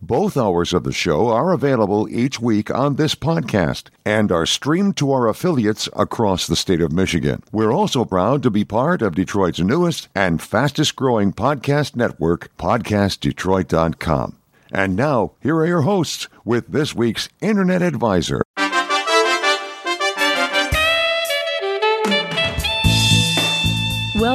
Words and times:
Both 0.00 0.36
hours 0.36 0.72
of 0.72 0.84
the 0.84 0.92
show 0.92 1.28
are 1.28 1.50
available 1.52 2.08
each 2.08 2.40
week 2.40 2.70
on 2.70 2.94
this 2.94 3.16
podcast 3.16 3.88
and 4.04 4.30
are 4.30 4.46
streamed 4.46 4.96
to 4.98 5.10
our 5.10 5.26
affiliates 5.26 5.88
across 5.96 6.46
the 6.46 6.54
state 6.54 6.80
of 6.80 6.92
Michigan. 6.92 7.42
We're 7.50 7.72
also 7.72 8.04
proud 8.04 8.44
to 8.44 8.50
be 8.50 8.64
part 8.64 9.02
of 9.02 9.16
Detroit's 9.16 9.58
newest 9.58 10.08
and 10.14 10.40
fastest 10.40 10.94
growing 10.94 11.32
podcast 11.32 11.96
network, 11.96 12.56
PodcastDetroit.com. 12.58 14.36
And 14.70 14.94
now, 14.94 15.32
here 15.40 15.56
are 15.56 15.66
your 15.66 15.82
hosts 15.82 16.28
with 16.44 16.68
this 16.68 16.94
week's 16.94 17.28
Internet 17.40 17.82
Advisor. 17.82 18.42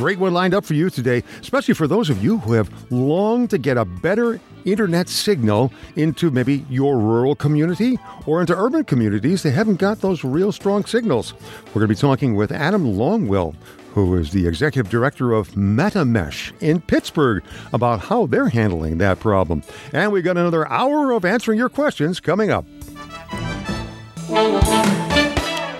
great 0.00 0.18
one 0.18 0.32
lined 0.32 0.54
up 0.54 0.64
for 0.64 0.72
you 0.72 0.88
today, 0.88 1.22
especially 1.42 1.74
for 1.74 1.86
those 1.86 2.08
of 2.08 2.24
you 2.24 2.38
who 2.38 2.54
have 2.54 2.70
longed 2.90 3.50
to 3.50 3.58
get 3.58 3.76
a 3.76 3.84
better 3.84 4.40
internet 4.64 5.10
signal 5.10 5.70
into 5.94 6.30
maybe 6.30 6.64
your 6.70 6.96
rural 6.98 7.34
community 7.34 7.98
or 8.24 8.40
into 8.40 8.56
urban 8.56 8.82
communities 8.82 9.42
that 9.42 9.50
haven't 9.50 9.76
got 9.76 10.00
those 10.00 10.24
real 10.24 10.52
strong 10.52 10.86
signals. 10.86 11.34
We're 11.66 11.82
going 11.82 11.88
to 11.88 11.88
be 11.88 11.94
talking 11.96 12.34
with 12.34 12.50
Adam 12.50 12.94
Longwell, 12.94 13.54
who 13.92 14.16
is 14.16 14.30
the 14.30 14.46
executive 14.46 14.90
director 14.90 15.34
of 15.34 15.50
MetaMesh 15.50 16.58
in 16.62 16.80
Pittsburgh, 16.80 17.44
about 17.74 18.00
how 18.00 18.24
they're 18.24 18.48
handling 18.48 18.96
that 18.96 19.20
problem. 19.20 19.62
And 19.92 20.12
we've 20.12 20.24
got 20.24 20.38
another 20.38 20.66
hour 20.70 21.12
of 21.12 21.26
answering 21.26 21.58
your 21.58 21.68
questions 21.68 22.20
coming 22.20 22.50
up. 22.50 22.64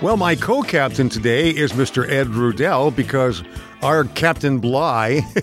Well, 0.03 0.17
my 0.17 0.35
co 0.35 0.61
captain 0.61 1.09
today 1.09 1.49
is 1.49 1.73
Mr. 1.73 2.07
Ed 2.07 2.27
Rudell 2.27 2.95
because 2.95 3.43
our 3.81 4.05
Captain 4.05 4.59
Bligh, 4.59 5.21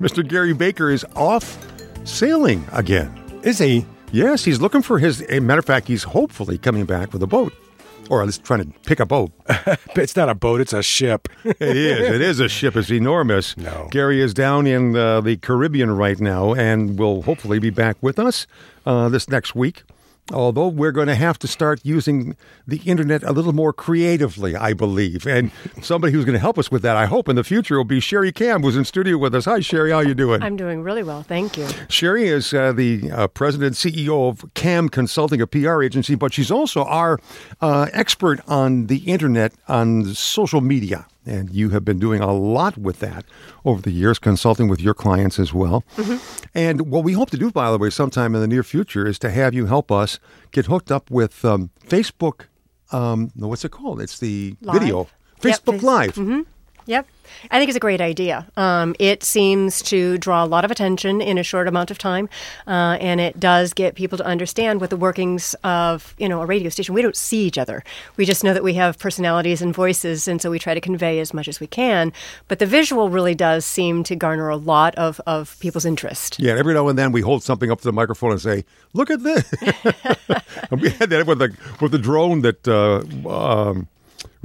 Mr. 0.00 0.26
Gary 0.26 0.52
Baker, 0.52 0.90
is 0.90 1.04
off 1.14 1.58
sailing 2.04 2.64
again. 2.72 3.12
Is 3.42 3.58
he? 3.58 3.86
Yes, 4.12 4.44
he's 4.44 4.60
looking 4.60 4.82
for 4.82 4.98
his. 4.98 5.24
A 5.28 5.40
matter 5.40 5.58
of 5.58 5.64
fact, 5.64 5.88
he's 5.88 6.04
hopefully 6.04 6.58
coming 6.58 6.84
back 6.84 7.12
with 7.12 7.22
a 7.22 7.26
boat. 7.26 7.52
Or 8.08 8.20
at 8.20 8.26
least 8.26 8.44
trying 8.44 8.60
to 8.60 8.78
pick 8.86 9.00
a 9.00 9.06
boat. 9.06 9.32
it's 9.96 10.14
not 10.14 10.28
a 10.28 10.34
boat, 10.34 10.60
it's 10.60 10.72
a 10.72 10.82
ship. 10.82 11.28
it 11.44 11.76
is. 11.76 12.14
It 12.14 12.20
is 12.20 12.38
a 12.38 12.48
ship. 12.48 12.76
It's 12.76 12.90
enormous. 12.90 13.56
No. 13.56 13.88
Gary 13.90 14.20
is 14.20 14.32
down 14.32 14.68
in 14.68 14.94
uh, 14.94 15.20
the 15.20 15.36
Caribbean 15.38 15.90
right 15.90 16.20
now 16.20 16.54
and 16.54 16.96
will 16.98 17.22
hopefully 17.22 17.58
be 17.58 17.70
back 17.70 17.96
with 18.00 18.20
us 18.20 18.46
uh, 18.84 19.08
this 19.08 19.28
next 19.28 19.56
week 19.56 19.82
although 20.32 20.68
we're 20.68 20.92
going 20.92 21.06
to 21.06 21.14
have 21.14 21.38
to 21.40 21.46
start 21.46 21.80
using 21.84 22.36
the 22.66 22.78
internet 22.78 23.22
a 23.22 23.32
little 23.32 23.52
more 23.52 23.72
creatively, 23.72 24.56
I 24.56 24.72
believe. 24.72 25.26
And 25.26 25.50
somebody 25.82 26.12
who's 26.12 26.24
going 26.24 26.34
to 26.34 26.40
help 26.40 26.58
us 26.58 26.70
with 26.70 26.82
that, 26.82 26.96
I 26.96 27.06
hope, 27.06 27.28
in 27.28 27.36
the 27.36 27.44
future 27.44 27.76
will 27.76 27.84
be 27.84 28.00
Sherry 28.00 28.32
Cam, 28.32 28.62
who's 28.62 28.76
in 28.76 28.84
studio 28.84 29.18
with 29.18 29.34
us. 29.34 29.44
Hi, 29.44 29.60
Sherry. 29.60 29.90
How 29.90 30.00
you 30.00 30.14
doing? 30.14 30.42
I'm 30.42 30.56
doing 30.56 30.82
really 30.82 31.02
well, 31.02 31.22
thank 31.22 31.56
you. 31.56 31.66
Sherry 31.88 32.28
is 32.28 32.52
uh, 32.52 32.72
the 32.72 33.10
uh, 33.10 33.28
president 33.28 33.74
CEO 33.74 34.28
of 34.28 34.44
Cam 34.54 34.88
Consulting, 34.88 35.40
a 35.40 35.46
PR 35.46 35.82
agency, 35.82 36.14
but 36.14 36.32
she's 36.32 36.50
also 36.50 36.84
our 36.84 37.18
uh, 37.60 37.88
expert 37.92 38.40
on 38.48 38.86
the 38.86 38.98
internet, 38.98 39.52
on 39.68 40.14
social 40.14 40.60
media. 40.60 41.06
And 41.26 41.50
you 41.50 41.70
have 41.70 41.84
been 41.84 41.98
doing 41.98 42.20
a 42.20 42.32
lot 42.32 42.78
with 42.78 43.00
that 43.00 43.24
over 43.64 43.82
the 43.82 43.90
years, 43.90 44.18
consulting 44.18 44.68
with 44.68 44.80
your 44.80 44.94
clients 44.94 45.38
as 45.38 45.52
well. 45.52 45.84
Mm-hmm. 45.96 46.46
And 46.54 46.80
what 46.82 47.02
we 47.02 47.14
hope 47.14 47.30
to 47.30 47.36
do, 47.36 47.50
by 47.50 47.70
the 47.72 47.78
way, 47.78 47.90
sometime 47.90 48.34
in 48.34 48.40
the 48.40 48.46
near 48.46 48.62
future 48.62 49.06
is 49.06 49.18
to 49.18 49.30
have 49.30 49.52
you 49.52 49.66
help 49.66 49.90
us 49.90 50.20
get 50.52 50.66
hooked 50.66 50.92
up 50.92 51.10
with 51.10 51.44
um, 51.44 51.70
Facebook. 51.84 52.42
Um, 52.92 53.32
what's 53.34 53.64
it 53.64 53.70
called? 53.70 54.00
It's 54.00 54.18
the 54.18 54.56
Live. 54.60 54.80
video. 54.80 55.08
Facebook 55.40 55.74
yep, 55.74 55.82
Live. 55.82 56.14
Mm-hmm. 56.14 56.42
Yep. 56.86 57.06
I 57.50 57.58
think 57.58 57.68
it's 57.68 57.76
a 57.76 57.80
great 57.80 58.00
idea. 58.00 58.46
Um, 58.56 58.94
it 58.98 59.22
seems 59.22 59.82
to 59.82 60.18
draw 60.18 60.44
a 60.44 60.46
lot 60.46 60.64
of 60.64 60.70
attention 60.70 61.20
in 61.20 61.38
a 61.38 61.42
short 61.42 61.68
amount 61.68 61.90
of 61.90 61.98
time, 61.98 62.28
uh, 62.66 62.96
and 63.00 63.20
it 63.20 63.38
does 63.38 63.72
get 63.72 63.94
people 63.94 64.18
to 64.18 64.24
understand 64.24 64.80
what 64.80 64.90
the 64.90 64.96
workings 64.96 65.54
of 65.64 66.14
you 66.18 66.28
know 66.28 66.40
a 66.40 66.46
radio 66.46 66.68
station. 66.68 66.94
We 66.94 67.02
don't 67.02 67.16
see 67.16 67.44
each 67.44 67.58
other. 67.58 67.82
We 68.16 68.24
just 68.24 68.44
know 68.44 68.54
that 68.54 68.62
we 68.64 68.74
have 68.74 68.98
personalities 68.98 69.62
and 69.62 69.74
voices, 69.74 70.28
and 70.28 70.40
so 70.40 70.50
we 70.50 70.58
try 70.58 70.74
to 70.74 70.80
convey 70.80 71.18
as 71.18 71.34
much 71.34 71.48
as 71.48 71.60
we 71.60 71.66
can. 71.66 72.12
But 72.48 72.58
the 72.58 72.66
visual 72.66 73.10
really 73.10 73.34
does 73.34 73.64
seem 73.64 74.04
to 74.04 74.16
garner 74.16 74.48
a 74.48 74.56
lot 74.56 74.94
of, 74.94 75.20
of 75.26 75.56
people's 75.60 75.84
interest. 75.84 76.38
Yeah, 76.38 76.54
every 76.54 76.74
now 76.74 76.88
and 76.88 76.98
then 76.98 77.12
we 77.12 77.20
hold 77.20 77.42
something 77.42 77.70
up 77.70 77.80
to 77.80 77.84
the 77.84 77.92
microphone 77.92 78.32
and 78.32 78.40
say, 78.40 78.64
"Look 78.92 79.10
at 79.10 79.22
this." 79.22 79.50
we 80.70 80.90
had 80.90 81.10
that 81.10 81.24
with 81.26 81.38
the 81.38 81.56
with 81.80 81.92
the 81.92 81.98
drone 81.98 82.42
that. 82.42 82.66
Uh, 82.66 83.02
um, 83.28 83.88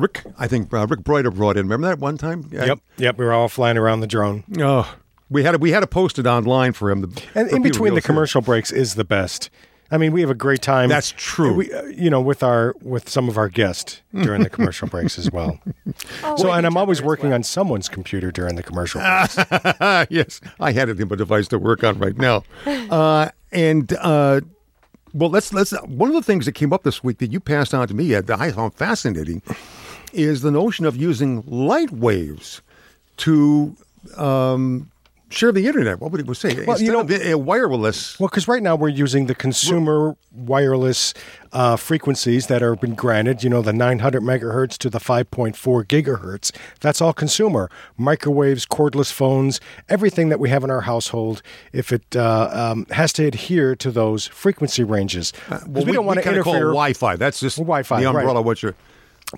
Rick, 0.01 0.23
I 0.37 0.47
think 0.47 0.73
uh, 0.73 0.87
Rick 0.87 1.03
Broider 1.03 1.31
brought 1.31 1.57
in. 1.57 1.65
Remember 1.65 1.87
that 1.87 1.99
one 1.99 2.17
time? 2.17 2.49
Yep, 2.51 2.79
yep. 2.97 3.17
We 3.17 3.25
were 3.25 3.33
all 3.33 3.47
flying 3.47 3.77
around 3.77 4.01
the 4.01 4.07
drone. 4.07 4.43
Oh, 4.59 4.93
we 5.29 5.43
had 5.43 5.51
to, 5.53 5.57
we 5.57 5.71
had 5.71 5.79
to 5.81 5.87
post 5.87 6.19
it 6.19 6.27
online 6.27 6.73
for 6.73 6.91
him. 6.91 7.11
To, 7.11 7.23
and 7.35 7.49
in 7.49 7.61
between 7.61 7.95
the 7.95 8.01
commercial 8.01 8.41
breaks 8.41 8.71
is 8.71 8.95
the 8.95 9.05
best. 9.05 9.49
I 9.93 9.97
mean, 9.97 10.13
we 10.13 10.21
have 10.21 10.29
a 10.29 10.35
great 10.35 10.61
time. 10.61 10.87
That's 10.87 11.13
true. 11.17 11.53
We, 11.53 11.73
uh, 11.73 11.83
you 11.87 12.09
know, 12.09 12.21
with 12.21 12.43
our 12.43 12.73
with 12.81 13.09
some 13.09 13.27
of 13.27 13.37
our 13.37 13.49
guests 13.49 14.01
during 14.13 14.41
the 14.41 14.49
commercial 14.49 14.87
breaks 14.87 15.17
as 15.19 15.31
well. 15.31 15.59
Oh, 16.23 16.37
so, 16.37 16.51
and 16.51 16.65
I'm 16.65 16.77
always 16.77 17.01
working 17.01 17.29
well. 17.29 17.35
on 17.35 17.43
someone's 17.43 17.89
computer 17.89 18.31
during 18.31 18.55
the 18.55 18.63
commercial 18.63 19.01
breaks. 19.01 19.35
yes, 20.09 20.39
I 20.59 20.71
had 20.71 20.87
a 20.87 20.93
device 20.93 21.49
to 21.49 21.59
work 21.59 21.83
on 21.83 21.99
right 21.99 22.17
now, 22.17 22.43
uh, 22.65 23.29
and. 23.51 23.91
Uh, 23.93 24.41
well, 25.13 25.29
let's 25.29 25.51
let's. 25.53 25.71
One 25.81 26.07
of 26.09 26.15
the 26.15 26.21
things 26.21 26.45
that 26.45 26.53
came 26.53 26.71
up 26.71 26.83
this 26.83 27.03
week 27.03 27.17
that 27.17 27.31
you 27.33 27.41
passed 27.41 27.73
on 27.73 27.85
to 27.89 27.93
me 27.93 28.13
that 28.13 28.39
I 28.39 28.51
found 28.53 28.75
fascinating 28.75 29.41
is 30.13 30.41
the 30.41 30.51
notion 30.51 30.85
of 30.85 30.95
using 30.95 31.43
light 31.47 31.91
waves 31.91 32.61
to 33.17 33.75
um, 34.17 34.91
share 35.31 35.51
the 35.51 35.67
internet. 35.67 35.99
What 35.99 36.11
would 36.11 36.27
it 36.27 36.35
say? 36.35 36.53
Well, 36.65 36.71
Instead 36.71 36.85
you 36.85 36.91
know, 36.91 37.01
of 37.01 37.11
a 37.11 37.35
wireless. 37.35 38.19
Well, 38.19 38.29
because 38.29 38.47
right 38.47 38.61
now 38.61 38.75
we're 38.75 38.89
using 38.89 39.25
the 39.25 39.35
consumer 39.35 40.15
wireless 40.31 41.13
uh, 41.53 41.75
frequencies 41.75 42.47
that 42.47 42.61
are 42.61 42.75
been 42.75 42.95
granted. 42.95 43.43
You 43.43 43.49
know, 43.49 43.61
the 43.61 43.73
900 43.73 44.21
megahertz 44.21 44.77
to 44.79 44.89
the 44.89 44.99
5.4 44.99 45.85
gigahertz. 45.85 46.51
That's 46.79 47.01
all 47.01 47.13
consumer. 47.13 47.69
Microwaves, 47.97 48.65
cordless 48.65 49.11
phones, 49.11 49.59
everything 49.89 50.29
that 50.29 50.39
we 50.39 50.49
have 50.49 50.63
in 50.63 50.69
our 50.69 50.81
household. 50.81 51.41
If 51.73 51.91
it 51.91 52.15
uh, 52.15 52.49
um, 52.51 52.85
has 52.91 53.13
to 53.13 53.25
adhere 53.25 53.75
to 53.77 53.91
those 53.91 54.27
frequency 54.27 54.83
ranges, 54.83 55.33
uh, 55.49 55.59
well, 55.67 55.83
we, 55.83 55.91
we, 55.91 55.95
don't 55.95 56.05
want 56.05 56.21
to 56.21 56.27
interfere. 56.27 56.43
Call 56.43 56.53
Wi-Fi. 56.53 57.15
That's 57.15 57.39
just 57.39 57.57
Wi-Fi. 57.57 58.01
The 58.01 58.07
umbrella. 58.07 58.35
Right. 58.35 58.45
What 58.45 58.63
you're 58.63 58.75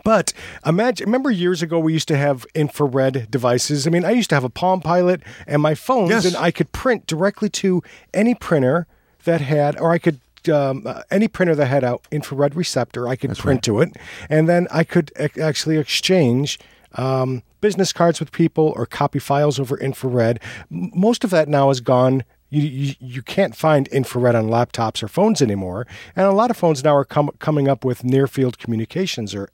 but 0.04 0.34
imagine, 0.66 1.06
remember 1.06 1.32
years 1.32 1.62
ago 1.62 1.80
we 1.80 1.94
used 1.94 2.08
to 2.08 2.18
have 2.18 2.46
infrared 2.56 3.30
devices. 3.30 3.88
I 3.88 3.90
mean, 3.90 4.06
I 4.06 4.12
used 4.12 4.30
to 4.30 4.36
have 4.36 4.44
a 4.44 4.50
Palm 4.50 4.82
Pilot 4.82 5.22
and 5.48 5.62
my 5.62 5.76
phones, 5.76 6.10
yes. 6.10 6.26
and 6.26 6.36
I 6.36 6.52
could 6.52 6.72
print 6.72 7.08
directly 7.08 7.50
to 7.50 7.82
any 8.14 8.36
printer 8.36 8.88
that 9.24 9.42
had, 9.42 9.80
or 9.80 9.92
I 9.92 9.98
could 9.98 10.20
um, 10.52 10.84
uh, 10.86 11.04
any 11.10 11.28
printer 11.28 11.56
that 11.56 11.68
had 11.68 11.84
an 11.84 11.98
infrared 12.12 12.56
receptor, 12.56 13.08
I 13.08 13.16
could 13.16 13.30
That's 13.30 13.42
print 13.42 13.60
right. 13.60 13.64
to 13.64 13.80
it, 13.82 13.98
and 14.30 14.50
then 14.50 14.68
I 14.72 14.84
could 14.84 15.12
actually 15.18 15.78
exchange 15.78 16.60
um, 16.96 17.44
business 17.62 17.94
cards 17.94 18.20
with 18.20 18.32
people 18.32 18.74
or 18.76 18.86
copy 18.86 19.20
files 19.20 19.60
over 19.60 19.78
infrared. 19.78 20.40
M- 20.72 20.92
most 20.94 21.24
of 21.24 21.30
that 21.30 21.48
now 21.48 21.70
is 21.70 21.80
gone. 21.80 22.24
You, 22.50 22.62
you, 22.62 22.96
you 23.00 23.22
can't 23.24 23.56
find 23.56 23.88
infrared 23.88 24.36
on 24.36 24.48
laptops 24.48 25.02
or 25.02 25.08
phones 25.08 25.42
anymore, 25.42 25.88
and 26.16 26.28
a 26.28 26.32
lot 26.32 26.52
of 26.52 26.58
phones 26.58 26.84
now 26.84 26.96
are 26.96 27.06
com- 27.06 27.32
coming 27.40 27.68
up 27.68 27.84
with 27.84 28.04
near 28.04 28.28
field 28.28 28.60
communications 28.60 29.34
or 29.34 29.50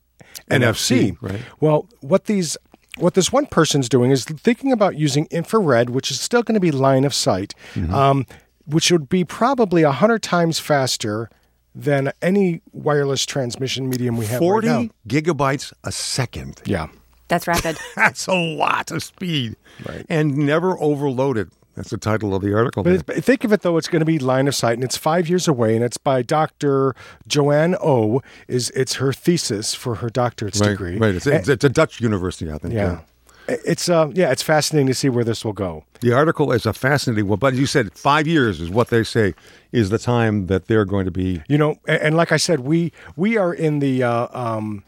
NFC. 0.50 1.18
Right. 1.22 1.42
Well, 1.60 1.88
what 2.02 2.26
these 2.26 2.58
what 2.98 3.14
this 3.14 3.32
one 3.32 3.46
person's 3.46 3.88
doing 3.88 4.12
is 4.12 4.26
thinking 4.26 4.72
about 4.72 4.98
using 4.98 5.28
infrared, 5.32 5.90
which 5.90 6.12
is 6.12 6.20
still 6.20 6.44
going 6.44 6.56
to 6.56 6.60
be 6.60 6.72
line 6.72 7.06
of 7.06 7.14
sight, 7.14 7.54
mm-hmm. 7.74 7.94
um, 7.94 8.26
which 8.66 8.92
would 8.92 9.10
be 9.10 9.24
probably 9.24 9.84
a 9.84 9.92
hundred 9.92 10.22
times 10.22 10.60
faster 10.60 11.30
than 11.74 12.12
any 12.22 12.62
wireless 12.72 13.26
transmission 13.26 13.90
medium 13.90 14.18
we 14.18 14.26
have 14.26 14.40
40 14.40 14.68
right 14.68 14.82
now. 14.84 14.90
gigabytes 15.08 15.72
a 15.84 15.92
second. 15.92 16.62
Yeah. 16.66 16.88
That's 17.28 17.48
rapid. 17.48 17.78
That's 17.96 18.28
a 18.28 18.34
lot 18.34 18.92
of 18.92 19.04
speed. 19.04 19.56
Right. 19.88 20.06
And 20.10 20.36
never 20.36 20.78
overloaded. 20.80 21.52
That's 21.80 21.92
the 21.92 21.98
title 21.98 22.36
of 22.36 22.42
the 22.42 22.54
article. 22.54 22.84
But 22.84 23.06
it's, 23.08 23.26
think 23.26 23.46
of 23.46 23.54
it 23.54 23.62
though, 23.62 23.78
it's 23.78 23.88
going 23.88 24.02
to 24.02 24.06
be 24.06 24.20
line 24.20 24.50
of 24.50 24.56
sight, 24.56 24.74
and 24.74 24.84
it's 24.84 24.98
five 24.98 25.30
years 25.30 25.48
away, 25.48 25.78
and 25.78 25.86
it's 25.86 25.96
by 25.96 26.22
Dr. 26.22 26.94
Joanne 27.26 27.74
O. 27.82 28.22
Is 28.50 28.70
it's 28.72 28.96
her 28.96 29.14
thesis 29.14 29.74
for 29.74 29.96
her 29.96 30.10
doctorate's 30.10 30.60
right, 30.60 30.72
degree? 30.72 30.98
right. 30.98 31.16
It's, 31.16 31.26
it's, 31.26 31.48
it's 31.48 31.64
a 31.64 31.70
Dutch 31.70 32.02
university, 32.02 32.52
I 32.52 32.58
think. 32.58 32.74
Yeah. 32.74 33.00
It's 33.48 33.88
uh 33.88 34.12
yeah, 34.14 34.30
it's 34.30 34.44
fascinating 34.44 34.88
to 34.88 34.94
see 34.94 35.08
where 35.08 35.24
this 35.24 35.46
will 35.46 35.54
go. 35.54 35.86
The 36.02 36.12
article 36.12 36.52
is 36.52 36.66
a 36.66 36.74
fascinating 36.74 37.30
one, 37.30 37.40
but 37.40 37.54
you 37.54 37.66
said, 37.66 37.94
five 37.94 38.28
years 38.28 38.60
is 38.60 38.70
what 38.70 38.90
they 38.90 39.06
say 39.06 39.34
is 39.72 39.90
the 39.90 39.98
time 39.98 40.48
that 40.48 40.68
they're 40.68 40.84
going 40.84 41.06
to 41.06 41.12
be. 41.12 41.44
You 41.48 41.58
know, 41.58 41.80
and, 41.88 42.02
and 42.02 42.18
like 42.18 42.34
I 42.34 42.38
said, 42.38 42.60
we 42.60 42.92
we 43.16 43.38
are 43.38 43.54
in 43.54 43.80
the 43.80 44.04
uh, 44.04 44.28
um, 44.34 44.84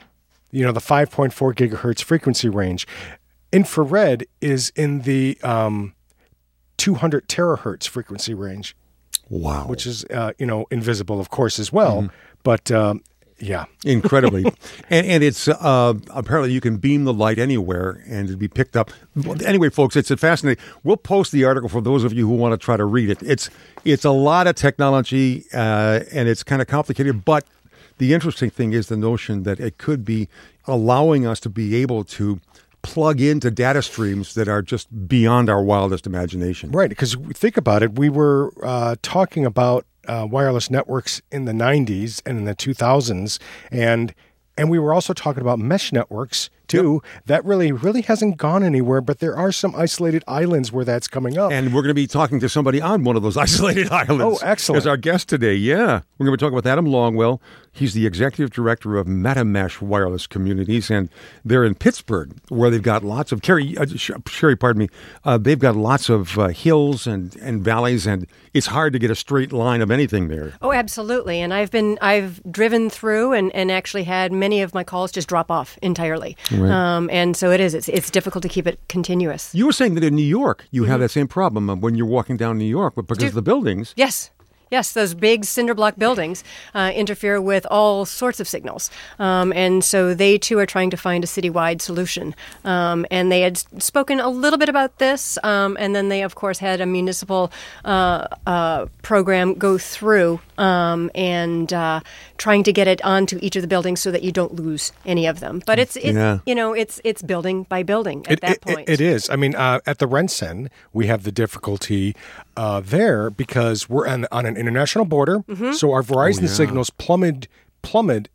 you 0.52 0.66
know 0.66 0.74
the 0.74 0.82
5.4 0.82 1.32
gigahertz 1.56 2.04
frequency 2.04 2.50
range. 2.50 2.86
Infrared 3.54 4.28
is 4.42 4.74
in 4.76 5.04
the 5.04 5.40
um, 5.42 5.94
200 6.81 7.28
terahertz 7.28 7.88
frequency 7.88 8.33
range, 8.33 8.75
Wow. 9.30 9.68
which 9.68 9.86
is 9.86 10.04
uh, 10.06 10.33
you 10.39 10.48
know 10.48 10.66
invisible, 10.72 11.19
of 11.19 11.30
course, 11.30 11.60
as 11.60 11.72
well. 11.72 12.10
But 12.42 12.72
um, 12.72 13.04
yeah, 13.38 13.66
incredibly. 13.86 14.44
And, 14.89 15.06
and 15.07 15.24
it's 15.24 15.48
uh, 15.48 15.94
apparently 16.10 16.51
you 16.51 16.60
can 16.60 16.78
beam 16.78 17.04
the 17.06 17.13
light 17.13 17.38
anywhere 17.39 18.04
and 18.07 18.28
it'd 18.28 18.39
be 18.39 18.48
picked 18.48 18.75
up. 18.75 18.89
Anyway 19.45 19.69
folks 19.69 19.95
it's 19.95 20.12
fascinating 20.19 20.62
we'll 20.83 20.98
post 20.98 21.31
the 21.31 21.45
article 21.45 21.69
for 21.69 21.81
those 21.81 22.04
of 22.04 22.12
you 22.13 22.28
who 22.28 22.33
want 22.36 22.51
to 22.54 22.57
try 22.57 22.75
to 22.75 22.84
read 22.84 23.10
it. 23.12 23.22
It's 23.24 23.50
it's 23.86 24.04
a 24.04 24.12
lot 24.12 24.48
of 24.48 24.56
technology 24.56 25.45
uh, 25.54 26.01
and 26.12 26.27
it's 26.27 26.44
kind 26.44 26.62
of 26.62 26.68
complicated 26.68 27.24
but 27.24 27.45
the 28.00 28.13
interesting 28.13 28.50
thing 28.50 28.74
is 28.74 28.88
the 28.88 28.98
notion 28.98 29.44
that 29.44 29.60
it 29.60 29.77
could 29.77 30.04
be 30.04 30.27
allowing 30.66 31.25
us 31.27 31.39
to 31.42 31.50
be 31.50 31.75
able 31.75 32.04
to 32.04 32.42
plug 32.81 33.22
into 33.22 33.51
data 33.51 33.81
streams 33.81 34.33
that 34.33 34.48
are 34.48 34.62
just 34.62 35.07
beyond 35.07 35.50
our 35.50 35.62
wildest 35.62 36.06
imagination 36.07 36.72
right. 36.72 36.89
Because 36.89 37.16
think 37.33 37.57
about 37.57 37.83
it, 37.83 37.98
we 37.98 38.10
were 38.10 38.51
uh, 38.63 38.95
talking 39.01 39.45
about 39.45 39.86
uh, 40.07 40.28
wireless 40.30 40.69
networks 40.69 41.22
in 41.31 41.45
the 41.45 41.51
90s 41.51 42.22
and 42.25 42.39
in 42.39 42.45
the 42.45 42.56
2000s, 42.56 43.39
and 43.72 44.13
and 44.57 44.69
we 44.69 44.78
were 44.80 44.94
also 44.94 45.13
talking 45.13 45.42
about 45.42 45.60
mesh 45.60 45.94
networks 45.94 46.50
too. 46.68 47.01
That 47.25 47.44
really 47.45 47.72
really 47.72 48.01
hasn't 48.01 48.38
gone 48.38 48.63
anywhere, 48.63 49.01
but 49.01 49.19
there 49.19 49.36
are 49.36 49.51
some 49.51 49.74
isolated 49.75 50.24
islands 50.27 50.72
where 50.72 50.86
that's 50.86 51.07
coming 51.07 51.38
up. 51.38 51.51
And 51.51 51.68
we're 51.74 51.81
going 51.81 51.89
to 51.89 51.94
be 51.94 52.07
talking 52.07 52.39
to 52.42 52.50
somebody 52.50 52.81
on 52.81 53.04
one 53.04 53.16
of 53.16 53.24
those 53.24 53.38
isolated 53.48 53.89
islands. 53.92 54.42
Oh, 54.42 54.45
excellent. 54.45 54.77
As 54.77 54.88
our 54.88 54.98
guest 54.98 55.30
today, 55.30 55.56
yeah. 55.56 56.01
We're 56.18 56.25
going 56.25 56.38
to 56.38 56.38
be 56.38 56.45
talking 56.45 56.56
with 56.56 56.68
Adam 56.68 56.86
Longwell. 56.86 57.39
He's 57.74 57.94
the 57.94 58.06
executive 58.06 58.52
director 58.52 58.98
of 58.98 59.08
MetaMesh 59.08 59.82
Wireless 59.82 60.28
Communities, 60.28 60.92
and 60.92 61.10
they're 61.46 61.64
in 61.64 61.74
Pittsburgh, 61.76 62.34
where 62.50 62.70
they've 62.70 62.82
got 62.84 63.02
lots 63.04 63.32
of, 63.32 63.42
Carrie, 63.42 63.78
uh, 63.78 63.86
Sherry, 64.28 64.58
pardon 64.58 64.82
me, 64.82 64.90
uh, 65.24 65.38
they've 65.38 65.58
got 65.58 65.76
lots 65.78 66.10
of 66.10 66.38
uh, 66.38 66.48
hills 66.50 67.08
and, 67.08 67.34
and 67.38 67.64
valleys, 67.64 68.06
and 68.06 68.28
it's 68.54 68.68
hard 68.68 68.92
to 68.92 69.00
get 69.00 69.10
a 69.10 69.16
straight 69.16 69.54
line 69.54 69.82
of 69.82 69.90
anything 69.90 70.28
there. 70.28 70.54
Oh, 70.62 70.74
absolutely. 70.74 71.40
And 71.40 71.54
I've 71.54 71.72
been 71.72 71.98
I've 72.02 72.42
driven 72.52 72.90
through 72.90 73.32
and, 73.34 73.56
and 73.56 73.72
actually 73.72 74.04
had 74.04 74.34
many 74.34 74.62
of 74.62 74.74
my 74.74 74.84
calls 74.84 75.12
just 75.12 75.30
drop 75.30 75.50
off 75.50 75.78
entirely. 75.82 76.36
Um, 76.52 77.10
and 77.10 77.38
so 77.38 77.52
it 77.52 77.62
is. 77.62 77.74
It's 77.74 77.88
it's 77.88 78.10
difficult 78.12 78.42
to 78.42 78.50
keep 78.50 78.68
it 78.68 78.80
continuous. 78.90 79.56
You 79.56 79.66
were 79.66 79.72
saying 79.72 79.96
that 79.96 80.04
in 80.04 80.16
New 80.16 80.22
York, 80.24 80.66
you 80.72 80.82
Mm-hmm. 80.82 80.92
have 80.92 81.00
that 81.00 81.10
same 81.12 81.28
problem 81.30 81.80
when 81.80 81.96
you're 81.96 82.06
walking 82.08 82.36
down 82.38 82.58
New 82.58 82.66
York, 82.66 82.96
but 82.96 83.08
because 83.08 83.24
of 83.30 83.34
the 83.36 83.42
buildings. 83.42 83.94
Yes. 83.96 84.30
Yes, 84.72 84.94
those 84.94 85.14
big 85.14 85.44
cinder 85.44 85.74
block 85.74 85.98
buildings 85.98 86.46
uh, 86.74 86.94
interfere 86.96 87.42
with 87.42 87.68
all 87.70 88.06
sorts 88.06 88.40
of 88.40 88.48
signals. 88.48 88.90
Um, 89.20 89.52
and 89.52 89.84
so 89.84 90.14
they 90.14 90.38
too 90.38 90.58
are 90.60 90.66
trying 90.66 90.90
to 90.92 90.98
find 90.98 91.26
a 91.26 91.28
citywide 91.28 91.82
solution. 91.82 92.34
Um, 92.64 93.06
and 93.12 93.30
they 93.30 93.42
had 93.42 93.58
spoken 93.84 94.22
a 94.22 94.30
little 94.30 94.58
bit 94.58 94.70
about 94.70 94.98
this, 94.98 95.38
um, 95.44 95.76
and 95.78 95.94
then 95.94 96.08
they, 96.08 96.24
of 96.24 96.36
course, 96.36 96.60
had 96.60 96.80
a 96.80 96.86
municipal 96.86 97.52
uh, 97.84 98.28
uh, 98.48 98.86
program 99.02 99.56
go 99.56 99.78
through 99.78 100.40
um, 100.58 101.12
and 101.16 101.74
uh, 101.74 102.00
trying 102.42 102.64
to 102.64 102.74
get 102.74 102.88
it 102.88 103.00
onto 103.06 103.38
each 103.42 103.56
of 103.56 103.62
the 103.62 103.68
buildings 103.68 104.00
so 104.02 104.10
that 104.10 104.24
you 104.24 104.32
don't 104.32 104.56
lose 104.56 104.92
any 105.06 105.28
of 105.28 105.40
them. 105.40 105.62
But 105.68 105.78
it's, 105.78 105.96
it's 105.96 106.16
Yeah. 106.18 106.40
you 106.48 106.56
know, 106.56 106.74
it's 106.74 107.00
it's 107.04 107.22
building 107.22 107.64
by 107.70 107.84
building 107.84 108.26
at 108.26 108.34
It- 108.34 108.42
that 108.42 108.52
it- 108.58 108.62
point. 108.62 108.90
it 108.90 109.00
is. 109.00 109.30
I 109.30 109.36
mean, 109.36 109.54
uh, 109.56 109.80
at 109.86 110.00
the 110.00 110.08
RenCen, 110.08 110.68
we 110.92 111.06
have 111.06 111.22
the 111.24 111.32
difficulty 111.32 112.16
uh, 112.58 112.82
there 112.84 113.30
because 113.30 113.88
we're 113.88 114.08
on, 114.08 114.26
on 114.32 114.46
an 114.48 114.58
international 114.58 115.06
border. 115.06 115.40
Mm-hmm. 115.48 115.74
So 115.74 115.92
our 115.92 116.02
Verizon 116.02 116.42
yeah. 116.42 116.48
signals 116.48 116.90
plummeted, 116.90 117.48
plummeted 117.84 118.30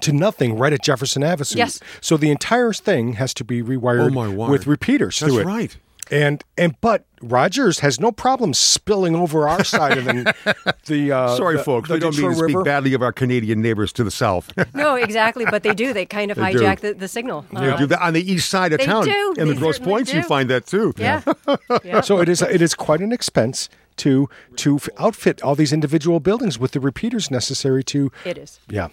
to 0.00 0.12
nothing 0.12 0.58
right 0.58 0.72
at 0.72 0.82
Jefferson 0.82 1.22
Avenue. 1.22 1.58
Yes. 1.58 1.78
So 2.00 2.16
the 2.16 2.30
entire 2.30 2.72
thing 2.72 3.12
has 3.14 3.32
to 3.34 3.44
be 3.44 3.62
rewired 3.62 4.06
Oh, 4.06 4.10
my 4.10 4.28
with 4.50 4.66
repeaters 4.66 5.20
That's 5.20 5.32
through 5.32 5.42
it. 5.42 5.46
right. 5.46 5.76
And 6.10 6.42
and 6.58 6.74
but 6.80 7.04
Rogers 7.22 7.78
has 7.78 7.98
no 8.00 8.12
problem 8.12 8.52
spilling 8.52 9.14
over 9.14 9.48
our 9.48 9.64
side 9.64 9.96
of 9.98 10.04
the. 10.04 10.74
the 10.86 11.12
uh, 11.12 11.36
Sorry, 11.36 11.56
the- 11.56 11.62
folks. 11.64 11.88
the 11.88 11.94
we 11.94 12.00
don't 12.00 12.16
mean 12.16 12.28
to 12.28 12.34
Detroit 12.34 12.50
speak 12.50 12.64
badly 12.64 12.92
of 12.94 13.02
our 13.02 13.12
Canadian 13.12 13.62
neighbors 13.62 13.92
to 13.94 14.04
the 14.04 14.10
south. 14.10 14.52
no, 14.74 14.96
exactly. 14.96 15.44
But 15.46 15.62
they 15.62 15.72
do. 15.74 15.92
They 15.92 16.04
kind 16.04 16.30
of 16.30 16.36
They 16.36 16.52
hijack 16.54 16.80
the, 16.80 16.92
the 16.94 17.08
signal. 17.08 17.46
They 17.52 17.70
Uh, 17.70 17.76
do 17.78 17.86
that 17.86 18.02
on 18.02 18.12
the 18.14 18.30
east 18.32 18.50
side 18.50 18.72
of 18.72 18.80
They 18.80 18.86
town. 18.86 19.04
do. 19.04 19.34
In 19.38 19.48
the 19.48 19.54
They 19.54 19.60
Grosse 19.60 19.76
certainly 19.76 20.02
Pointes, 20.02 20.14
you 20.14 20.22
find 20.22 20.50
that 20.50 20.66
too. 20.66 20.92
yeah. 20.98 21.22
yeah. 21.84 22.00
So 22.02 22.18
it 22.20 22.28
is 22.28 22.42
it 22.42 22.60
is 22.60 22.74
quite 22.74 23.00
an 23.00 23.12
expense 23.12 23.68
to 23.96 24.28
to 24.56 24.80
outfit 24.98 25.40
all 25.42 25.54
these 25.54 25.72
individual 25.72 26.18
buildings 26.20 26.58
with 26.58 26.72
the 26.72 26.80
repeaters 26.80 27.30
necessary 27.30 27.84
to 27.84 28.10
It 28.24 28.36
is. 28.38 28.58
yeah. 28.68 28.88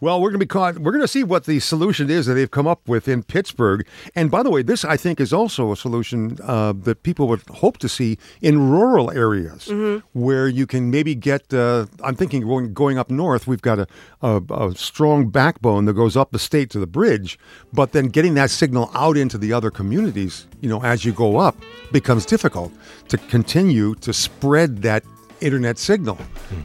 Well, 0.00 0.20
we're 0.20 0.30
going 0.30 0.40
to 0.40 0.46
be 0.46 0.48
caught. 0.48 0.78
We're 0.78 0.92
going 0.92 1.02
to 1.02 1.08
see 1.08 1.24
what 1.24 1.44
the 1.44 1.60
solution 1.60 2.10
is 2.10 2.26
that 2.26 2.34
they've 2.34 2.50
come 2.50 2.66
up 2.66 2.86
with 2.88 3.08
in 3.08 3.22
Pittsburgh. 3.22 3.86
And 4.14 4.30
by 4.30 4.42
the 4.42 4.50
way, 4.50 4.62
this 4.62 4.84
I 4.84 4.96
think 4.96 5.20
is 5.20 5.32
also 5.32 5.72
a 5.72 5.76
solution 5.76 6.38
uh, 6.42 6.72
that 6.82 7.02
people 7.02 7.28
would 7.28 7.42
hope 7.48 7.78
to 7.78 7.88
see 7.88 8.18
in 8.40 8.70
rural 8.70 9.10
areas 9.10 9.68
where 10.12 10.48
you 10.48 10.66
can 10.66 10.90
maybe 10.90 11.14
get. 11.14 11.52
Uh, 11.52 11.86
I'm 12.02 12.16
thinking 12.16 12.42
going, 12.42 12.72
going 12.74 12.98
up 12.98 13.10
north, 13.10 13.46
we've 13.46 13.62
got 13.62 13.78
a, 13.78 13.86
a, 14.22 14.42
a 14.50 14.74
strong 14.74 15.28
backbone 15.28 15.84
that 15.86 15.94
goes 15.94 16.16
up 16.16 16.30
the 16.32 16.38
state 16.38 16.70
to 16.70 16.78
the 16.78 16.86
bridge, 16.86 17.38
but 17.72 17.92
then 17.92 18.08
getting 18.08 18.34
that 18.34 18.50
signal 18.50 18.90
out 18.94 19.16
into 19.16 19.38
the 19.38 19.52
other 19.52 19.70
communities, 19.70 20.46
you 20.60 20.68
know, 20.68 20.82
as 20.82 21.04
you 21.04 21.12
go 21.12 21.38
up, 21.38 21.56
becomes 21.92 22.26
difficult 22.26 22.72
to 23.08 23.18
continue 23.18 23.94
to 23.96 24.12
spread 24.12 24.82
that 24.82 25.04
internet 25.44 25.78
signal 25.78 26.18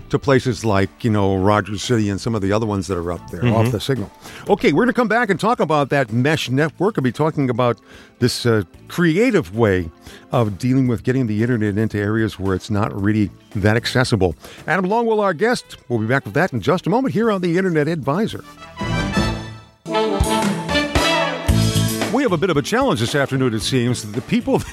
to 0.10 0.18
places 0.18 0.64
like 0.64 1.04
you 1.04 1.10
know 1.10 1.36
Rogers 1.38 1.84
City 1.84 2.10
and 2.10 2.20
some 2.20 2.34
of 2.34 2.42
the 2.42 2.52
other 2.52 2.66
ones 2.66 2.88
that 2.88 2.98
are 2.98 3.12
up 3.12 3.30
there 3.30 3.46
off 3.54 3.72
the 3.72 3.80
signal. 3.80 4.12
Okay, 4.50 4.72
we're 4.72 4.86
going 4.86 4.88
to 4.88 4.94
come 4.94 5.08
back 5.08 5.30
and 5.30 5.40
talk 5.40 5.60
about 5.60 5.90
that 5.90 6.12
mesh 6.12 6.50
network. 6.50 6.98
I'll 6.98 7.04
be 7.04 7.12
talking 7.12 7.50
about 7.50 7.80
this 8.20 8.46
uh, 8.46 8.64
creative 8.88 9.56
way 9.56 9.90
of 10.32 10.58
dealing 10.58 10.88
with 10.88 11.04
getting 11.04 11.28
the 11.28 11.42
internet 11.42 11.78
into 11.78 11.98
areas 11.98 12.40
where 12.40 12.56
it's 12.56 12.70
not 12.70 12.94
really 13.00 13.30
that 13.56 13.76
accessible. 13.76 14.36
Adam 14.68 14.86
Longwell, 14.86 15.22
our 15.22 15.34
guest. 15.34 15.78
We'll 15.88 16.00
be 16.00 16.08
back 16.08 16.26
with 16.26 16.34
that 16.36 16.54
in 16.54 16.62
just 16.62 16.88
a 16.88 16.90
moment 16.90 17.14
here 17.14 17.32
on 17.32 17.42
the 17.42 17.58
Internet 17.58 17.88
Advisor. 17.88 18.44
We 22.14 22.24
have 22.24 22.32
a 22.32 22.38
bit 22.38 22.50
of 22.50 22.58
a 22.58 22.64
challenge 22.64 23.02
this 23.02 23.14
afternoon. 23.14 23.54
It 23.54 23.60
seems 23.60 24.12
the 24.12 24.22
people 24.22 24.64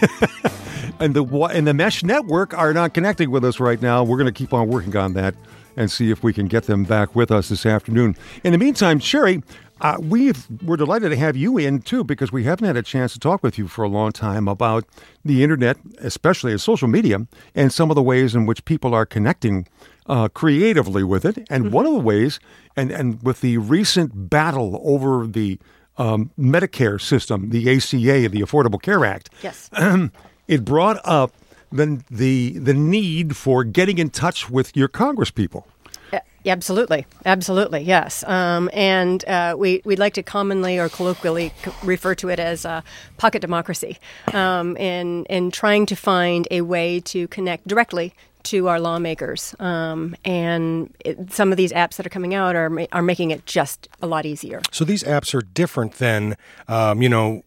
and 1.01 1.13
the 1.13 1.23
and 1.53 1.67
the 1.67 1.75
mesh 1.75 2.03
network 2.03 2.57
are 2.57 2.73
not 2.73 2.95
connecting 2.95 3.31
with 3.31 3.45
us 3.45 3.61
right 3.61 3.81
now. 3.81 4.03
We're 4.05 4.17
going 4.17 4.33
to 4.33 4.39
keep 4.39 4.55
on 4.55 4.69
working 4.69 4.97
on 4.97 5.13
that 5.15 5.35
and 5.77 5.91
see 5.91 6.11
if 6.11 6.23
we 6.23 6.33
can 6.33 6.47
get 6.47 6.65
them 6.65 6.85
back 6.85 7.15
with 7.15 7.31
us 7.31 7.51
this 7.51 7.67
afternoon. 7.67 8.17
In 8.43 8.53
the 8.53 8.59
meantime, 8.59 8.99
Sherry, 9.01 9.43
uh, 9.83 9.99
we've 10.01 10.47
we're 10.63 10.79
delighted 10.79 11.11
to 11.11 11.17
have 11.17 11.37
you 11.37 11.59
in 11.59 11.83
too 11.83 12.05
because 12.05 12.33
we 12.33 12.45
haven't 12.45 12.67
had 12.67 12.79
a 12.79 12.83
chance 12.83 13.13
to 13.13 13.19
talk 13.19 13.43
with 13.43 13.59
you 13.59 13.69
for 13.69 13.85
a 13.85 13.89
long 13.89 14.13
time 14.13 14.49
about 14.49 14.87
the 15.23 15.43
internet, 15.43 15.77
especially 15.99 16.55
as 16.55 16.63
social 16.63 16.89
media, 16.89 17.27
and 17.55 17.71
some 17.71 17.91
of 17.91 17.97
the 17.97 18.03
ways 18.03 18.35
in 18.35 18.47
which 18.47 18.65
people 18.65 18.95
are 18.95 19.05
connecting 19.05 19.69
uh, 20.07 20.29
creatively 20.29 21.05
with 21.05 21.27
it. 21.27 21.47
And 21.51 21.71
one 21.71 21.85
of 21.85 21.93
the 21.93 22.01
ways, 22.01 22.41
and 22.75 22.91
and 22.91 23.23
with 23.23 23.43
the 23.43 23.59
recent 23.59 24.31
battle 24.31 24.81
over 24.83 25.27
the 25.27 25.59
um, 25.99 26.31
Medicare 26.39 27.01
system, 27.01 27.51
the 27.51 27.71
ACA, 27.75 28.29
the 28.29 28.41
Affordable 28.41 28.81
Care 28.81 29.05
Act, 29.05 29.31
Yes. 29.43 29.71
it 30.49 30.65
brought 30.65 31.01
up 31.05 31.33
the, 31.73 32.01
the 32.11 32.59
the 32.59 32.75
need 32.75 33.37
for 33.37 33.65
getting 33.65 33.99
in 33.99 34.11
touch 34.11 34.49
with 34.49 34.77
your 34.77 34.89
congresspeople. 34.89 35.65
Yeah, 36.13 36.21
Absolutely, 36.47 37.07
absolutely, 37.25 37.81
yes. 37.81 38.23
Um, 38.25 38.71
and 38.73 39.25
uh, 39.29 39.57
we 39.59 39.83
we'd 39.85 39.99
like 39.99 40.15
to 40.15 40.23
commonly 40.23 40.79
or 40.79 40.89
colloquially 40.89 41.53
c- 41.65 41.73
refer 41.83 42.15
to 42.17 42.29
it 42.29 42.39
as 42.39 42.65
uh, 42.65 42.83
pocket 43.17 43.41
democracy, 43.41 43.99
um, 44.33 44.77
and 44.79 45.27
and 45.29 45.53
trying 45.53 45.87
to 45.87 45.97
find 45.97 46.47
a 46.53 46.61
way 46.61 47.01
to 47.01 47.27
connect 47.29 47.67
directly 47.67 48.15
to 48.47 48.69
our 48.69 48.79
lawmakers. 48.81 49.55
Um, 49.59 50.17
and 50.25 50.95
it, 51.01 51.33
some 51.33 51.51
of 51.51 51.57
these 51.57 51.73
apps 51.73 51.97
that 51.97 52.07
are 52.07 52.11
coming 52.11 52.35
out 52.35 52.55
are 52.55 52.71
are 52.93 53.03
making 53.03 53.31
it 53.31 53.45
just 53.47 53.89
a 54.01 54.07
lot 54.07 54.25
easier. 54.25 54.63
So 54.71 54.85
these 54.85 55.03
apps 55.03 55.35
are 55.35 55.43
different 55.43 55.95
than, 55.95 56.37
um, 56.69 57.03
you 57.03 57.09
know, 57.09 57.43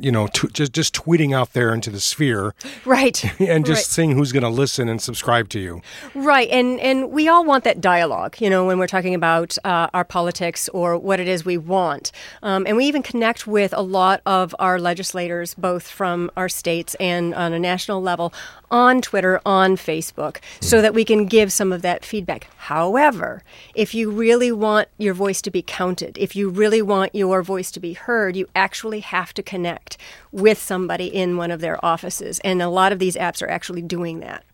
you 0.00 0.12
know, 0.12 0.28
t- 0.28 0.48
just 0.52 0.72
just 0.72 0.94
tweeting 0.94 1.34
out 1.34 1.52
there 1.52 1.74
into 1.74 1.90
the 1.90 2.00
sphere, 2.00 2.54
right? 2.84 3.22
and 3.40 3.66
just 3.66 3.78
right. 3.78 3.94
seeing 3.94 4.12
who's 4.12 4.32
going 4.32 4.42
to 4.42 4.48
listen 4.48 4.88
and 4.88 5.02
subscribe 5.02 5.48
to 5.50 5.58
you, 5.58 5.82
right? 6.14 6.48
And 6.50 6.78
and 6.80 7.10
we 7.10 7.28
all 7.28 7.44
want 7.44 7.64
that 7.64 7.80
dialogue, 7.80 8.40
you 8.40 8.48
know, 8.48 8.66
when 8.66 8.78
we're 8.78 8.86
talking 8.86 9.14
about 9.14 9.56
uh, 9.64 9.88
our 9.92 10.04
politics 10.04 10.68
or 10.70 10.96
what 10.96 11.18
it 11.18 11.28
is 11.28 11.44
we 11.44 11.58
want, 11.58 12.12
um, 12.42 12.66
and 12.66 12.76
we 12.76 12.86
even 12.86 13.02
connect 13.02 13.46
with 13.46 13.72
a 13.76 13.82
lot 13.82 14.20
of 14.26 14.54
our 14.58 14.78
legislators, 14.78 15.54
both 15.54 15.88
from 15.88 16.30
our 16.36 16.48
states 16.48 16.94
and 17.00 17.34
on 17.34 17.52
a 17.52 17.58
national 17.58 18.00
level, 18.00 18.32
on 18.70 19.00
Twitter, 19.00 19.40
on 19.44 19.76
Facebook, 19.76 20.35
so 20.60 20.82
that 20.82 20.94
we 20.94 21.04
can 21.04 21.26
give 21.26 21.52
some 21.52 21.72
of 21.72 21.82
that 21.82 22.04
feedback. 22.04 22.48
However, 22.56 23.42
if 23.74 23.94
you 23.94 24.10
really 24.10 24.52
want 24.52 24.88
your 24.98 25.14
voice 25.14 25.40
to 25.42 25.50
be 25.50 25.62
counted, 25.62 26.18
if 26.18 26.34
you 26.34 26.48
really 26.48 26.82
want 26.82 27.14
your 27.14 27.42
voice 27.42 27.70
to 27.72 27.80
be 27.80 27.94
heard, 27.94 28.36
you 28.36 28.48
actually 28.54 29.00
have 29.00 29.32
to 29.34 29.42
connect 29.42 29.96
with 30.32 30.58
somebody 30.58 31.06
in 31.06 31.36
one 31.36 31.50
of 31.50 31.60
their 31.60 31.82
offices. 31.84 32.40
And 32.40 32.60
a 32.62 32.68
lot 32.68 32.92
of 32.92 32.98
these 32.98 33.16
apps 33.16 33.42
are 33.42 33.48
actually 33.48 33.82
doing 33.82 34.20
that. 34.20 34.44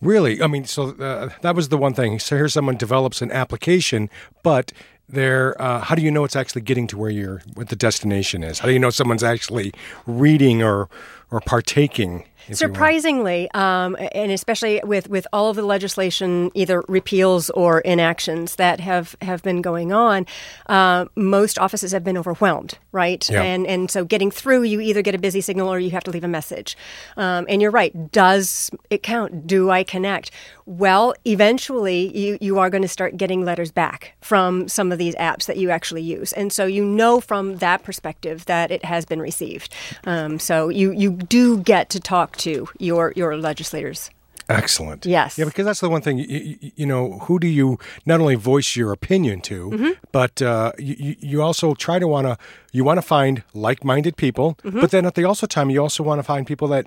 Really? 0.00 0.42
I 0.42 0.46
mean, 0.46 0.64
so 0.64 0.90
uh, 0.92 1.30
that 1.42 1.54
was 1.54 1.68
the 1.68 1.76
one 1.76 1.92
thing. 1.92 2.18
So 2.18 2.36
here 2.36 2.48
someone 2.48 2.76
develops 2.76 3.20
an 3.20 3.30
application, 3.30 4.08
but 4.42 4.72
there 5.12 5.60
uh, 5.60 5.80
how 5.80 5.94
do 5.94 6.02
you 6.02 6.10
know 6.10 6.24
it's 6.24 6.36
actually 6.36 6.62
getting 6.62 6.86
to 6.86 6.96
where 6.96 7.10
you're 7.10 7.42
what 7.54 7.68
the 7.68 7.76
destination 7.76 8.42
is 8.42 8.60
how 8.60 8.66
do 8.66 8.72
you 8.72 8.78
know 8.78 8.90
someone's 8.90 9.22
actually 9.22 9.72
reading 10.06 10.62
or 10.62 10.88
or 11.30 11.40
partaking 11.40 12.24
Surprisingly, 12.54 13.50
um, 13.52 13.96
and 14.12 14.32
especially 14.32 14.80
with, 14.84 15.08
with 15.08 15.26
all 15.32 15.50
of 15.50 15.56
the 15.56 15.62
legislation, 15.62 16.50
either 16.54 16.82
repeals 16.88 17.50
or 17.50 17.80
inactions 17.80 18.56
that 18.56 18.80
have, 18.80 19.16
have 19.22 19.42
been 19.42 19.62
going 19.62 19.92
on, 19.92 20.26
uh, 20.66 21.06
most 21.16 21.58
offices 21.58 21.92
have 21.92 22.04
been 22.04 22.18
overwhelmed, 22.18 22.78
right? 22.92 23.28
Yeah. 23.28 23.42
And 23.42 23.66
and 23.66 23.90
so 23.90 24.04
getting 24.04 24.30
through, 24.30 24.62
you 24.64 24.80
either 24.80 25.02
get 25.02 25.14
a 25.14 25.18
busy 25.18 25.40
signal 25.40 25.68
or 25.68 25.78
you 25.78 25.90
have 25.90 26.04
to 26.04 26.10
leave 26.10 26.24
a 26.24 26.28
message. 26.28 26.76
Um, 27.16 27.46
and 27.48 27.62
you're 27.62 27.70
right. 27.70 28.10
Does 28.12 28.70
it 28.90 29.02
count? 29.02 29.46
Do 29.46 29.70
I 29.70 29.84
connect? 29.84 30.30
Well, 30.66 31.14
eventually, 31.24 32.16
you 32.16 32.38
you 32.40 32.58
are 32.58 32.70
going 32.70 32.82
to 32.82 32.88
start 32.88 33.16
getting 33.16 33.44
letters 33.44 33.72
back 33.72 34.14
from 34.20 34.68
some 34.68 34.92
of 34.92 34.98
these 34.98 35.14
apps 35.16 35.46
that 35.46 35.56
you 35.56 35.70
actually 35.70 36.02
use, 36.02 36.32
and 36.32 36.52
so 36.52 36.64
you 36.64 36.84
know 36.84 37.20
from 37.20 37.56
that 37.56 37.82
perspective 37.82 38.44
that 38.46 38.70
it 38.70 38.84
has 38.84 39.04
been 39.04 39.20
received. 39.20 39.74
Um, 40.04 40.38
so 40.38 40.68
you 40.68 40.92
you 40.92 41.10
do 41.10 41.58
get 41.58 41.90
to 41.90 42.00
talk 42.00 42.36
to 42.40 42.68
your 42.78 43.12
your 43.16 43.36
legislators. 43.36 44.10
Excellent. 44.48 45.06
Yes. 45.06 45.38
Yeah, 45.38 45.44
because 45.44 45.64
that's 45.64 45.80
the 45.80 45.88
one 45.88 46.02
thing. 46.02 46.18
You, 46.18 46.26
you, 46.26 46.72
you 46.74 46.86
know, 46.86 47.18
who 47.20 47.38
do 47.38 47.46
you 47.46 47.78
not 48.04 48.20
only 48.20 48.34
voice 48.34 48.74
your 48.74 48.90
opinion 48.92 49.40
to, 49.42 49.70
mm-hmm. 49.70 49.90
but 50.10 50.42
uh, 50.42 50.72
you, 50.76 51.14
you 51.20 51.42
also 51.42 51.74
try 51.74 51.98
to 52.00 52.08
want 52.08 52.26
to 52.26 52.36
you 52.72 52.82
want 52.84 52.98
to 52.98 53.02
find 53.02 53.44
like-minded 53.54 54.16
people, 54.16 54.56
mm-hmm. 54.64 54.80
but 54.80 54.90
then 54.90 55.06
at 55.06 55.14
the 55.14 55.24
also 55.24 55.46
time 55.46 55.70
you 55.70 55.80
also 55.80 56.02
want 56.02 56.18
to 56.18 56.24
find 56.24 56.46
people 56.46 56.68
that 56.68 56.86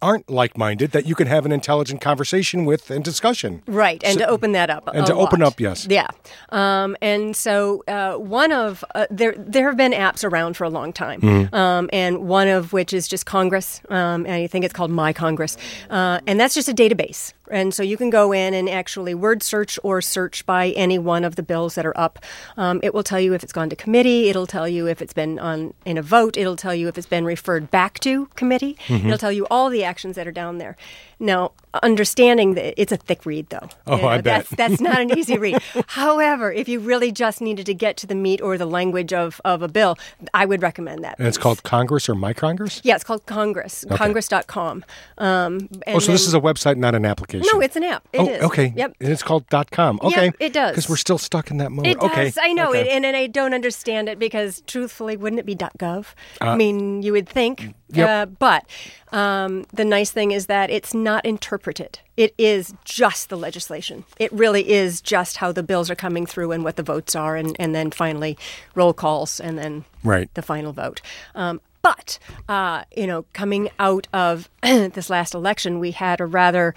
aren't 0.00 0.28
like-minded 0.30 0.92
that 0.92 1.06
you 1.06 1.14
can 1.14 1.26
have 1.26 1.46
an 1.46 1.52
intelligent 1.52 2.00
conversation 2.00 2.64
with 2.64 2.90
and 2.90 3.04
discussion. 3.04 3.62
Right, 3.66 4.02
and 4.04 4.18
so, 4.18 4.26
to 4.26 4.28
open 4.28 4.52
that 4.52 4.70
up. 4.70 4.88
And 4.92 5.06
to 5.06 5.14
lot. 5.14 5.28
open 5.28 5.42
up, 5.42 5.60
yes. 5.60 5.86
Yeah, 5.88 6.08
um, 6.50 6.96
and 7.00 7.36
so 7.36 7.84
uh, 7.88 8.14
one 8.14 8.52
of 8.52 8.84
uh, 8.94 9.06
there 9.10 9.34
there 9.36 9.66
have 9.66 9.76
been 9.76 9.92
apps 9.92 10.24
around 10.24 10.56
for 10.56 10.64
a 10.64 10.70
long 10.70 10.92
time, 10.92 11.20
mm-hmm. 11.20 11.54
um, 11.54 11.88
and 11.92 12.26
one 12.28 12.48
of 12.48 12.72
which 12.72 12.92
is 12.92 13.08
just 13.08 13.26
Congress, 13.26 13.80
um, 13.88 14.26
and 14.26 14.34
I 14.34 14.46
think 14.46 14.64
it's 14.64 14.74
called 14.74 14.90
My 14.90 15.12
Congress, 15.12 15.56
uh, 15.90 16.20
and 16.26 16.38
that's 16.40 16.54
just 16.54 16.68
a 16.68 16.74
database. 16.74 17.32
And 17.50 17.74
so 17.74 17.82
you 17.82 17.96
can 17.96 18.10
go 18.10 18.32
in 18.32 18.54
and 18.54 18.68
actually 18.68 19.14
word 19.14 19.42
search 19.42 19.78
or 19.82 20.00
search 20.00 20.46
by 20.46 20.70
any 20.70 20.98
one 20.98 21.24
of 21.24 21.36
the 21.36 21.42
bills 21.42 21.74
that 21.74 21.84
are 21.84 21.98
up. 21.98 22.18
Um, 22.56 22.80
it 22.82 22.94
will 22.94 23.02
tell 23.02 23.20
you 23.20 23.34
if 23.34 23.42
it's 23.42 23.52
gone 23.52 23.68
to 23.70 23.76
committee. 23.76 24.28
It'll 24.28 24.46
tell 24.46 24.68
you 24.68 24.86
if 24.86 25.02
it's 25.02 25.12
been 25.12 25.38
on 25.38 25.74
in 25.84 25.98
a 25.98 26.02
vote. 26.02 26.36
It'll 26.36 26.56
tell 26.56 26.74
you 26.74 26.88
if 26.88 26.96
it's 26.96 27.06
been 27.06 27.24
referred 27.24 27.70
back 27.70 27.98
to 28.00 28.26
committee. 28.36 28.76
Mm-hmm. 28.86 29.06
It'll 29.06 29.18
tell 29.18 29.32
you 29.32 29.46
all 29.50 29.70
the 29.70 29.84
actions 29.84 30.16
that 30.16 30.26
are 30.26 30.32
down 30.32 30.58
there. 30.58 30.76
Now, 31.22 31.52
understanding 31.82 32.54
that 32.54 32.74
it's 32.76 32.90
a 32.90 32.96
thick 32.96 33.24
read, 33.24 33.48
though. 33.48 33.68
Oh, 33.86 33.96
you 33.96 34.02
know, 34.02 34.08
I 34.08 34.16
bet. 34.16 34.46
That's, 34.48 34.50
that's 34.50 34.80
not 34.80 35.00
an 35.00 35.16
easy 35.16 35.38
read. 35.38 35.62
However, 35.86 36.52
if 36.52 36.68
you 36.68 36.80
really 36.80 37.12
just 37.12 37.40
needed 37.40 37.64
to 37.66 37.74
get 37.74 37.96
to 37.98 38.08
the 38.08 38.16
meat 38.16 38.40
or 38.40 38.58
the 38.58 38.66
language 38.66 39.12
of, 39.12 39.40
of 39.44 39.62
a 39.62 39.68
bill, 39.68 39.96
I 40.34 40.46
would 40.46 40.62
recommend 40.62 41.04
that. 41.04 41.18
And 41.20 41.28
it's 41.28 41.38
called 41.38 41.62
Congress 41.62 42.08
or 42.08 42.16
My 42.16 42.32
Congress? 42.32 42.80
Yeah, 42.82 42.96
it's 42.96 43.04
called 43.04 43.24
Congress, 43.26 43.84
okay. 43.86 43.96
congress.com. 43.96 44.84
Um, 45.18 45.68
oh, 45.86 46.00
so 46.00 46.06
then, 46.06 46.14
this 46.14 46.26
is 46.26 46.34
a 46.34 46.40
website, 46.40 46.76
not 46.76 46.96
an 46.96 47.06
application? 47.06 47.48
No, 47.52 47.60
it's 47.60 47.76
an 47.76 47.84
app. 47.84 48.06
It 48.12 48.18
oh, 48.18 48.28
is. 48.28 48.42
okay. 48.42 48.72
Yep. 48.74 48.96
And 49.00 49.12
it's 49.12 49.22
called 49.22 49.44
.com. 49.70 50.00
Okay. 50.02 50.24
Yep, 50.26 50.36
it 50.40 50.52
does. 50.52 50.72
Because 50.72 50.90
we're 50.90 50.96
still 50.96 51.18
stuck 51.18 51.52
in 51.52 51.58
that 51.58 51.70
mode. 51.70 51.86
It 51.86 51.98
okay. 51.98 52.24
does. 52.24 52.38
I 52.40 52.52
know. 52.52 52.70
Okay. 52.70 52.90
And, 52.90 53.06
and 53.06 53.16
I 53.16 53.28
don't 53.28 53.54
understand 53.54 54.08
it 54.08 54.18
because, 54.18 54.60
truthfully, 54.66 55.16
wouldn't 55.16 55.38
it 55.38 55.46
be 55.46 55.54
.gov? 55.54 56.14
Uh, 56.40 56.46
I 56.46 56.56
mean, 56.56 57.02
you 57.02 57.12
would 57.12 57.28
think. 57.28 57.74
Yep. 57.92 58.08
Uh, 58.08 58.26
but 58.26 58.66
um, 59.12 59.64
the 59.72 59.84
nice 59.84 60.10
thing 60.10 60.32
is 60.32 60.46
that 60.46 60.70
it's 60.70 60.94
not 60.94 61.24
interpreted. 61.24 61.98
It 62.16 62.34
is 62.38 62.74
just 62.84 63.28
the 63.28 63.36
legislation. 63.36 64.04
It 64.18 64.32
really 64.32 64.70
is 64.70 65.00
just 65.00 65.38
how 65.38 65.52
the 65.52 65.62
bills 65.62 65.90
are 65.90 65.94
coming 65.94 66.26
through 66.26 66.52
and 66.52 66.64
what 66.64 66.76
the 66.76 66.82
votes 66.82 67.14
are, 67.14 67.36
and, 67.36 67.54
and 67.58 67.74
then 67.74 67.90
finally 67.90 68.38
roll 68.74 68.92
calls 68.92 69.40
and 69.40 69.58
then 69.58 69.84
right. 70.02 70.32
the 70.34 70.42
final 70.42 70.72
vote. 70.72 71.00
Um, 71.34 71.60
but, 71.82 72.18
uh, 72.48 72.84
you 72.96 73.06
know, 73.06 73.24
coming 73.32 73.68
out 73.78 74.06
of 74.12 74.48
this 74.62 75.10
last 75.10 75.34
election, 75.34 75.78
we 75.78 75.90
had 75.90 76.20
a 76.20 76.26
rather 76.26 76.74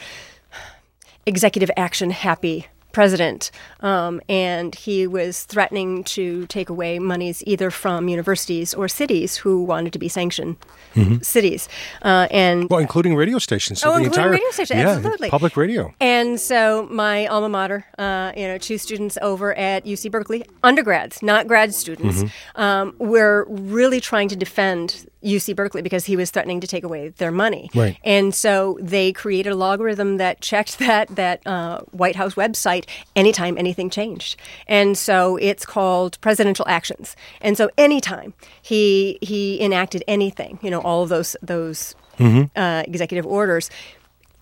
executive 1.25 1.71
action 1.77 2.11
happy 2.11 2.67
president, 2.95 3.51
um, 3.81 4.21
and 4.29 4.73
he 4.73 5.05
was 5.05 5.43
threatening 5.43 6.01
to 6.05 6.47
take 6.47 6.69
away 6.69 6.97
monies 6.97 7.43
either 7.45 7.69
from 7.69 8.07
universities 8.07 8.73
or 8.73 8.87
cities 8.87 9.35
who 9.35 9.61
wanted 9.61 9.91
to 9.91 9.99
be 9.99 10.07
sanctioned 10.07 10.55
mm-hmm. 10.95 11.17
cities, 11.21 11.67
uh, 12.03 12.27
and 12.31 12.69
well, 12.69 12.79
including 12.79 13.13
radio 13.13 13.37
stations. 13.37 13.81
So 13.81 13.89
oh, 13.89 13.91
the 13.95 14.05
including 14.05 14.19
entire, 14.19 14.31
radio 14.31 14.49
stations, 14.51 14.79
yeah, 14.79 14.89
absolutely, 14.91 15.29
public 15.29 15.57
radio. 15.57 15.93
And 15.99 16.39
so 16.39 16.87
my 16.89 17.27
alma 17.27 17.49
mater, 17.49 17.85
uh, 17.97 18.31
you 18.37 18.47
know, 18.47 18.57
two 18.57 18.77
students 18.77 19.17
over 19.21 19.53
at 19.55 19.83
UC 19.83 20.09
Berkeley, 20.09 20.45
undergrads, 20.63 21.21
not 21.21 21.47
grad 21.47 21.73
students, 21.73 22.23
mm-hmm. 22.23 22.61
um, 22.61 22.95
were 22.97 23.45
really 23.49 23.99
trying 23.99 24.29
to 24.29 24.37
defend 24.37 25.05
UC 25.25 25.55
Berkeley 25.55 25.81
because 25.81 26.05
he 26.05 26.15
was 26.15 26.29
threatening 26.29 26.61
to 26.61 26.67
take 26.67 26.83
away 26.83 27.09
their 27.09 27.31
money. 27.31 27.69
Right. 27.73 27.97
And 28.03 28.33
so 28.33 28.77
they 28.79 29.11
created 29.11 29.51
a 29.51 29.55
logarithm 29.55 30.17
that 30.17 30.39
checked 30.41 30.79
that 30.85 31.09
that 31.15 31.45
uh, 31.45 31.81
White 31.91 32.15
House 32.15 32.35
website 32.35 32.84
anytime 33.15 33.57
anything 33.57 33.89
changed. 33.89 34.37
And 34.67 34.97
so 34.97 35.37
it's 35.37 35.65
called 35.65 36.19
presidential 36.21 36.65
actions. 36.67 37.15
And 37.41 37.57
so 37.57 37.69
anytime 37.77 38.33
he 38.61 39.17
he 39.21 39.61
enacted 39.61 40.03
anything, 40.07 40.59
you 40.61 40.69
know, 40.69 40.81
all 40.81 41.03
of 41.03 41.09
those 41.09 41.35
those 41.41 41.95
mm-hmm. 42.17 42.57
uh, 42.57 42.83
executive 42.87 43.25
orders, 43.25 43.69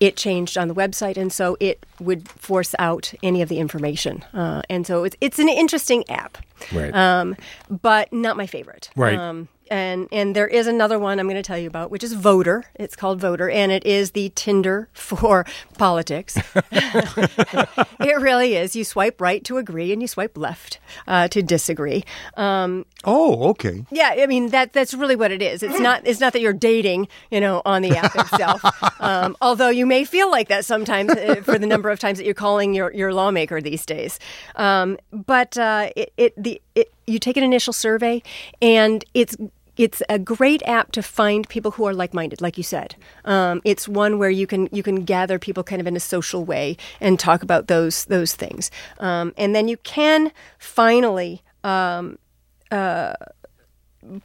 it 0.00 0.16
changed 0.16 0.58
on 0.58 0.68
the 0.68 0.74
website, 0.74 1.16
and 1.16 1.32
so 1.32 1.56
it 1.60 1.84
would 2.00 2.28
force 2.28 2.74
out 2.78 3.12
any 3.22 3.42
of 3.42 3.48
the 3.48 3.58
information. 3.58 4.24
Uh, 4.32 4.62
and 4.68 4.86
so 4.86 5.04
it's 5.04 5.16
it's 5.20 5.38
an 5.38 5.48
interesting 5.48 6.08
app, 6.10 6.38
right? 6.72 6.94
Um, 6.94 7.36
but 7.82 8.12
not 8.12 8.36
my 8.36 8.46
favorite, 8.46 8.90
right? 8.96 9.18
Um, 9.18 9.48
and 9.74 10.08
and 10.12 10.36
there 10.36 10.46
is 10.46 10.68
another 10.68 11.00
one 11.00 11.18
I'm 11.18 11.26
going 11.26 11.34
to 11.34 11.42
tell 11.42 11.58
you 11.58 11.66
about, 11.66 11.90
which 11.90 12.04
is 12.04 12.12
Voter. 12.12 12.64
It's 12.76 12.94
called 12.94 13.20
Voter, 13.20 13.50
and 13.50 13.72
it 13.72 13.84
is 13.84 14.12
the 14.12 14.30
Tinder 14.36 14.88
for 14.92 15.44
politics. 15.76 16.38
it 16.70 18.20
really 18.20 18.54
is. 18.54 18.76
You 18.76 18.84
swipe 18.84 19.20
right 19.20 19.42
to 19.44 19.58
agree, 19.58 19.92
and 19.92 20.00
you 20.00 20.06
swipe 20.06 20.38
left 20.38 20.78
uh, 21.08 21.26
to 21.28 21.42
disagree. 21.42 22.04
Um, 22.36 22.86
oh, 23.04 23.48
okay. 23.50 23.84
Yeah, 23.90 24.14
I 24.16 24.26
mean 24.26 24.50
that 24.50 24.72
that's 24.72 24.94
really 24.94 25.16
what 25.16 25.32
it 25.32 25.42
is. 25.42 25.64
It's 25.64 25.80
not 25.80 26.02
it's 26.04 26.20
not 26.20 26.32
that 26.34 26.40
you're 26.40 26.52
dating, 26.52 27.08
you 27.32 27.40
know, 27.40 27.60
on 27.64 27.82
the 27.82 27.96
app 27.96 28.14
itself. 28.14 28.62
um, 29.00 29.36
although 29.40 29.70
you 29.70 29.86
may 29.86 30.04
feel 30.04 30.30
like 30.30 30.48
that 30.48 30.64
sometimes 30.64 31.10
uh, 31.10 31.42
for 31.42 31.58
the 31.58 31.66
number 31.66 31.90
of 31.90 31.98
times 31.98 32.18
that 32.18 32.24
you're 32.24 32.34
calling 32.34 32.74
your 32.74 32.92
your 32.92 33.12
lawmaker 33.12 33.60
these 33.60 33.84
days. 33.84 34.20
Um, 34.54 34.98
but 35.10 35.58
uh, 35.58 35.90
it, 35.96 36.12
it 36.16 36.34
the 36.40 36.62
it, 36.76 36.92
you 37.08 37.18
take 37.18 37.36
an 37.36 37.42
initial 37.42 37.72
survey, 37.72 38.22
and 38.62 39.04
it's 39.14 39.36
it's 39.76 40.02
a 40.08 40.18
great 40.18 40.62
app 40.66 40.92
to 40.92 41.02
find 41.02 41.48
people 41.48 41.72
who 41.72 41.84
are 41.84 41.94
like-minded, 41.94 42.40
like 42.40 42.56
you 42.56 42.62
said. 42.62 42.96
Um, 43.24 43.60
it's 43.64 43.88
one 43.88 44.18
where 44.18 44.30
you 44.30 44.46
can 44.46 44.68
you 44.72 44.82
can 44.82 45.04
gather 45.04 45.38
people 45.38 45.62
kind 45.64 45.80
of 45.80 45.86
in 45.86 45.96
a 45.96 46.00
social 46.00 46.44
way 46.44 46.76
and 47.00 47.18
talk 47.18 47.42
about 47.42 47.66
those 47.66 48.04
those 48.06 48.34
things, 48.34 48.70
um, 48.98 49.32
and 49.36 49.54
then 49.54 49.68
you 49.68 49.76
can 49.78 50.32
finally 50.58 51.42
um, 51.62 52.18
uh, 52.70 53.14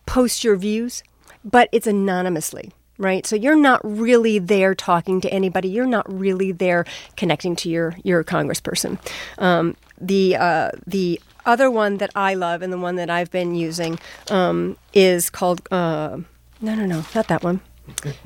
post 0.05 0.43
your 0.43 0.55
views, 0.55 1.03
but 1.43 1.69
it's 1.71 1.87
anonymously. 1.87 2.71
Right, 3.01 3.25
so 3.25 3.37
you're 3.37 3.55
not 3.55 3.79
really 3.81 4.39
there 4.39 4.75
talking 4.75 5.21
to 5.21 5.31
anybody. 5.31 5.69
You're 5.69 5.85
not 5.85 6.05
really 6.11 6.51
there 6.51 6.83
connecting 7.15 7.55
to 7.55 7.69
your 7.69 7.95
your 8.03 8.25
congressperson. 8.25 8.99
Um, 9.37 9.77
the 10.01 10.35
uh, 10.35 10.71
the 10.85 11.21
other 11.49 11.69
one 11.69 11.97
that 11.97 12.11
I 12.15 12.35
love 12.35 12.61
and 12.61 12.71
the 12.71 12.77
one 12.77 12.95
that 12.95 13.09
I've 13.09 13.31
been 13.31 13.55
using 13.55 13.99
um, 14.29 14.77
is 14.93 15.29
called 15.29 15.61
uh, 15.71 16.17
no 16.61 16.75
no 16.75 16.85
no 16.85 17.03
not 17.15 17.27
that 17.27 17.43
one. 17.43 17.61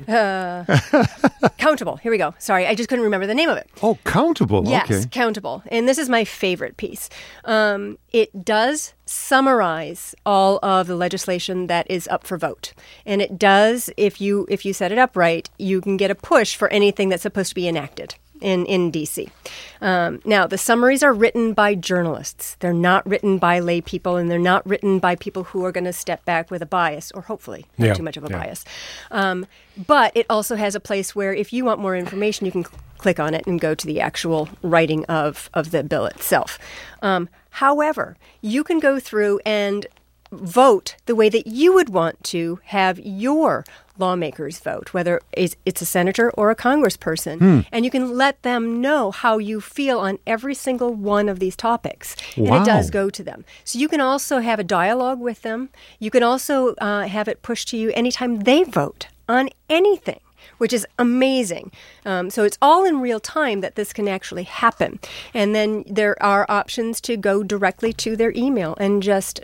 Uh, 0.06 0.64
countable. 1.58 1.96
Here 1.96 2.12
we 2.12 2.18
go. 2.18 2.34
Sorry, 2.38 2.66
I 2.66 2.74
just 2.74 2.90
couldn't 2.90 3.04
remember 3.04 3.26
the 3.26 3.34
name 3.34 3.48
of 3.48 3.56
it. 3.56 3.68
Oh, 3.82 3.98
countable. 4.04 4.62
Yes, 4.66 4.90
okay. 4.90 5.06
countable. 5.10 5.62
And 5.68 5.88
this 5.88 5.96
is 5.96 6.10
my 6.10 6.24
favorite 6.24 6.76
piece. 6.76 7.08
Um, 7.44 7.96
it 8.12 8.44
does 8.44 8.92
summarize 9.06 10.14
all 10.26 10.58
of 10.62 10.86
the 10.86 10.96
legislation 10.96 11.66
that 11.68 11.90
is 11.90 12.06
up 12.08 12.26
for 12.26 12.36
vote, 12.36 12.74
and 13.06 13.22
it 13.22 13.38
does. 13.38 13.88
If 13.96 14.20
you 14.20 14.46
if 14.50 14.64
you 14.64 14.72
set 14.72 14.92
it 14.92 14.98
up 14.98 15.16
right, 15.16 15.48
you 15.58 15.80
can 15.80 15.96
get 15.96 16.10
a 16.10 16.14
push 16.14 16.56
for 16.56 16.68
anything 16.68 17.08
that's 17.08 17.22
supposed 17.22 17.48
to 17.50 17.54
be 17.54 17.66
enacted 17.66 18.16
in, 18.40 18.66
in 18.66 18.90
DC. 18.92 19.30
Um, 19.80 20.20
now, 20.24 20.46
the 20.46 20.58
summaries 20.58 21.02
are 21.02 21.12
written 21.12 21.52
by 21.52 21.74
journalists. 21.74 22.56
They're 22.60 22.72
not 22.72 23.06
written 23.06 23.38
by 23.38 23.58
lay 23.60 23.80
people, 23.80 24.16
and 24.16 24.30
they're 24.30 24.38
not 24.38 24.66
written 24.66 24.98
by 24.98 25.14
people 25.16 25.44
who 25.44 25.64
are 25.64 25.72
going 25.72 25.84
to 25.84 25.92
step 25.92 26.24
back 26.24 26.50
with 26.50 26.62
a 26.62 26.66
bias, 26.66 27.12
or 27.12 27.22
hopefully 27.22 27.66
not 27.78 27.86
Yeah, 27.86 27.94
too 27.94 28.02
much 28.02 28.16
of 28.16 28.24
a 28.24 28.28
yeah. 28.30 28.38
bias. 28.38 28.64
Um, 29.10 29.46
but 29.86 30.12
it 30.14 30.26
also 30.30 30.56
has 30.56 30.74
a 30.74 30.80
place 30.80 31.14
where 31.14 31.34
if 31.34 31.52
you 31.52 31.64
want 31.64 31.80
more 31.80 31.96
information, 31.96 32.46
you 32.46 32.52
can 32.52 32.64
cl- 32.64 32.80
click 32.98 33.20
on 33.20 33.34
it 33.34 33.46
and 33.46 33.60
go 33.60 33.74
to 33.74 33.86
the 33.86 34.00
actual 34.00 34.48
writing 34.62 35.04
of, 35.06 35.50
of 35.54 35.70
the 35.70 35.82
bill 35.82 36.06
itself. 36.06 36.58
Um, 37.02 37.28
however, 37.50 38.16
you 38.40 38.64
can 38.64 38.78
go 38.80 38.98
through 39.00 39.40
and 39.44 39.86
vote 40.34 40.96
the 41.06 41.14
way 41.14 41.28
that 41.28 41.46
you 41.46 41.72
would 41.74 41.88
want 41.88 42.22
to 42.24 42.60
have 42.64 42.98
your 42.98 43.64
lawmakers 43.96 44.58
vote, 44.58 44.92
whether 44.92 45.20
it's 45.32 45.54
it's 45.64 45.80
a 45.80 45.86
senator 45.86 46.30
or 46.32 46.50
a 46.50 46.56
congressperson. 46.56 47.38
And 47.70 47.84
you 47.84 47.90
can 47.90 48.16
let 48.16 48.42
them 48.42 48.80
know 48.80 49.10
how 49.12 49.38
you 49.38 49.60
feel 49.60 49.98
on 50.00 50.18
every 50.26 50.54
single 50.54 50.92
one 50.92 51.28
of 51.28 51.38
these 51.38 51.56
topics. 51.56 52.16
And 52.36 52.46
it 52.62 52.66
does 52.66 52.90
go 52.90 53.08
to 53.10 53.22
them. 53.22 53.44
So 53.64 53.78
you 53.78 53.88
can 53.88 54.00
also 54.00 54.40
have 54.40 54.58
a 54.58 54.64
dialogue 54.64 55.20
with 55.20 55.42
them. 55.42 55.68
You 55.98 56.10
can 56.10 56.22
also 56.22 56.74
uh, 56.76 57.06
have 57.06 57.28
it 57.28 57.42
pushed 57.42 57.68
to 57.68 57.76
you 57.76 57.92
anytime 57.94 58.40
they 58.40 58.64
vote 58.64 59.06
on 59.28 59.48
anything. 59.68 60.20
Which 60.58 60.72
is 60.72 60.86
amazing. 60.98 61.72
Um, 62.04 62.30
so 62.30 62.44
it's 62.44 62.58
all 62.60 62.84
in 62.84 63.00
real 63.00 63.18
time 63.18 63.60
that 63.62 63.74
this 63.74 63.92
can 63.92 64.06
actually 64.06 64.44
happen. 64.44 65.00
And 65.32 65.54
then 65.54 65.84
there 65.86 66.22
are 66.22 66.46
options 66.48 67.00
to 67.02 67.16
go 67.16 67.42
directly 67.42 67.92
to 67.94 68.14
their 68.14 68.32
email 68.36 68.76
and 68.78 69.02
just 69.02 69.40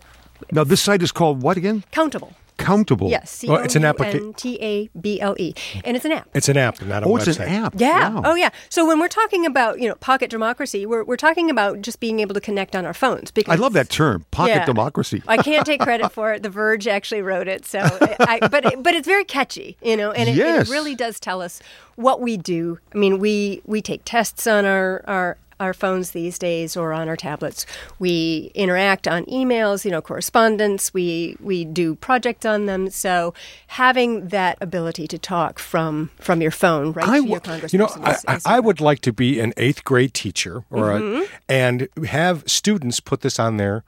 Now, 0.52 0.64
this 0.64 0.80
site 0.82 1.02
is 1.02 1.12
called 1.12 1.42
what 1.42 1.56
again? 1.56 1.85
countable. 1.90 2.35
Countable. 2.56 3.09
Yes, 3.09 3.30
C 3.30 3.49
Well, 3.49 3.61
O 3.61 3.62
it's 3.62 3.75
an 3.75 3.85
U 3.85 3.88
applica- 3.88 4.16
N 4.16 4.35
T 4.35 4.59
A 4.61 4.90
B 5.00 5.18
L 5.18 5.35
E, 5.38 5.54
and 5.82 5.97
it's 5.97 6.04
an 6.04 6.12
app. 6.12 6.28
It's 6.35 6.47
an 6.50 6.59
app, 6.59 6.82
not 6.82 7.02
a 7.02 7.06
Oh, 7.06 7.12
website. 7.12 7.28
it's 7.28 7.38
an 7.38 7.49
app. 7.49 7.73
Yeah. 7.78 8.11
Wow. 8.11 8.23
Oh, 8.26 8.35
yeah. 8.35 8.50
So 8.68 8.87
when 8.87 9.00
we're 9.00 9.09
talking 9.09 9.47
about 9.47 9.80
you 9.80 9.88
know 9.88 9.94
pocket 9.94 10.28
democracy, 10.28 10.85
we're 10.85 11.02
we're 11.02 11.16
talking 11.16 11.49
about 11.49 11.80
just 11.80 12.00
being 12.00 12.20
able 12.20 12.35
to 12.35 12.40
connect 12.40 12.76
on 12.76 12.85
our 12.85 12.92
phones. 12.92 13.30
Because 13.30 13.50
I 13.50 13.56
love 13.56 13.73
that 13.73 13.88
term, 13.88 14.26
pocket 14.30 14.50
Yeah. 14.56 14.66
democracy. 14.66 15.23
I 15.26 15.38
can't 15.38 15.64
take 15.64 15.80
credit 15.80 16.12
for 16.12 16.35
it. 16.35 16.42
The 16.42 16.50
Verge 16.50 16.87
actually 16.87 17.23
wrote 17.23 17.49
it, 17.49 17.64
so 17.64 17.78
I, 18.20 18.40
but 18.47 18.82
but 18.82 18.94
it's 18.94 19.09
very 19.09 19.25
catchy, 19.25 19.78
you 19.82 19.97
know, 19.97 20.11
and 20.11 20.28
it, 20.28 20.37
Yes. 20.37 20.68
it 20.68 20.70
really 20.70 20.94
does 20.94 21.18
tell 21.18 21.40
us 21.40 21.62
what 21.97 22.20
we 22.20 22.37
do. 22.37 22.78
I 22.94 22.99
mean, 22.99 23.18
we 23.20 23.62
we 23.64 23.80
take 23.80 24.02
tests 24.04 24.47
on 24.47 24.66
our 24.66 25.02
our. 25.06 25.38
Our 25.61 25.75
phones 25.75 26.11
these 26.12 26.38
days, 26.38 26.76
or 26.76 26.93
on 26.93 27.09
our 27.09 27.17
tablets, 27.17 27.67
we 27.99 28.50
interact 28.55 29.07
on 29.07 29.25
emails, 29.26 29.85
you 29.85 29.90
know, 29.90 30.00
correspondence. 30.00 30.93
We 30.95 31.37
we 31.38 31.64
do 31.64 31.95
projects 31.97 32.45
on 32.47 32.67
them. 32.67 32.90
So 32.90 33.35
having 33.67 34.29
that 34.29 34.57
ability 34.61 35.07
to 35.09 35.19
talk 35.19 35.59
from 35.59 36.11
from 36.19 36.40
your 36.43 36.50
phone 36.50 36.93
right 36.93 37.07
I 37.07 37.21
to 37.21 37.26
your 37.29 37.38
w- 37.40 37.61
congressperson, 37.61 37.73
You 37.75 37.79
know, 37.81 37.90
I, 38.02 38.11
is, 38.12 38.25
I, 38.26 38.35
is 38.37 38.47
I 38.47 38.59
would 38.61 38.81
like 38.81 39.00
to 39.02 39.12
be 39.12 39.38
an 39.38 39.52
eighth 39.57 39.85
grade 39.85 40.14
teacher, 40.14 40.64
or 40.71 40.87
Mm-hmm. 40.90 41.23
a, 41.23 41.52
and 41.52 41.88
have 42.09 42.43
students 42.47 42.99
put 43.00 43.21
this 43.21 43.38
on 43.38 43.57
their, 43.59 43.85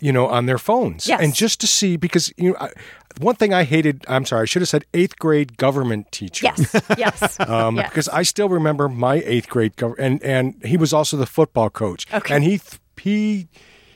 you 0.00 0.12
know, 0.12 0.26
on 0.26 0.46
their 0.46 0.58
phones, 0.58 1.06
Yes. 1.08 1.20
and 1.22 1.32
just 1.34 1.60
to 1.60 1.66
see 1.66 1.96
because 1.96 2.32
you 2.36 2.50
know, 2.50 2.56
I, 2.60 2.70
one 3.18 3.34
thing 3.36 3.52
I 3.54 3.64
hated. 3.64 4.04
I'm 4.08 4.24
sorry, 4.24 4.42
I 4.42 4.44
should 4.46 4.62
have 4.62 4.68
said 4.68 4.84
eighth 4.94 5.18
grade 5.18 5.56
government 5.56 6.10
teacher. 6.12 6.46
yes, 6.46 6.80
yes, 6.96 7.40
Um, 7.48 7.76
yes. 7.76 7.88
Because 7.90 8.08
I 8.08 8.22
still 8.22 8.48
remember 8.48 8.88
my 8.88 9.22
eighth 9.24 9.48
grade, 9.48 9.76
gov- 9.76 9.96
and 9.98 10.22
and 10.22 10.54
he 10.64 10.76
was 10.76 10.92
also 10.92 11.16
the 11.16 11.26
football 11.26 11.70
coach, 11.70 12.06
Okay. 12.12 12.34
and 12.34 12.44
he 12.44 12.58
th- 12.58 12.80
he 13.00 13.48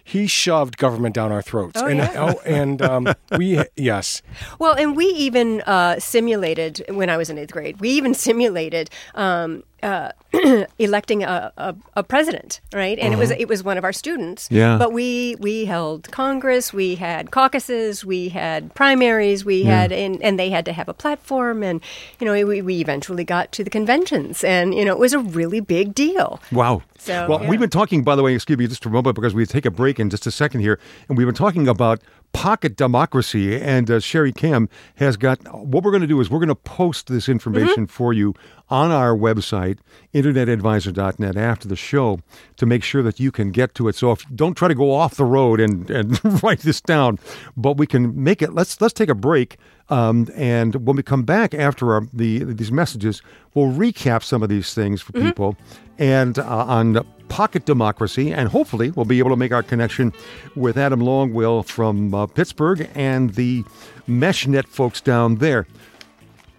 he 0.05 0.26
shoved 0.26 0.79
government 0.79 1.14
down 1.14 1.31
our 1.31 1.43
throats, 1.43 1.81
Oh, 1.81 1.87
and 1.87 1.99
yeah? 1.99 2.12
oh, 2.35 2.41
and 2.45 2.83
um, 2.83 3.09
we 3.38 3.62
yes, 3.76 4.21
Well, 4.59 4.75
and 4.75 4.97
we 4.97 5.05
even 5.07 5.61
uh, 5.62 5.99
simulated 6.00 6.83
when 6.88 7.09
I 7.09 7.17
was 7.17 7.31
in 7.31 7.38
eighth 7.38 7.52
grade. 7.52 7.81
We 7.81 7.91
even 7.91 8.12
simulated 8.14 8.91
um, 9.14 9.62
uh, 9.82 10.12
electing 10.78 11.22
a, 11.24 11.52
a, 11.56 11.74
a 11.96 12.02
president, 12.02 12.60
right? 12.72 12.98
And 12.98 13.12
it 13.12 13.16
was 13.16 13.30
it 13.30 13.48
was 13.48 13.62
one 13.62 13.78
of 13.78 13.84
our 13.84 13.92
students. 13.92 14.48
Yeah. 14.50 14.78
But 14.78 14.92
we 14.92 15.36
we 15.38 15.64
held 15.64 16.10
Congress, 16.10 16.72
we 16.72 16.94
had 16.94 17.30
caucuses, 17.30 18.04
we 18.04 18.28
had 18.28 18.74
primaries, 18.74 19.44
we 19.44 19.64
had 19.64 19.92
and, 19.92 20.23
and 20.23 20.38
they 20.38 20.50
had 20.50 20.64
to 20.66 20.73
have 20.73 20.88
a 20.88 20.95
platform, 20.95 21.62
and 21.62 21.80
you 22.21 22.26
know 22.26 22.47
we, 22.47 22.62
we 22.62 22.80
eventually 22.80 23.25
got 23.25 23.52
to 23.52 23.64
the 23.64 23.71
conventions, 23.71 24.45
and 24.45 24.75
you 24.75 24.84
know 24.84 24.92
it 24.92 24.99
was 24.99 25.12
a 25.12 25.18
really 25.18 25.60
big 25.60 25.95
deal. 25.95 26.40
Wow. 26.50 26.82
So, 26.99 27.26
well, 27.28 27.42
yeah. 27.42 27.50
we've 27.50 27.58
been 27.58 27.68
talking, 27.68 28.04
by 28.04 28.14
the 28.14 28.23
way, 28.23 28.32
excuse 28.32 28.56
me 28.56 28.68
just 28.68 28.86
a 28.86 28.90
moment 28.90 29.16
because 29.16 29.34
we 29.34 29.45
take 29.45 29.66
a 29.66 29.73
break 29.73 29.99
in 29.99 30.08
just 30.08 30.25
a 30.26 30.30
second 30.30 30.60
here, 30.60 30.78
and 31.08 31.18
we've 31.18 31.26
been 31.26 31.34
talking 31.34 31.66
about 31.66 32.00
pocket 32.32 32.76
democracy. 32.76 33.60
And 33.60 33.90
uh, 33.90 34.00
Sherry 34.00 34.32
Cam 34.32 34.68
has 34.97 35.16
got 35.16 35.42
what 35.52 35.84
we're 35.84 35.90
going 35.90 36.02
to 36.02 36.06
do 36.06 36.21
is 36.21 36.30
we're 36.30 36.38
going 36.38 36.49
to 36.49 36.54
post 36.54 37.06
this 37.06 37.28
information 37.28 37.86
for 37.86 38.12
you 38.12 38.34
on 38.68 38.90
our 38.90 39.14
website, 39.14 39.78
internetadvisor.net, 40.14 41.36
after 41.36 41.68
the 41.68 41.76
show 41.76 42.21
to 42.56 42.66
make 42.66 42.82
sure 42.82 43.02
that 43.02 43.21
you 43.21 43.30
can 43.30 43.50
get 43.50 43.75
to 43.75 43.88
it. 43.88 43.95
So 43.95 44.12
if 44.12 44.25
don't 44.34 44.54
try 44.54 44.68
to 44.68 44.75
go 44.75 44.92
off 44.92 45.14
the 45.14 45.25
road 45.25 45.60
and, 45.60 45.90
and 45.90 46.21
write 46.42 46.60
this 46.60 46.80
down, 46.80 47.18
but 47.56 47.76
we 47.76 47.86
can 47.86 48.23
make 48.23 48.42
it. 48.42 48.52
Let's 48.54 48.80
let's 48.80 48.95
take 48.95 49.10
a 49.10 49.14
break. 49.14 49.58
Um, 49.93 50.26
and 50.35 50.75
when 50.87 50.97
we 50.97 51.02
come 51.02 51.23
back 51.23 51.52
after 51.52 51.93
our, 51.93 52.09
the 52.15 52.45
these 52.45 52.73
messages, 52.73 53.21
we'll 53.52 53.71
recap 53.71 54.23
some 54.23 54.43
of 54.43 54.49
these 54.49 54.73
things 54.73 55.02
for 55.02 55.13
people 55.13 55.55
and 55.99 56.39
uh, 56.39 56.65
on 56.65 57.05
pocket 57.28 57.67
democracy, 57.67 58.33
and 58.33 58.49
hopefully 58.49 58.91
we'll 58.93 59.05
be 59.05 59.19
able 59.19 59.28
to 59.28 59.37
make 59.37 59.52
our 59.52 59.63
connection 59.63 60.15
with 60.57 60.78
Adam 60.78 61.00
Longwell 61.00 61.67
from 61.67 62.15
uh, 62.15 62.26
Pittsburgh 62.26 62.89
and 62.95 63.35
the 63.35 63.65
MeshNet 64.09 64.67
folks 64.67 65.02
down 65.02 65.37
there. 65.37 65.67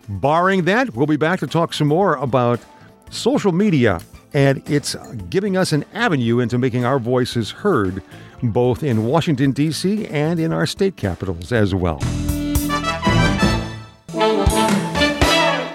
Barring 0.07 0.65
that, 0.65 0.93
we'll 0.95 1.07
be 1.07 1.17
back 1.17 1.39
to 1.39 1.47
talk 1.47 1.73
some 1.73 1.87
more 1.87 2.15
about 2.17 2.59
social 3.09 3.51
media 3.51 3.99
and 4.35 4.67
it's 4.69 4.95
giving 5.29 5.57
us 5.57 5.71
an 5.71 5.85
avenue 5.93 6.39
into 6.39 6.57
making 6.57 6.85
our 6.85 6.99
voices 6.99 7.51
heard 7.51 8.01
both 8.41 8.83
in 8.83 9.05
Washington, 9.05 9.51
D.C. 9.51 10.07
and 10.07 10.39
in 10.39 10.51
our 10.51 10.65
state 10.65 10.97
capitals 10.97 11.51
as 11.51 11.73
well. 11.73 11.99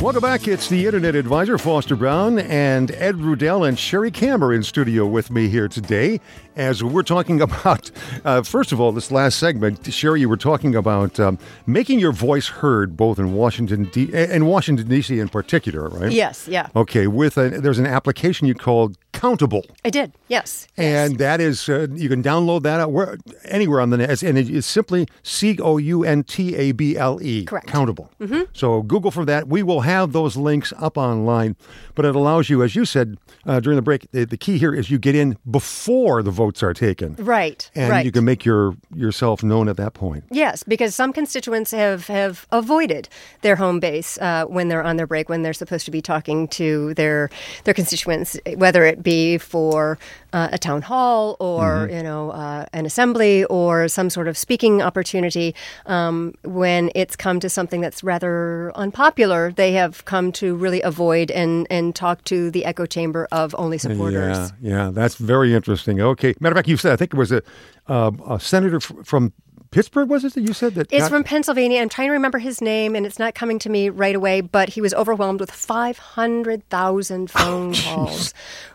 Welcome 0.09 0.23
back. 0.23 0.49
It's 0.49 0.71
the 0.71 0.87
Internet 0.87 1.17
Advisor, 1.17 1.59
Foster 1.59 1.95
Brown, 1.95 2.39
and 2.39 2.93
Ed 2.93 3.17
Rudell 3.17 3.69
and 3.69 3.79
Sherry 3.79 4.11
Cammer 4.11 4.57
in 4.57 4.63
studio 4.63 5.05
with 5.05 5.31
me 5.31 5.49
here 5.49 5.69
today 5.69 6.19
as 6.57 6.83
we're 6.83 7.03
talking 7.03 7.41
about, 7.43 7.91
uh, 8.25 8.43
first 8.43 8.73
of 8.73 8.81
all, 8.81 8.91
this 8.91 9.11
last 9.11 9.39
segment, 9.39 9.93
Sherry, 9.93 10.21
you 10.21 10.29
were 10.31 10.39
talking 10.39 10.75
about 10.75 11.21
um, 11.21 11.39
making 11.67 11.99
your 11.99 12.13
voice 12.13 12.49
heard 12.49 12.97
both 12.97 13.19
in 13.19 13.35
Washington, 13.35 13.85
D- 13.93 14.11
in 14.11 14.47
Washington, 14.47 14.89
D.C. 14.89 15.21
in 15.21 15.29
particular, 15.29 15.91
right? 15.91 16.11
Yes, 16.11 16.49
yeah, 16.49 16.69
Okay, 16.75 17.07
with 17.07 17.37
a, 17.37 17.61
there's 17.61 17.79
an 17.79 17.87
application 17.87 18.47
you 18.47 18.55
called 18.55 18.97
Countable. 19.19 19.65
I 19.85 19.91
did. 19.91 20.13
Yes, 20.29 20.69
And 20.77 21.19
that 21.19 21.41
is, 21.41 21.69
uh, 21.69 21.89
you 21.93 22.09
can 22.09 22.23
download 22.23 22.63
that 22.63 22.81
out 22.81 22.93
where, 22.93 23.17
anywhere 23.45 23.81
on 23.81 23.91
the 23.91 23.97
net. 23.97 24.23
And 24.23 24.39
it 24.39 24.49
is 24.49 24.65
simply 24.65 25.09
C 25.23 25.59
O 25.61 25.77
U 25.79 26.05
N 26.05 26.23
T 26.23 26.55
A 26.55 26.73
B 26.73 26.97
L 26.97 27.19
E. 27.23 27.45
Correct. 27.45 27.67
Countable. 27.67 28.11
So 28.53 28.83
Google 28.83 29.11
for 29.11 29.25
that. 29.25 29.49
We 29.49 29.63
will 29.63 29.81
have 29.81 30.13
those 30.13 30.37
links 30.37 30.73
up 30.79 30.97
online. 30.97 31.57
But 31.97 32.05
it 32.05 32.15
allows 32.15 32.49
you, 32.49 32.63
as 32.63 32.77
you 32.77 32.85
said 32.85 33.19
uh, 33.45 33.59
during 33.59 33.75
the 33.77 33.83
break, 33.83 34.09
the, 34.13 34.25
the 34.25 34.37
key 34.37 34.57
here 34.59 34.73
is 34.73 34.89
you 34.89 34.99
get 34.99 35.17
in 35.17 35.37
before 35.51 36.23
the 36.23 36.31
votes 36.31 36.63
are 36.63 36.75
taken. 36.75 37.17
right, 37.19 37.69
And 37.75 37.91
right. 37.91 38.05
you 38.07 38.13
can 38.13 38.25
make 38.25 38.45
your 38.45 38.77
yourself 38.95 39.43
known 39.43 39.69
at 39.69 39.77
that 39.79 39.95
point. 39.95 40.25
Yes, 40.31 40.63
because 40.63 40.95
some 40.95 41.13
constituents 41.13 41.73
have, 41.73 42.07
have 42.07 42.47
avoided 42.53 43.09
their 43.41 43.57
home 43.57 43.81
base 43.81 44.17
uh, 44.19 44.45
when 44.45 44.69
they're 44.69 44.85
on 44.85 44.97
their 44.97 45.09
break, 45.09 45.29
when 45.29 45.43
they're 45.43 45.53
supposed 45.63 45.87
to 45.87 45.91
be 45.91 46.03
talking 46.03 46.47
to 46.49 46.95
their 46.95 47.31
their 47.65 47.75
constituents, 47.75 48.39
whether 48.57 48.85
it 48.85 49.03
be 49.03 49.08
for 49.39 49.99
uh, 50.33 50.49
a 50.53 50.59
town 50.59 50.83
hall 50.83 51.37
or 51.41 51.89
you 51.91 52.03
know 52.03 52.31
uh, 52.31 52.67
an 52.73 52.87
assembly 52.87 53.45
or 53.45 53.89
some 53.89 54.11
sort 54.11 54.29
of 54.29 54.37
speaking 54.37 54.83
opportunity. 54.83 55.55
Um, 55.87 56.35
when 56.45 56.91
it's 56.95 57.17
come 57.17 57.41
to 57.41 57.49
something 57.49 57.81
that's 57.81 58.05
rather 58.05 58.73
unpopular, 58.75 59.53
they 59.53 59.73
have 59.73 60.05
come 60.05 60.33
to 60.33 60.55
really 60.57 60.83
avoid 60.83 61.31
and 61.31 61.67
and 61.71 61.95
talk 61.95 62.25
to 62.25 62.51
the 62.51 62.65
echo 62.65 62.87
chamber 62.87 63.27
of 63.33 63.55
only 63.59 63.79
supporters. 63.79 64.53
Yeah, 64.61 64.85
yeah, 64.85 64.91
that's 64.91 65.17
very 65.17 65.55
interesting. 65.55 66.01
Okay. 66.01 66.35
Matter 66.41 66.53
of 66.55 66.59
fact, 66.59 66.69
you 66.69 66.77
said, 66.77 66.93
I 66.93 66.97
think 66.97 67.15
it 67.15 67.17
was 67.17 67.33
a, 67.33 67.43
uh, 67.87 68.11
a 68.29 68.39
senator 68.41 68.77
f- 68.77 68.93
from 69.05 69.33
Pittsburgh, 69.71 70.09
was 70.09 70.25
it 70.25 70.35
that 70.35 70.41
you 70.41 70.53
said 70.55 70.75
that? 70.77 70.91
It's 70.91 71.05
got- 71.05 71.11
from 71.11 71.25
Pennsylvania. 71.25 71.81
I'm 71.83 71.89
trying 71.89 72.09
to 72.09 72.13
remember 72.13 72.39
his 72.39 72.61
name, 72.63 72.97
and 72.97 73.05
it's 73.05 73.19
not 73.19 73.35
coming 73.35 73.59
to 73.61 73.69
me 73.69 73.91
right 73.91 74.15
away. 74.15 74.41
But 74.41 74.71
he 74.71 74.81
was 74.81 74.95
overwhelmed 74.95 75.41
with 75.41 75.51
500,000 75.51 77.31
phone 77.31 77.75
calls 77.75 78.33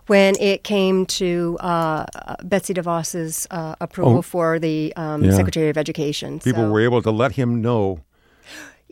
when 0.08 0.36
it 0.40 0.64
came 0.64 1.06
to 1.08 1.58
uh, 1.62 2.06
Betsy 2.44 2.74
DeVos's 2.74 3.48
uh, 3.50 3.76
approval 3.82 4.18
Oh. 4.18 4.22
for 4.22 4.60
the 4.60 4.94
um, 4.96 5.24
Yeah. 5.24 5.32
Secretary 5.32 5.70
of 5.70 5.78
Education. 5.78 6.40
People 6.40 6.64
So- 6.66 6.72
were 6.72 6.82
able 6.82 7.02
to 7.02 7.12
let 7.12 7.34
him 7.34 7.62
know. 7.62 8.02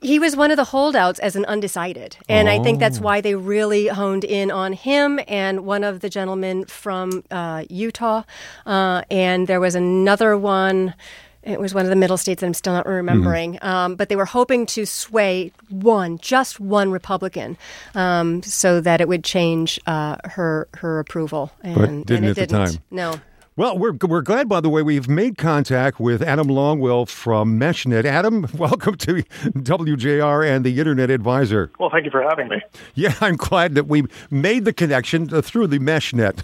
He 0.04 0.18
was 0.18 0.36
one 0.36 0.50
of 0.50 0.58
the 0.58 0.64
holdouts 0.64 1.20
as 1.20 1.36
an 1.36 1.46
undecided. 1.46 2.18
And 2.28 2.48
oh. 2.50 2.52
I 2.52 2.64
think 2.64 2.80
that's 2.80 2.98
oh. 2.98 3.04
why 3.04 3.22
they 3.22 3.36
really 3.36 3.86
honed 3.88 4.24
in 4.24 4.50
on 4.50 4.74
him 4.74 5.20
and 5.28 5.60
one 5.64 5.84
of 5.84 6.00
the 6.00 6.10
gentlemen 6.10 6.66
from 6.66 7.24
uh, 7.30 7.66
Utah. 7.70 8.24
Uh, 8.66 9.04
and 9.12 9.46
there 9.46 9.60
was 9.60 9.76
another 9.76 10.36
one. 10.36 10.96
It 11.44 11.60
was 11.60 11.74
one 11.74 11.86
of 11.86 11.90
the 11.90 11.96
middle 11.96 12.18
states 12.18 12.42
that 12.42 12.48
I'm 12.48 12.54
still 12.54 12.74
not 12.74 12.86
remembering. 12.86 13.56
Mm-hmm. 13.56 13.66
Um, 13.68 13.96
but 13.96 14.10
they 14.10 14.16
were 14.16 14.26
hoping 14.26 14.66
to 14.68 14.86
sway 14.86 15.52
one, 15.70 16.18
just 16.20 16.60
one 16.60 16.92
Republican, 16.92 17.58
um, 17.96 18.44
so 18.44 18.80
that 18.82 19.02
it 19.02 19.08
would 19.08 19.24
change 19.24 19.80
uh, 19.88 20.18
her 20.26 20.68
her 20.76 21.00
approval. 21.00 21.52
And, 21.64 21.76
but 21.76 21.88
didn't 22.08 22.12
and 22.12 22.26
at 22.26 22.36
didn't. 22.36 22.50
time. 22.50 22.84
No. 22.92 23.20
Well, 23.58 23.78
we're, 23.78 23.92
we're 23.92 24.22
glad, 24.22 24.48
by 24.48 24.62
the 24.62 24.70
way, 24.70 24.82
we've 24.82 25.10
made 25.10 25.38
contact 25.38 26.00
with 26.00 26.22
Adam 26.22 26.48
Longwell 26.48 27.06
from 27.06 27.60
MeshNet. 27.60 28.06
Adam, 28.06 28.48
welcome 28.58 28.96
to 28.96 29.24
WJR 29.24 30.50
and 30.50 30.66
the 30.66 30.80
Internet 30.80 31.10
Advisor. 31.10 31.70
Well, 31.78 31.90
thank 31.90 32.06
you 32.06 32.12
for 32.12 32.24
having 32.24 32.48
me. 32.48 32.62
Yeah, 32.96 33.14
I'm 33.20 33.36
glad 33.36 33.76
that 33.76 33.88
we 33.88 34.06
made 34.30 34.64
the 34.64 34.72
connection 34.72 35.34
uh, 35.34 35.42
through 35.42 35.68
the 35.68 35.80
MeshNet. 35.80 36.44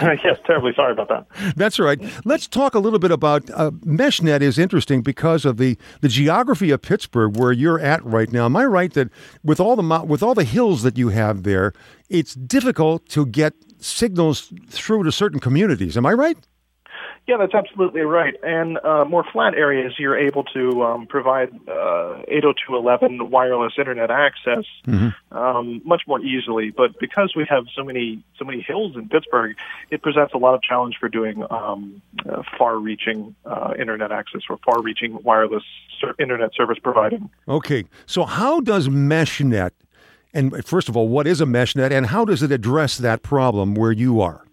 yes, 0.24 0.36
terribly 0.44 0.72
sorry 0.74 0.90
about 0.90 1.10
that. 1.10 1.54
That's 1.54 1.78
right. 1.78 2.00
Let's 2.24 2.48
talk 2.48 2.74
a 2.74 2.80
little 2.80 2.98
bit 2.98 3.12
about 3.12 3.48
uh, 3.50 3.70
MeshNet 3.70 4.40
is 4.40 4.58
interesting 4.58 5.02
because 5.02 5.44
of 5.44 5.58
the, 5.58 5.78
the 6.00 6.08
geography 6.08 6.72
of 6.72 6.82
Pittsburgh 6.82 7.36
where 7.36 7.52
you're 7.52 7.78
at 7.78 8.04
right 8.04 8.32
now. 8.32 8.46
Am 8.46 8.56
I 8.56 8.64
right 8.64 8.92
that 8.94 9.10
with 9.44 9.60
all 9.60 9.76
the 9.76 10.04
with 10.04 10.24
all 10.24 10.34
the 10.34 10.42
hills 10.42 10.82
that 10.82 10.98
you 10.98 11.10
have 11.10 11.44
there, 11.44 11.72
it's 12.08 12.34
difficult 12.34 13.08
to 13.10 13.26
get 13.26 13.54
signals 13.80 14.52
through 14.68 15.04
to 15.04 15.12
certain 15.12 15.40
communities. 15.40 15.96
Am 15.96 16.06
I 16.06 16.12
right? 16.12 16.38
Yeah, 17.30 17.36
that's 17.36 17.54
absolutely 17.54 18.00
right. 18.00 18.34
And 18.42 18.78
uh, 18.78 19.04
more 19.04 19.24
flat 19.32 19.54
areas, 19.54 19.92
you're 19.98 20.18
able 20.18 20.42
to 20.44 20.82
um, 20.82 21.06
provide 21.06 21.50
uh, 21.68 22.24
802.11 22.28 23.28
wireless 23.28 23.74
internet 23.78 24.10
access 24.10 24.64
mm-hmm. 24.84 25.36
um, 25.36 25.80
much 25.84 26.02
more 26.08 26.20
easily. 26.20 26.70
But 26.70 26.98
because 26.98 27.34
we 27.36 27.46
have 27.48 27.66
so 27.76 27.84
many 27.84 28.24
so 28.36 28.44
many 28.44 28.62
hills 28.62 28.96
in 28.96 29.08
Pittsburgh, 29.08 29.56
it 29.90 30.02
presents 30.02 30.34
a 30.34 30.38
lot 30.38 30.54
of 30.54 30.62
challenge 30.62 30.96
for 30.98 31.08
doing 31.08 31.44
um, 31.50 32.02
uh, 32.28 32.42
far-reaching 32.58 33.36
uh, 33.44 33.74
internet 33.78 34.10
access 34.10 34.42
or 34.50 34.58
far-reaching 34.64 35.22
wireless 35.22 35.62
ser- 36.00 36.16
internet 36.18 36.52
service 36.54 36.78
providing. 36.82 37.30
Okay, 37.46 37.84
so 38.06 38.24
how 38.24 38.58
does 38.58 38.88
MeshNet 38.88 39.70
and 40.32 40.64
first 40.64 40.88
of 40.88 40.96
all, 40.96 41.08
what 41.08 41.26
is 41.26 41.40
a 41.40 41.46
mesh 41.46 41.74
net 41.76 41.92
and 41.92 42.06
how 42.06 42.24
does 42.24 42.42
it 42.42 42.52
address 42.52 42.98
that 42.98 43.22
problem 43.22 43.74
where 43.74 43.92
you 43.92 44.20
are? 44.20 44.44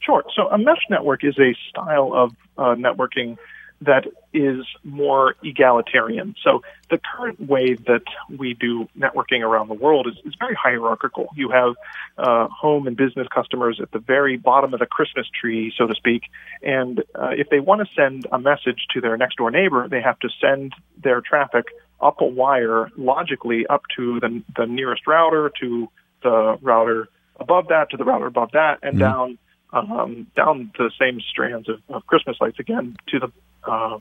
Sure. 0.00 0.24
So 0.34 0.48
a 0.48 0.58
mesh 0.58 0.82
network 0.88 1.24
is 1.24 1.38
a 1.38 1.54
style 1.68 2.12
of 2.14 2.34
uh, 2.56 2.74
networking 2.74 3.36
that 3.82 4.06
is 4.34 4.66
more 4.84 5.34
egalitarian. 5.42 6.34
So 6.44 6.62
the 6.90 6.98
current 6.98 7.40
way 7.40 7.74
that 7.74 8.02
we 8.28 8.54
do 8.54 8.86
networking 8.98 9.40
around 9.40 9.68
the 9.68 9.74
world 9.74 10.06
is, 10.06 10.14
is 10.24 10.34
very 10.38 10.54
hierarchical. 10.54 11.28
You 11.34 11.48
have 11.50 11.74
uh, 12.18 12.48
home 12.48 12.86
and 12.86 12.96
business 12.96 13.26
customers 13.34 13.80
at 13.80 13.90
the 13.90 13.98
very 13.98 14.36
bottom 14.36 14.74
of 14.74 14.80
the 14.80 14.86
Christmas 14.86 15.26
tree, 15.40 15.72
so 15.76 15.86
to 15.86 15.94
speak, 15.94 16.24
and 16.62 17.00
uh, 17.14 17.30
if 17.30 17.48
they 17.48 17.60
want 17.60 17.80
to 17.80 17.88
send 17.94 18.26
a 18.30 18.38
message 18.38 18.86
to 18.92 19.00
their 19.00 19.16
next 19.16 19.36
door 19.36 19.50
neighbor, 19.50 19.88
they 19.88 20.02
have 20.02 20.18
to 20.20 20.28
send 20.40 20.74
their 21.02 21.22
traffic 21.22 21.66
up 22.00 22.20
a 22.20 22.24
wire 22.24 22.90
logically 22.96 23.66
up 23.66 23.82
to 23.96 24.20
the, 24.20 24.42
the 24.56 24.66
nearest 24.66 25.06
router, 25.06 25.50
to 25.60 25.88
the 26.22 26.58
router 26.62 27.08
above 27.38 27.68
that, 27.68 27.90
to 27.90 27.96
the 27.96 28.04
router 28.04 28.26
above 28.26 28.50
that, 28.52 28.78
and 28.82 28.92
mm-hmm. 28.92 29.00
down 29.00 29.38
um, 29.72 30.26
down 30.34 30.72
the 30.76 30.90
same 30.98 31.20
strands 31.20 31.68
of, 31.68 31.80
of 31.88 32.06
Christmas 32.06 32.36
lights 32.40 32.58
again 32.58 32.96
to 33.08 33.20
the 33.20 33.32
uh, 33.70 33.98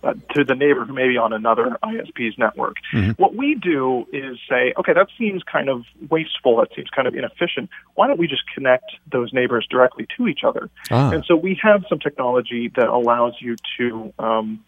uh, 0.00 0.14
to 0.32 0.44
the 0.44 0.54
neighbor 0.54 0.84
who 0.84 0.92
may 0.92 1.08
be 1.08 1.16
on 1.16 1.32
another 1.32 1.76
ISP's 1.82 2.38
network. 2.38 2.76
Mm-hmm. 2.92 3.20
What 3.20 3.34
we 3.34 3.56
do 3.56 4.06
is 4.12 4.38
say, 4.48 4.72
okay, 4.78 4.92
that 4.92 5.08
seems 5.18 5.42
kind 5.42 5.68
of 5.68 5.82
wasteful. 6.08 6.58
That 6.58 6.68
seems 6.76 6.88
kind 6.90 7.08
of 7.08 7.16
inefficient. 7.16 7.68
Why 7.96 8.06
don't 8.06 8.18
we 8.18 8.28
just 8.28 8.44
connect 8.54 8.92
those 9.10 9.32
neighbors 9.32 9.66
directly 9.68 10.06
to 10.16 10.28
each 10.28 10.44
other? 10.44 10.70
Ah. 10.92 11.10
And 11.10 11.24
so 11.24 11.34
we 11.34 11.58
have 11.62 11.84
some 11.88 11.98
technology 11.98 12.70
that 12.76 12.88
allows 12.88 13.34
you 13.40 13.56
to 13.78 14.14
um, 14.20 14.64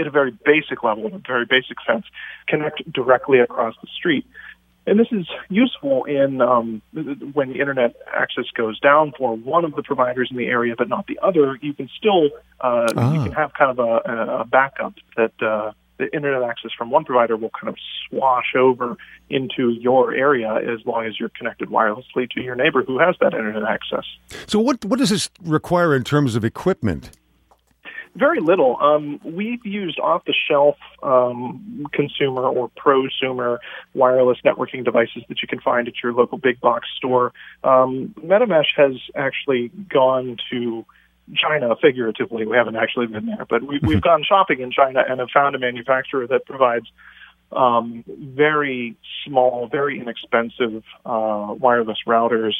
at 0.00 0.06
a 0.06 0.10
very 0.10 0.30
basic 0.44 0.82
level, 0.82 1.06
in 1.06 1.14
a 1.14 1.18
very 1.18 1.44
basic 1.44 1.76
sense, 1.86 2.04
connect 2.48 2.90
directly 2.92 3.40
across 3.40 3.74
the 3.80 3.88
street. 3.88 4.26
And 4.86 4.98
this 4.98 5.08
is 5.12 5.26
useful 5.50 6.04
in 6.04 6.40
um, 6.40 6.82
when 7.32 7.50
the 7.50 7.60
internet 7.60 7.94
access 8.14 8.46
goes 8.56 8.80
down 8.80 9.12
for 9.16 9.36
one 9.36 9.64
of 9.64 9.74
the 9.74 9.82
providers 9.82 10.28
in 10.30 10.36
the 10.36 10.46
area, 10.46 10.74
but 10.76 10.88
not 10.88 11.06
the 11.06 11.18
other. 11.22 11.58
You 11.60 11.74
can 11.74 11.88
still 11.96 12.30
uh, 12.60 12.88
ah. 12.96 13.12
you 13.12 13.22
can 13.22 13.32
have 13.32 13.52
kind 13.52 13.70
of 13.70 13.78
a, 13.78 14.40
a 14.40 14.44
backup 14.46 14.94
that 15.16 15.32
uh, 15.42 15.72
the 16.00 16.12
internet 16.14 16.42
access 16.42 16.72
from 16.76 16.90
one 16.90 17.04
provider 17.04 17.36
will 17.36 17.50
kind 17.50 17.68
of 17.68 17.76
swash 18.08 18.54
over 18.56 18.96
into 19.28 19.70
your 19.70 20.14
area 20.14 20.54
as 20.56 20.84
long 20.86 21.04
as 21.04 21.20
you're 21.20 21.30
connected 21.36 21.68
wirelessly 21.68 22.28
to 22.30 22.40
your 22.40 22.56
neighbor 22.56 22.82
who 22.82 22.98
has 22.98 23.14
that 23.20 23.34
internet 23.34 23.62
access. 23.64 24.04
So, 24.46 24.58
what 24.58 24.84
what 24.84 24.98
does 24.98 25.10
this 25.10 25.30
require 25.44 25.94
in 25.94 26.04
terms 26.04 26.34
of 26.34 26.44
equipment? 26.44 27.10
Very 28.16 28.40
little. 28.40 28.76
Um, 28.80 29.20
we've 29.22 29.64
used 29.64 30.00
off 30.00 30.24
the 30.24 30.34
shelf 30.48 30.76
um, 31.02 31.86
consumer 31.92 32.42
or 32.42 32.68
prosumer 32.70 33.58
wireless 33.94 34.38
networking 34.44 34.84
devices 34.84 35.22
that 35.28 35.40
you 35.42 35.48
can 35.48 35.60
find 35.60 35.86
at 35.86 35.94
your 36.02 36.12
local 36.12 36.36
big 36.36 36.60
box 36.60 36.88
store. 36.96 37.32
Um, 37.62 38.14
MetaMesh 38.18 38.66
has 38.76 38.94
actually 39.14 39.68
gone 39.88 40.38
to 40.50 40.84
China 41.36 41.76
figuratively. 41.80 42.46
We 42.46 42.56
haven't 42.56 42.76
actually 42.76 43.06
been 43.06 43.26
there, 43.26 43.46
but 43.48 43.62
we, 43.62 43.78
we've 43.80 44.02
gone 44.10 44.24
shopping 44.28 44.60
in 44.60 44.72
China 44.72 45.04
and 45.08 45.20
have 45.20 45.30
found 45.32 45.54
a 45.54 45.60
manufacturer 45.60 46.26
that 46.26 46.46
provides 46.46 46.86
um, 47.52 48.04
very 48.08 48.96
small, 49.24 49.68
very 49.68 50.00
inexpensive 50.00 50.82
uh, 51.06 51.54
wireless 51.58 51.98
routers 52.06 52.54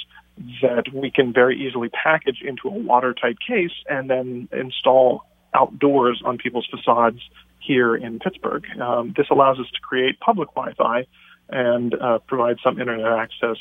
that 0.63 0.85
we 0.93 1.11
can 1.11 1.33
very 1.33 1.61
easily 1.67 1.89
package 1.89 2.41
into 2.43 2.69
a 2.69 2.71
watertight 2.71 3.37
case 3.47 3.73
and 3.89 4.09
then 4.09 4.49
install 4.53 5.25
outdoors 5.55 6.23
on 6.25 6.39
people's 6.39 6.67
facades 6.67 7.21
here 7.59 7.95
in 7.95 8.19
Pittsburgh. 8.19 8.65
Um, 8.81 9.15
this 9.17 9.27
allows 9.31 9.59
us 9.59 9.67
to 9.75 9.81
create 9.81 10.19
public 10.21 10.49
Wi-Fi 10.55 11.07
and 11.49 11.95
uh, 11.95 12.19
provide 12.27 12.59
some 12.63 12.81
internet 12.81 13.13
access 13.13 13.57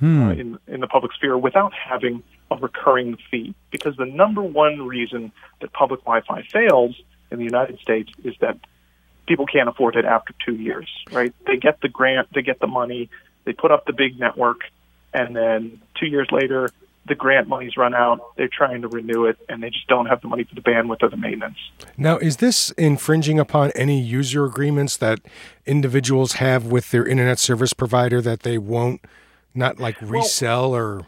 hmm. 0.00 0.22
uh, 0.22 0.32
in 0.32 0.58
in 0.66 0.80
the 0.80 0.86
public 0.86 1.12
sphere 1.12 1.36
without 1.36 1.72
having 1.72 2.22
a 2.50 2.56
recurring 2.56 3.16
fee. 3.30 3.54
Because 3.70 3.96
the 3.96 4.06
number 4.06 4.42
one 4.42 4.86
reason 4.86 5.32
that 5.60 5.72
public 5.72 6.00
Wi-Fi 6.00 6.42
fails 6.52 7.00
in 7.30 7.38
the 7.38 7.44
United 7.44 7.78
States 7.80 8.10
is 8.24 8.34
that 8.40 8.58
people 9.26 9.46
can't 9.46 9.68
afford 9.68 9.96
it 9.96 10.04
after 10.04 10.34
two 10.44 10.54
years. 10.54 10.88
Right? 11.12 11.34
They 11.46 11.56
get 11.56 11.80
the 11.80 11.88
grant, 11.88 12.28
they 12.34 12.42
get 12.42 12.60
the 12.60 12.66
money, 12.66 13.10
they 13.44 13.52
put 13.52 13.70
up 13.70 13.86
the 13.86 13.92
big 13.92 14.18
network, 14.18 14.60
and 15.12 15.36
then 15.36 15.80
two 15.98 16.06
years 16.06 16.28
later 16.32 16.70
the 17.06 17.14
grant 17.14 17.48
money's 17.48 17.76
run 17.76 17.94
out. 17.94 18.34
They're 18.36 18.48
trying 18.48 18.82
to 18.82 18.88
renew 18.88 19.26
it, 19.26 19.38
and 19.48 19.62
they 19.62 19.70
just 19.70 19.86
don't 19.88 20.06
have 20.06 20.20
the 20.20 20.28
money 20.28 20.44
for 20.44 20.54
the 20.54 20.60
bandwidth 20.60 21.02
or 21.02 21.08
the 21.08 21.16
maintenance. 21.16 21.58
Now, 21.96 22.18
is 22.18 22.38
this 22.38 22.70
infringing 22.72 23.38
upon 23.38 23.72
any 23.72 24.00
user 24.00 24.44
agreements 24.44 24.96
that 24.98 25.20
individuals 25.66 26.34
have 26.34 26.66
with 26.66 26.90
their 26.90 27.06
internet 27.06 27.38
service 27.38 27.72
provider 27.72 28.20
that 28.22 28.40
they 28.40 28.58
won't 28.58 29.00
not 29.54 29.78
like 29.78 30.00
resell 30.00 30.70
well, 30.72 30.80
or 30.80 31.06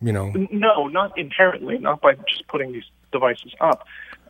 you 0.00 0.12
know? 0.12 0.32
No, 0.50 0.88
not 0.88 1.16
inherently. 1.18 1.78
Not 1.78 2.00
by 2.00 2.14
just 2.28 2.46
putting 2.48 2.72
these 2.72 2.84
devices 3.12 3.54
up. 3.60 3.86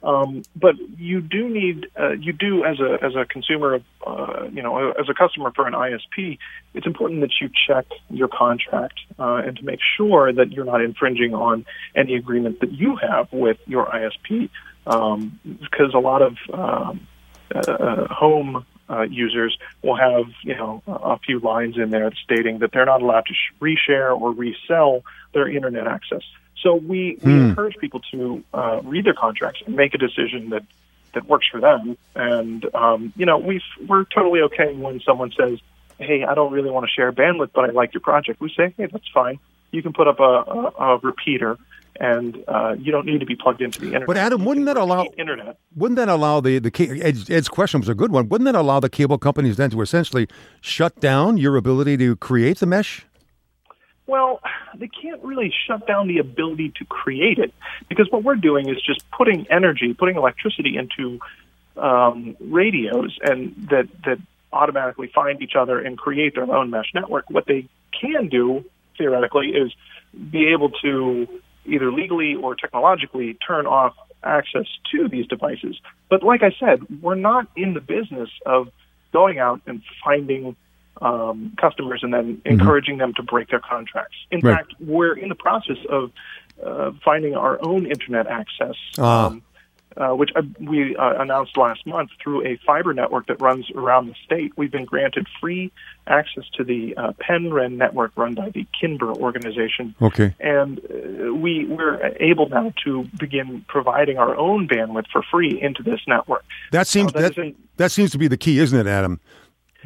Um, 0.07 0.45
but 0.55 0.77
you 0.97 1.21
do 1.21 1.49
need, 1.49 1.89
uh, 1.99 2.13
you 2.13 2.33
do 2.33 2.65
as 2.65 2.79
a 2.79 2.97
as 3.03 3.17
a 3.17 3.25
consumer, 3.25 3.81
uh, 4.07 4.45
you 4.53 4.63
know, 4.63 4.93
as 4.93 5.09
a 5.09 5.15
customer 5.15 5.51
for 5.51 5.67
an 5.67 5.73
ISP, 5.73 6.39
it's 6.75 6.87
important 6.87 7.23
that 7.23 7.33
you 7.41 7.51
check 7.67 7.87
your 8.09 8.29
contract 8.29 9.01
uh, 9.19 9.43
and 9.45 9.57
to 9.57 9.65
make 9.65 9.81
sure 9.97 10.33
that 10.33 10.53
you're 10.53 10.65
not 10.65 10.81
infringing 10.81 11.35
on 11.35 11.67
any 11.97 12.15
agreement 12.15 12.61
that 12.61 12.71
you 12.71 12.95
have 12.95 13.33
with 13.33 13.59
your 13.67 13.87
ISP, 13.87 14.49
um, 14.87 15.41
because 15.61 15.93
a 15.93 15.99
lot 15.99 16.23
of 16.23 16.37
um, 16.55 17.09
uh, 17.53 18.07
home 18.07 18.65
uh, 18.89 19.03
users 19.03 19.59
will 19.83 19.97
have, 19.97 20.27
you 20.43 20.55
know, 20.55 20.85
a 20.87 21.19
few 21.19 21.41
lines 21.41 21.77
in 21.77 21.91
there 21.91 22.13
stating 22.23 22.61
that 22.61 22.71
they're 22.73 22.87
not 22.87 23.03
allowed 23.03 23.27
to 23.27 23.35
sh- 23.35 23.53
reshare 23.61 24.17
or 24.17 24.31
resell 24.33 25.03
their 25.35 25.49
internet 25.49 25.89
access. 25.89 26.23
So 26.67 26.75
we, 26.75 27.17
we 27.23 27.33
hmm. 27.33 27.51
encourage 27.51 27.77
people 27.77 28.01
to 28.11 28.43
uh, 28.53 28.81
read 28.83 29.05
their 29.05 29.15
contracts 29.15 29.63
and 29.65 29.77
make 29.77 29.95
a 29.95 29.99
decision 29.99 30.51
that, 30.51 30.65
that 31.15 31.29
works 31.29 31.47
for 31.49 31.61
them. 31.61 31.97
And, 32.17 32.67
um, 32.75 33.13
you 33.17 33.25
know, 33.25 33.39
we 33.39 33.63
we're 33.87 34.03
totally 34.03 34.41
okay 34.41 34.75
when 34.75 34.99
someone 34.99 35.31
says, 35.39 35.61
hey, 36.01 36.25
I 36.25 36.35
don't 36.35 36.53
really 36.53 36.73
want 36.73 36.85
to 36.85 36.91
share 36.91 37.13
bandwidth, 37.13 37.51
but 37.55 37.71
I 37.71 37.73
like 37.73 37.95
your 37.95 38.01
project. 38.01 38.41
We 38.41 38.53
say, 38.53 38.75
hey, 38.77 38.87
that's 38.87 39.09
fine. 39.15 39.39
You 39.71 39.81
can 39.81 39.93
put 39.93 40.09
up 40.09 40.19
a, 40.19 40.23
a, 40.23 40.97
a 40.97 40.99
repeater 41.05 41.57
and 42.01 42.43
uh, 42.49 42.75
you 42.77 42.91
don't 42.91 43.07
need 43.07 43.21
to 43.21 43.27
be 43.27 43.37
plugged 43.37 43.63
into 43.63 43.79
the 43.79 43.87
internet. 43.87 44.09
But 44.09 44.17
Adam, 44.17 44.45
wouldn't 44.45 44.67
that 44.67 44.77
allow 44.77 45.05
internet? 45.17 45.59
Wouldn't 45.77 45.97
that 45.99 46.09
allow 46.09 46.41
the 46.41 46.59
the 46.59 47.01
Ed's, 47.01 47.31
Ed's 47.31 47.49
question 47.49 47.79
was 47.79 47.89
a 47.89 47.95
good 47.95 48.11
one. 48.11 48.29
Wouldn't 48.29 48.47
that 48.47 48.57
allow 48.57 48.81
the 48.81 48.91
cable 48.91 49.19
companies 49.19 49.57
then 49.57 49.71
to 49.71 49.81
essentially 49.83 50.27
shut 50.61 50.99
down 50.99 51.37
your 51.37 51.57
ability 51.57 51.97
to 51.99 52.17
create 52.17 52.59
the 52.59 52.67
mesh? 52.67 53.06
Well, 54.07 54.41
they 54.77 54.89
can't 54.89 55.23
really 55.23 55.53
shut 55.67 55.87
down 55.87 56.07
the 56.07 56.19
ability 56.19 56.73
to 56.79 56.85
create 56.85 57.39
it 57.39 57.53
because 57.89 58.07
what 58.11 58.23
we're 58.23 58.37
doing 58.37 58.69
is 58.69 58.77
just 58.81 59.09
putting 59.11 59.47
energy, 59.51 59.95
putting 59.95 60.17
electricity 60.17 60.77
into 60.77 61.19
um, 61.77 62.37
radios 62.41 63.19
and 63.23 63.69
that 63.71 63.89
that 64.05 64.19
automatically 64.53 65.11
find 65.15 65.43
each 65.43 65.55
other 65.59 65.79
and 65.79 65.99
create 65.99 66.35
their 66.35 66.51
own 66.51 66.71
mesh 66.71 66.93
network. 66.95 67.29
What 67.29 67.47
they 67.47 67.69
can 68.01 68.29
do 68.29 68.65
theoretically 68.97 69.49
is 69.49 69.73
be 70.31 70.49
able 70.53 70.71
to 70.83 71.29
either 71.67 71.93
legally 71.93 72.37
or 72.37 72.55
technologically 72.55 73.35
turn 73.47 73.67
off 73.67 73.95
access 74.23 74.67
to 74.93 75.09
these 75.09 75.27
devices. 75.27 75.79
But 76.09 76.23
like 76.23 76.43
I 76.43 76.55
said, 76.59 77.03
we're 77.03 77.17
not 77.17 77.49
in 77.57 77.75
the 77.75 77.81
business 77.81 78.31
of 78.47 78.69
going 79.13 79.39
out 79.39 79.61
and 79.67 79.83
finding 80.05 80.57
um, 81.01 81.55
customers 81.61 82.01
and 82.03 82.13
then 82.13 82.37
mm-hmm. 82.37 82.49
encouraging 82.49 82.99
them 82.99 83.15
to 83.15 83.23
break 83.23 83.49
their 83.49 83.61
contracts. 83.61 84.17
In 84.31 84.41
right. 84.41 84.57
fact, 84.57 84.75
we're 84.81 85.17
in 85.17 85.29
the 85.29 85.35
process 85.35 85.79
of 85.89 86.11
uh, 86.65 86.93
finding 87.05 87.35
our 87.35 87.59
own 87.65 87.87
internet 87.87 88.27
access. 88.27 88.77
Ah. 88.99 89.27
Um, 89.27 89.43
uh, 89.97 90.15
which 90.15 90.31
uh, 90.37 90.43
we 90.61 90.95
uh, 90.97 91.23
announced 91.23 91.57
last 91.57 91.87
month 91.87 92.11
through 92.23 92.47
a 92.47 92.59
fiber 92.67 92.93
network 92.93 93.27
that 93.27 93.41
runs 93.41 93.71
around 93.75 94.07
the 94.09 94.15
state. 94.25 94.53
We've 94.57 94.71
been 94.71 94.85
granted 94.85 95.27
free 95.41 95.73
access 96.07 96.45
to 96.59 96.65
the 96.65 96.95
uh, 96.97 97.13
PennREN 97.13 97.79
network 97.79 98.13
run 98.15 98.35
by 98.35 98.51
the 98.51 98.67
KINBER 98.79 99.17
organization. 99.17 99.95
Okay. 100.03 100.35
And 100.39 100.79
uh, 100.81 101.35
we, 101.35 101.65
we're 101.65 102.15
able 102.21 102.49
now 102.49 102.75
to 102.85 103.09
begin 103.19 103.65
providing 103.69 104.19
our 104.19 104.37
own 104.37 104.69
bandwidth 104.69 105.07
for 105.11 105.23
free 105.23 105.61
into 105.61 105.83
this 105.83 106.01
network. 106.07 106.45
That 106.73 106.87
seems, 106.87 107.13
that, 107.15 107.35
that, 107.35 107.55
that 107.79 107.91
seems 107.91 108.11
to 108.11 108.19
be 108.19 108.29
the 108.29 108.37
key, 108.37 108.59
isn't 108.59 108.79
it, 108.79 108.87
Adam? 108.87 109.19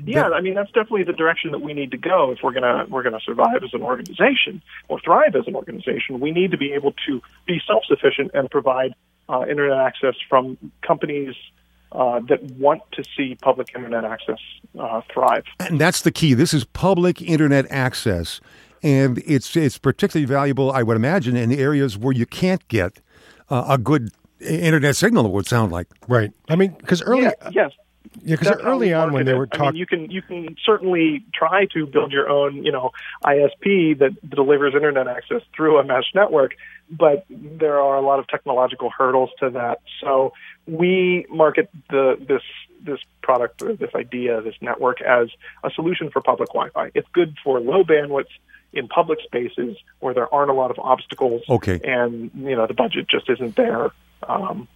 Yeah, 0.04 0.28
I 0.28 0.40
mean 0.40 0.54
that's 0.54 0.70
definitely 0.70 1.04
the 1.04 1.12
direction 1.12 1.52
that 1.52 1.60
we 1.60 1.72
need 1.72 1.90
to 1.92 1.98
go 1.98 2.30
if 2.32 2.38
we're 2.42 2.52
gonna 2.52 2.86
we're 2.88 3.02
gonna 3.02 3.20
survive 3.20 3.62
as 3.62 3.74
an 3.74 3.82
organization 3.82 4.62
or 4.88 5.00
thrive 5.00 5.34
as 5.36 5.46
an 5.46 5.54
organization. 5.54 6.20
We 6.20 6.30
need 6.30 6.50
to 6.50 6.58
be 6.58 6.72
able 6.72 6.92
to 7.06 7.20
be 7.46 7.60
self 7.66 7.84
sufficient 7.86 8.30
and 8.34 8.50
provide 8.50 8.94
uh, 9.28 9.44
internet 9.48 9.78
access 9.78 10.14
from 10.28 10.58
companies 10.82 11.34
uh, 11.92 12.20
that 12.28 12.42
want 12.52 12.82
to 12.92 13.04
see 13.16 13.36
public 13.36 13.74
internet 13.74 14.04
access 14.04 14.38
uh, 14.78 15.00
thrive. 15.12 15.44
And 15.58 15.80
that's 15.80 16.02
the 16.02 16.12
key. 16.12 16.34
This 16.34 16.54
is 16.54 16.64
public 16.64 17.20
internet 17.20 17.66
access, 17.70 18.40
and 18.82 19.18
it's 19.26 19.56
it's 19.56 19.78
particularly 19.78 20.26
valuable, 20.26 20.72
I 20.72 20.82
would 20.82 20.96
imagine, 20.96 21.36
in 21.36 21.48
the 21.48 21.58
areas 21.58 21.98
where 21.98 22.12
you 22.12 22.26
can't 22.26 22.66
get 22.68 23.00
uh, 23.48 23.64
a 23.68 23.78
good 23.78 24.10
internet 24.40 24.96
signal. 24.96 25.26
It 25.26 25.32
would 25.32 25.46
sound 25.46 25.72
like 25.72 25.88
right. 26.08 26.30
I 26.48 26.56
mean, 26.56 26.76
because 26.78 27.02
early, 27.02 27.22
yeah, 27.22 27.50
yes, 27.50 27.72
yeah, 28.22 28.36
because 28.36 28.60
early 28.62 28.92
on 28.92 29.12
when 29.12 29.24
they 29.24 29.34
were 29.34 29.46
talking, 29.46 29.78
you 29.78 29.86
can 29.86 30.10
you 30.10 30.20
can 30.20 30.56
certainly 30.64 31.24
try 31.32 31.66
to 31.66 31.86
build 31.86 32.12
your 32.12 32.28
own, 32.28 32.64
you 32.64 32.72
know, 32.72 32.90
ISP 33.24 33.98
that 33.98 34.16
delivers 34.28 34.74
internet 34.74 35.06
access 35.06 35.42
through 35.54 35.78
a 35.78 35.84
mesh 35.84 36.12
network, 36.14 36.54
but 36.90 37.24
there 37.28 37.80
are 37.80 37.96
a 37.96 38.00
lot 38.00 38.18
of 38.18 38.26
technological 38.26 38.90
hurdles 38.90 39.30
to 39.38 39.50
that. 39.50 39.80
So 40.00 40.32
we 40.66 41.24
market 41.30 41.70
the 41.88 42.16
this 42.20 42.42
this 42.82 42.98
product 43.22 43.62
or 43.62 43.74
this 43.74 43.94
idea, 43.94 44.40
this 44.42 44.56
network, 44.60 45.00
as 45.02 45.28
a 45.62 45.70
solution 45.70 46.10
for 46.10 46.20
public 46.20 46.48
Wi-Fi. 46.48 46.90
It's 46.94 47.08
good 47.12 47.36
for 47.44 47.60
low 47.60 47.84
bandwidth 47.84 48.28
in 48.72 48.88
public 48.88 49.20
spaces 49.22 49.76
where 50.00 50.14
there 50.14 50.32
aren't 50.32 50.50
a 50.50 50.54
lot 50.54 50.70
of 50.70 50.78
obstacles. 50.80 51.42
Okay. 51.48 51.80
And 51.84 52.30
you 52.34 52.56
know 52.56 52.66
the 52.66 52.74
budget 52.74 53.06
just 53.08 53.30
isn't 53.30 53.54
there. 53.54 53.90
Um, 54.28 54.66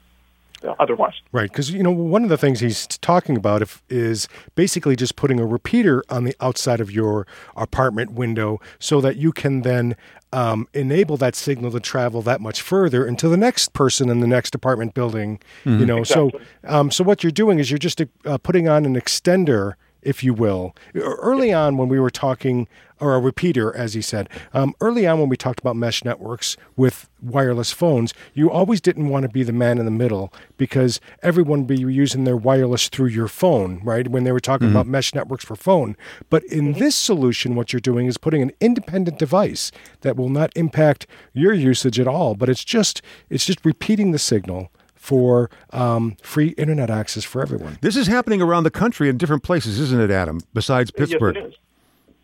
otherwise. 0.79 1.15
Right, 1.33 1.51
because 1.51 1.71
you 1.71 1.83
know 1.83 1.91
one 1.91 2.23
of 2.23 2.29
the 2.29 2.39
things 2.39 2.61
he's 2.61 2.87
talking 2.87 3.37
about 3.37 3.63
if, 3.63 3.83
is 3.89 4.29
basically 4.55 4.97
just 4.97 5.17
putting 5.17 5.41
a 5.41 5.47
repeater 5.47 6.05
on 6.09 6.25
the 6.25 6.35
outside 6.41 6.81
of 6.81 6.91
your 6.91 7.27
apartment 7.57 8.13
window 8.13 8.61
so 8.79 9.01
that 9.01 9.17
you 9.17 9.33
can 9.33 9.63
then 9.63 9.97
um, 10.33 10.67
enable 10.75 11.17
that 11.17 11.37
signal 11.37 11.71
to 11.71 11.81
travel 11.81 12.21
that 12.23 12.41
much 12.41 12.61
further 12.61 13.07
into 13.07 13.29
the 13.29 13.37
next 13.37 13.73
person 13.73 14.09
in 14.09 14.21
the 14.21 14.27
next 14.27 14.55
apartment 14.55 14.95
building. 14.95 15.39
Mm-hmm. 15.65 15.81
You 15.81 15.87
know, 15.87 15.99
exactly. 15.99 16.41
so 16.63 16.69
um, 16.69 16.91
so 16.91 17.05
what 17.05 17.23
you're 17.23 17.31
doing 17.31 17.59
is 17.59 17.71
you're 17.71 17.79
just 17.79 18.01
uh, 18.01 18.39
putting 18.39 18.69
on 18.69 18.85
an 18.85 18.95
extender 18.95 19.75
if 20.05 20.23
you 20.23 20.35
will. 20.35 20.75
Early 20.95 21.53
on, 21.53 21.77
when 21.77 21.89
we 21.89 21.99
were 21.99 22.11
talking, 22.11 22.69
or 23.01 23.15
a 23.15 23.21
repeater, 23.21 23.75
as 23.77 23.95
he 23.95 24.03
said, 24.03 24.29
um, 24.53 24.75
early 24.81 25.07
on 25.07 25.19
when 25.19 25.29
we 25.29 25.37
talked 25.37 25.61
about 25.61 25.77
mesh 25.77 26.05
networks 26.05 26.57
with 26.77 27.09
wireless 27.21 27.73
phones, 27.73 28.15
you 28.35 28.51
always 28.51 28.81
didn't 28.81 29.09
want 29.09 29.25
to 29.25 29.29
be 29.29 29.43
the 29.43 29.53
man 29.53 29.79
in 29.79 29.85
the 29.85 29.91
middle 29.91 30.33
because 30.57 31.01
everyone 31.23 31.61
would 31.61 31.67
be 31.67 31.79
using 31.79 32.25
their 32.25 32.37
wireless 32.37 32.89
through 32.89 33.09
your 33.09 33.29
phone, 33.29 33.81
right? 33.83 34.09
When 34.09 34.25
they 34.25 34.33
were 34.33 34.41
talking 34.41 34.69
mm-hmm. 34.69 34.77
about 34.77 34.87
mesh 34.87 35.15
networks 35.15 35.45
for 35.45 35.57
phone. 35.57 35.97
But 36.31 36.45
in 36.45 36.73
mm-hmm. 36.73 36.79
this 36.79 36.97
solution, 36.97 37.55
what 37.55 37.73
you're 37.73 37.81
doing 37.81 38.07
is 38.07 38.19
putting 38.19 38.43
an 38.43 38.53
independent 38.61 39.19
device 39.19 39.73
that 40.03 40.17
will 40.17 40.29
not 40.29 40.53
impact 40.55 41.07
your 41.33 41.53
usage 41.53 41.99
at 41.99 42.09
all, 42.09 42.35
but 42.35 42.49
it's 42.49 42.65
just 42.65 43.03
it's 43.31 43.47
just 43.47 43.65
repeating 43.65 44.13
the 44.13 44.19
signal 44.19 44.71
for 45.05 45.51
um, 45.71 46.17
free 46.23 46.55
internet 46.57 46.89
access 46.89 47.25
for 47.25 47.43
everyone. 47.43 47.77
This 47.83 47.95
is 47.95 48.07
happening 48.07 48.41
around 48.41 48.65
the 48.65 48.71
country 48.71 49.11
in 49.11 49.19
different 49.19 49.43
places, 49.43 49.79
isn't 49.79 50.01
it, 50.01 50.11
Adam? 50.11 50.41
Besides 50.55 50.91
Pittsburgh. 50.91 51.37
Yes, 51.37 51.45
it 51.45 51.49
is. 51.49 51.55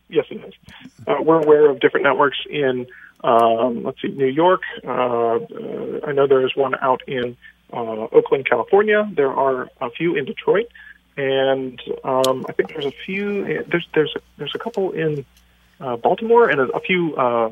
Yes, 0.09 0.25
it 0.31 0.45
is. 0.49 0.55
Uh, 1.07 1.17
we're 1.23 1.43
aware 1.43 1.69
of 1.69 1.79
different 1.81 2.05
networks 2.05 2.39
in, 2.49 2.87
um, 3.23 3.83
let's 3.83 4.01
see, 4.01 4.09
New 4.09 4.25
York. 4.25 4.63
Uh, 4.83 4.91
uh, 4.91 6.01
I 6.07 6.13
know 6.13 6.27
there 6.27 6.43
is 6.47 6.57
one 6.57 6.75
out 6.81 7.03
in 7.07 7.37
uh, 7.71 8.09
Oakland, 8.13 8.47
California. 8.49 9.07
There 9.15 9.31
are 9.31 9.69
a 9.83 9.91
few 9.91 10.17
in 10.17 10.25
Detroit, 10.25 10.69
and 11.19 11.79
um, 12.03 12.47
I 12.49 12.53
think 12.53 12.71
there's 12.71 12.87
a 12.87 12.95
few. 13.05 13.63
There's 13.69 13.87
there's 13.93 14.15
there's 14.39 14.55
a 14.55 14.59
couple 14.59 14.93
in 14.93 15.27
uh, 15.81 15.97
Baltimore 15.97 16.49
and 16.49 16.61
a, 16.61 16.65
a 16.77 16.81
few 16.81 17.15
uh, 17.17 17.51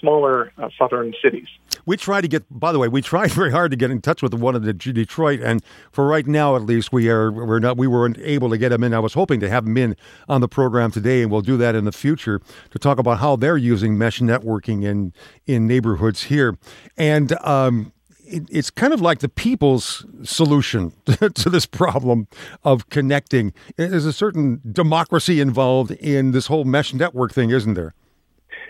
smaller 0.00 0.52
uh, 0.58 0.68
southern 0.78 1.14
cities. 1.22 1.46
We 1.86 1.96
tried 1.96 2.22
to 2.22 2.28
get, 2.28 2.44
by 2.50 2.72
the 2.72 2.78
way, 2.78 2.88
we 2.88 3.02
tried 3.10 3.30
very 3.30 3.50
hard 3.50 3.70
to 3.70 3.76
get 3.76 3.90
in 3.90 4.00
touch 4.00 4.22
with 4.22 4.34
one 4.34 4.54
of 4.54 4.62
the 4.62 4.72
Detroit, 4.72 5.40
and 5.40 5.62
for 5.92 6.06
right 6.06 6.26
now, 6.26 6.56
at 6.56 6.62
least, 6.62 6.92
we 6.92 7.08
are 7.08 7.30
we're 7.30 7.58
not 7.58 7.76
we 7.76 7.86
weren't 7.86 8.18
able 8.18 8.50
to 8.50 8.58
get 8.58 8.70
them 8.70 8.84
in. 8.84 8.92
I 8.94 8.98
was 8.98 9.14
hoping 9.14 9.40
to 9.40 9.48
have 9.48 9.64
them 9.64 9.76
in 9.76 9.96
on 10.28 10.40
the 10.40 10.48
program 10.48 10.90
today, 10.90 11.22
and 11.22 11.30
we'll 11.30 11.40
do 11.40 11.56
that 11.58 11.74
in 11.74 11.84
the 11.84 11.92
future 11.92 12.40
to 12.70 12.78
talk 12.78 12.98
about 12.98 13.18
how 13.18 13.36
they're 13.36 13.56
using 13.56 13.96
mesh 13.96 14.20
networking 14.20 14.84
in 14.84 15.12
in 15.46 15.66
neighborhoods 15.66 16.24
here, 16.24 16.56
and. 16.96 17.32
Um, 17.44 17.92
it, 18.30 18.44
it's 18.50 18.70
kind 18.70 18.92
of 18.92 19.00
like 19.00 19.18
the 19.18 19.28
people's 19.28 20.04
solution 20.22 20.92
to 21.34 21.50
this 21.50 21.66
problem 21.66 22.28
of 22.64 22.88
connecting. 22.90 23.52
There's 23.76 24.06
a 24.06 24.12
certain 24.12 24.60
democracy 24.70 25.40
involved 25.40 25.90
in 25.92 26.32
this 26.32 26.46
whole 26.46 26.64
mesh 26.64 26.94
network 26.94 27.32
thing, 27.32 27.50
isn't 27.50 27.74
there? 27.74 27.94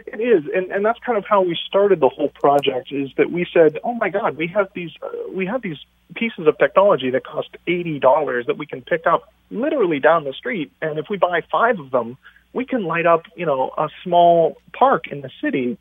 It 0.06 0.20
is, 0.20 0.44
and 0.54 0.70
and 0.70 0.84
that's 0.84 0.98
kind 1.00 1.18
of 1.18 1.24
how 1.28 1.42
we 1.42 1.56
started 1.66 2.00
the 2.00 2.08
whole 2.08 2.30
project. 2.30 2.90
Is 2.90 3.10
that 3.16 3.30
we 3.30 3.46
said, 3.52 3.78
oh 3.84 3.94
my 3.94 4.08
God, 4.08 4.36
we 4.36 4.46
have 4.48 4.68
these 4.74 4.90
uh, 5.02 5.08
we 5.32 5.46
have 5.46 5.62
these 5.62 5.76
pieces 6.14 6.46
of 6.46 6.56
technology 6.58 7.10
that 7.10 7.24
cost 7.24 7.50
eighty 7.66 7.98
dollars 7.98 8.46
that 8.46 8.56
we 8.56 8.66
can 8.66 8.80
pick 8.80 9.06
up 9.06 9.32
literally 9.50 10.00
down 10.00 10.24
the 10.24 10.32
street, 10.32 10.72
and 10.80 10.98
if 10.98 11.06
we 11.10 11.16
buy 11.16 11.42
five 11.52 11.78
of 11.78 11.90
them, 11.90 12.16
we 12.54 12.64
can 12.64 12.84
light 12.84 13.06
up 13.06 13.26
you 13.36 13.44
know 13.44 13.72
a 13.76 13.88
small 14.02 14.56
park 14.72 15.06
in 15.06 15.20
the 15.20 15.30
city 15.40 15.78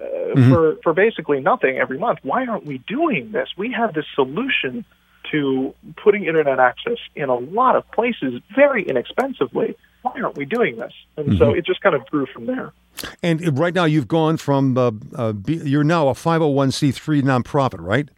uh, 0.00 0.04
mm-hmm. 0.04 0.52
for 0.52 0.76
for 0.82 0.92
basically 0.92 1.40
nothing 1.40 1.78
every 1.78 1.98
month. 1.98 2.20
Why 2.22 2.46
aren't 2.46 2.66
we 2.66 2.78
doing 2.78 3.32
this? 3.32 3.48
We 3.56 3.72
have 3.72 3.94
this 3.94 4.06
solution 4.14 4.84
to 5.30 5.74
putting 6.02 6.24
internet 6.24 6.58
access 6.58 6.98
in 7.14 7.28
a 7.28 7.36
lot 7.36 7.76
of 7.76 7.90
places 7.92 8.40
very 8.54 8.88
inexpensively. 8.88 9.76
Why 10.02 10.12
aren't 10.22 10.36
we 10.36 10.44
doing 10.44 10.76
this? 10.76 10.92
And 11.16 11.28
mm-hmm. 11.28 11.38
so 11.38 11.50
it 11.52 11.66
just 11.66 11.82
kind 11.82 11.94
of 11.94 12.06
grew 12.06 12.26
from 12.26 12.46
there. 12.46 12.72
And 13.22 13.58
right 13.58 13.74
now, 13.74 13.84
you've 13.84 14.08
gone 14.08 14.36
from 14.36 14.76
uh, 14.76 14.92
uh, 15.14 15.32
you're 15.46 15.84
now 15.84 16.08
a 16.08 16.14
501c3 16.14 17.22
nonprofit, 17.22 17.80
right? 17.80 18.08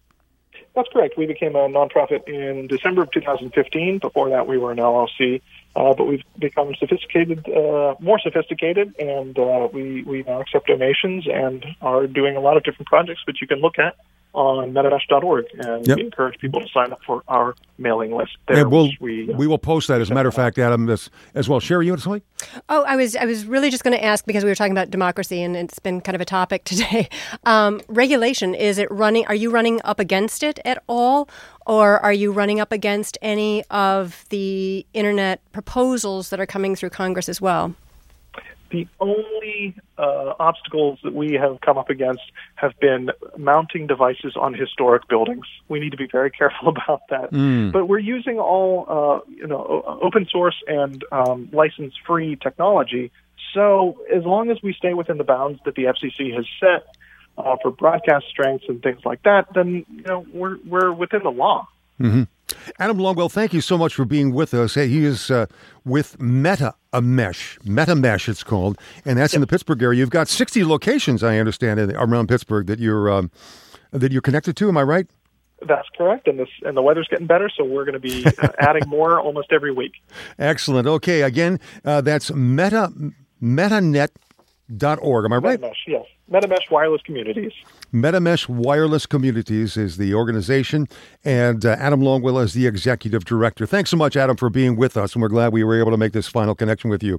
That's 0.74 0.88
correct. 0.92 1.18
We 1.18 1.26
became 1.26 1.54
a 1.54 1.68
nonprofit 1.68 2.26
in 2.26 2.66
December 2.66 3.02
of 3.02 3.10
2015. 3.10 3.98
Before 3.98 4.30
that, 4.30 4.46
we 4.46 4.56
were 4.56 4.72
an 4.72 4.78
LLC. 4.78 5.42
Uh, 5.74 5.94
but 5.94 6.04
we've 6.04 6.24
become 6.38 6.74
sophisticated, 6.78 7.48
uh, 7.48 7.94
more 7.98 8.18
sophisticated, 8.18 8.94
and 8.98 9.38
uh, 9.38 9.68
we 9.72 10.02
we 10.02 10.22
now 10.22 10.40
accept 10.40 10.66
donations 10.66 11.26
and 11.26 11.64
are 11.80 12.06
doing 12.06 12.36
a 12.36 12.40
lot 12.40 12.58
of 12.58 12.62
different 12.62 12.88
projects 12.88 13.22
which 13.26 13.38
you 13.40 13.46
can 13.46 13.60
look 13.60 13.78
at 13.78 13.96
on 14.34 14.72
metamesh.org, 14.72 15.46
and 15.58 15.86
yep. 15.86 15.96
we 15.96 16.04
encourage 16.04 16.38
people 16.38 16.60
to 16.60 16.68
sign 16.68 16.92
up 16.92 17.00
for 17.06 17.22
our 17.28 17.54
mailing 17.76 18.16
list. 18.16 18.32
There, 18.48 18.58
yeah, 18.58 18.62
we'll, 18.62 18.90
we, 18.98 19.30
uh, 19.30 19.36
we 19.36 19.46
will 19.46 19.58
post 19.58 19.88
that 19.88 20.00
as 20.00 20.10
a 20.10 20.14
matter 20.14 20.28
of 20.28 20.34
fact, 20.34 20.58
Adam, 20.58 20.88
as, 20.88 21.10
as 21.34 21.48
well. 21.48 21.60
Sherry, 21.60 21.86
you 21.86 21.92
want 21.92 22.02
to 22.02 22.10
say? 22.14 22.50
Oh, 22.68 22.82
I 22.84 22.96
was 22.96 23.14
I 23.14 23.24
was 23.24 23.44
really 23.44 23.70
just 23.70 23.84
going 23.84 23.96
to 23.96 24.02
ask 24.02 24.24
because 24.24 24.42
we 24.42 24.50
were 24.50 24.54
talking 24.54 24.72
about 24.72 24.90
democracy, 24.90 25.42
and 25.42 25.56
it's 25.56 25.78
been 25.78 26.00
kind 26.00 26.14
of 26.14 26.20
a 26.20 26.26
topic 26.26 26.64
today. 26.72 27.08
Um, 27.44 27.80
regulation 27.88 28.54
is 28.54 28.78
it 28.78 28.90
running? 28.90 29.26
Are 29.26 29.34
you 29.34 29.50
running 29.50 29.80
up 29.84 30.00
against 30.00 30.42
it 30.42 30.58
at 30.64 30.82
all, 30.88 31.28
or 31.66 31.98
are 32.00 32.12
you 32.12 32.32
running 32.32 32.58
up 32.58 32.72
against 32.72 33.18
any 33.20 33.64
of 33.70 34.24
the 34.30 34.86
internet 34.94 35.40
proposals 35.52 36.30
that 36.30 36.40
are 36.40 36.46
coming 36.46 36.74
through 36.74 36.90
Congress 36.90 37.28
as 37.28 37.40
well? 37.40 37.74
The 38.72 38.88
only 39.00 39.74
uh, 39.98 40.32
obstacles 40.40 40.98
that 41.04 41.12
we 41.12 41.34
have 41.34 41.60
come 41.60 41.76
up 41.76 41.90
against 41.90 42.22
have 42.54 42.72
been 42.80 43.10
mounting 43.36 43.86
devices 43.86 44.34
on 44.34 44.54
historic 44.54 45.06
buildings. 45.08 45.44
We 45.68 45.78
need 45.78 45.90
to 45.90 45.98
be 45.98 46.08
very 46.10 46.30
careful 46.40 46.68
about 46.68 47.02
that. 47.10 47.32
Mm. 47.32 47.70
But 47.70 47.86
we're 47.86 47.98
using 47.98 48.38
all 48.38 48.86
uh, 48.88 49.30
you 49.30 49.46
know 49.46 50.00
open 50.02 50.26
source 50.30 50.56
and 50.66 51.04
um, 51.12 51.50
license 51.52 51.94
free 52.06 52.36
technology. 52.36 53.12
So 53.52 53.98
as 54.12 54.24
long 54.24 54.50
as 54.50 54.62
we 54.62 54.72
stay 54.72 54.94
within 54.94 55.18
the 55.18 55.24
bounds 55.24 55.60
that 55.66 55.74
the 55.74 55.84
FCC 55.84 56.34
has 56.34 56.46
set 56.58 56.96
uh, 57.36 57.56
for 57.62 57.70
broadcast 57.70 58.24
strengths 58.30 58.64
and 58.68 58.82
things 58.82 59.00
like 59.04 59.22
that, 59.24 59.48
then 59.54 59.84
you 59.90 60.02
know 60.06 60.26
we're 60.32 60.56
we're 60.66 60.92
within 60.92 61.22
the 61.22 61.30
law. 61.30 61.68
Mm-hmm. 62.00 62.22
Adam 62.78 62.98
Longwell, 62.98 63.30
thank 63.30 63.52
you 63.52 63.60
so 63.60 63.76
much 63.78 63.94
for 63.94 64.04
being 64.04 64.32
with 64.32 64.54
us. 64.54 64.74
He 64.74 65.04
is 65.04 65.30
uh, 65.30 65.46
with 65.84 66.20
Meta 66.20 66.74
a 66.92 67.00
Mesh, 67.00 67.58
Meta 67.64 67.94
Mesh, 67.94 68.28
it's 68.28 68.44
called, 68.44 68.78
and 69.04 69.18
that's 69.18 69.32
yep. 69.32 69.38
in 69.38 69.40
the 69.40 69.46
Pittsburgh 69.46 69.82
area. 69.82 69.98
You've 69.98 70.10
got 70.10 70.28
60 70.28 70.64
locations, 70.64 71.22
I 71.22 71.38
understand, 71.38 71.80
around 71.80 72.28
Pittsburgh 72.28 72.66
that 72.66 72.78
you're 72.78 73.10
um, 73.10 73.30
that 73.92 74.12
you're 74.12 74.22
connected 74.22 74.56
to. 74.56 74.68
Am 74.68 74.76
I 74.76 74.82
right? 74.82 75.06
That's 75.66 75.88
correct, 75.96 76.26
and 76.26 76.38
this 76.38 76.48
and 76.62 76.76
the 76.76 76.82
weather's 76.82 77.08
getting 77.08 77.26
better, 77.26 77.48
so 77.48 77.64
we're 77.64 77.84
going 77.84 77.94
to 77.94 78.00
be 78.00 78.26
uh, 78.26 78.48
adding 78.58 78.88
more 78.88 79.20
almost 79.20 79.52
every 79.52 79.72
week. 79.72 79.92
Excellent. 80.38 80.88
Okay, 80.88 81.22
again, 81.22 81.60
uh, 81.84 82.00
that's 82.00 82.32
Meta 82.32 82.92
MetaNet.org. 84.70 85.24
Am 85.24 85.32
I 85.32 85.36
right? 85.36 85.60
MetaMesh, 85.60 85.76
yes. 85.86 86.04
MetaMesh 86.30 86.70
Wireless 86.70 87.02
Communities. 87.02 87.52
MetaMesh 87.92 88.48
Wireless 88.48 89.06
Communities 89.06 89.76
is 89.76 89.96
the 89.96 90.14
organization, 90.14 90.88
and 91.24 91.64
uh, 91.64 91.76
Adam 91.78 92.00
Longwell 92.00 92.42
is 92.42 92.54
the 92.54 92.66
executive 92.66 93.24
director. 93.24 93.66
Thanks 93.66 93.90
so 93.90 93.96
much, 93.96 94.16
Adam, 94.16 94.36
for 94.36 94.50
being 94.50 94.76
with 94.76 94.96
us, 94.96 95.14
and 95.14 95.22
we're 95.22 95.28
glad 95.28 95.52
we 95.52 95.64
were 95.64 95.78
able 95.78 95.90
to 95.90 95.96
make 95.96 96.12
this 96.12 96.28
final 96.28 96.54
connection 96.54 96.90
with 96.90 97.02
you. 97.02 97.18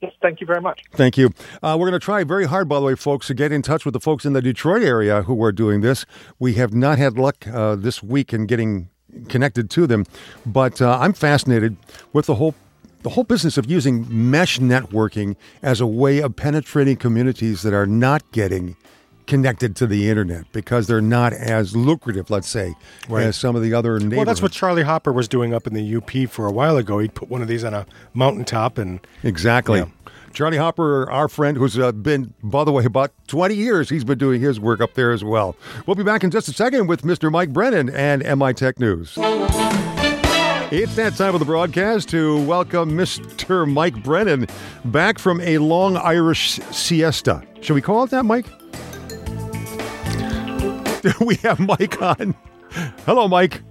Yes, 0.00 0.12
thank 0.22 0.40
you 0.40 0.46
very 0.46 0.60
much. 0.60 0.84
Thank 0.92 1.18
you. 1.18 1.30
Uh, 1.60 1.76
we're 1.78 1.88
going 1.88 1.98
to 1.98 2.04
try 2.04 2.22
very 2.22 2.46
hard, 2.46 2.68
by 2.68 2.78
the 2.78 2.86
way, 2.86 2.94
folks, 2.94 3.26
to 3.26 3.34
get 3.34 3.50
in 3.50 3.62
touch 3.62 3.84
with 3.84 3.94
the 3.94 4.00
folks 4.00 4.24
in 4.24 4.32
the 4.32 4.42
Detroit 4.42 4.82
area 4.82 5.22
who 5.22 5.42
are 5.42 5.50
doing 5.50 5.80
this. 5.80 6.06
We 6.38 6.54
have 6.54 6.72
not 6.72 6.98
had 6.98 7.18
luck 7.18 7.48
uh, 7.48 7.74
this 7.74 8.00
week 8.00 8.32
in 8.32 8.46
getting 8.46 8.90
connected 9.28 9.70
to 9.70 9.88
them, 9.88 10.04
but 10.46 10.80
uh, 10.80 10.98
I'm 11.00 11.14
fascinated 11.14 11.76
with 12.12 12.26
the 12.26 12.36
whole 12.36 12.54
the 13.02 13.10
whole 13.10 13.24
business 13.24 13.56
of 13.56 13.70
using 13.70 14.06
mesh 14.08 14.58
networking 14.58 15.36
as 15.62 15.80
a 15.80 15.86
way 15.86 16.20
of 16.20 16.36
penetrating 16.36 16.96
communities 16.96 17.62
that 17.62 17.72
are 17.72 17.86
not 17.86 18.30
getting 18.32 18.76
connected 19.26 19.76
to 19.76 19.86
the 19.86 20.08
internet 20.08 20.50
because 20.52 20.86
they're 20.86 21.00
not 21.00 21.32
as 21.32 21.76
lucrative, 21.76 22.30
let's 22.30 22.48
say, 22.48 22.74
right. 23.08 23.24
as 23.24 23.36
some 23.36 23.54
of 23.54 23.62
the 23.62 23.74
other. 23.74 24.00
Well, 24.00 24.24
that's 24.24 24.42
what 24.42 24.52
Charlie 24.52 24.82
Hopper 24.82 25.12
was 25.12 25.28
doing 25.28 25.54
up 25.54 25.66
in 25.66 25.74
the 25.74 25.96
UP 25.96 26.30
for 26.30 26.46
a 26.46 26.52
while 26.52 26.76
ago. 26.76 26.98
He 26.98 27.08
put 27.08 27.28
one 27.28 27.42
of 27.42 27.48
these 27.48 27.62
on 27.62 27.74
a 27.74 27.86
mountaintop 28.14 28.78
and 28.78 29.06
exactly. 29.22 29.84
Charlie 30.32 30.56
Hopper, 30.56 31.10
our 31.10 31.28
friend, 31.28 31.56
who's 31.56 31.78
uh, 31.78 31.92
been, 31.92 32.34
by 32.42 32.64
the 32.64 32.72
way, 32.72 32.84
about 32.84 33.12
20 33.28 33.54
years, 33.54 33.88
he's 33.88 34.04
been 34.04 34.18
doing 34.18 34.40
his 34.40 34.60
work 34.60 34.80
up 34.80 34.94
there 34.94 35.10
as 35.10 35.24
well. 35.24 35.56
We'll 35.86 35.96
be 35.96 36.04
back 36.04 36.22
in 36.22 36.30
just 36.30 36.48
a 36.48 36.52
second 36.52 36.86
with 36.86 37.02
Mr. 37.02 37.30
Mike 37.30 37.52
Brennan 37.52 37.88
and 37.90 38.22
MI 38.38 38.52
Tech 38.52 38.78
News. 38.78 39.16
It's 40.70 40.96
that 40.96 41.14
time 41.14 41.34
of 41.34 41.40
the 41.40 41.46
broadcast 41.46 42.10
to 42.10 42.44
welcome 42.44 42.90
Mr. 42.90 43.66
Mike 43.66 44.02
Brennan 44.02 44.46
back 44.84 45.18
from 45.18 45.40
a 45.40 45.56
long 45.56 45.96
Irish 45.96 46.60
siesta. 46.72 47.42
Should 47.62 47.72
we 47.72 47.80
call 47.80 48.04
it 48.04 48.10
that, 48.10 48.24
Mike? 48.24 48.44
we 51.22 51.36
have 51.36 51.58
Mike 51.58 52.02
on. 52.02 52.34
Hello, 53.06 53.28
Mike. 53.28 53.62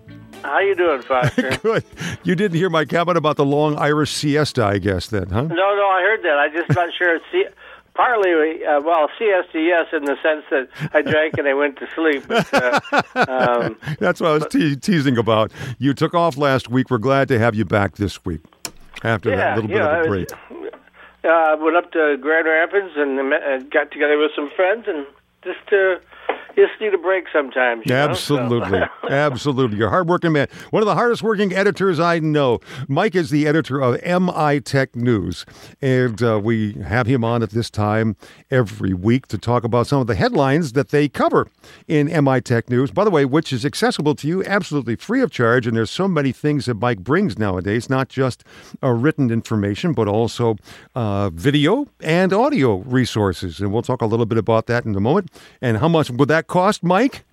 How 0.42 0.60
you 0.60 0.74
doing, 0.74 1.04
Foster? 1.04 1.56
Good. 1.62 1.84
You 2.24 2.34
didn't 2.34 2.58
hear 2.58 2.72
my 2.72 2.84
comment 2.84 3.20
about 3.20 3.36
the 3.36 3.46
long 3.46 3.76
Irish 3.78 4.14
siesta, 4.14 4.66
I 4.66 4.80
guess, 4.80 5.06
then, 5.06 5.30
huh? 5.30 5.44
No, 5.44 5.56
no, 5.56 5.88
I 5.88 6.02
heard 6.02 6.24
that. 6.24 6.40
I 6.40 6.50
just 6.50 6.76
not 6.76 6.90
sure. 6.98 7.20
See, 7.32 7.46
partly, 7.98 8.64
uh, 8.64 8.80
well, 8.80 9.10
yes, 9.20 9.88
in 9.92 10.06
the 10.06 10.16
sense 10.22 10.46
that 10.52 10.70
I 10.94 11.02
drank 11.02 11.38
and 11.38 11.48
I 11.48 11.56
went 11.56 11.78
to 11.78 11.88
sleep. 11.96 12.24
But, 12.28 12.54
uh, 12.54 12.80
um, 13.28 13.78
That's 14.00 14.22
what 14.22 14.30
I 14.30 14.34
was 14.36 14.46
te- 14.50 14.76
teasing 14.76 15.18
about. 15.18 15.52
You 15.80 15.94
took 15.96 16.14
off 16.14 16.38
last 16.38 16.70
week. 16.70 16.92
We're 16.92 17.00
glad 17.00 17.28
to 17.30 17.40
have 17.40 17.56
you 17.56 17.66
back 17.66 17.96
this 17.96 18.24
week 18.24 18.42
after 19.04 19.32
yeah, 19.32 19.38
that 19.38 19.56
little 19.56 19.70
bit 19.70 19.82
of 19.82 20.06
a 20.06 20.08
break. 20.08 20.28
I 21.24 21.54
uh, 21.54 21.58
went 21.58 21.76
up 21.76 21.92
to 21.92 22.18
Grand 22.22 22.46
Rapids 22.46 22.94
and 22.96 23.20
uh, 23.20 23.58
got 23.72 23.92
together 23.92 24.18
with 24.18 24.32
some 24.36 24.50
friends 24.56 24.86
and 24.88 25.06
just 25.44 25.60
uh, 26.58 26.68
just 26.68 26.80
need 26.82 26.94
a 26.94 26.98
break 26.98 27.26
sometimes. 27.32 27.90
Absolutely. 27.90 28.80
So. 28.80 29.10
Absolutely. 29.10 29.78
You're 29.78 29.88
a 29.88 29.92
hardworking 29.92 30.32
man. 30.34 30.48
One 30.72 30.82
of 30.82 30.88
the 30.88 30.96
hardest 30.96 31.24
working 31.24 31.54
editors 31.54 32.00
I 32.00 32.20
know. 32.20 32.60
Mike 32.88 33.16
is 33.16 33.30
the 33.30 33.48
editor 33.48 33.82
of 33.82 34.02
MI 34.04 34.60
Tech 34.60 34.96
News. 34.96 35.46
And 35.82 36.22
uh, 36.22 36.40
we 36.44 36.74
have 36.74 37.08
him 37.08 37.24
on 37.24 37.44
at 37.44 37.52
this 37.52 37.70
time 37.70 38.16
every 38.50 38.94
week 38.94 39.28
to 39.28 39.38
talk 39.38 39.64
about 39.64 39.88
some 39.88 40.02
of 40.02 40.08
the 40.08 40.16
headlines 40.16 40.74
that 40.74 40.90
they 40.90 41.08
cover 41.08 41.48
in 41.88 42.08
MI 42.24 42.42
Tech 42.42 42.70
News. 42.70 42.92
By 42.92 43.04
the 43.04 43.12
way, 43.12 43.26
which 43.26 43.54
is 43.54 43.66
accessible 43.66 44.16
to 44.16 44.28
you 44.28 44.44
absolutely 44.44 44.96
free 44.96 45.22
of 45.22 45.32
charge. 45.32 45.68
And 45.68 45.76
there's 45.76 45.92
so 45.92 46.08
many 46.08 46.32
things 46.32 46.66
that 46.66 46.76
Mike 46.76 47.00
brings 47.00 47.38
nowadays, 47.38 47.90
not 47.90 48.10
just 48.10 48.44
uh, 48.84 48.90
written 48.90 49.32
information, 49.32 49.94
but 49.94 50.08
also 50.08 50.56
uh, 50.96 51.30
video 51.30 51.88
and 52.02 52.34
audio 52.34 52.78
resources. 52.78 53.60
And 53.60 53.72
we'll 53.72 53.82
talk 53.82 54.02
a 54.02 54.06
little 54.06 54.26
bit 54.26 54.38
about 54.38 54.68
that 54.68 54.86
in 54.86 54.96
a 54.96 55.00
moment. 55.00 55.32
And 55.62 55.78
how 55.78 55.88
much 55.88 56.10
would 56.10 56.30
that 56.30 56.47
cost, 56.48 56.84
Mike? 56.84 57.26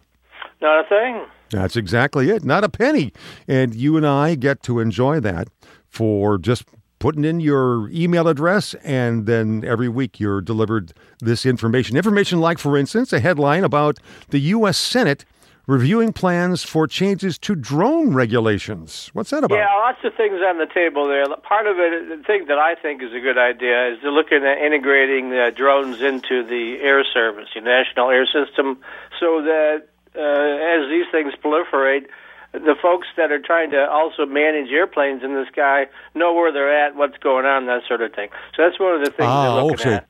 Not 0.60 0.84
a 0.84 0.88
thing. 0.88 1.26
That's 1.50 1.76
exactly 1.76 2.30
it. 2.30 2.44
Not 2.44 2.64
a 2.64 2.68
penny. 2.68 3.12
And 3.46 3.74
you 3.74 3.96
and 3.96 4.06
I 4.06 4.34
get 4.34 4.62
to 4.64 4.80
enjoy 4.80 5.20
that 5.20 5.48
for 5.88 6.38
just 6.38 6.64
putting 6.98 7.24
in 7.24 7.38
your 7.38 7.90
email 7.90 8.26
address, 8.28 8.72
and 8.82 9.26
then 9.26 9.62
every 9.64 9.88
week 9.88 10.18
you're 10.18 10.40
delivered 10.40 10.94
this 11.20 11.44
information. 11.44 11.96
Information 11.96 12.40
like, 12.40 12.58
for 12.58 12.78
instance, 12.78 13.12
a 13.12 13.20
headline 13.20 13.62
about 13.62 13.98
the 14.30 14.38
U.S. 14.38 14.78
Senate 14.78 15.24
reviewing 15.66 16.12
plans 16.12 16.62
for 16.62 16.86
changes 16.86 17.38
to 17.38 17.54
drone 17.54 18.12
regulations. 18.14 19.10
What's 19.12 19.30
that 19.30 19.44
about? 19.44 19.56
Yeah, 19.56 19.72
lots 19.78 19.98
of 20.04 20.14
things 20.14 20.40
on 20.46 20.58
the 20.58 20.66
table 20.66 21.08
there. 21.08 21.24
Part 21.42 21.66
of 21.66 21.78
it, 21.78 22.08
the 22.08 22.22
thing 22.24 22.46
that 22.48 22.58
I 22.58 22.74
think 22.74 23.02
is 23.02 23.12
a 23.12 23.20
good 23.20 23.38
idea, 23.38 23.92
is 23.92 23.98
they're 24.02 24.12
looking 24.12 24.44
at 24.44 24.58
integrating 24.58 25.32
uh, 25.32 25.50
drones 25.50 26.02
into 26.02 26.44
the 26.44 26.78
air 26.82 27.04
service, 27.04 27.48
the 27.54 27.60
national 27.60 28.10
air 28.10 28.26
system, 28.26 28.78
so 29.18 29.42
that 29.42 29.88
uh, 30.16 30.20
as 30.20 30.88
these 30.90 31.06
things 31.10 31.32
proliferate, 31.42 32.06
the 32.52 32.76
folks 32.80 33.08
that 33.16 33.32
are 33.32 33.40
trying 33.40 33.70
to 33.72 33.90
also 33.90 34.26
manage 34.26 34.70
airplanes 34.70 35.24
in 35.24 35.34
the 35.34 35.44
sky 35.50 35.86
know 36.14 36.32
where 36.34 36.52
they're 36.52 36.86
at, 36.86 36.94
what's 36.94 37.18
going 37.18 37.44
on, 37.44 37.66
that 37.66 37.82
sort 37.88 38.00
of 38.00 38.12
thing. 38.14 38.28
So 38.54 38.62
that's 38.62 38.78
one 38.78 38.94
of 38.94 39.00
the 39.00 39.10
things 39.10 39.26
ah, 39.26 39.56
they're 39.56 39.64
looking 39.64 39.86
okay. 39.86 39.94
at 39.96 40.08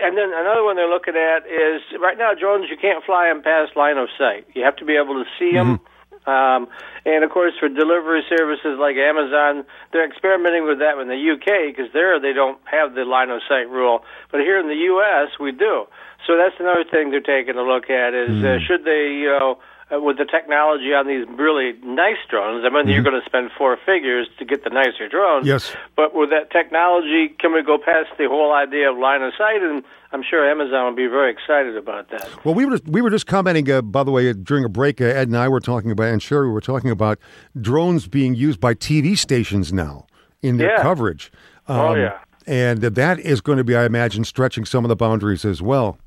and 0.00 0.16
then 0.16 0.32
another 0.32 0.64
one 0.64 0.76
they're 0.76 0.88
looking 0.88 1.16
at 1.16 1.44
is 1.46 1.82
right 2.00 2.16
now 2.16 2.32
drones 2.34 2.70
you 2.70 2.76
can't 2.76 3.04
fly 3.04 3.28
them 3.28 3.42
past 3.42 3.76
line 3.76 3.98
of 3.98 4.08
sight. 4.16 4.46
You 4.54 4.64
have 4.64 4.76
to 4.76 4.84
be 4.84 4.96
able 4.96 5.22
to 5.22 5.28
see 5.38 5.52
them. 5.52 5.78
Mm-hmm. 5.78 5.86
Um, 6.22 6.68
and 7.04 7.24
of 7.24 7.30
course, 7.30 7.52
for 7.58 7.68
delivery 7.68 8.22
services 8.28 8.78
like 8.78 8.94
Amazon, 8.94 9.64
they're 9.92 10.06
experimenting 10.06 10.64
with 10.64 10.78
that 10.78 10.96
in 10.98 11.08
the 11.08 11.18
UK 11.18 11.74
because 11.74 11.92
there 11.92 12.20
they 12.20 12.32
don't 12.32 12.58
have 12.64 12.94
the 12.94 13.04
line 13.04 13.30
of 13.30 13.40
sight 13.48 13.68
rule. 13.68 14.04
But 14.30 14.40
here 14.40 14.58
in 14.60 14.68
the 14.68 14.86
US, 14.94 15.34
we 15.40 15.50
do. 15.50 15.86
So 16.26 16.36
that's 16.36 16.54
another 16.60 16.84
thing 16.84 17.10
they're 17.10 17.20
taking 17.20 17.56
a 17.56 17.66
look 17.66 17.90
at 17.90 18.14
is 18.14 18.30
uh, 18.30 18.58
hmm. 18.58 18.64
should 18.64 18.84
they, 18.84 19.18
you 19.18 19.34
know, 19.34 19.58
uh, 19.58 19.64
with 20.00 20.16
the 20.16 20.24
technology 20.24 20.94
on 20.94 21.06
these 21.06 21.26
really 21.36 21.72
nice 21.84 22.16
drones, 22.30 22.64
I 22.64 22.70
mean, 22.70 22.84
mm-hmm. 22.84 22.90
you're 22.90 23.02
going 23.02 23.20
to 23.20 23.26
spend 23.26 23.50
four 23.56 23.76
figures 23.84 24.26
to 24.38 24.44
get 24.44 24.64
the 24.64 24.70
nicer 24.70 25.08
drones. 25.08 25.46
Yes. 25.46 25.74
But 25.96 26.14
with 26.14 26.30
that 26.30 26.50
technology, 26.50 27.28
can 27.38 27.52
we 27.52 27.62
go 27.62 27.76
past 27.76 28.08
the 28.16 28.26
whole 28.28 28.54
idea 28.54 28.90
of 28.90 28.98
line 28.98 29.22
of 29.22 29.34
sight? 29.36 29.62
And 29.62 29.84
I'm 30.12 30.22
sure 30.22 30.48
Amazon 30.48 30.86
will 30.86 30.96
be 30.96 31.06
very 31.06 31.30
excited 31.30 31.76
about 31.76 32.10
that. 32.10 32.44
Well, 32.44 32.54
we 32.54 32.64
were 32.64 32.78
just, 32.78 32.88
we 32.88 33.02
were 33.02 33.10
just 33.10 33.26
commenting, 33.26 33.70
uh, 33.70 33.82
by 33.82 34.02
the 34.02 34.10
way, 34.10 34.32
during 34.32 34.64
a 34.64 34.68
break. 34.70 35.00
Uh, 35.00 35.04
Ed 35.04 35.28
and 35.28 35.36
I 35.36 35.48
were 35.48 35.60
talking 35.60 35.90
about, 35.90 36.08
and 36.08 36.22
Sherry 36.22 36.50
were 36.50 36.62
talking 36.62 36.90
about 36.90 37.18
drones 37.60 38.08
being 38.08 38.34
used 38.34 38.60
by 38.60 38.74
TV 38.74 39.16
stations 39.16 39.72
now 39.72 40.06
in 40.40 40.56
their 40.56 40.76
yeah. 40.76 40.82
coverage. 40.82 41.30
Oh, 41.68 41.74
um, 41.74 41.80
oh 41.80 41.94
yeah. 41.94 42.18
And 42.46 42.80
that 42.80 43.20
is 43.20 43.40
going 43.40 43.58
to 43.58 43.64
be, 43.64 43.76
I 43.76 43.84
imagine, 43.84 44.24
stretching 44.24 44.64
some 44.64 44.84
of 44.84 44.88
the 44.88 44.96
boundaries 44.96 45.44
as 45.44 45.62
well. 45.62 45.98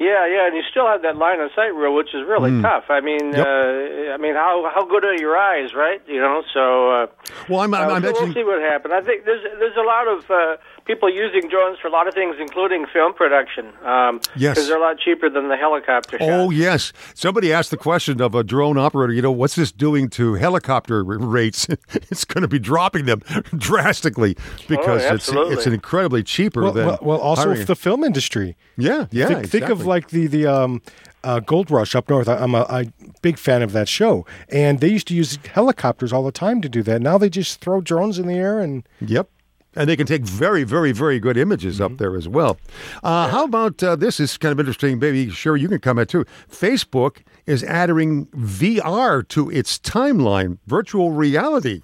Yeah, 0.00 0.26
yeah, 0.26 0.46
and 0.46 0.56
you 0.56 0.62
still 0.70 0.86
have 0.86 1.02
that 1.02 1.18
line 1.18 1.40
of 1.40 1.50
sight 1.54 1.74
rule, 1.74 1.94
which 1.94 2.14
is 2.14 2.26
really 2.26 2.50
mm. 2.50 2.62
tough. 2.62 2.84
I 2.88 3.02
mean, 3.02 3.36
yep. 3.36 3.46
uh, 3.46 4.14
I 4.14 4.16
mean, 4.16 4.32
how 4.34 4.64
how 4.74 4.86
good 4.86 5.04
are 5.04 5.14
your 5.14 5.36
eyes, 5.36 5.74
right? 5.74 6.00
You 6.08 6.22
know, 6.22 6.42
so. 6.54 6.90
Uh, 6.90 7.06
well, 7.50 7.60
I'm, 7.60 7.74
I'm, 7.74 7.90
uh, 7.90 7.92
I'm 7.92 8.02
so 8.02 8.12
We'll 8.12 8.32
see 8.32 8.42
what 8.42 8.62
happens. 8.62 8.94
I 8.96 9.02
think 9.02 9.26
there's 9.26 9.44
there's 9.58 9.76
a 9.76 9.84
lot 9.84 10.08
of 10.08 10.30
uh, 10.30 10.56
people 10.90 11.08
using 11.08 11.48
drones 11.48 11.78
for 11.78 11.86
a 11.86 11.90
lot 11.90 12.08
of 12.08 12.14
things, 12.14 12.36
including 12.40 12.84
film 12.92 13.14
production. 13.14 13.72
Um, 13.84 14.20
yes, 14.34 14.56
because 14.56 14.68
they're 14.68 14.76
a 14.76 14.80
lot 14.80 14.98
cheaper 14.98 15.30
than 15.30 15.48
the 15.48 15.56
helicopter. 15.56 16.18
Oh 16.20 16.50
yes, 16.50 16.92
somebody 17.14 17.52
asked 17.52 17.70
the 17.70 17.76
question 17.76 18.20
of 18.20 18.34
a 18.34 18.42
drone 18.42 18.76
operator. 18.76 19.12
You 19.12 19.22
know, 19.22 19.30
what's 19.30 19.54
this 19.54 19.70
doing 19.70 20.08
to 20.10 20.34
helicopter 20.34 21.04
rates? 21.04 21.68
it's 21.92 22.24
going 22.24 22.42
to 22.42 22.48
be 22.48 22.58
dropping 22.58 23.06
them 23.06 23.20
drastically 23.56 24.36
because 24.68 25.02
oh, 25.04 25.14
it's 25.14 25.28
it's 25.28 25.66
an 25.66 25.72
incredibly 25.72 26.24
cheaper 26.24 26.62
well, 26.62 26.72
than 26.72 26.86
well, 26.86 26.98
well 27.02 27.20
also 27.20 27.50
hiring. 27.50 27.66
the 27.66 27.76
film 27.76 28.02
industry. 28.02 28.56
Yeah, 28.76 29.06
yeah. 29.12 29.28
Think, 29.28 29.38
exactly. 29.40 29.60
think 29.60 29.70
of 29.70 29.86
like 29.86 30.08
the 30.08 30.26
the 30.26 30.46
um, 30.46 30.82
uh, 31.22 31.38
Gold 31.38 31.70
Rush 31.70 31.94
up 31.94 32.08
north. 32.08 32.28
I, 32.28 32.42
am 32.42 32.56
a, 32.56 32.66
a 32.68 32.84
big 33.22 33.38
fan 33.38 33.62
of 33.62 33.70
that 33.72 33.88
show, 33.88 34.26
and 34.48 34.80
they 34.80 34.88
used 34.88 35.06
to 35.08 35.14
use 35.14 35.38
helicopters 35.54 36.12
all 36.12 36.24
the 36.24 36.32
time 36.32 36.60
to 36.62 36.68
do 36.68 36.82
that. 36.82 37.00
Now 37.00 37.16
they 37.16 37.30
just 37.30 37.60
throw 37.60 37.80
drones 37.80 38.18
in 38.18 38.26
the 38.26 38.34
air 38.34 38.58
and 38.58 38.88
yep. 39.00 39.28
And 39.76 39.88
they 39.88 39.96
can 39.96 40.06
take 40.06 40.22
very, 40.22 40.64
very, 40.64 40.92
very 40.92 41.20
good 41.20 41.36
images 41.36 41.76
mm-hmm. 41.76 41.92
up 41.92 41.98
there 41.98 42.16
as 42.16 42.26
well. 42.28 42.58
Uh, 43.02 43.28
how 43.28 43.44
about 43.44 43.82
uh, 43.82 43.96
this? 43.96 44.18
Is 44.18 44.36
kind 44.36 44.52
of 44.52 44.58
interesting. 44.58 44.98
Maybe 44.98 45.30
sure 45.30 45.56
you 45.56 45.68
can 45.68 45.78
comment 45.78 46.08
too. 46.08 46.24
Facebook 46.50 47.18
is 47.46 47.62
adding 47.64 48.26
VR 48.26 49.26
to 49.28 49.50
its 49.50 49.78
timeline, 49.78 50.58
virtual 50.66 51.12
reality. 51.12 51.82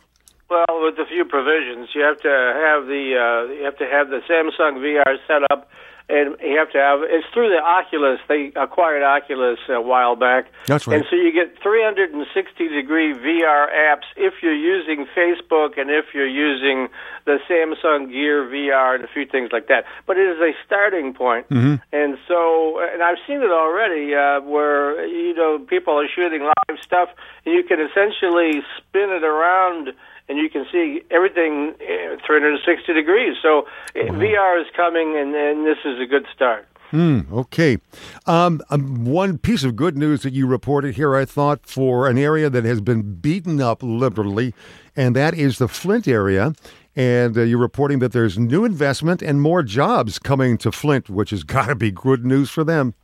Well, 0.48 0.66
with 0.82 0.98
a 0.98 1.06
few 1.06 1.24
provisions, 1.24 1.88
you 1.94 2.02
have 2.02 2.20
to 2.20 2.28
have 2.28 2.86
the 2.86 3.14
uh, 3.18 3.52
you 3.52 3.64
have 3.64 3.76
to 3.78 3.86
have 3.86 4.10
the 4.10 4.20
Samsung 4.28 4.78
VR 4.78 5.16
set 5.26 5.42
up 5.50 5.68
and 6.08 6.36
you 6.40 6.56
have 6.58 6.70
to 6.70 6.78
have 6.78 7.00
it's 7.02 7.26
through 7.34 7.48
the 7.50 7.58
Oculus. 7.58 8.20
They 8.28 8.52
acquired 8.54 9.02
Oculus 9.02 9.58
a 9.68 9.80
while 9.80 10.14
back. 10.14 10.46
That's 10.66 10.86
right. 10.86 10.98
And 10.98 11.06
so 11.10 11.16
you 11.16 11.32
get 11.32 11.60
360 11.62 12.68
degree 12.68 13.12
VR 13.12 13.66
apps 13.74 14.06
if 14.16 14.34
you're 14.42 14.54
using 14.54 15.06
Facebook 15.16 15.78
and 15.78 15.90
if 15.90 16.06
you're 16.14 16.28
using 16.28 16.88
the 17.24 17.38
Samsung 17.50 18.10
Gear 18.10 18.44
VR 18.46 18.94
and 18.94 19.04
a 19.04 19.08
few 19.08 19.26
things 19.26 19.50
like 19.52 19.66
that. 19.66 19.84
But 20.06 20.16
it 20.16 20.28
is 20.30 20.38
a 20.38 20.52
starting 20.64 21.12
point. 21.12 21.48
Mm-hmm. 21.48 21.82
And 21.92 22.18
so, 22.28 22.80
and 22.80 23.02
I've 23.02 23.18
seen 23.26 23.42
it 23.42 23.50
already 23.50 24.14
uh, 24.14 24.42
where 24.42 25.04
you 25.06 25.34
know 25.34 25.58
people 25.58 25.98
are 25.98 26.08
shooting 26.14 26.42
live 26.42 26.78
stuff, 26.82 27.08
and 27.44 27.54
you 27.54 27.64
can 27.64 27.80
essentially 27.80 28.62
spin 28.78 29.10
it 29.10 29.24
around 29.24 29.92
and 30.28 30.38
you 30.38 30.50
can 30.50 30.66
see 30.72 31.02
everything 31.10 31.74
eh, 31.80 32.16
360 32.26 32.92
degrees. 32.92 33.36
So 33.42 33.66
eh, 33.94 34.08
VR 34.08 34.60
is 34.60 34.66
coming, 34.76 35.16
and, 35.16 35.34
and 35.34 35.64
this 35.64 35.78
is 35.84 35.95
a 36.00 36.06
good 36.06 36.26
start. 36.34 36.66
Mm, 36.92 37.30
okay. 37.32 37.78
Um, 38.26 38.60
um, 38.70 39.04
one 39.04 39.38
piece 39.38 39.64
of 39.64 39.74
good 39.76 39.96
news 39.98 40.22
that 40.22 40.32
you 40.32 40.46
reported 40.46 40.94
here, 40.94 41.16
I 41.16 41.24
thought, 41.24 41.66
for 41.66 42.08
an 42.08 42.16
area 42.16 42.48
that 42.48 42.64
has 42.64 42.80
been 42.80 43.14
beaten 43.14 43.60
up 43.60 43.82
liberally, 43.82 44.54
and 44.94 45.16
that 45.16 45.34
is 45.34 45.58
the 45.58 45.68
Flint 45.68 46.06
area. 46.06 46.52
And 46.94 47.36
uh, 47.36 47.42
you're 47.42 47.58
reporting 47.58 47.98
that 47.98 48.12
there's 48.12 48.38
new 48.38 48.64
investment 48.64 49.20
and 49.20 49.42
more 49.42 49.62
jobs 49.62 50.18
coming 50.18 50.56
to 50.58 50.72
Flint, 50.72 51.10
which 51.10 51.30
has 51.30 51.42
got 51.44 51.66
to 51.66 51.74
be 51.74 51.90
good 51.90 52.24
news 52.24 52.50
for 52.50 52.64
them. 52.64 52.94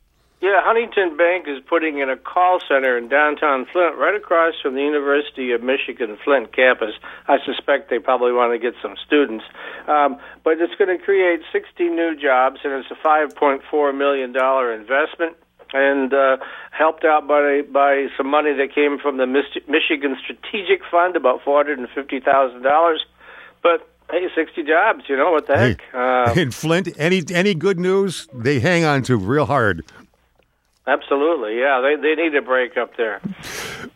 Yeah, 0.43 0.59
Huntington 0.59 1.15
Bank 1.15 1.47
is 1.47 1.63
putting 1.69 1.99
in 1.99 2.09
a 2.09 2.17
call 2.17 2.59
center 2.67 2.97
in 2.97 3.07
downtown 3.07 3.65
Flint, 3.71 3.95
right 3.95 4.13
across 4.13 4.55
from 4.61 4.75
the 4.75 4.81
University 4.81 5.53
of 5.53 5.63
Michigan 5.63 6.17
Flint 6.21 6.53
campus. 6.53 6.95
I 7.29 7.37
suspect 7.45 7.89
they 7.89 7.97
probably 7.97 8.33
want 8.33 8.51
to 8.51 8.59
get 8.59 8.75
some 8.81 8.95
students. 9.07 9.45
Um, 9.87 10.17
but 10.43 10.59
it's 10.59 10.75
going 10.75 10.91
to 10.91 11.01
create 11.01 11.39
60 11.53 11.87
new 11.87 12.17
jobs, 12.19 12.59
and 12.65 12.73
it's 12.73 12.91
a 12.91 13.07
$5.4 13.07 13.97
million 13.97 14.35
investment 14.35 15.37
and 15.71 16.13
uh, 16.13 16.35
helped 16.71 17.05
out 17.05 17.25
by 17.25 17.61
by 17.61 18.07
some 18.17 18.27
money 18.27 18.51
that 18.51 18.75
came 18.75 18.99
from 18.99 19.15
the 19.15 19.25
Mich- 19.25 19.63
Michigan 19.69 20.17
Strategic 20.21 20.81
Fund, 20.91 21.15
about 21.15 21.41
four 21.41 21.57
hundred 21.57 21.79
and 21.79 21.87
fifty 21.95 22.19
thousand 22.19 22.61
dollars. 22.61 23.03
But 23.63 23.89
hey, 24.11 24.27
sixty 24.35 24.61
jobs, 24.61 25.05
you 25.07 25.17
know 25.17 25.31
what 25.31 25.47
the 25.47 25.57
heck? 25.57 25.81
Uh, 25.91 26.31
in 26.39 26.51
Flint, 26.51 26.89
any 26.97 27.23
any 27.33 27.55
good 27.55 27.79
news, 27.79 28.27
they 28.33 28.59
hang 28.59 28.83
on 28.83 29.01
to 29.03 29.17
real 29.17 29.47
hard. 29.47 29.83
Absolutely, 30.85 31.59
yeah. 31.59 31.79
They 31.81 31.95
they 31.95 32.21
need 32.21 32.35
a 32.35 32.41
break 32.41 32.75
up 32.75 32.97
there. 32.97 33.21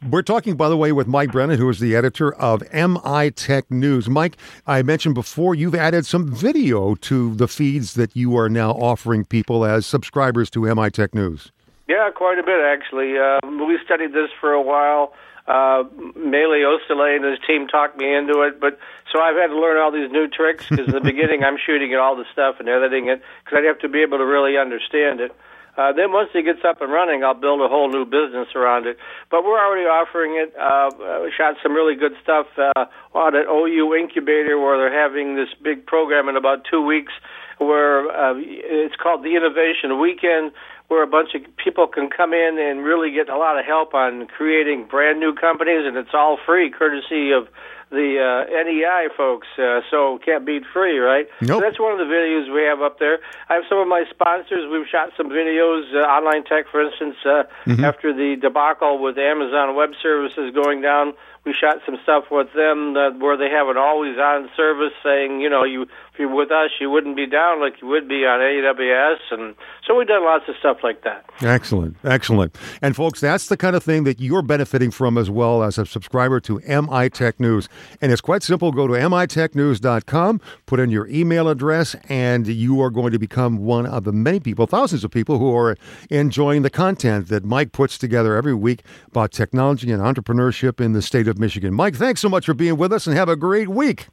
We're 0.10 0.22
talking, 0.22 0.56
by 0.56 0.70
the 0.70 0.78
way, 0.78 0.94
with 0.94 1.06
Mike 1.06 1.34
Brennan, 1.34 1.58
who 1.58 1.70
is 1.70 1.80
the 1.80 1.96
editor 1.96 2.34
of 2.36 2.64
MI 2.74 3.30
Tech 3.32 3.70
News. 3.70 4.10
Mike, 4.10 4.38
I 4.66 4.82
mentioned 4.84 5.16
before 5.16 5.54
you've 5.54 5.76
added 5.76 6.06
some 6.06 6.34
video 6.34 6.96
to 6.96 7.36
the 7.36 7.48
feeds 7.48 7.96
that 7.96 8.16
you 8.16 8.38
are 8.38 8.48
now 8.48 8.72
offering 8.72 9.26
people 9.26 9.66
as 9.66 9.86
subscribers 9.86 10.50
to 10.52 10.74
MI 10.74 10.90
Tech 10.90 11.14
News. 11.14 11.52
Yeah, 11.90 12.10
quite 12.16 12.40
a 12.40 12.44
bit 12.44 12.62
actually. 12.62 13.18
Um, 13.18 13.68
we 13.68 13.78
studied 13.84 14.14
this 14.14 14.30
for 14.40 14.54
a 14.54 14.62
while. 14.62 15.14
Uh, 15.48 15.84
Ostole 15.84 17.16
and 17.16 17.24
his 17.24 17.40
team 17.48 17.68
talked 17.68 17.98
me 17.98 18.14
into 18.14 18.42
it, 18.42 18.60
but 18.60 18.78
so 19.12 19.20
I've 19.22 19.36
had 19.38 19.48
to 19.48 19.60
learn 19.60 19.78
all 19.78 19.92
these 19.92 20.12
new 20.12 20.28
tricks 20.28 20.68
because 20.70 20.88
in 20.88 20.94
the 20.94 21.02
beginning 21.14 21.44
I'm 21.44 21.58
shooting 21.58 21.94
at 21.94 22.00
all 22.00 22.16
the 22.16 22.26
stuff 22.34 22.58
and 22.60 22.68
editing 22.68 23.08
it 23.08 23.22
because 23.44 23.60
I'd 23.60 23.66
have 23.66 23.80
to 23.80 23.90
be 23.90 24.02
able 24.02 24.18
to 24.18 24.26
really 24.26 24.58
understand 24.58 25.22
it. 25.22 25.32
Uh, 25.78 25.94
then 25.94 26.12
once 26.12 26.30
it 26.34 26.44
gets 26.44 26.66
up 26.68 26.82
and 26.82 26.92
running, 26.92 27.24
I'll 27.24 27.38
build 27.38 27.62
a 27.62 27.68
whole 27.68 27.90
new 27.90 28.04
business 28.04 28.48
around 28.56 28.88
it. 28.88 28.98
But 29.30 29.44
we're 29.44 29.60
already 29.60 29.86
offering 29.86 30.34
it. 30.34 30.54
Uh, 30.58 31.30
shot 31.38 31.56
some 31.62 31.74
really 31.74 31.96
good 31.96 32.14
stuff 32.24 32.48
uh, 32.58 32.86
on 33.14 33.36
at 33.36 33.46
OU 33.46 33.94
Incubator, 33.96 34.58
where 34.58 34.78
they're 34.78 34.94
having 34.94 35.36
this 35.36 35.50
big 35.62 35.86
program 35.86 36.30
in 36.30 36.36
about 36.36 36.66
two 36.70 36.82
weeks, 36.82 37.14
where 37.60 38.10
uh, 38.10 38.34
it's 38.38 38.96
called 38.96 39.24
the 39.24 39.36
Innovation 39.36 40.00
Weekend, 40.02 40.52
where 40.88 41.04
a 41.04 41.08
bunch 41.08 41.30
of 41.36 41.42
people 41.58 41.88
can 41.88 42.10
come 42.10 42.34
in 42.34 42.58
and 42.60 42.84
really 42.84 43.12
get 43.12 43.30
a 43.30 43.38
lot 43.38 43.60
of 43.60 43.66
help 43.66 43.94
on 43.94 44.26
creating 44.28 44.86
brand 44.90 45.20
new 45.20 45.34
companies, 45.36 45.86
and 45.86 45.98
it's 45.98 46.14
all 46.14 46.38
free, 46.46 46.70
courtesy 46.72 47.32
of 47.32 47.48
the 47.90 48.20
uh, 48.20 48.52
NEI 48.52 49.08
folks, 49.16 49.48
uh, 49.58 49.80
so 49.90 50.20
can't 50.26 50.46
beat 50.46 50.64
free, 50.74 50.98
right? 51.00 51.26
Nope. 51.40 51.60
So 51.60 51.62
that's 51.62 51.80
one 51.80 51.94
of 51.94 52.00
the 52.00 52.12
videos 52.14 52.54
we 52.54 52.64
have 52.64 52.82
up 52.82 53.00
there. 53.00 53.20
I 53.48 53.54
have 53.56 53.64
some 53.70 53.78
of 53.80 53.88
my 53.88 54.04
sponsors. 54.10 54.70
We've 54.70 54.88
shot 54.88 55.12
some 55.16 55.30
videos, 55.30 55.88
uh, 55.96 56.00
Online 56.00 56.44
Tech, 56.44 56.66
for 56.72 56.82
instance, 56.84 57.16
uh, 57.26 57.44
Mm-hmm. 57.66 57.84
after 57.84 58.14
the 58.14 58.36
debacle 58.42 59.00
with 59.02 59.18
Amazon 59.18 59.76
Web 59.76 59.92
Services 60.02 60.54
going 60.54 60.82
down. 60.82 61.14
We 61.48 61.54
shot 61.54 61.78
some 61.86 61.98
stuff 62.04 62.26
with 62.30 62.48
them 62.54 62.94
that, 62.96 63.20
where 63.20 63.38
they 63.38 63.50
have 63.50 63.70
an 63.70 63.78
always-on 63.78 64.50
service, 64.58 64.92
saying, 65.02 65.40
you 65.40 65.50
know, 65.50 65.64
you 65.64 65.88
if 66.18 66.22
you're 66.22 66.36
with 66.36 66.50
us, 66.50 66.72
you 66.80 66.90
wouldn't 66.90 67.16
be 67.16 67.28
down 67.28 67.62
like 67.62 67.80
you 67.80 67.88
would 67.88 68.08
be 68.08 68.26
on 68.26 68.40
AWS, 68.40 69.18
and 69.30 69.54
so 69.86 69.96
we've 69.96 70.08
done 70.08 70.26
lots 70.26 70.46
of 70.50 70.56
stuff 70.58 70.78
like 70.82 71.04
that. 71.04 71.24
Excellent, 71.42 71.96
excellent. 72.04 72.58
And 72.82 72.96
folks, 72.96 73.22
that's 73.22 73.50
the 73.50 73.56
kind 73.56 73.76
of 73.76 73.84
thing 73.84 74.04
that 74.06 74.20
you're 74.20 74.42
benefiting 74.42 74.90
from 74.90 75.16
as 75.16 75.30
well 75.30 75.62
as 75.62 75.78
a 75.78 75.86
subscriber 75.86 76.40
to 76.40 76.60
MI 76.68 77.12
Tech 77.12 77.40
News. 77.40 77.70
And 78.02 78.12
it's 78.12 78.20
quite 78.20 78.42
simple. 78.42 78.72
Go 78.72 78.88
to 78.88 78.94
mitechnews.com, 78.94 80.42
put 80.66 80.80
in 80.80 80.90
your 80.90 81.08
email 81.08 81.50
address, 81.50 81.96
and 82.10 82.48
you 82.48 82.82
are 82.82 82.90
going 82.90 83.12
to 83.12 83.20
become 83.20 83.60
one 83.60 83.86
of 83.86 84.04
the 84.04 84.12
many 84.12 84.40
people, 84.40 84.66
thousands 84.66 85.04
of 85.04 85.12
people 85.12 85.38
who 85.38 85.56
are 85.56 85.78
enjoying 86.10 86.64
the 86.64 86.72
content 86.72 87.28
that 87.28 87.46
Mike 87.46 87.74
puts 87.74 87.96
together 87.96 88.36
every 88.36 88.56
week 88.56 88.82
about 89.06 89.32
technology 89.32 89.92
and 89.92 90.02
entrepreneurship 90.02 90.82
in 90.82 90.94
the 90.94 91.02
state 91.04 91.28
of 91.28 91.37
Michigan. 91.40 91.74
Mike, 91.74 91.96
thanks 91.96 92.22
so 92.22 92.30
much 92.30 92.46
for 92.46 92.54
being 92.54 92.78
with 92.78 92.94
us 92.94 93.08
and 93.08 93.16
have 93.16 93.30
a 93.30 93.36
great 93.36 93.70
week. 93.70 94.08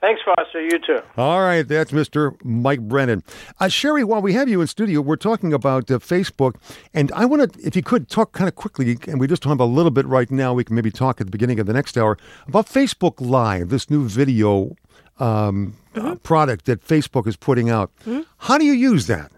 Thanks, 0.00 0.20
Foster. 0.24 0.62
You 0.62 0.78
too. 0.78 1.00
All 1.16 1.40
right, 1.40 1.66
that's 1.66 1.90
Mr. 1.90 2.36
Mike 2.44 2.80
Brennan. 2.80 3.24
Uh, 3.58 3.68
Sherry, 3.68 4.04
while 4.04 4.22
we 4.22 4.32
have 4.32 4.48
you 4.48 4.60
in 4.60 4.66
studio, 4.68 5.00
we're 5.00 5.16
talking 5.16 5.52
about 5.52 5.90
uh, 5.90 5.98
Facebook, 5.98 6.54
and 6.94 7.10
I 7.12 7.24
want 7.24 7.52
to, 7.52 7.66
if 7.66 7.74
you 7.74 7.82
could, 7.82 8.08
talk 8.08 8.32
kind 8.32 8.46
of 8.46 8.54
quickly, 8.54 8.96
and 9.08 9.18
we 9.18 9.26
just 9.26 9.42
talked 9.42 9.54
about 9.54 9.64
a 9.64 9.74
little 9.74 9.90
bit 9.90 10.06
right 10.06 10.30
now. 10.30 10.54
We 10.54 10.62
can 10.62 10.76
maybe 10.76 10.92
talk 10.92 11.20
at 11.20 11.26
the 11.26 11.30
beginning 11.32 11.58
of 11.58 11.66
the 11.66 11.72
next 11.72 11.98
hour 11.98 12.16
about 12.46 12.66
Facebook 12.66 13.14
Live, 13.20 13.70
this 13.70 13.90
new 13.90 14.08
video 14.08 14.76
um, 15.18 15.74
uh, 15.96 16.14
product 16.16 16.66
that 16.66 16.86
Facebook 16.86 17.26
is 17.26 17.36
putting 17.36 17.68
out. 17.68 17.90
How 18.38 18.56
do 18.56 18.64
you 18.64 18.72
use 18.72 19.08
that? 19.08 19.32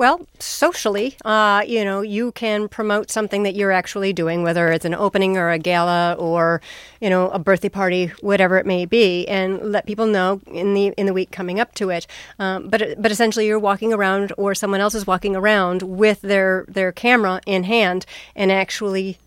Well, 0.00 0.26
socially, 0.38 1.18
uh, 1.26 1.62
you 1.66 1.84
know, 1.84 2.00
you 2.00 2.32
can 2.32 2.68
promote 2.68 3.10
something 3.10 3.42
that 3.42 3.54
you're 3.54 3.70
actually 3.70 4.14
doing, 4.14 4.42
whether 4.42 4.72
it's 4.72 4.86
an 4.86 4.94
opening 4.94 5.36
or 5.36 5.50
a 5.50 5.58
gala 5.58 6.14
or, 6.18 6.62
you 7.02 7.10
know, 7.10 7.28
a 7.28 7.38
birthday 7.38 7.68
party, 7.68 8.06
whatever 8.22 8.56
it 8.56 8.64
may 8.64 8.86
be, 8.86 9.28
and 9.28 9.60
let 9.60 9.84
people 9.84 10.06
know 10.06 10.40
in 10.46 10.72
the 10.72 10.94
in 10.96 11.04
the 11.04 11.12
week 11.12 11.30
coming 11.30 11.60
up 11.60 11.74
to 11.74 11.90
it. 11.90 12.06
Um, 12.38 12.68
but 12.68 12.94
but 12.96 13.12
essentially, 13.12 13.46
you're 13.46 13.58
walking 13.58 13.92
around, 13.92 14.32
or 14.38 14.54
someone 14.54 14.80
else 14.80 14.94
is 14.94 15.06
walking 15.06 15.36
around 15.36 15.82
with 15.82 16.22
their 16.22 16.64
their 16.66 16.92
camera 16.92 17.42
in 17.44 17.64
hand 17.64 18.06
and 18.34 18.50
actually. 18.50 19.18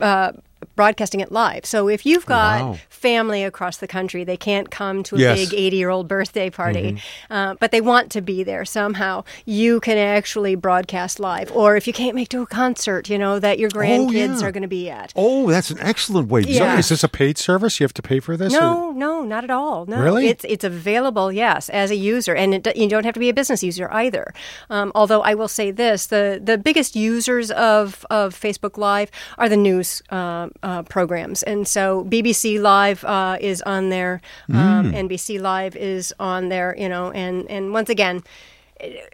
Uh, 0.00 0.32
broadcasting 0.76 1.20
it 1.20 1.30
live. 1.32 1.64
So 1.66 1.88
if 1.88 2.04
you've 2.06 2.26
got 2.26 2.62
Wow. 2.62 2.76
family 2.88 3.44
across 3.44 3.78
the 3.78 3.86
country, 3.86 4.24
they 4.24 4.36
can't 4.36 4.70
come 4.70 5.02
to 5.04 5.16
a 5.16 5.18
Yes. 5.18 5.38
big 5.38 5.54
80 5.58 5.76
year 5.76 5.90
old 5.90 6.08
birthday 6.08 6.50
party, 6.50 7.00
uh, 7.30 7.54
but 7.60 7.70
they 7.70 7.80
want 7.80 8.10
to 8.12 8.20
be 8.20 8.42
there 8.42 8.64
somehow. 8.64 9.24
You 9.46 9.80
can 9.80 9.96
actually 9.98 10.54
broadcast 10.54 11.18
live. 11.20 11.50
Or 11.54 11.76
if 11.76 11.86
you 11.86 11.92
can't 11.92 12.14
make 12.14 12.28
to 12.30 12.42
a 12.42 12.46
concert, 12.46 13.08
you 13.08 13.18
know, 13.18 13.38
that 13.38 13.58
your 13.58 13.70
grandkids 13.70 14.40
yeah. 14.40 14.46
are 14.46 14.52
going 14.52 14.62
to 14.62 14.68
be 14.68 14.88
at. 14.90 15.12
Oh, 15.16 15.50
that's 15.50 15.70
an 15.70 15.78
excellent 15.80 16.28
way. 16.28 16.42
Yeah. 16.42 16.74
it. 16.76 16.80
Is 16.80 16.88
this 16.90 17.02
a 17.04 17.08
paid 17.08 17.38
service? 17.38 17.80
You 17.80 17.84
have 17.84 17.94
to 17.94 18.02
pay 18.02 18.20
for 18.20 18.36
this? 18.36 18.54
or- 18.54 18.60
No, 18.60 18.90
no, 18.92 19.22
not 19.22 19.44
at 19.44 19.50
all. 19.50 19.86
No, 19.86 20.00
Really? 20.02 20.28
it's 20.28 20.44
it's 20.44 20.64
available, 20.64 21.32
yes, 21.32 21.68
as 21.70 21.90
a 21.90 21.96
user, 21.96 22.34
and 22.34 22.54
it, 22.54 22.76
you 22.76 22.88
don't 22.88 23.04
have 23.04 23.14
to 23.14 23.20
be 23.20 23.28
a 23.30 23.34
business 23.34 23.62
user 23.62 23.88
either. 23.92 24.32
Um, 24.68 24.92
although 24.94 25.22
I 25.22 25.34
will 25.34 25.48
say 25.48 25.70
this: 25.70 26.06
the 26.06 26.40
the 26.42 26.58
biggest 26.58 26.94
users 26.96 27.50
of 27.50 28.04
of 28.10 28.38
Facebook 28.38 28.76
Live 28.76 29.10
are 29.38 29.48
the 29.48 29.56
news 29.56 30.02
uh, 30.10 30.48
uh, 30.62 30.82
programs, 30.82 31.42
and 31.42 31.66
so 31.66 32.04
BBC 32.04 32.60
Live 32.60 33.04
uh, 33.04 33.36
is 33.40 33.62
on 33.62 33.88
there, 33.90 34.20
um, 34.52 34.92
NBC 34.92 35.40
Live 35.40 35.76
is 35.76 36.14
on 36.20 36.48
there, 36.48 36.74
you 36.78 36.88
know, 36.88 37.10
and 37.12 37.48
and 37.50 37.72
once 37.72 37.88
again. 37.88 38.22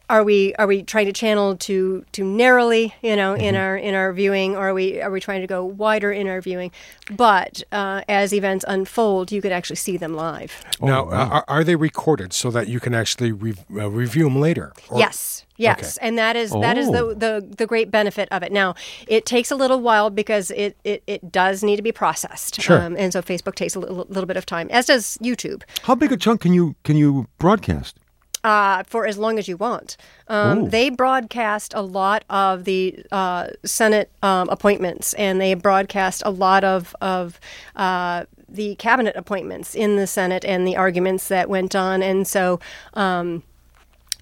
Are 0.09 0.22
we 0.22 0.55
are 0.55 0.66
we 0.68 0.84
trying 0.84 1.07
to 1.07 1.12
channel 1.12 1.57
to 1.57 2.05
to 2.12 2.22
narrowly, 2.22 2.95
you 3.03 3.16
know, 3.16 3.34
in 3.34 3.57
our 3.57 3.76
in 3.76 3.97
our 3.97 4.12
viewing, 4.12 4.55
or 4.55 4.68
are 4.68 4.74
we 4.74 5.03
are 5.03 5.11
we 5.11 5.18
trying 5.18 5.41
to 5.41 5.49
go 5.49 5.64
wider 5.64 6.12
in 6.12 6.28
our 6.28 6.41
viewing? 6.41 6.70
But 7.11 7.64
uh, 7.72 8.03
as 8.09 8.32
events 8.32 8.64
unfold, 8.68 9.32
you 9.32 9.43
could 9.43 9.51
actually 9.51 9.74
see 9.74 9.97
them 9.97 10.14
live. 10.14 10.64
Now, 10.80 11.09
are, 11.11 11.45
are 11.49 11.64
they 11.64 11.74
recorded 11.74 12.32
so 12.32 12.53
that 12.53 12.68
you 12.68 12.78
can 12.78 12.95
actually 12.95 13.32
re- 13.32 13.55
uh, 13.74 13.91
review 13.91 14.24
them 14.24 14.41
later? 14.41 14.72
Or- 14.89 15.01
yes. 15.01 15.45
Yes, 15.59 15.97
and 15.99 16.19
that 16.19 16.37
is 16.37 16.51
that 16.53 16.77
is 16.79 16.89
Oh. 16.89 16.93
the, 16.93 17.15
the 17.15 17.55
the 17.59 17.67
great 17.67 17.91
benefit 17.91 18.29
of 18.31 18.43
it. 18.43 18.53
Now, 18.53 18.75
it 19.07 19.25
takes 19.27 19.51
a 19.51 19.57
little 19.57 19.81
while 19.81 20.11
because 20.11 20.51
it 20.51 20.77
it, 20.85 21.03
it 21.07 21.33
does 21.33 21.63
need 21.63 21.77
to 21.77 21.83
be 21.83 21.93
processed, 21.93 22.61
Sure. 22.61 22.81
um, 22.81 22.97
and 22.99 23.13
so 23.13 23.23
Facebook 23.23 23.55
takes 23.55 23.75
a 23.75 23.81
little, 23.81 24.07
little 24.09 24.27
bit 24.27 24.37
of 24.37 24.45
time, 24.47 24.69
as 24.71 24.87
does 24.87 25.19
YouTube, 25.23 25.63
How 25.83 25.95
big 25.95 26.13
a 26.13 26.17
chunk 26.17 26.41
can 26.43 26.53
you 26.53 26.75
can 26.85 26.97
you 26.97 27.27
broadcast? 27.39 27.99
uh, 28.45 28.85
for 28.87 29.07
as 29.09 29.19
long 29.19 29.39
as 29.41 29.49
you 29.49 29.57
want. 29.57 29.97
Um, 30.29 30.71
they 30.71 30.89
broadcast 30.89 31.73
a 31.75 31.83
lot 31.83 32.23
of 32.31 32.63
the 32.65 33.03
uh, 33.11 33.49
Senate 33.65 34.09
um, 34.23 34.49
appointments, 34.51 35.15
and 35.15 35.41
they 35.41 35.55
broadcast 35.55 36.23
a 36.25 36.31
lot 36.31 36.63
of 36.63 36.95
of 37.01 37.41
uh, 37.75 38.25
the 38.49 38.77
cabinet 38.77 39.17
appointments 39.17 39.75
in 39.75 39.97
the 39.97 40.07
Senate 40.07 40.45
and 40.45 40.65
the 40.65 40.77
arguments 40.77 41.27
that 41.29 41.49
went 41.49 41.75
on, 41.75 42.03
and 42.03 42.27
so. 42.29 42.61
Um, 42.95 43.43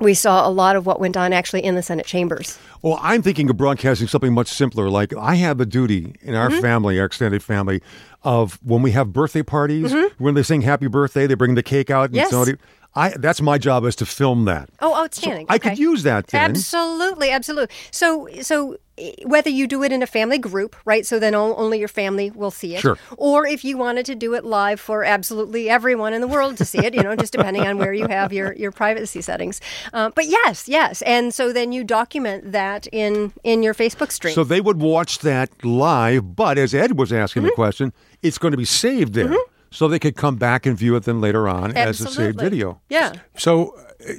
we 0.00 0.14
saw 0.14 0.46
a 0.46 0.50
lot 0.50 0.76
of 0.76 0.86
what 0.86 1.00
went 1.00 1.16
on 1.16 1.32
actually 1.32 1.64
in 1.64 1.74
the 1.74 1.82
Senate 1.82 2.06
chambers. 2.06 2.58
Well, 2.82 2.98
I'm 3.02 3.22
thinking 3.22 3.48
of 3.48 3.56
broadcasting 3.56 4.08
something 4.08 4.32
much 4.32 4.48
simpler. 4.48 4.90
Like 4.90 5.14
I 5.16 5.36
have 5.36 5.60
a 5.60 5.66
duty 5.66 6.14
in 6.22 6.34
our 6.34 6.50
mm-hmm. 6.50 6.60
family, 6.60 6.98
our 6.98 7.06
extended 7.06 7.42
family, 7.42 7.80
of 8.22 8.58
when 8.62 8.82
we 8.82 8.90
have 8.92 9.12
birthday 9.12 9.42
parties, 9.42 9.92
mm-hmm. 9.92 10.22
when 10.22 10.34
they 10.34 10.42
sing 10.42 10.62
happy 10.62 10.86
birthday, 10.86 11.26
they 11.26 11.34
bring 11.34 11.54
the 11.54 11.62
cake 11.62 11.90
out 11.90 12.06
and 12.06 12.16
yes. 12.16 12.30
somebody 12.30 12.58
I 12.96 13.10
that's 13.18 13.40
my 13.40 13.58
job 13.58 13.84
is 13.84 13.96
to 13.96 14.06
film 14.06 14.44
that. 14.44 14.70
Oh, 14.80 14.94
outstanding! 14.94 15.46
So 15.46 15.54
I 15.54 15.58
could 15.58 15.78
use 15.78 16.04
that. 16.04 16.28
Then. 16.28 16.50
Absolutely, 16.50 17.30
absolutely. 17.30 17.74
So, 17.90 18.28
so 18.40 18.76
whether 19.24 19.50
you 19.50 19.66
do 19.66 19.82
it 19.82 19.92
in 19.92 20.02
a 20.02 20.06
family 20.06 20.38
group, 20.38 20.76
right? 20.84 21.04
So 21.04 21.18
then 21.18 21.34
only 21.34 21.78
your 21.78 21.88
family 21.88 22.30
will 22.30 22.50
see 22.50 22.76
it. 22.76 22.80
Sure. 22.80 22.98
Or 23.16 23.46
if 23.46 23.64
you 23.64 23.76
wanted 23.76 24.06
to 24.06 24.14
do 24.14 24.34
it 24.34 24.44
live 24.44 24.78
for 24.78 25.04
absolutely 25.04 25.68
everyone 25.68 26.12
in 26.12 26.20
the 26.20 26.28
world 26.28 26.56
to 26.58 26.64
see 26.64 26.78
it, 26.78 26.94
you 26.94 27.02
know, 27.02 27.16
just 27.16 27.32
depending 27.32 27.66
on 27.66 27.78
where 27.78 27.92
you 27.92 28.06
have 28.06 28.32
your, 28.32 28.54
your 28.54 28.70
privacy 28.70 29.20
settings. 29.20 29.60
Uh, 29.92 30.10
but 30.14 30.26
yes, 30.26 30.68
yes. 30.68 31.02
And 31.02 31.34
so 31.34 31.52
then 31.52 31.72
you 31.72 31.82
document 31.82 32.52
that 32.52 32.86
in, 32.92 33.32
in 33.42 33.62
your 33.62 33.74
Facebook 33.74 34.12
stream. 34.12 34.34
So 34.34 34.44
they 34.44 34.60
would 34.60 34.80
watch 34.80 35.18
that 35.20 35.64
live, 35.64 36.36
but 36.36 36.56
as 36.56 36.74
Ed 36.74 36.98
was 36.98 37.12
asking 37.12 37.42
mm-hmm. 37.42 37.48
the 37.48 37.54
question, 37.54 37.92
it's 38.22 38.38
going 38.38 38.52
to 38.52 38.58
be 38.58 38.64
saved 38.64 39.14
there. 39.14 39.26
Mm-hmm 39.26 39.50
so 39.74 39.88
they 39.88 39.98
could 39.98 40.14
come 40.14 40.36
back 40.36 40.66
and 40.66 40.78
view 40.78 40.94
it 40.94 41.02
then 41.02 41.20
later 41.20 41.48
on 41.48 41.76
Absolutely. 41.76 41.82
as 41.82 42.00
a 42.00 42.06
saved 42.06 42.40
video. 42.40 42.80
Yeah. 42.88 43.12
So 43.36 43.74
uh, 44.08 44.12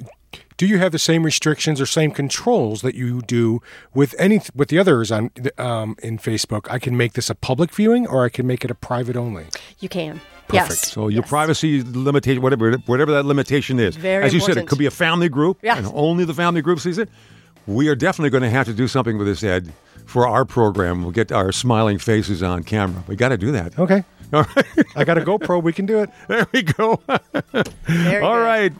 do 0.56 0.66
you 0.66 0.78
have 0.78 0.92
the 0.92 0.98
same 0.98 1.22
restrictions 1.22 1.80
or 1.80 1.86
same 1.86 2.10
controls 2.10 2.82
that 2.82 2.94
you 2.94 3.22
do 3.22 3.60
with 3.94 4.14
any 4.18 4.40
with 4.54 4.68
the 4.68 4.78
others 4.78 5.12
on 5.12 5.30
um, 5.58 5.96
in 6.02 6.18
Facebook? 6.18 6.66
I 6.70 6.78
can 6.78 6.96
make 6.96 7.12
this 7.12 7.28
a 7.30 7.34
public 7.34 7.72
viewing, 7.72 8.06
or 8.06 8.24
I 8.24 8.28
can 8.28 8.46
make 8.46 8.64
it 8.64 8.70
a 8.70 8.74
private 8.74 9.16
only. 9.16 9.46
You 9.80 9.88
can. 9.88 10.20
Perfect. 10.48 10.70
Yes. 10.70 10.92
So 10.92 11.08
your 11.08 11.22
yes. 11.22 11.28
privacy 11.28 11.82
limitation, 11.82 12.40
whatever 12.42 12.72
whatever 12.86 13.12
that 13.12 13.26
limitation 13.26 13.78
is, 13.80 13.96
Very 13.96 14.24
as 14.24 14.32
you 14.32 14.38
important. 14.38 14.56
said, 14.58 14.64
it 14.64 14.68
could 14.68 14.78
be 14.78 14.86
a 14.86 14.90
family 14.92 15.28
group, 15.28 15.58
yes. 15.62 15.78
and 15.78 15.88
only 15.92 16.24
the 16.24 16.34
family 16.34 16.62
group 16.62 16.80
sees 16.80 16.98
it. 16.98 17.08
We 17.66 17.88
are 17.88 17.96
definitely 17.96 18.30
going 18.30 18.42
to 18.42 18.50
have 18.50 18.66
to 18.66 18.72
do 18.74 18.86
something 18.88 19.18
with 19.18 19.26
this, 19.26 19.42
Ed, 19.42 19.72
for 20.04 20.26
our 20.26 20.44
program. 20.44 21.02
We'll 21.02 21.10
get 21.10 21.32
our 21.32 21.52
smiling 21.52 21.98
faces 21.98 22.42
on 22.42 22.62
camera. 22.62 23.02
We 23.08 23.16
got 23.16 23.30
to 23.30 23.38
do 23.38 23.52
that. 23.52 23.78
Okay. 23.78 24.04
All 24.32 24.42
right. 24.56 24.66
I 24.96 25.04
got 25.04 25.18
a 25.18 25.20
GoPro. 25.20 25.62
We 25.62 25.72
can 25.72 25.86
do 25.86 26.00
it. 26.00 26.10
There 26.28 26.46
we 26.52 26.62
go. 26.62 27.00
All 27.06 28.38
right. 28.40 28.72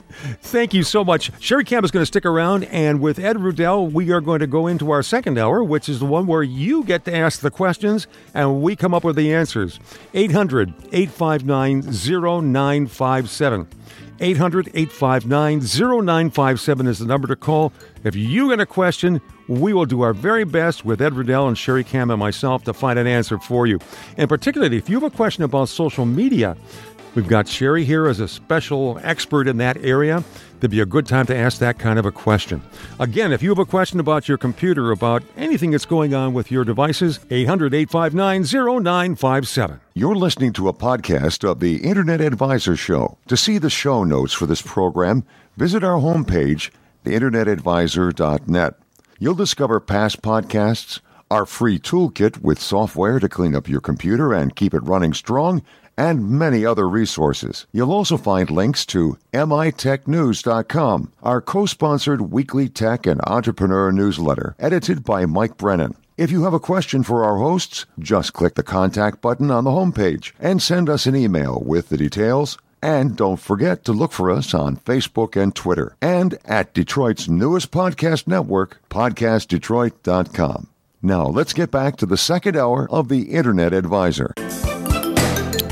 Thank 0.43 0.75
you 0.75 0.83
so 0.83 1.05
much. 1.05 1.31
Sherry 1.41 1.65
Camp 1.65 1.85
is 1.85 1.93
going 1.93 2.03
to 2.03 2.07
stick 2.07 2.27
around, 2.27 2.65
and 2.65 3.01
with 3.01 3.21
Ed 3.21 3.37
Rudell, 3.37 3.93
we 3.93 4.11
are 4.11 4.21
going 4.21 4.41
to 4.41 4.49
go 4.49 4.67
into 4.67 4.91
our 4.91 5.03
second 5.05 5.39
hour, 5.39 5.63
which 5.63 5.89
is 5.89 6.01
the 6.01 6.07
one 6.07 6.27
where 6.27 6.43
you 6.43 6.83
get 6.83 7.05
to 7.05 7.15
ask 7.15 7.41
the 7.41 7.51
questions 7.53 8.09
and 8.35 8.61
we 8.61 8.75
come 8.75 8.93
up 8.93 9.05
with 9.05 9.15
the 9.15 9.33
answers. 9.33 9.79
800 10.15 10.75
859 10.93 11.83
0957. 11.83 13.69
800 14.21 14.69
859 14.75 15.61
0957 15.61 16.87
is 16.87 16.99
the 16.99 17.07
number 17.07 17.29
to 17.29 17.37
call. 17.37 17.73
If 18.05 18.15
you 18.15 18.51
got 18.51 18.61
a 18.61 18.67
question, 18.67 19.21
we 19.49 19.73
will 19.73 19.87
do 19.87 20.03
our 20.03 20.13
very 20.13 20.45
best 20.45 20.85
with 20.85 21.01
Ed 21.01 21.13
Rudell 21.13 21.49
and 21.49 21.57
Sherry 21.57 21.85
Cam 21.85 22.11
and 22.11 22.19
myself 22.19 22.65
to 22.65 22.73
find 22.73 22.99
an 22.99 23.07
answer 23.07 23.39
for 23.39 23.67
you. 23.67 23.79
And 24.17 24.29
particularly, 24.29 24.77
if 24.77 24.89
you 24.89 25.01
have 25.01 25.13
a 25.13 25.15
question 25.15 25.45
about 25.45 25.69
social 25.69 26.07
media, 26.07 26.57
we've 27.15 27.29
got 27.29 27.49
Sherry 27.49 27.85
here 27.85 28.07
as 28.07 28.21
a 28.21 28.29
special 28.29 28.99
expert 29.03 29.49
in 29.49 29.59
that 29.59 29.77
area. 29.79 30.25
There'd 30.61 30.71
be 30.71 30.81
a 30.81 30.87
good 30.87 31.07
time 31.07 31.27
to 31.27 31.37
ask 31.37 31.59
that 31.59 31.79
kind 31.79 31.99
of 31.99 32.07
a 32.07 32.13
question. 32.13 32.63
Again, 32.99 33.33
if 33.33 33.43
you 33.43 33.51
have 33.51 33.59
a 33.59 33.67
question 33.67 34.01
about 34.01 34.29
your 34.29 34.39
computer, 34.39 34.91
about 34.91 35.23
anything 35.37 35.71
that's 35.71 35.85
going 35.85 36.15
on 36.15 36.33
with 36.33 36.51
your 36.51 36.65
devices, 36.65 37.21
800 37.31 37.75
859 37.75 38.43
0957. 38.43 39.81
You're 39.95 40.15
listening 40.15 40.53
to 40.55 40.69
a 40.69 40.73
podcast 40.73 41.49
of 41.49 41.61
the 41.61 41.77
Internet 41.79 42.21
Advisor 42.21 42.77
Show. 42.77 43.19
To 43.29 43.37
see 43.37 43.59
the 43.59 43.71
show 43.71 44.05
notes 44.05 44.33
for 44.33 44.47
this 44.47 44.63
program, 44.63 45.25
visit 45.57 45.85
our 45.85 46.01
homepage, 46.01 46.71
theinternetadvisor.net. 47.05 48.75
You'll 49.19 49.35
discover 49.35 49.81
past 49.81 50.23
podcasts, 50.23 51.01
our 51.31 51.45
free 51.45 51.79
toolkit 51.79 52.41
with 52.41 52.61
software 52.61 53.19
to 53.19 53.29
clean 53.29 53.55
up 53.55 53.69
your 53.69 53.81
computer 53.81 54.33
and 54.33 54.55
keep 54.55 54.73
it 54.73 54.85
running 54.85 55.13
strong 55.13 55.63
and 55.97 56.31
many 56.31 56.65
other 56.65 56.89
resources. 56.89 57.67
You'll 57.73 57.93
also 57.93 58.17
find 58.17 58.51
links 58.51 58.85
to 58.87 59.19
mitechnews.com, 59.33 61.13
our 61.23 61.41
co-sponsored 61.41 62.33
weekly 62.33 62.69
tech 62.69 63.07
and 63.07 63.21
entrepreneur 63.27 63.91
newsletter, 63.93 64.55
edited 64.59 65.05
by 65.05 65.27
Mike 65.27 65.57
Brennan. 65.57 65.95
If 66.17 66.31
you 66.31 66.45
have 66.45 66.55
a 66.55 66.61
question 66.61 67.03
for 67.03 67.25
our 67.25 67.37
hosts, 67.37 67.85
just 67.99 68.33
click 68.33 68.55
the 68.55 68.63
contact 68.63 69.21
button 69.21 69.51
on 69.51 69.65
the 69.65 69.71
homepage 69.71 70.33
and 70.41 70.63
send 70.63 70.89
us 70.89 71.05
an 71.05 71.15
email 71.15 71.63
with 71.65 71.91
the 71.91 71.99
details. 71.99 72.57
And 72.83 73.17
don't 73.17 73.41
forget 73.41 73.85
to 73.85 73.93
look 73.93 74.13
for 74.13 74.31
us 74.31 74.55
on 74.55 74.77
Facebook 74.77 75.41
and 75.41 75.55
Twitter 75.55 75.97
and 76.01 76.39
at 76.45 76.73
Detroit's 76.73 77.29
newest 77.29 77.71
podcast 77.71 78.27
network, 78.27 78.79
podcastdetroit.com. 78.89 80.69
Now, 81.03 81.27
let's 81.27 81.53
get 81.53 81.71
back 81.71 81.97
to 81.97 82.07
the 82.07 82.17
second 82.17 82.57
hour 82.57 82.89
of 82.91 83.09
the 83.09 83.33
Internet 83.33 83.73
Advisor. 83.75 84.33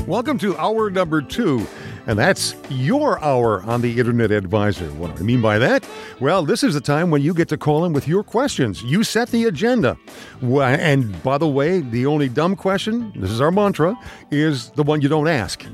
Welcome 0.07 0.37
to 0.39 0.55
hour 0.57 0.91
number 0.91 1.19
two. 1.19 1.65
And 2.05 2.19
that's 2.19 2.53
your 2.69 3.19
hour 3.23 3.63
on 3.63 3.81
the 3.81 3.97
Internet 3.97 4.29
Advisor. 4.29 4.85
What 4.91 5.15
do 5.15 5.23
I 5.23 5.25
mean 5.25 5.41
by 5.41 5.57
that? 5.57 5.83
Well, 6.19 6.45
this 6.45 6.61
is 6.61 6.75
the 6.75 6.81
time 6.81 7.09
when 7.09 7.23
you 7.23 7.33
get 7.33 7.47
to 7.49 7.57
call 7.57 7.85
in 7.85 7.91
with 7.91 8.07
your 8.07 8.23
questions. 8.23 8.83
You 8.83 9.03
set 9.03 9.29
the 9.29 9.45
agenda. 9.45 9.97
And 10.43 11.23
by 11.23 11.39
the 11.39 11.47
way, 11.47 11.81
the 11.81 12.05
only 12.05 12.29
dumb 12.29 12.55
question, 12.55 13.13
this 13.15 13.31
is 13.31 13.41
our 13.41 13.49
mantra, 13.49 13.97
is 14.29 14.69
the 14.71 14.83
one 14.83 15.01
you 15.01 15.09
don't 15.09 15.27
ask. 15.27 15.65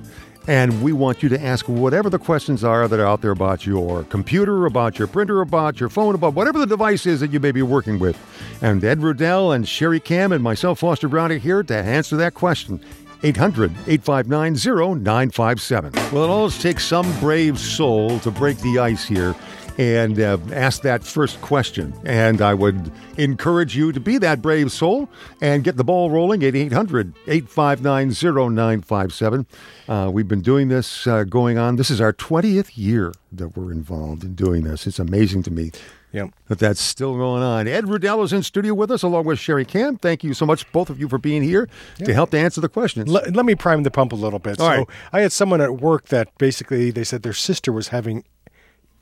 And 0.48 0.82
we 0.82 0.94
want 0.94 1.22
you 1.22 1.30
to 1.30 1.40
ask 1.40 1.68
whatever 1.68 2.10
the 2.10 2.18
questions 2.18 2.64
are 2.64 2.88
that 2.88 3.00
are 3.00 3.06
out 3.06 3.22
there 3.22 3.32
about 3.32 3.66
your 3.66 4.06
computer, 4.06 4.66
about 4.66 4.98
your 4.98 5.08
printer, 5.08 5.42
about 5.42 5.80
your 5.80 5.90
phone, 5.90 6.16
about 6.16 6.34
whatever 6.34 6.58
the 6.58 6.66
device 6.66 7.06
is 7.06 7.20
that 7.20 7.32
you 7.32 7.40
may 7.40 7.52
be 7.52 7.62
working 7.62 8.00
with. 8.00 8.18
And 8.62 8.84
Ed 8.84 9.00
Rudell 9.00 9.54
and 9.54 9.68
Sherry 9.68 10.00
Cam 10.00 10.32
and 10.32 10.42
myself, 10.42 10.80
Foster 10.80 11.08
Brown, 11.08 11.32
are 11.32 11.38
here 11.38 11.62
to 11.62 11.76
answer 11.76 12.16
that 12.16 12.34
question. 12.34 12.82
800 13.24 13.72
859 13.88 14.56
0957. 14.56 15.92
Well, 16.12 16.24
it 16.24 16.30
always 16.30 16.62
takes 16.62 16.86
some 16.86 17.12
brave 17.20 17.60
soul 17.60 18.20
to 18.20 18.32
break 18.32 18.58
the 18.60 18.80
ice 18.80 19.04
here 19.06 19.36
and 19.78 20.20
uh, 20.20 20.38
ask 20.52 20.82
that 20.82 21.04
first 21.04 21.42
question. 21.42 21.94
And 22.06 22.42
I 22.42 22.54
would 22.54 22.92
encourage 23.18 23.76
you 23.76 23.92
to 23.92 24.00
be 24.00 24.18
that 24.20 24.42
brave 24.42 24.72
soul 24.72 25.10
and 25.40 25.64
get 25.64 25.78
the 25.78 25.84
ball 25.84 26.10
rolling 26.10 26.44
at 26.44 26.56
800 26.56 27.14
859 27.28 28.10
0957. 28.56 29.46
Uh, 29.88 30.10
we've 30.14 30.28
been 30.28 30.42
doing 30.42 30.68
this 30.68 31.08
uh, 31.08 31.24
going 31.24 31.58
on. 31.58 31.76
This 31.76 31.90
is 31.90 32.02
our 32.02 32.14
20th 32.14 32.72
year 32.76 33.14
that 33.32 33.56
we're 33.58 33.72
involved 33.72 34.24
in 34.24 34.36
doing 34.36 34.64
this. 34.64 34.88
It's 34.88 35.00
amazing 35.00 35.44
to 35.44 35.52
me. 35.52 35.72
Yep. 36.14 36.32
But 36.48 36.60
that's 36.60 36.82
still 36.82 37.16
going 37.16 37.42
on. 37.42 37.68
Ed 37.68 37.86
Rudell 37.86 38.24
is 38.24 38.34
in 38.34 38.44
studio 38.44 38.74
with 38.74 38.92
us 38.92 39.02
along 39.04 39.26
with 39.26 39.40
Sherry 39.40 39.64
Cam. 39.64 39.98
Thank 39.98 40.24
you 40.24 40.34
so 40.34 40.46
much, 40.46 40.70
both 40.72 40.90
of 40.90 41.00
you, 41.00 41.08
for 41.08 41.18
being 41.18 41.42
here 41.42 41.70
yep. 41.98 42.08
to 42.08 42.14
help 42.14 42.32
to 42.32 42.38
answer 42.38 42.60
the 42.60 42.70
questions. 42.70 43.08
Let, 43.08 43.34
let 43.34 43.46
me 43.46 43.56
prime 43.56 43.84
the 43.84 43.92
pump 43.92 44.12
a 44.12 44.16
little 44.16 44.40
bit. 44.40 44.60
All 44.60 44.70
so 44.70 44.78
right. 44.78 44.88
I 45.14 45.22
had 45.22 45.32
someone 45.32 45.62
at 45.62 45.80
work 45.80 46.08
that 46.10 46.38
basically 46.38 46.92
they 46.92 47.06
said 47.06 47.24
their 47.24 47.34
sister 47.34 47.72
was 47.72 47.90
having 47.90 48.26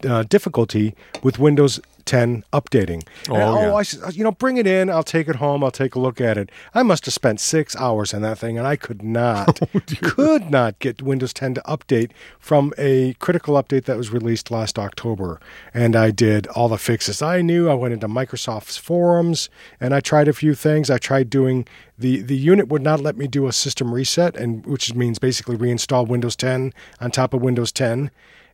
uh, 0.08 0.24
difficulty 0.24 0.96
with 1.24 1.40
Windows 1.40 1.80
10 2.10 2.44
updating. 2.52 3.06
Oh, 3.30 3.36
and, 3.36 3.60
yeah. 3.62 3.72
oh, 3.72 3.76
I 3.76 3.84
said, 3.84 4.16
you 4.16 4.24
know, 4.24 4.32
bring 4.32 4.58
it 4.58 4.66
in. 4.66 4.90
I'll 4.90 5.04
take 5.04 5.28
it 5.28 5.36
home. 5.36 5.64
I'll 5.64 5.70
take 5.70 5.94
a 5.94 6.00
look 6.00 6.20
at 6.20 6.40
it. 6.40 6.50
I 6.74 6.82
must 6.82 7.06
have 7.06 7.14
spent 7.14 7.40
six 7.40 7.76
hours 7.76 8.16
on 8.16 8.24
that 8.24 8.40
thing, 8.40 8.58
and 8.58 8.66
I 8.66 8.78
could 8.78 9.04
not, 9.04 9.60
Oh, 9.76 9.80
could 10.02 10.50
not 10.50 10.80
get 10.80 11.04
Windows 11.04 11.34
10 11.34 11.54
to 11.56 11.62
update 11.62 12.10
from 12.40 12.74
a 12.80 13.14
critical 13.20 13.62
update 13.62 13.86
that 13.86 13.96
was 13.96 14.10
released 14.10 14.50
last 14.50 14.80
October. 14.80 15.40
And 15.72 15.96
I 15.96 16.10
did 16.10 16.48
all 16.48 16.68
the 16.68 16.80
fixes 16.80 17.22
I 17.22 17.44
knew. 17.44 17.70
I 17.70 17.76
went 17.76 17.94
into 17.94 18.08
Microsoft's 18.08 18.78
forums, 18.78 19.48
and 19.80 19.94
I 19.94 20.00
tried 20.00 20.28
a 20.28 20.34
few 20.34 20.56
things. 20.56 20.90
I 20.90 20.98
tried 20.98 21.30
doing 21.30 21.68
the 21.96 22.22
the 22.22 22.38
unit 22.38 22.70
would 22.70 22.82
not 22.82 23.02
let 23.02 23.18
me 23.18 23.28
do 23.28 23.46
a 23.46 23.54
system 23.54 23.94
reset, 23.94 24.36
and 24.36 24.66
which 24.66 24.96
means 24.96 25.20
basically 25.20 25.58
reinstall 25.58 26.08
Windows 26.08 26.36
10 26.36 26.74
on 27.00 27.12
top 27.12 27.36
of 27.36 27.42
Windows 27.42 27.72
10 27.72 28.10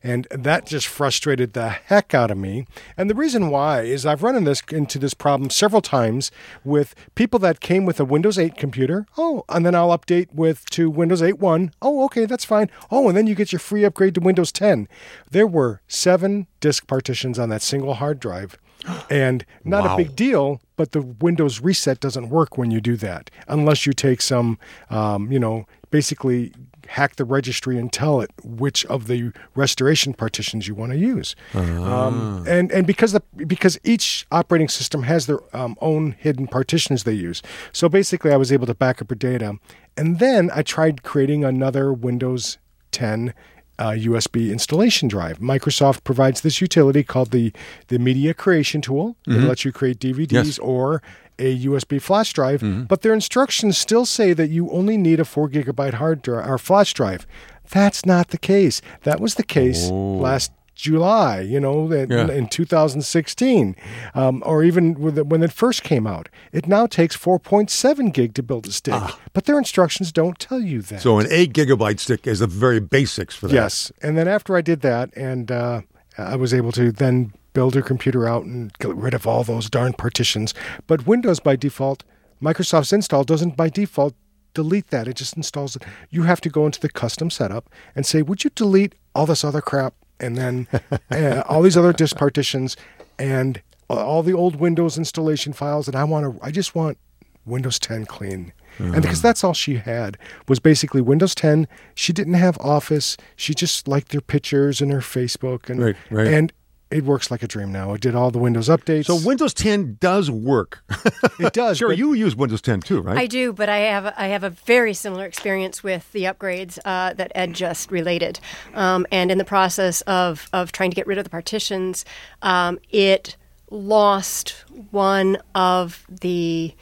and 0.06 0.26
that 0.30 0.66
just 0.66 0.86
frustrated 0.86 1.52
the 1.52 1.68
heck 1.68 2.14
out 2.14 2.30
of 2.30 2.38
me. 2.38 2.64
And 2.96 3.10
the 3.10 3.14
reason 3.14 3.50
why 3.50 3.80
is 3.82 4.06
I've 4.06 4.22
run 4.22 4.36
in 4.36 4.44
this, 4.44 4.62
into 4.70 4.98
this 4.98 5.14
problem 5.14 5.50
several 5.50 5.82
times 5.82 6.30
with 6.64 6.94
people 7.16 7.40
that 7.40 7.58
came 7.60 7.84
with 7.86 7.98
a 7.98 8.04
Windows 8.04 8.38
8 8.38 8.56
computer. 8.56 9.06
Oh, 9.18 9.44
and 9.48 9.66
then 9.66 9.74
I'll 9.74 9.96
update 9.96 10.32
with 10.32 10.64
to 10.70 10.88
Windows 10.88 11.22
8.1. 11.22 11.72
Oh, 11.82 12.04
okay, 12.04 12.24
that's 12.24 12.44
fine. 12.44 12.70
Oh, 12.90 13.08
and 13.08 13.16
then 13.16 13.26
you 13.26 13.34
get 13.34 13.50
your 13.52 13.58
free 13.58 13.84
upgrade 13.84 14.14
to 14.14 14.20
Windows 14.20 14.52
10. 14.52 14.86
There 15.30 15.46
were 15.46 15.80
seven 15.88 16.46
disk 16.60 16.86
partitions 16.86 17.38
on 17.38 17.48
that 17.48 17.62
single 17.62 17.94
hard 17.94 18.20
drive. 18.20 18.56
And 19.10 19.44
not 19.64 19.84
Wow. 19.84 19.94
a 19.94 19.96
big 19.96 20.14
deal, 20.14 20.60
but 20.76 20.92
the 20.92 21.00
Windows 21.02 21.60
reset 21.60 21.98
doesn't 21.98 22.28
work 22.28 22.56
when 22.58 22.70
you 22.70 22.80
do 22.80 22.96
that, 22.98 23.30
unless 23.48 23.86
you 23.86 23.92
take 23.92 24.20
some, 24.20 24.58
um, 24.90 25.32
you 25.32 25.38
know, 25.40 25.66
basically 25.90 26.52
hack 26.88 27.16
the 27.16 27.24
registry 27.24 27.78
and 27.78 27.92
tell 27.92 28.20
it 28.20 28.30
which 28.42 28.84
of 28.86 29.06
the 29.06 29.32
restoration 29.54 30.14
partitions 30.14 30.66
you 30.68 30.74
want 30.74 30.92
to 30.92 30.98
use. 30.98 31.36
Um, 31.54 32.44
and 32.48 32.70
and 32.72 32.86
because 32.86 33.12
the 33.12 33.22
because 33.46 33.78
each 33.84 34.26
operating 34.30 34.68
system 34.68 35.02
has 35.04 35.26
their 35.26 35.40
um, 35.56 35.76
own 35.80 36.12
hidden 36.18 36.46
partitions 36.46 37.04
they 37.04 37.12
use. 37.12 37.42
So 37.72 37.88
basically, 37.88 38.32
I 38.32 38.36
was 38.36 38.52
able 38.52 38.66
to 38.66 38.74
back 38.74 39.00
up 39.02 39.10
your 39.10 39.16
data, 39.16 39.58
and 39.96 40.18
then 40.18 40.50
I 40.54 40.62
tried 40.62 41.02
creating 41.02 41.44
another 41.44 41.92
Windows 41.92 42.58
10 42.92 43.34
uh, 43.78 43.90
USB 43.90 44.50
installation 44.50 45.08
drive. 45.08 45.38
Microsoft 45.38 46.04
provides 46.04 46.40
this 46.40 46.60
utility 46.60 47.02
called 47.02 47.30
the 47.30 47.52
the 47.88 47.98
Media 47.98 48.32
Creation 48.34 48.80
Tool. 48.80 49.16
It 49.26 49.32
lets 49.48 49.64
you 49.64 49.72
create 49.72 49.98
DVDs 49.98 50.32
Yes. 50.32 50.58
or 50.58 51.02
a 51.38 51.58
USB 51.66 52.00
flash 52.00 52.32
drive, 52.32 52.62
but 52.88 53.02
their 53.02 53.12
instructions 53.12 53.76
still 53.76 54.06
say 54.06 54.32
that 54.32 54.48
you 54.48 54.70
only 54.70 54.96
need 54.96 55.20
a 55.20 55.24
four 55.24 55.48
gigabyte 55.50 55.94
hard 55.94 56.22
drive 56.22 56.48
or 56.48 56.56
flash 56.58 56.94
drive. 56.94 57.26
That's 57.70 58.06
not 58.06 58.28
the 58.28 58.38
case. 58.38 58.80
That 59.02 59.20
was 59.20 59.34
the 59.34 59.42
case 59.42 59.90
last 59.90 60.52
July, 60.76 61.40
you 61.40 61.58
know, 61.58 61.90
in, 61.90 62.10
Yeah. 62.10 62.28
in 62.30 62.46
2016, 62.48 63.74
um, 64.14 64.42
or 64.46 64.62
even 64.62 64.94
when 64.94 65.42
it 65.42 65.50
first 65.52 65.82
came 65.82 66.06
out. 66.06 66.28
It 66.52 66.68
now 66.68 66.86
takes 66.86 67.16
4.7 67.16 68.10
gig 68.12 68.34
to 68.34 68.42
build 68.42 68.66
a 68.68 68.72
stick, 68.72 69.02
but 69.32 69.46
their 69.46 69.58
instructions 69.58 70.12
don't 70.12 70.38
tell 70.38 70.60
you 70.60 70.82
that. 70.82 71.00
So 71.00 71.18
an 71.18 71.26
eight 71.30 71.52
gigabyte 71.54 71.98
stick 71.98 72.26
is 72.26 72.38
the 72.40 72.46
very 72.46 72.78
basics 72.78 73.34
for 73.34 73.48
that. 73.48 73.54
Yes, 73.54 73.90
and 74.02 74.16
then 74.16 74.28
after 74.28 74.54
I 74.56 74.60
did 74.60 74.82
that, 74.82 75.10
and 75.16 75.50
uh, 75.50 75.80
I 76.18 76.36
was 76.36 76.52
able 76.54 76.72
to 76.72 76.92
then 76.92 77.32
build 77.54 77.74
a 77.74 77.82
computer 77.82 78.28
out 78.28 78.44
and 78.44 78.70
get 78.78 78.94
rid 78.94 79.14
of 79.14 79.26
all 79.26 79.42
those 79.44 79.70
darn 79.70 79.94
partitions. 79.94 80.52
But 80.86 81.06
Windows 81.06 81.40
by 81.40 81.56
default, 81.56 82.04
Microsoft's 82.42 82.92
install 82.92 83.24
doesn't 83.24 83.56
by 83.56 83.70
default 83.70 84.14
delete 84.52 84.88
that. 84.88 85.08
It 85.08 85.16
just 85.16 85.36
installs 85.38 85.74
it. 85.76 85.82
You 86.10 86.24
have 86.24 86.40
to 86.42 86.50
go 86.50 86.66
into 86.66 86.80
the 86.80 86.90
custom 86.90 87.30
setup 87.30 87.70
and 87.94 88.04
say, 88.04 88.20
"Would 88.20 88.44
you 88.44 88.50
delete 88.54 88.94
all 89.14 89.24
this 89.26 89.42
other 89.42 89.62
crap 89.62 89.94
and 90.20 90.36
then 90.36 90.66
uh, 91.10 91.42
all 91.48 91.62
these 91.62 91.76
other 91.76 91.92
disk 91.92 92.16
partitions 92.16 92.76
and 93.18 93.60
all 93.88 94.22
the 94.22 94.32
old 94.32 94.56
Windows 94.56 94.98
installation 94.98 95.52
files?" 95.52 95.86
And 95.88 95.96
I 95.96 96.04
want 96.04 96.38
to. 96.38 96.44
I 96.44 96.50
just 96.50 96.74
want 96.74 96.98
Windows 97.44 97.78
10 97.78 98.06
clean. 98.06 98.52
And 98.78 99.00
because 99.00 99.22
that's 99.22 99.42
all 99.42 99.54
she 99.54 99.76
had 99.76 100.18
was 100.48 100.58
basically 100.60 101.00
Windows 101.00 101.34
10. 101.34 101.66
She 101.94 102.12
didn't 102.12 102.34
have 102.34 102.58
Office. 102.58 103.16
She 103.34 103.54
just 103.54 103.88
liked 103.88 104.12
her 104.12 104.20
pictures 104.20 104.82
and 104.82 104.92
her 104.92 104.98
Facebook 104.98 105.70
and 105.70 105.80
Right, 105.80 105.96
right. 106.10 106.26
and 106.26 106.52
it 106.90 107.04
works 107.04 107.30
like 107.30 107.42
a 107.42 107.48
dream 107.48 107.72
now. 107.72 107.94
It 107.94 108.00
did 108.00 108.14
all 108.14 108.30
the 108.30 108.38
Windows 108.38 108.68
updates. 108.68 109.06
So 109.06 109.16
Windows 109.16 109.52
10 109.52 109.96
does 110.00 110.30
work. 110.30 110.84
it 111.38 111.52
does. 111.52 111.78
sure, 111.78 111.92
you 111.92 112.12
use 112.12 112.36
Windows 112.36 112.62
10 112.62 112.80
too, 112.80 113.00
right? 113.00 113.18
I 113.18 113.26
do, 113.26 113.52
but 113.52 113.68
I 113.68 113.78
have 113.78 114.14
I 114.16 114.28
have 114.28 114.44
a 114.44 114.50
very 114.50 114.94
similar 114.94 115.24
experience 115.24 115.82
with 115.82 116.10
the 116.12 116.24
upgrades 116.24 116.78
uh, 116.84 117.12
that 117.14 117.32
Ed 117.34 117.54
just 117.54 117.90
related, 117.90 118.38
um, 118.74 119.06
and 119.10 119.30
in 119.30 119.38
the 119.38 119.44
process 119.44 120.00
of 120.02 120.48
of 120.52 120.70
trying 120.72 120.90
to 120.90 120.96
get 120.96 121.06
rid 121.06 121.18
of 121.18 121.24
the 121.24 121.30
partitions, 121.30 122.04
um, 122.42 122.78
it 122.90 123.36
lost 123.70 124.64
one 124.92 125.38
of 125.54 126.04
the, 126.08 126.72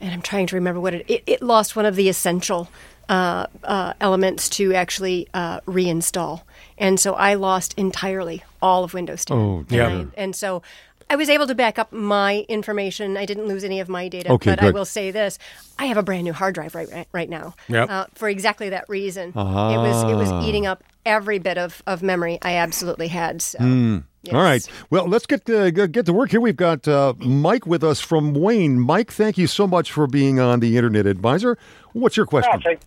and 0.00 0.12
I'm 0.12 0.22
trying 0.22 0.46
to 0.48 0.56
remember 0.56 0.80
what 0.80 0.94
it 0.94 1.06
it, 1.08 1.22
it 1.26 1.42
lost 1.42 1.76
one 1.76 1.86
of 1.86 1.96
the 1.96 2.08
essential. 2.08 2.68
Uh, 3.08 3.46
uh, 3.62 3.92
elements 4.00 4.48
to 4.48 4.74
actually 4.74 5.28
uh, 5.32 5.60
reinstall, 5.60 6.42
and 6.78 6.98
so 7.00 7.14
I 7.14 7.34
lost 7.34 7.74
entirely 7.76 8.42
all 8.62 8.84
of 8.84 8.94
Windows 8.94 9.24
10. 9.24 9.36
Oh, 9.36 9.58
And 9.60 9.72
yeah. 9.72 9.86
I- 9.88 10.06
and 10.16 10.34
so 10.36 10.62
I 11.08 11.14
was 11.14 11.28
able 11.28 11.46
to 11.46 11.54
back 11.54 11.78
up 11.78 11.92
my 11.92 12.44
information. 12.48 13.16
I 13.16 13.26
didn't 13.26 13.46
lose 13.46 13.62
any 13.62 13.78
of 13.78 13.88
my 13.88 14.08
data. 14.08 14.32
Okay, 14.32 14.50
but 14.50 14.60
I 14.62 14.70
will 14.72 14.84
say 14.84 15.12
this: 15.12 15.38
I 15.78 15.86
have 15.86 15.96
a 15.96 16.02
brand 16.02 16.24
new 16.24 16.32
hard 16.32 16.54
drive 16.56 16.74
right 16.74 16.88
right, 16.92 17.06
right 17.12 17.28
now. 17.30 17.54
Yep. 17.68 17.88
Uh, 17.90 18.06
for 18.14 18.28
exactly 18.28 18.70
that 18.70 18.88
reason. 18.88 19.28
It 19.28 19.34
was 19.36 20.02
it 20.02 20.16
was 20.16 20.44
eating 20.44 20.66
up 20.66 20.82
every 21.04 21.38
bit 21.38 21.58
of, 21.58 21.80
of 21.86 22.02
memory 22.02 22.38
I 22.42 22.56
absolutely 22.56 23.06
had. 23.06 23.40
So. 23.40 23.58
yes. 23.62 24.34
All 24.34 24.42
right. 24.42 24.66
Well, 24.90 25.06
let's 25.06 25.26
get 25.26 25.48
uh, 25.48 25.70
get 25.70 26.06
to 26.06 26.12
work 26.12 26.32
here. 26.32 26.40
We've 26.40 26.56
got 26.56 26.88
uh, 26.88 27.14
Mike 27.18 27.68
with 27.68 27.84
us 27.84 28.00
from 28.00 28.34
Wayne. 28.34 28.80
Mike, 28.80 29.12
thank 29.12 29.38
you 29.38 29.46
so 29.46 29.68
much 29.68 29.92
for 29.92 30.08
being 30.08 30.40
on 30.40 30.58
the 30.58 30.76
Internet 30.76 31.06
Advisor. 31.06 31.56
What's 31.92 32.16
your 32.16 32.26
question? 32.26 32.50
Yeah, 32.54 32.70
thank- 32.70 32.80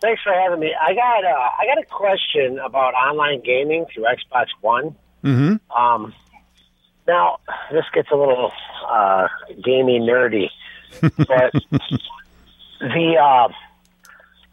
thanks 0.00 0.22
for 0.22 0.32
having 0.32 0.60
me. 0.60 0.74
I 0.80 0.94
got 0.94 1.24
uh, 1.24 1.48
I 1.58 1.66
got 1.66 1.78
a 1.82 1.86
question 1.86 2.58
about 2.58 2.94
online 2.94 3.40
gaming 3.42 3.86
through 3.92 4.04
Xbox 4.04 4.46
One. 4.60 4.96
Mm-hmm. 5.24 5.70
Um, 5.76 6.14
now 7.06 7.38
this 7.70 7.84
gets 7.92 8.10
a 8.10 8.16
little 8.16 8.52
uh, 8.88 9.28
gamey 9.62 10.00
nerdy, 10.00 10.48
but 11.00 11.52
the 12.80 13.16
uh, 13.20 13.48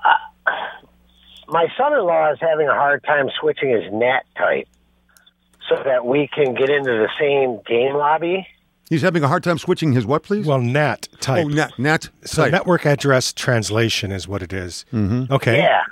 uh, 0.05 0.51
my 1.47 1.67
son-in-law 1.77 2.33
is 2.33 2.39
having 2.41 2.67
a 2.67 2.73
hard 2.73 3.03
time 3.03 3.29
switching 3.39 3.69
his 3.69 3.91
NAT 3.91 4.25
type 4.35 4.67
so 5.69 5.81
that 5.83 6.05
we 6.05 6.29
can 6.33 6.53
get 6.53 6.69
into 6.69 6.91
the 6.91 7.09
same 7.19 7.61
game 7.65 7.95
lobby. 7.95 8.47
He's 8.89 9.01
having 9.01 9.23
a 9.23 9.27
hard 9.27 9.43
time 9.43 9.57
switching 9.57 9.91
his 9.93 10.05
what, 10.05 10.23
please? 10.23 10.45
well, 10.45 10.61
NAT 10.61 11.09
type. 11.19 11.45
oh, 11.45 11.49
NAT. 11.49 11.77
NAT. 11.77 12.09
so 12.23 12.43
type. 12.43 12.51
network 12.51 12.85
address 12.85 13.33
translation 13.33 14.11
is 14.11 14.27
what 14.27 14.41
it 14.41 14.53
is. 14.53 14.85
Mm-hmm. 14.93 15.31
Okay. 15.33 15.57
Yeah, 15.57 15.83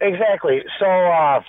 exactly. 0.00 0.64
So 0.80 0.86
uh, 0.86 1.42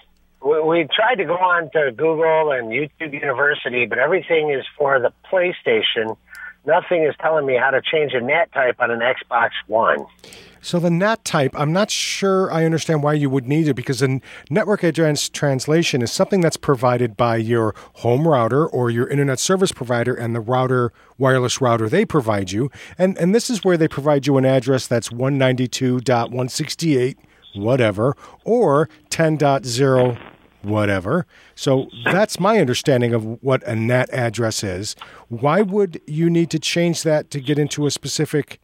we, 0.45 0.61
we 0.61 0.87
tried 0.95 1.15
to 1.15 1.25
go 1.25 1.35
on 1.35 1.71
to 1.71 1.91
Google 1.91 2.51
and 2.51 2.69
YouTube 2.69 3.13
University, 3.13 3.85
but 3.87 3.97
everything 3.97 4.51
is 4.51 4.63
for 4.77 4.99
the 4.99 5.11
PlayStation. 5.31 6.15
Nothing 6.67 7.03
is 7.03 7.15
telling 7.19 7.45
me 7.45 7.57
how 7.57 7.71
to 7.71 7.81
change 7.81 8.13
a 8.13 8.21
NAT 8.21 8.51
type 8.51 8.75
on 8.79 8.91
an 8.91 8.99
Xbox 8.99 9.49
One. 9.67 10.05
So 10.65 10.79
the 10.79 10.89
NAT 10.89 11.23
type, 11.23 11.51
I'm 11.53 11.71
not 11.71 11.91
sure 11.91 12.51
I 12.51 12.65
understand 12.65 13.03
why 13.03 13.13
you 13.13 13.29
would 13.29 13.47
need 13.47 13.67
it 13.67 13.75
because 13.75 14.01
a 14.01 14.19
network 14.49 14.81
address 14.81 15.29
translation 15.29 16.01
is 16.01 16.11
something 16.11 16.41
that's 16.41 16.57
provided 16.57 17.15
by 17.15 17.35
your 17.35 17.75
home 17.97 18.27
router 18.27 18.65
or 18.65 18.89
your 18.89 19.07
internet 19.07 19.37
service 19.37 19.71
provider 19.71 20.15
and 20.15 20.33
the 20.33 20.39
router 20.39 20.91
wireless 21.19 21.61
router 21.61 21.87
they 21.87 22.03
provide 22.03 22.51
you. 22.51 22.71
And 22.97 23.15
and 23.19 23.35
this 23.35 23.47
is 23.47 23.63
where 23.63 23.77
they 23.77 23.87
provide 23.87 24.25
you 24.25 24.37
an 24.37 24.45
address 24.45 24.87
that's 24.87 25.09
192.168 25.09 27.15
whatever 27.53 28.17
or 28.43 28.89
10.0 29.11 30.19
whatever. 30.63 31.27
So 31.53 31.89
that's 32.05 32.39
my 32.39 32.57
understanding 32.57 33.13
of 33.13 33.43
what 33.43 33.61
a 33.67 33.75
NAT 33.75 34.11
address 34.11 34.63
is. 34.63 34.95
Why 35.29 35.61
would 35.61 36.01
you 36.07 36.27
need 36.27 36.49
to 36.49 36.57
change 36.57 37.03
that 37.03 37.29
to 37.29 37.39
get 37.39 37.59
into 37.59 37.85
a 37.85 37.91
specific 37.91 38.59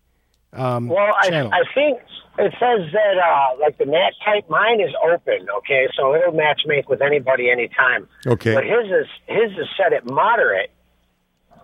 Well, 0.53 1.13
I, 1.19 1.29
channel. 1.29 1.51
I 1.53 1.63
think 1.73 1.99
it 2.37 2.53
says 2.53 2.91
that 2.91 3.17
uh, 3.17 3.59
like 3.59 3.77
the 3.77 3.85
NAT 3.85 4.13
type, 4.23 4.49
mine 4.49 4.81
is 4.81 4.93
open. 5.03 5.47
Okay, 5.57 5.87
so 5.95 6.15
it'll 6.15 6.33
match 6.33 6.61
make 6.65 6.89
with 6.89 7.01
anybody 7.01 7.49
anytime. 7.49 8.07
Okay. 8.25 8.53
But 8.53 8.63
his 8.63 8.85
is 8.85 9.07
his 9.27 9.51
is 9.57 9.67
set 9.77 9.93
at 9.93 10.05
moderate, 10.05 10.71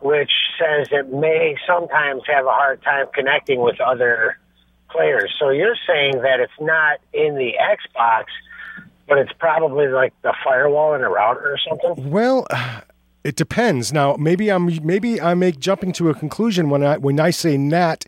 which 0.01 0.31
says 0.59 0.87
it 0.91 1.11
may 1.11 1.55
sometimes 1.65 2.23
have 2.27 2.45
a 2.45 2.51
hard 2.51 2.81
time 2.83 3.07
connecting 3.13 3.61
with 3.61 3.79
other 3.81 4.37
players. 4.89 5.33
So 5.39 5.49
you're 5.49 5.77
saying 5.87 6.21
that 6.21 6.39
it's 6.39 6.51
not 6.59 6.99
in 7.13 7.35
the 7.35 7.53
Xbox, 7.59 8.25
but 9.07 9.17
it's 9.17 9.33
probably 9.33 9.87
like 9.87 10.13
the 10.21 10.33
firewall 10.43 10.93
in 10.93 11.01
a 11.01 11.09
router 11.09 11.53
or 11.53 11.57
something. 11.67 12.09
Well, 12.09 12.45
it 13.23 13.35
depends. 13.35 13.93
Now, 13.93 14.15
maybe 14.15 14.49
I'm 14.49 14.85
maybe 14.85 15.19
I 15.21 15.33
make 15.33 15.59
jumping 15.59 15.91
to 15.93 16.09
a 16.09 16.13
conclusion 16.13 16.69
when 16.69 16.83
I 16.83 16.97
when 16.97 17.19
I 17.19 17.29
say 17.29 17.57
NAT 17.57 18.05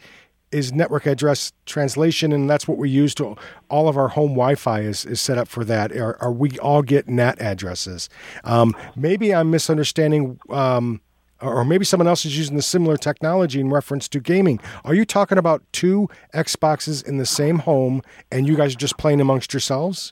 is 0.52 0.74
network 0.74 1.06
address 1.06 1.52
translation, 1.66 2.32
and 2.32 2.50
that's 2.50 2.68
what 2.68 2.78
we 2.78 2.90
use 2.90 3.14
to 3.16 3.36
all 3.70 3.88
of 3.88 3.98
our 3.98 4.10
home 4.10 4.32
Wi-Fi 4.32 4.82
is, 4.82 5.06
is 5.06 5.22
set 5.22 5.38
up 5.38 5.48
for 5.48 5.64
that. 5.66 5.92
Or, 5.92 6.22
or 6.24 6.32
we 6.32 6.58
all 6.60 6.82
get 6.82 7.08
NAT 7.08 7.42
addresses. 7.42 8.10
Um, 8.44 8.76
maybe 8.96 9.34
I'm 9.34 9.52
misunderstanding. 9.52 10.40
Um, 10.50 11.02
or 11.42 11.64
maybe 11.64 11.86
someone 11.86 12.08
else 12.08 12.26
is 12.26 12.38
using 12.38 12.58
the 12.58 12.62
similar 12.62 12.98
technology 12.98 13.62
in 13.62 13.70
reference 13.70 14.10
to 14.10 14.20
gaming. 14.20 14.60
Are 14.84 14.94
you 14.94 15.06
talking 15.06 15.38
about 15.38 15.64
two 15.72 16.10
Xboxes 16.34 17.02
in 17.08 17.18
the 17.18 17.26
same 17.26 17.60
home, 17.60 18.02
and 18.30 18.46
you 18.46 18.58
guys 18.58 18.76
are 18.76 18.78
just 18.78 18.98
playing 18.98 19.22
amongst 19.22 19.54
yourselves? 19.54 20.12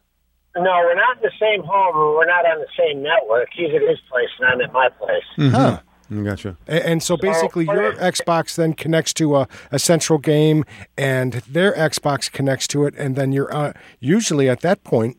No, 0.56 0.64
we're 0.64 0.96
not 0.96 1.18
in 1.18 1.24
the 1.24 1.32
same 1.40 1.64
home. 1.64 1.96
and 1.96 2.16
We're 2.16 2.26
not 2.26 2.46
on 2.46 2.60
the 2.60 2.68
same 2.78 3.04
network. 3.04 3.50
He's 3.54 3.74
at 3.76 3.82
his 3.82 4.00
place, 4.10 4.30
and 4.40 4.48
I'm 4.48 4.62
at 4.62 4.72
my 4.72 4.90
place. 4.90 5.52
Huh. 5.52 5.82
Gotcha. 6.12 6.56
A- 6.68 6.88
And 6.88 7.04
so 7.04 7.18
basically, 7.18 7.66
your 7.66 7.94
Xbox 7.94 8.56
then 8.56 8.74
connects 8.74 9.14
to 9.16 9.36
a, 9.38 9.48
a 9.72 9.80
central 9.80 10.20
game, 10.20 10.64
and 10.98 11.34
their 11.50 11.74
Xbox 11.74 12.32
connects 12.32 12.68
to 12.70 12.86
it, 12.86 12.96
and 12.98 13.16
then 13.16 13.32
you're 13.32 13.54
uh, 13.54 13.74
usually 14.00 14.48
at 14.50 14.62
that 14.62 14.84
point, 14.84 15.18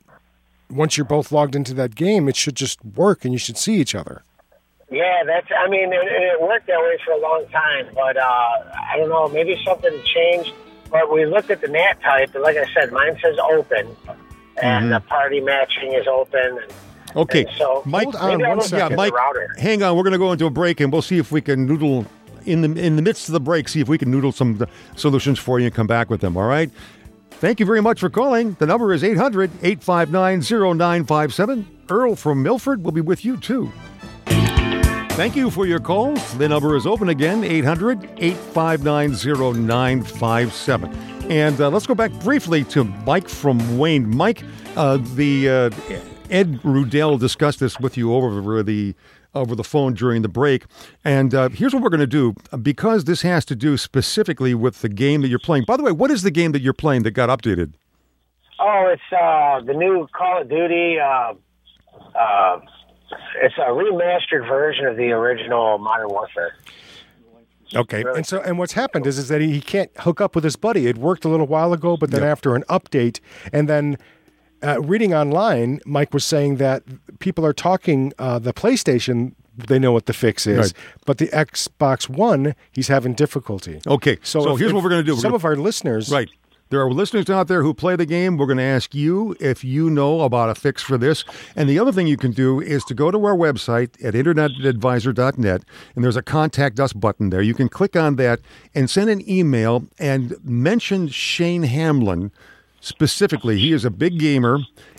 once 0.70 0.96
you're 0.96 1.04
both 1.06 1.30
logged 1.32 1.54
into 1.54 1.74
that 1.74 1.94
game, 1.94 2.28
it 2.28 2.36
should 2.36 2.54
just 2.56 2.82
work, 2.84 3.24
and 3.24 3.32
you 3.32 3.38
should 3.38 3.56
see 3.58 3.74
each 3.80 3.94
other. 3.94 4.22
Yeah, 4.90 5.22
that's. 5.26 5.48
I 5.54 5.68
mean, 5.68 5.92
it, 5.92 6.00
it 6.02 6.40
worked 6.40 6.66
that 6.68 6.78
way 6.78 6.98
for 7.04 7.12
a 7.12 7.20
long 7.20 7.44
time, 7.52 7.88
but 7.94 8.16
uh, 8.16 8.22
I 8.22 8.94
don't 8.96 9.10
know. 9.10 9.28
Maybe 9.28 9.60
something 9.64 9.92
changed. 10.04 10.52
But 10.90 11.12
we 11.12 11.26
looked 11.26 11.50
at 11.50 11.60
the 11.60 11.68
NAT 11.68 12.00
type, 12.00 12.34
and 12.34 12.42
like 12.42 12.56
I 12.56 12.64
said, 12.72 12.90
mine 12.92 13.18
says 13.22 13.36
open, 13.50 13.94
and 14.62 14.90
the 14.90 15.00
party 15.00 15.40
matching 15.40 15.92
is 15.92 16.06
open. 16.06 16.40
And, 16.40 16.72
Okay. 17.18 17.44
and 17.44 17.56
so 17.58 17.82
Mike, 17.84 18.14
Hold 18.14 18.42
on 18.42 18.48
one 18.48 18.60
second. 18.62 18.90
yeah, 18.90 18.96
Mike, 18.96 19.12
hang 19.58 19.82
on. 19.82 19.96
We're 19.96 20.02
going 20.04 20.12
to 20.12 20.18
go 20.18 20.32
into 20.32 20.46
a 20.46 20.50
break, 20.50 20.80
and 20.80 20.92
we'll 20.92 21.02
see 21.02 21.18
if 21.18 21.30
we 21.32 21.40
can 21.40 21.66
noodle 21.66 22.06
in 22.46 22.62
the 22.62 22.80
in 22.80 22.96
the 22.96 23.02
midst 23.02 23.28
of 23.28 23.32
the 23.32 23.40
break. 23.40 23.68
See 23.68 23.80
if 23.80 23.88
we 23.88 23.98
can 23.98 24.10
noodle 24.10 24.32
some 24.32 24.66
solutions 24.96 25.38
for 25.38 25.58
you 25.58 25.66
and 25.66 25.74
come 25.74 25.86
back 25.86 26.08
with 26.10 26.20
them. 26.20 26.36
All 26.36 26.46
right. 26.48 26.70
Thank 27.32 27.60
you 27.60 27.66
very 27.66 27.80
much 27.82 28.00
for 28.00 28.10
calling. 28.10 28.54
The 28.58 28.66
number 28.66 28.92
is 28.92 29.04
800 29.04 29.50
859 29.62 30.40
0957. 30.76 31.66
Earl 31.88 32.16
from 32.16 32.42
Milford 32.42 32.82
will 32.82 32.92
be 32.92 33.00
with 33.00 33.24
you 33.24 33.36
too. 33.36 33.70
Thank 34.26 35.34
you 35.34 35.50
for 35.50 35.66
your 35.66 35.80
calls. 35.80 36.34
The 36.38 36.48
number 36.48 36.76
is 36.76 36.86
open 36.86 37.08
again 37.08 37.42
800 37.44 38.04
859 38.18 39.10
0957. 39.66 40.94
And 41.30 41.60
uh, 41.60 41.68
let's 41.70 41.86
go 41.86 41.94
back 41.94 42.12
briefly 42.20 42.64
to 42.64 42.84
Mike 42.84 43.28
from 43.28 43.78
Wayne. 43.78 44.16
Mike, 44.16 44.42
uh, 44.76 44.98
the 45.14 45.48
uh, 45.48 45.70
Ed 46.30 46.60
Rudell 46.62 47.18
discussed 47.18 47.60
this 47.60 47.78
with 47.80 47.96
you 47.96 48.14
over 48.14 48.62
the 48.62 48.94
over 49.34 49.54
the 49.54 49.64
phone 49.64 49.94
during 49.94 50.22
the 50.22 50.28
break. 50.28 50.64
And 51.04 51.34
uh, 51.34 51.50
here's 51.50 51.74
what 51.74 51.82
we're 51.82 51.90
going 51.90 52.00
to 52.00 52.06
do 52.06 52.34
because 52.62 53.04
this 53.04 53.22
has 53.22 53.44
to 53.46 53.56
do 53.56 53.76
specifically 53.76 54.54
with 54.54 54.80
the 54.80 54.88
game 54.88 55.20
that 55.22 55.28
you're 55.28 55.38
playing. 55.38 55.64
By 55.64 55.76
the 55.76 55.82
way, 55.82 55.92
what 55.92 56.10
is 56.10 56.22
the 56.22 56.30
game 56.30 56.52
that 56.52 56.62
you're 56.62 56.72
playing 56.72 57.02
that 57.02 57.10
got 57.12 57.28
updated? 57.28 57.74
Oh, 58.58 58.90
it's 58.92 59.02
uh, 59.12 59.60
the 59.64 59.74
new 59.74 60.08
Call 60.12 60.42
of 60.42 60.48
Duty. 60.48 60.98
Uh, 60.98 61.34
uh, 62.18 62.60
it's 63.42 63.54
a 63.58 63.70
remastered 63.70 64.48
version 64.48 64.86
of 64.86 64.96
the 64.96 65.10
original 65.12 65.78
Modern 65.78 66.08
Warfare. 66.08 66.54
Okay, 67.76 68.02
and 68.16 68.26
so 68.26 68.40
and 68.40 68.58
what's 68.58 68.72
happened 68.72 69.06
is 69.06 69.18
is 69.18 69.28
that 69.28 69.42
he, 69.42 69.52
he 69.52 69.60
can't 69.60 69.90
hook 69.98 70.22
up 70.22 70.34
with 70.34 70.42
his 70.42 70.56
buddy. 70.56 70.86
It 70.86 70.96
worked 70.96 71.26
a 71.26 71.28
little 71.28 71.46
while 71.46 71.74
ago, 71.74 71.98
but 71.98 72.10
then 72.10 72.22
Yep. 72.22 72.30
after 72.30 72.54
an 72.56 72.64
update, 72.70 73.20
and 73.52 73.68
then 73.68 73.98
uh, 74.62 74.80
reading 74.80 75.14
online, 75.14 75.80
Mike 75.86 76.12
was 76.14 76.24
saying 76.24 76.56
that 76.56 76.82
people 77.18 77.44
are 77.46 77.52
talking 77.52 78.12
uh, 78.18 78.38
the 78.38 78.52
PlayStation. 78.52 79.34
They 79.56 79.78
know 79.78 79.90
what 79.92 80.06
the 80.06 80.12
fix 80.12 80.46
is, 80.46 80.58
Right. 80.58 80.72
but 81.04 81.18
the 81.18 81.26
Xbox 81.28 82.08
One, 82.08 82.54
he's 82.70 82.86
having 82.88 83.14
difficulty. 83.14 83.80
Okay, 83.86 84.18
so, 84.22 84.52
if- 84.52 84.58
here's 84.60 84.70
if 84.70 84.74
what 84.74 84.84
we're 84.84 84.90
going 84.90 85.02
to 85.02 85.06
do. 85.06 85.14
We're 85.14 85.20
Some 85.20 85.30
gonna- 85.30 85.36
of 85.36 85.44
our 85.44 85.56
listeners, 85.56 86.10
Right. 86.10 86.28
There 86.70 86.82
are 86.82 86.90
listeners 86.92 87.30
out 87.30 87.48
there 87.48 87.62
who 87.62 87.72
play 87.72 87.96
the 87.96 88.04
game. 88.04 88.36
We're 88.36 88.44
going 88.44 88.58
to 88.58 88.62
ask 88.62 88.94
you 88.94 89.34
if 89.40 89.64
you 89.64 89.88
know 89.88 90.20
about 90.20 90.50
a 90.50 90.54
fix 90.54 90.82
for 90.82 90.98
this. 90.98 91.24
And 91.56 91.66
the 91.66 91.78
other 91.78 91.92
thing 91.92 92.06
you 92.06 92.18
can 92.18 92.30
do 92.32 92.60
is 92.60 92.84
to 92.84 92.94
go 92.94 93.10
to 93.10 93.16
our 93.24 93.34
website 93.34 93.96
at 94.04 94.12
internetadvisor.net, 94.12 95.62
and 95.94 96.04
there's 96.04 96.16
a 96.16 96.20
contact 96.22 96.78
us 96.78 96.92
button 96.92 97.30
there. 97.30 97.40
You 97.40 97.54
can 97.54 97.70
click 97.70 97.96
on 97.96 98.16
that 98.16 98.40
and 98.74 98.90
send 98.90 99.08
an 99.08 99.26
email 99.26 99.84
and 99.98 100.34
mention 100.44 101.08
Shane 101.08 101.62
Hamlin 101.62 102.30
specifically. 102.80 103.58
He 103.58 103.72
is 103.72 103.84
a 103.84 103.90
big 103.90 104.18
gamer 104.18 104.58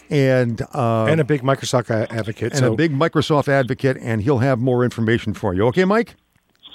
and 0.10 0.62
uh, 0.74 1.06
and 1.06 1.20
a 1.20 1.24
big 1.24 1.42
Microsoft 1.42 1.90
advocate. 1.90 2.54
and 2.54 2.60
so 2.60 2.74
a 2.74 2.76
big 2.76 2.92
Microsoft 2.92 3.48
advocate, 3.48 3.98
and 4.02 4.22
he'll 4.22 4.40
have 4.40 4.60
more 4.60 4.84
information 4.84 5.34
for 5.34 5.54
you. 5.54 5.66
Okay, 5.68 5.86
Mike? 5.86 6.16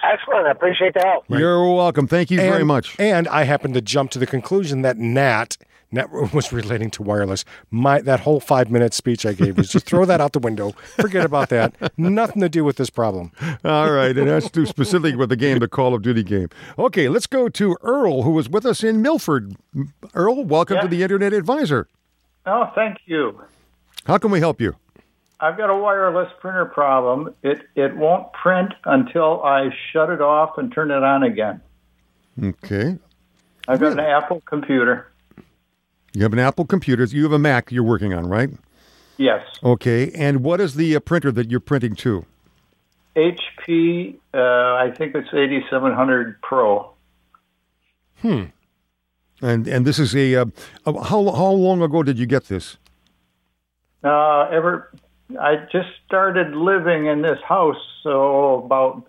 Excellent. 0.04 0.46
I 0.46 0.50
appreciate 0.50 0.94
the 0.94 1.00
help. 1.00 1.24
You're 1.28 1.74
welcome. 1.74 2.06
Thank 2.06 2.30
you 2.30 2.38
very 2.38 2.64
much. 2.64 2.94
And 2.98 3.26
I 3.28 3.44
happen 3.44 3.72
to 3.72 3.80
jump 3.80 4.10
to 4.12 4.18
the 4.18 4.26
conclusion 4.26 4.82
that 4.82 4.98
NAT 4.98 5.56
network 5.94 6.32
was 6.34 6.52
relating 6.52 6.90
to 6.90 7.02
wireless. 7.02 7.44
My 7.70 8.00
that 8.02 8.20
whole 8.20 8.40
five 8.40 8.70
minute 8.70 8.92
speech 8.92 9.24
I 9.24 9.32
gave 9.32 9.56
was 9.56 9.68
just 9.68 9.86
throw 9.86 10.04
that 10.04 10.20
out 10.20 10.32
the 10.32 10.38
window. 10.40 10.72
Forget 11.00 11.24
about 11.24 11.48
that. 11.48 11.74
Nothing 11.96 12.42
to 12.42 12.48
do 12.48 12.64
with 12.64 12.76
this 12.76 12.90
problem. 12.90 13.32
All 13.64 13.92
right, 13.92 14.16
and 14.16 14.28
that's 14.28 14.50
to 14.50 14.66
specifically 14.66 15.16
with 15.16 15.30
the 15.30 15.36
game, 15.36 15.60
the 15.60 15.68
Call 15.68 15.94
of 15.94 16.02
Duty 16.02 16.22
game. 16.22 16.48
Okay, 16.78 17.08
let's 17.08 17.26
go 17.26 17.48
to 17.48 17.76
Earl, 17.80 18.22
who 18.22 18.32
was 18.32 18.48
with 18.48 18.66
us 18.66 18.84
in 18.84 19.00
Milford. 19.00 19.56
Earl, 20.12 20.44
welcome 20.44 20.80
to 20.80 20.88
the 20.88 21.02
Internet 21.02 21.32
Advisor. 21.32 21.88
Oh, 22.46 22.70
thank 22.74 22.98
you. 23.06 23.40
How 24.06 24.18
can 24.18 24.30
we 24.30 24.40
help 24.40 24.60
you? 24.60 24.76
I've 25.40 25.56
got 25.56 25.70
a 25.70 25.76
wireless 25.76 26.30
printer 26.40 26.64
problem. 26.64 27.34
It 27.42 27.62
it 27.74 27.96
won't 27.96 28.32
print 28.32 28.72
until 28.84 29.42
I 29.42 29.70
shut 29.92 30.10
it 30.10 30.20
off 30.20 30.58
and 30.58 30.72
turn 30.72 30.90
it 30.90 31.02
on 31.02 31.22
again. 31.22 31.60
Okay, 32.42 32.98
I've 33.68 33.80
got 33.80 33.92
an 33.92 34.00
Apple 34.00 34.42
computer. 34.46 35.10
You 36.14 36.22
have 36.22 36.32
an 36.32 36.38
Apple 36.38 36.64
computer. 36.64 37.04
You 37.04 37.24
have 37.24 37.32
a 37.32 37.38
Mac 37.38 37.70
you're 37.70 37.82
working 37.82 38.14
on, 38.14 38.26
right? 38.26 38.50
Yes, 39.16 39.42
Okay, 39.62 40.10
and 40.12 40.42
what 40.42 40.60
is 40.60 40.74
the 40.74 40.96
uh, 40.96 41.00
printer 41.00 41.30
that 41.32 41.50
you're 41.50 41.60
printing 41.60 41.94
to? 41.96 42.26
HP. 43.16 44.16
Uh, 44.34 44.38
I 44.74 44.90
think 44.96 45.14
it's 45.14 45.28
8700 45.32 46.40
Pro. 46.42 46.90
Hmm. 48.20 48.44
And 49.40 49.68
and 49.68 49.86
this 49.86 49.98
is 49.98 50.16
a 50.16 50.34
uh, 50.34 50.44
uh, 50.86 50.92
how 50.94 51.30
how 51.30 51.50
long 51.50 51.82
ago 51.82 52.02
did 52.02 52.18
you 52.18 52.26
get 52.26 52.48
this? 52.48 52.76
Uh, 54.02 54.48
ever, 54.50 54.90
I 55.40 55.56
just 55.70 55.88
started 56.06 56.54
living 56.54 57.06
in 57.06 57.22
this 57.22 57.38
house 57.46 57.76
so 58.02 58.62
about 58.64 59.06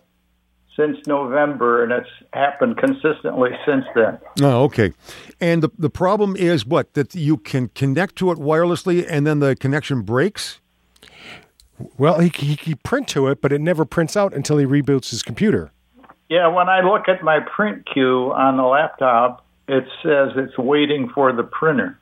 since 0.76 0.98
November, 1.08 1.84
and 1.84 1.92
it's 1.92 2.10
happened 2.34 2.78
consistently 2.78 3.52
since 3.66 3.86
then. 3.96 4.20
Oh, 4.42 4.64
okay. 4.64 4.94
And 5.40 5.64
the 5.64 5.70
the 5.78 5.90
problem 5.90 6.36
is 6.36 6.66
what 6.66 6.94
that 6.94 7.16
you 7.16 7.38
can 7.38 7.70
connect 7.70 8.16
to 8.18 8.32
it 8.32 8.38
wirelessly, 8.38 9.06
and 9.10 9.26
then 9.26 9.40
the 9.40 9.56
connection 9.56 10.02
breaks. 10.02 10.60
Well, 11.98 12.20
he 12.20 12.30
he 12.30 12.56
he 12.56 12.76
print 12.76 13.08
to 13.10 13.28
it, 13.28 13.42
but 13.42 13.52
it 13.52 13.62
never 13.62 13.86
prints 13.86 14.16
out 14.16 14.34
until 14.34 14.58
he 14.58 14.66
reboots 14.66 15.10
his 15.10 15.24
computer. 15.24 15.72
Yeah, 16.30 16.48
when 16.48 16.70
I 16.70 16.82
look 16.82 17.08
at 17.08 17.24
my 17.24 17.40
print 17.40 17.88
queue 17.92 18.34
on 18.34 18.58
the 18.58 18.64
laptop, 18.64 19.46
it 19.68 19.86
says 20.02 20.32
it's 20.36 20.58
waiting 20.58 21.10
for 21.14 21.32
the 21.32 21.44
printer. 21.44 22.00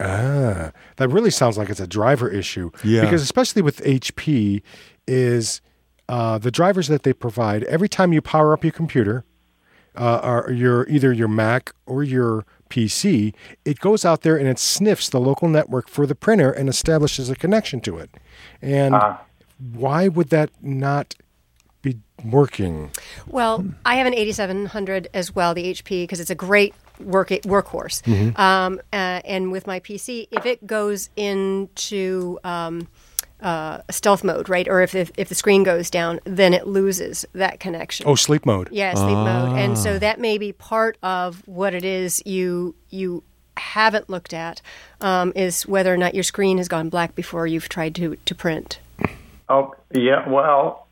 Ah, 0.00 0.72
that 0.96 1.08
really 1.10 1.30
sounds 1.30 1.58
like 1.58 1.68
it's 1.68 1.80
a 1.80 1.86
driver 1.86 2.28
issue. 2.28 2.70
Yeah. 2.82 3.02
Because 3.02 3.22
especially 3.22 3.60
with 3.60 3.82
HP, 3.82 4.62
is 5.06 5.60
uh, 6.10 6.38
the 6.38 6.50
drivers 6.50 6.88
that 6.88 7.04
they 7.04 7.12
provide 7.12 7.62
every 7.64 7.88
time 7.88 8.12
you 8.12 8.20
power 8.20 8.52
up 8.52 8.64
your 8.64 8.72
computer, 8.72 9.24
uh, 9.94 10.20
or 10.24 10.52
your 10.52 10.88
either 10.88 11.12
your 11.12 11.28
Mac 11.28 11.72
or 11.86 12.02
your 12.02 12.44
PC, 12.68 13.32
it 13.64 13.78
goes 13.78 14.04
out 14.04 14.22
there 14.22 14.36
and 14.36 14.48
it 14.48 14.58
sniffs 14.58 15.08
the 15.08 15.20
local 15.20 15.48
network 15.48 15.88
for 15.88 16.06
the 16.06 16.16
printer 16.16 16.50
and 16.50 16.68
establishes 16.68 17.30
a 17.30 17.36
connection 17.36 17.80
to 17.82 17.98
it. 17.98 18.10
And 18.60 18.96
why 19.72 20.08
would 20.08 20.30
that 20.30 20.50
not 20.60 21.14
be 21.82 21.98
working? 22.24 22.90
Well, 23.28 23.64
I 23.84 23.94
have 23.94 24.06
an 24.08 24.14
8700 24.14 25.08
as 25.14 25.32
well, 25.34 25.54
the 25.54 25.72
HP, 25.72 26.02
because 26.02 26.18
it's 26.18 26.30
a 26.30 26.34
great 26.34 26.74
work 26.98 27.28
workhorse. 27.28 28.36
Um, 28.36 28.80
uh, 28.92 29.20
and 29.24 29.52
with 29.52 29.66
my 29.66 29.78
PC, 29.78 30.26
if 30.32 30.44
it 30.44 30.66
goes 30.66 31.08
into 31.16 32.40
um, 32.42 32.88
uh, 33.42 33.82
stealth 33.90 34.22
mode, 34.24 34.48
right, 34.48 34.68
or 34.68 34.82
if, 34.82 34.94
if 34.94 35.10
if 35.16 35.28
the 35.28 35.34
screen 35.34 35.62
goes 35.62 35.90
down, 35.90 36.20
then 36.24 36.52
it 36.54 36.66
loses 36.66 37.24
that 37.32 37.60
connection. 37.60 38.06
Oh, 38.06 38.14
sleep 38.14 38.44
mode. 38.46 38.68
Yeah, 38.70 38.94
sleep 38.94 39.16
mode. 39.16 39.58
And 39.58 39.78
so 39.78 39.98
that 39.98 40.20
may 40.20 40.38
be 40.38 40.52
part 40.52 40.98
of 41.02 41.46
what 41.46 41.74
it 41.74 41.84
is 41.84 42.22
you 42.26 42.74
you 42.90 43.22
haven't 43.56 44.08
looked 44.08 44.32
at 44.32 44.62
um, 45.00 45.32
is 45.36 45.66
whether 45.66 45.92
or 45.92 45.96
not 45.96 46.14
your 46.14 46.22
screen 46.22 46.58
has 46.58 46.68
gone 46.68 46.88
black 46.88 47.14
before 47.14 47.46
you've 47.46 47.68
tried 47.68 47.94
to 47.96 48.16
to 48.16 48.34
print. 48.34 48.78
Oh, 49.48 49.74
yeah. 49.92 50.28
Well, 50.28 50.86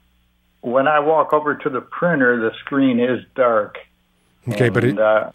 when 0.61 0.88
I 0.88 0.99
walk 1.01 1.32
over 1.32 1.55
to 1.55 1.70
the 1.70 1.80
printer, 1.80 2.40
the 2.40 2.53
screen 2.59 2.99
is 2.99 3.24
dark. 3.34 3.78
Okay, 4.49 4.68
but 4.68 4.84
it, 4.84 4.90
And, 4.90 4.99
uh, 4.99 5.30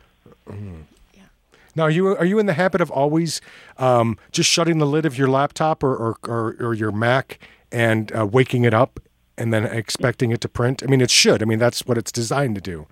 Now, 1.75 1.83
are 1.83 1.89
you 1.89 2.15
are 2.17 2.25
you 2.25 2.39
in 2.39 2.45
the 2.45 2.53
habit 2.53 2.81
of 2.81 2.91
always 2.91 3.41
um, 3.77 4.17
just 4.31 4.49
shutting 4.49 4.77
the 4.77 4.85
lid 4.85 5.05
of 5.05 5.17
your 5.17 5.27
laptop 5.27 5.83
or 5.83 5.95
or, 5.95 6.17
or, 6.23 6.55
or 6.59 6.73
your 6.73 6.91
Mac 6.91 7.39
and 7.71 8.15
uh, 8.15 8.25
waking 8.25 8.63
it 8.63 8.73
up 8.73 8.99
and 9.37 9.53
then 9.53 9.65
expecting 9.65 10.31
it 10.31 10.41
to 10.41 10.49
print? 10.49 10.83
I 10.83 10.87
mean, 10.87 11.01
it 11.01 11.09
should. 11.09 11.41
I 11.41 11.45
mean, 11.45 11.59
that's 11.59 11.85
what 11.85 11.97
it's 11.97 12.11
designed 12.11 12.55
to 12.55 12.61
do. 12.61 12.87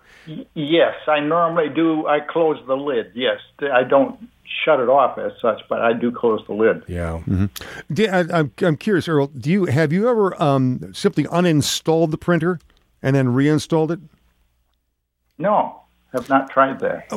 yes, 0.54 0.96
I 1.08 1.20
normally 1.20 1.70
do. 1.70 2.08
I 2.08 2.20
close 2.20 2.58
the 2.68 2.76
lid. 2.76 3.12
Yes, 3.14 3.40
I 3.72 3.84
don't 3.84 4.18
shut 4.66 4.80
it 4.80 4.90
off 4.90 5.18
as 5.18 5.32
such, 5.42 5.62
but 5.70 5.82
I 5.82 5.94
do 5.94 6.12
close 6.12 6.42
the 6.48 6.54
lid. 6.54 6.84
Yeah. 6.88 7.22
Do- 7.92 8.08
I, 8.08 8.40
am 8.40 8.52
I'm 8.62 8.78
curious, 8.78 9.08
Earl. 9.08 9.28
Do 9.28 9.50
you 9.52 9.66
have 9.66 9.94
you 9.94 10.10
ever 10.10 10.42
um, 10.42 10.92
simply 10.94 11.26
uninstalled 11.26 12.12
the 12.12 12.18
printer 12.18 12.60
and 13.02 13.16
then 13.16 13.30
reinstalled 13.34 13.92
it? 13.92 14.00
No, 15.38 15.82
have 16.14 16.30
not 16.30 16.50
tried 16.52 16.80
that. 16.82 17.12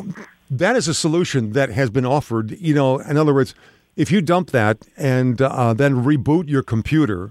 That 0.50 0.76
is 0.76 0.88
a 0.88 0.94
solution 0.94 1.52
that 1.52 1.70
has 1.70 1.90
been 1.90 2.06
offered. 2.06 2.52
You 2.60 2.74
know, 2.74 2.98
in 2.98 3.16
other 3.16 3.34
words, 3.34 3.54
if 3.96 4.10
you 4.10 4.20
dump 4.20 4.50
that 4.50 4.78
and 4.96 5.40
uh, 5.40 5.74
then 5.74 6.04
reboot 6.04 6.48
your 6.48 6.62
computer. 6.62 7.30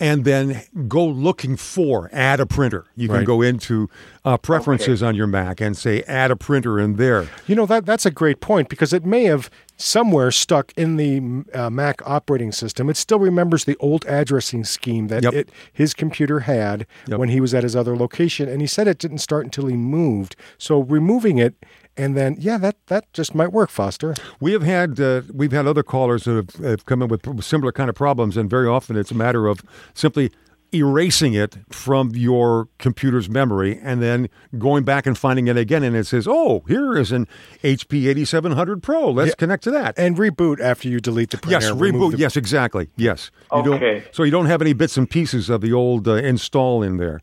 And 0.00 0.24
then 0.24 0.62
go 0.86 1.04
looking 1.04 1.56
for 1.56 2.08
add 2.12 2.38
a 2.38 2.46
printer. 2.46 2.84
You 2.94 3.08
can 3.08 3.16
Right. 3.16 3.26
go 3.26 3.42
into 3.42 3.90
uh, 4.24 4.36
preferences 4.38 5.02
on 5.02 5.16
your 5.16 5.26
Mac 5.26 5.60
and 5.60 5.76
say 5.76 6.02
add 6.02 6.30
a 6.30 6.36
printer 6.36 6.78
in 6.78 6.94
there. 6.94 7.26
You 7.48 7.56
know 7.56 7.66
that 7.66 7.84
that's 7.84 8.06
a 8.06 8.12
great 8.12 8.38
point 8.40 8.68
because 8.68 8.92
it 8.92 9.04
may 9.04 9.24
have 9.24 9.50
somewhere 9.76 10.30
stuck 10.30 10.72
in 10.76 10.98
the 10.98 11.42
uh, 11.52 11.68
Mac 11.68 12.00
operating 12.08 12.52
system. 12.52 12.88
It 12.88 12.96
still 12.96 13.18
remembers 13.18 13.64
the 13.64 13.76
old 13.80 14.04
addressing 14.06 14.62
scheme 14.62 15.08
that 15.08 15.24
Yep. 15.24 15.34
it 15.34 15.48
his 15.72 15.94
computer 15.94 16.40
had 16.40 16.86
Yep. 17.08 17.18
when 17.18 17.30
he 17.30 17.40
was 17.40 17.52
at 17.52 17.64
his 17.64 17.74
other 17.74 17.96
location, 17.96 18.48
and 18.48 18.60
he 18.60 18.68
said 18.68 18.86
it 18.86 18.98
didn't 18.98 19.18
start 19.18 19.46
until 19.46 19.66
he 19.66 19.74
moved. 19.74 20.36
So 20.58 20.78
removing 20.80 21.38
it 21.38 21.54
and 21.98 22.16
then 22.16 22.36
yeah, 22.38 22.56
that 22.58 22.76
that 22.86 23.12
just 23.12 23.34
might 23.34 23.52
work, 23.52 23.70
Foster. 23.70 24.14
We 24.40 24.52
have 24.52 24.62
had 24.62 24.98
uh, 25.00 25.22
we've 25.32 25.52
had 25.52 25.66
other 25.66 25.82
callers 25.82 26.24
that 26.24 26.34
have, 26.56 26.64
have 26.64 26.86
come 26.86 27.02
in 27.02 27.08
with 27.08 27.42
similar 27.44 27.72
kind 27.72 27.90
of 27.90 27.96
problems, 27.96 28.36
and 28.36 28.48
very 28.48 28.68
often 28.68 28.96
it's 28.96 29.10
a 29.10 29.14
matter 29.14 29.46
of 29.46 29.60
simply 29.94 30.30
erasing 30.74 31.32
it 31.32 31.56
from 31.70 32.10
your 32.14 32.68
computer's 32.78 33.26
memory 33.30 33.80
and 33.82 34.02
then 34.02 34.28
going 34.58 34.84
back 34.84 35.06
and 35.06 35.16
finding 35.16 35.48
it 35.48 35.56
again, 35.56 35.82
and 35.82 35.96
it 35.96 36.06
says, 36.06 36.26
"Oh, 36.28 36.62
here 36.68 36.94
is 36.98 37.10
an 37.10 37.26
HP 37.64 38.06
8700 38.08 38.82
Pro. 38.82 39.10
Let's 39.10 39.30
Yeah. 39.30 39.34
connect 39.38 39.64
to 39.64 39.70
that." 39.70 39.98
And 39.98 40.16
reboot 40.18 40.60
after 40.60 40.88
you 40.88 41.00
delete 41.00 41.30
the 41.30 41.38
printer. 41.38 41.60
Yes, 41.66 41.70
reboot. 41.74 42.12
the- 42.12 42.18
yes, 42.18 42.36
exactly. 42.36 42.88
Yes. 42.96 43.30
You 43.54 43.62
don't- 43.62 43.74
Okay. 43.76 44.04
so 44.12 44.22
you 44.24 44.30
don't 44.30 44.44
have 44.46 44.60
any 44.60 44.74
bits 44.74 44.98
and 44.98 45.08
pieces 45.08 45.48
of 45.48 45.62
the 45.62 45.72
old 45.72 46.06
uh, 46.06 46.14
install 46.16 46.82
in 46.82 46.98
there, 46.98 47.22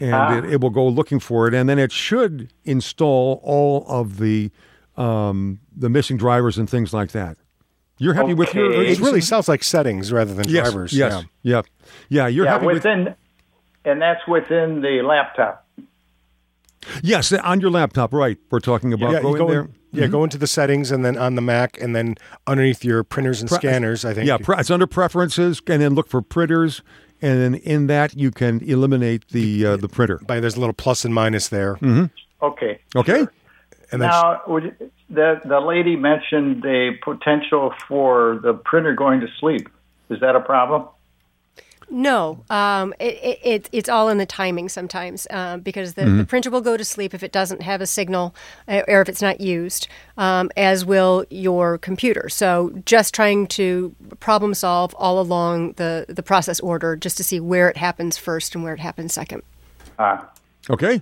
and 0.00 0.14
Ah. 0.14 0.36
it, 0.38 0.44
it 0.44 0.60
will 0.60 0.70
go 0.70 0.86
looking 0.86 1.18
for 1.20 1.46
it, 1.48 1.54
and 1.54 1.68
then 1.68 1.78
it 1.78 1.92
should 1.92 2.52
install 2.64 3.40
all 3.42 3.84
of 3.88 4.18
the 4.18 4.50
um, 4.96 5.60
the 5.76 5.88
missing 5.90 6.16
drivers 6.16 6.56
and 6.58 6.68
things 6.70 6.92
like 6.94 7.12
that. 7.12 7.36
You're 7.98 8.14
happy 8.14 8.34
with 8.34 8.54
your. 8.54 8.72
It 8.72 8.98
really 9.00 9.20
sounds 9.22 9.48
like 9.48 9.62
settings 9.64 10.12
rather 10.12 10.34
than 10.34 10.48
yes, 10.48 10.70
drivers. 10.70 10.92
Yes. 10.92 11.24
Yeah. 11.42 11.52
Yeah. 11.56 11.62
Yeah. 12.08 12.26
You're 12.28 12.44
yeah, 12.44 12.52
happy 12.52 12.66
with. 12.66 12.74
within, 12.76 13.14
and 13.84 14.00
that's 14.02 14.26
within 14.28 14.80
the 14.82 15.02
laptop. 15.02 15.66
Yes, 17.02 17.32
on 17.32 17.60
your 17.60 17.70
laptop, 17.70 18.12
right? 18.14 18.38
We're 18.50 18.60
talking 18.60 18.92
about 18.92 19.12
Yeah, 19.12 19.20
going 19.22 19.36
go 19.38 19.46
in- 19.46 19.50
there. 19.50 19.62
Mm-hmm. 19.64 19.98
yeah, 19.98 20.06
go 20.06 20.22
into 20.24 20.38
the 20.38 20.46
settings 20.46 20.90
and 20.92 21.04
then 21.04 21.16
on 21.18 21.34
the 21.34 21.42
Mac 21.42 21.80
and 21.80 21.96
then 21.96 22.14
underneath 22.46 22.84
your 22.84 23.02
printers 23.02 23.40
and 23.40 23.48
Pre- 23.48 23.58
scanners. 23.58 24.04
I 24.04 24.14
think. 24.14 24.28
Yeah, 24.28 24.36
it's 24.58 24.70
under 24.70 24.86
preferences, 24.86 25.60
and 25.66 25.82
then 25.82 25.94
look 25.94 26.08
for 26.08 26.22
printers, 26.22 26.82
and 27.22 27.40
then 27.40 27.54
in 27.54 27.86
that 27.88 28.16
you 28.16 28.30
can 28.30 28.60
eliminate 28.62 29.28
the 29.28 29.66
uh, 29.66 29.76
the 29.76 29.88
printer. 29.88 30.18
by 30.26 30.40
there's 30.40 30.56
a 30.56 30.60
little 30.60 30.72
plus 30.74 31.04
and 31.04 31.14
minus 31.14 31.48
there. 31.48 31.78
Okay. 32.42 32.80
Okay. 32.94 33.26
And 33.92 34.00
Now, 34.02 34.42
would 34.48 34.64
you- 34.64 34.90
the 35.08 35.40
the 35.44 35.60
lady 35.60 35.96
mentioned 35.96 36.62
the 36.62 36.92
potential 37.02 37.72
for 37.88 38.40
the 38.42 38.52
printer 38.54 38.94
going 38.94 39.20
to 39.20 39.28
sleep. 39.40 39.68
Is 40.10 40.20
that 40.20 40.34
a 40.36 40.40
problem? 40.40 40.88
No, 41.88 42.44
um, 42.50 42.94
it, 42.98 43.14
it, 43.22 43.38
it, 43.44 43.68
it's 43.70 43.88
all 43.88 44.08
in 44.08 44.18
the 44.18 44.26
timing 44.26 44.68
sometimes 44.68 45.26
uh, 45.30 45.58
because 45.58 45.94
the, 45.94 46.04
the 46.04 46.24
printer 46.24 46.50
will 46.50 46.60
go 46.60 46.76
to 46.76 46.84
sleep 46.84 47.14
if 47.14 47.22
it 47.22 47.30
doesn't 47.30 47.62
have 47.62 47.80
a 47.80 47.86
signal 47.86 48.34
uh, 48.66 48.82
or 48.88 49.02
if 49.02 49.08
it's 49.08 49.22
not 49.22 49.40
used, 49.40 49.86
um, 50.18 50.50
as 50.56 50.84
will 50.84 51.24
your 51.30 51.78
computer. 51.78 52.28
So 52.28 52.82
just 52.84 53.14
trying 53.14 53.46
to 53.48 53.94
problem 54.18 54.52
solve 54.54 54.94
all 54.98 55.20
along 55.20 55.74
the, 55.74 56.06
the 56.08 56.24
process 56.24 56.58
order 56.58 56.96
just 56.96 57.16
to 57.18 57.24
see 57.24 57.38
where 57.38 57.68
it 57.68 57.76
happens 57.76 58.18
first 58.18 58.54
and 58.56 58.64
where 58.64 58.74
it 58.74 58.80
happens 58.80 59.14
second. 59.14 59.42
Ah. 59.98 60.28
Okay. 60.68 61.00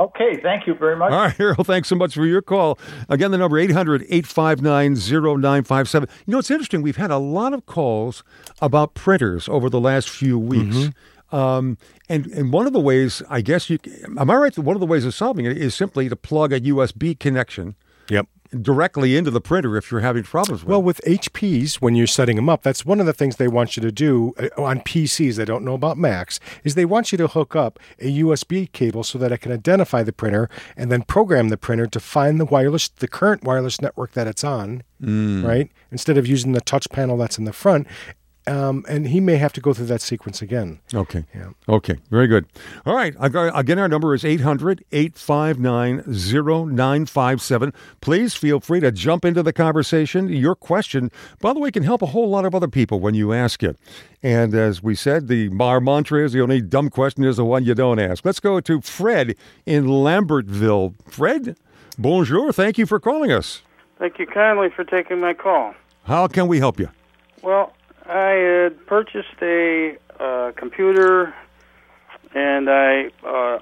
Okay. 0.00 0.40
Thank 0.42 0.66
you 0.66 0.74
very 0.74 0.96
much. 0.96 1.12
All 1.12 1.18
right, 1.18 1.32
Harold, 1.38 1.66
thanks 1.66 1.88
so 1.88 1.94
much 1.94 2.14
for 2.14 2.24
your 2.24 2.42
call. 2.42 2.78
Again, 3.08 3.30
the 3.30 3.38
number 3.38 3.58
800 3.58 4.02
859 4.02 4.94
0957. 4.94 6.08
You 6.26 6.32
know, 6.32 6.38
it's 6.38 6.50
interesting. 6.50 6.82
We've 6.82 6.96
had 6.96 7.10
a 7.10 7.18
lot 7.18 7.52
of 7.52 7.66
calls 7.66 8.24
about 8.62 8.94
printers 8.94 9.48
over 9.48 9.68
the 9.68 9.80
last 9.80 10.08
few 10.08 10.38
weeks. 10.38 10.88
Um, 11.30 11.78
and, 12.08 12.26
and 12.26 12.52
one 12.52 12.66
of 12.66 12.72
the 12.72 12.80
ways, 12.80 13.22
I 13.30 13.40
guess 13.40 13.70
you, 13.70 13.78
am 14.18 14.30
I 14.30 14.34
right? 14.34 14.52
that 14.52 14.62
One 14.62 14.74
of 14.74 14.80
the 14.80 14.86
ways 14.86 15.04
of 15.04 15.14
solving 15.14 15.44
it 15.44 15.56
is 15.56 15.74
simply 15.76 16.08
to 16.08 16.16
plug 16.16 16.52
a 16.52 16.60
USB 16.60 17.16
connection 17.16 17.76
Yep. 18.10 18.26
Directly 18.50 19.16
into 19.16 19.30
the 19.30 19.40
printer 19.40 19.76
if 19.76 19.90
you're 19.90 20.00
having 20.00 20.24
problems 20.24 20.62
with 20.62 20.68
Well, 20.68 20.82
with 20.82 21.00
HPs, 21.06 21.76
when 21.76 21.94
you're 21.94 22.06
setting 22.06 22.36
them 22.36 22.48
up, 22.48 22.62
that's 22.62 22.84
one 22.84 23.00
of 23.00 23.06
the 23.06 23.12
things 23.12 23.36
they 23.36 23.48
want 23.48 23.76
you 23.76 23.82
to 23.82 23.92
do 23.92 24.34
uh, 24.38 24.48
on 24.60 24.80
PCs. 24.80 25.36
They 25.36 25.44
don't 25.44 25.64
know 25.64 25.74
about 25.74 25.98
Macs. 25.98 26.40
Is 26.64 26.74
they 26.74 26.84
want 26.84 27.12
you 27.12 27.18
to 27.18 27.28
hook 27.28 27.54
up 27.54 27.78
a 27.98 28.20
USB 28.20 28.70
cable 28.72 29.04
so 29.04 29.18
that 29.18 29.32
it 29.32 29.38
can 29.38 29.52
identify 29.52 30.02
the 30.02 30.12
printer 30.12 30.48
and 30.76 30.90
then 30.90 31.02
program 31.02 31.48
the 31.48 31.56
printer 31.56 31.86
to 31.86 32.00
find 32.00 32.40
the 32.40 32.44
wireless, 32.44 32.88
the 32.88 33.08
current 33.08 33.44
wireless 33.44 33.80
network 33.80 34.12
that 34.12 34.26
it's 34.26 34.44
on, 34.44 34.82
right? 35.44 35.70
Instead 35.90 36.18
of 36.18 36.26
using 36.26 36.52
the 36.52 36.60
touch 36.60 36.88
panel 36.90 37.16
that's 37.16 37.38
in 37.38 37.44
the 37.44 37.52
front. 37.52 37.86
Um, 38.46 38.84
and 38.88 39.06
he 39.08 39.20
may 39.20 39.36
have 39.36 39.52
to 39.52 39.60
go 39.60 39.74
through 39.74 39.86
that 39.86 40.00
sequence 40.00 40.40
again. 40.40 40.80
Okay. 40.94 41.24
Yeah. 41.34 41.50
Okay. 41.68 41.98
Very 42.10 42.26
good. 42.26 42.46
All 42.86 42.94
right. 42.96 43.14
I 43.20 43.28
got- 43.28 43.56
Again, 43.58 43.78
our 43.78 43.88
number 43.88 44.14
is 44.14 44.24
800 44.24 44.82
859 44.92 46.02
0957. 46.06 47.72
Please 48.00 48.34
feel 48.34 48.58
free 48.60 48.80
to 48.80 48.90
jump 48.90 49.24
into 49.24 49.42
the 49.42 49.52
conversation. 49.52 50.28
Your 50.28 50.54
question, 50.54 51.10
by 51.40 51.52
the 51.52 51.60
way, 51.60 51.70
can 51.70 51.82
help 51.82 52.02
a 52.02 52.06
whole 52.06 52.28
lot 52.28 52.44
of 52.44 52.54
other 52.54 52.68
people 52.68 52.98
when 53.00 53.14
you 53.14 53.32
ask 53.32 53.62
it. 53.62 53.76
And 54.22 54.54
as 54.54 54.82
we 54.82 54.94
said, 54.94 55.28
the 55.28 55.50
our 55.60 55.80
mantra 55.80 56.24
is 56.24 56.32
the 56.32 56.40
only 56.40 56.60
dumb 56.62 56.88
question 56.90 57.24
is 57.24 57.36
the 57.36 57.44
one 57.44 57.64
you 57.64 57.74
don't 57.74 57.98
ask. 57.98 58.24
Let's 58.24 58.40
go 58.40 58.60
to 58.60 58.80
Fred 58.80 59.34
in 59.66 59.86
Lambertville. 59.86 60.94
Fred, 61.06 61.56
bonjour. 61.98 62.52
Thank 62.52 62.78
you 62.78 62.86
for 62.86 62.98
calling 62.98 63.30
us. 63.30 63.62
Thank 63.98 64.18
you 64.18 64.26
kindly 64.26 64.70
for 64.70 64.84
taking 64.84 65.20
my 65.20 65.34
call. 65.34 65.74
How 66.04 66.26
can 66.26 66.48
we 66.48 66.58
help 66.58 66.80
you? 66.80 66.88
Well, 67.42 67.72
I 68.10 68.30
had 68.30 68.86
purchased 68.86 69.40
a 69.40 69.96
uh, 70.18 70.50
computer, 70.56 71.32
and 72.34 72.68
I 72.68 73.10
uh, 73.24 73.58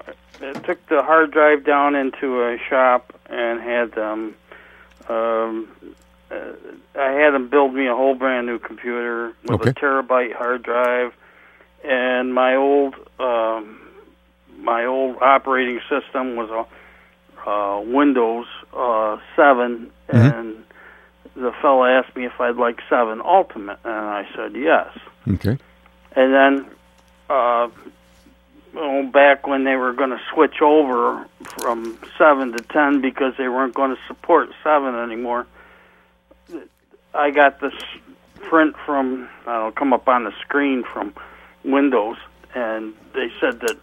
took 0.63 0.85
the 0.87 1.03
hard 1.03 1.31
drive 1.31 1.63
down 1.63 1.95
into 1.95 2.41
a 2.43 2.57
shop 2.69 3.13
and 3.29 3.61
had 3.61 3.91
them. 3.91 4.35
Um, 5.07 5.67
uh, 6.31 6.35
I 6.99 7.11
had 7.11 7.31
them 7.31 7.47
build 7.49 7.73
me 7.75 7.87
a 7.87 7.95
whole 7.95 8.15
brand 8.15 8.47
new 8.47 8.57
computer 8.59 9.33
with 9.43 9.61
Okay. 9.61 9.69
a 9.69 9.73
terabyte 9.73 10.33
hard 10.33 10.63
drive, 10.63 11.13
and 11.83 12.33
my 12.33 12.55
old 12.55 12.95
um, 13.19 13.79
my 14.57 14.85
old 14.85 15.17
operating 15.21 15.79
system 15.89 16.35
was 16.35 16.49
a 16.49 16.65
uh, 17.49 17.79
Windows 17.81 18.47
uh, 18.73 19.17
7, 19.35 19.89
and 20.09 20.55
the 21.35 21.51
fellow 21.61 21.85
asked 21.85 22.15
me 22.15 22.25
if 22.25 22.39
I'd 22.39 22.55
like 22.57 22.79
7 22.89 23.21
Ultimate, 23.23 23.79
and 23.83 23.93
I 23.93 24.27
said 24.35 24.55
yes. 24.55 24.89
Okay. 25.27 25.57
And 26.15 26.33
then, 26.33 26.65
uh, 27.29 27.69
well, 28.73 29.03
back 29.11 29.47
when 29.47 29.63
they 29.63 29.75
were 29.75 29.93
going 29.93 30.09
to 30.11 30.19
switch 30.33 30.61
over 30.61 31.25
from 31.59 31.97
7 32.17 32.51
to 32.53 32.59
10 32.63 33.01
because 33.01 33.33
they 33.37 33.47
weren't 33.47 33.73
going 33.73 33.91
to 33.95 34.01
support 34.07 34.49
7 34.63 34.95
anymore, 34.95 35.45
I 37.13 37.31
got 37.31 37.59
this 37.59 37.73
print 38.49 38.75
from, 38.85 39.27
I 39.47 39.57
don't 39.59 39.75
come 39.75 39.93
up 39.93 40.07
on 40.07 40.23
the 40.23 40.31
screen 40.41 40.83
from 40.83 41.13
Windows, 41.63 42.17
and 42.55 42.93
they 43.13 43.27
said 43.39 43.59
that, 43.61 43.77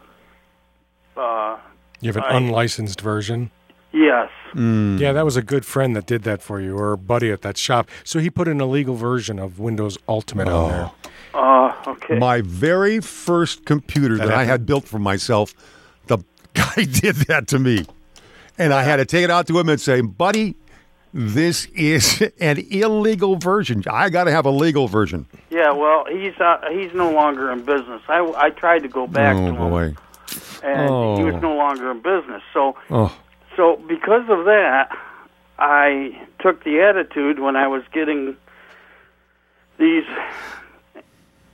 uh, 1.16 1.56
You 2.00 2.08
have 2.12 2.16
an 2.16 2.24
I- 2.24 2.36
unlicensed 2.36 3.00
version. 3.00 3.50
Yes. 3.92 4.30
Yeah, 4.54 5.12
that 5.12 5.24
was 5.24 5.36
a 5.36 5.42
good 5.42 5.66
friend 5.66 5.94
that 5.96 6.06
did 6.06 6.22
that 6.22 6.40
for 6.40 6.60
you, 6.60 6.78
or 6.78 6.92
a 6.92 6.98
buddy 6.98 7.30
at 7.30 7.42
that 7.42 7.58
shop. 7.58 7.90
So 8.04 8.18
he 8.20 8.30
put 8.30 8.48
an 8.48 8.60
illegal 8.60 8.94
version 8.94 9.38
of 9.38 9.58
Windows 9.58 9.98
Ultimate 10.08 10.48
on 10.48 10.70
there. 10.70 10.90
Uh, 11.34 11.74
okay. 11.86 12.18
My 12.18 12.40
very 12.40 13.00
first 13.00 13.66
computer 13.66 14.16
that, 14.16 14.30
I 14.32 14.44
had 14.44 14.64
built 14.64 14.88
for 14.88 14.98
myself, 14.98 15.52
the 16.06 16.18
guy 16.54 16.84
did 16.84 17.16
that 17.26 17.48
to 17.48 17.58
me. 17.58 17.84
And 18.58 18.72
I 18.72 18.82
had 18.84 18.96
to 18.96 19.04
take 19.04 19.24
it 19.24 19.30
out 19.30 19.46
to 19.48 19.58
him 19.58 19.68
and 19.68 19.78
say, 19.78 20.00
buddy, 20.00 20.54
this 21.12 21.66
is 21.74 22.22
an 22.40 22.58
illegal 22.70 23.36
version. 23.36 23.82
I 23.90 24.08
got 24.08 24.24
to 24.24 24.30
have 24.30 24.46
a 24.46 24.50
legal 24.50 24.88
version. 24.88 25.26
Yeah, 25.50 25.72
well, 25.72 26.06
he's 26.10 26.34
uh, 26.40 26.60
he's 26.70 26.94
no 26.94 27.10
longer 27.12 27.50
in 27.52 27.62
business. 27.64 28.00
I, 28.08 28.20
I 28.36 28.50
tried 28.50 28.82
to 28.84 28.88
go 28.88 29.06
back 29.06 29.36
oh, 29.36 29.40
to 29.40 29.46
him, 29.46 29.56
boy. 29.56 29.94
and 30.62 31.18
he 31.18 31.24
was 31.24 31.34
Oh. 31.34 31.40
no 31.40 31.54
longer 31.56 31.90
in 31.90 32.00
business. 32.00 32.42
So, 32.54 32.76
Oh, 32.90 33.14
so 33.56 33.76
because 33.88 34.28
of 34.28 34.44
that, 34.44 34.88
I 35.58 36.26
took 36.40 36.64
the 36.64 36.80
attitude 36.82 37.38
when 37.40 37.56
I 37.56 37.66
was 37.66 37.82
getting 37.92 38.36
these 39.78 40.04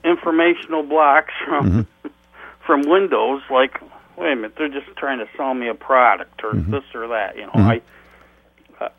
informational 0.05 0.83
blocks 0.83 1.33
from 1.47 1.67
Mm-hmm. 1.67 2.09
from 2.67 2.89
Windows, 2.89 3.43
like, 3.51 3.81
wait 4.17 4.33
a 4.33 4.37
minute, 4.37 4.53
they're 4.57 4.69
just 4.69 4.87
trying 4.97 5.19
to 5.19 5.27
sell 5.37 5.53
me 5.55 5.69
a 5.69 5.75
product 5.75 6.43
or 6.45 6.53
Mm-hmm. 6.55 6.71
this 6.71 6.85
or 6.95 7.09
that. 7.09 7.37
You 7.37 7.47
know, 7.47 7.53
I 7.55 7.81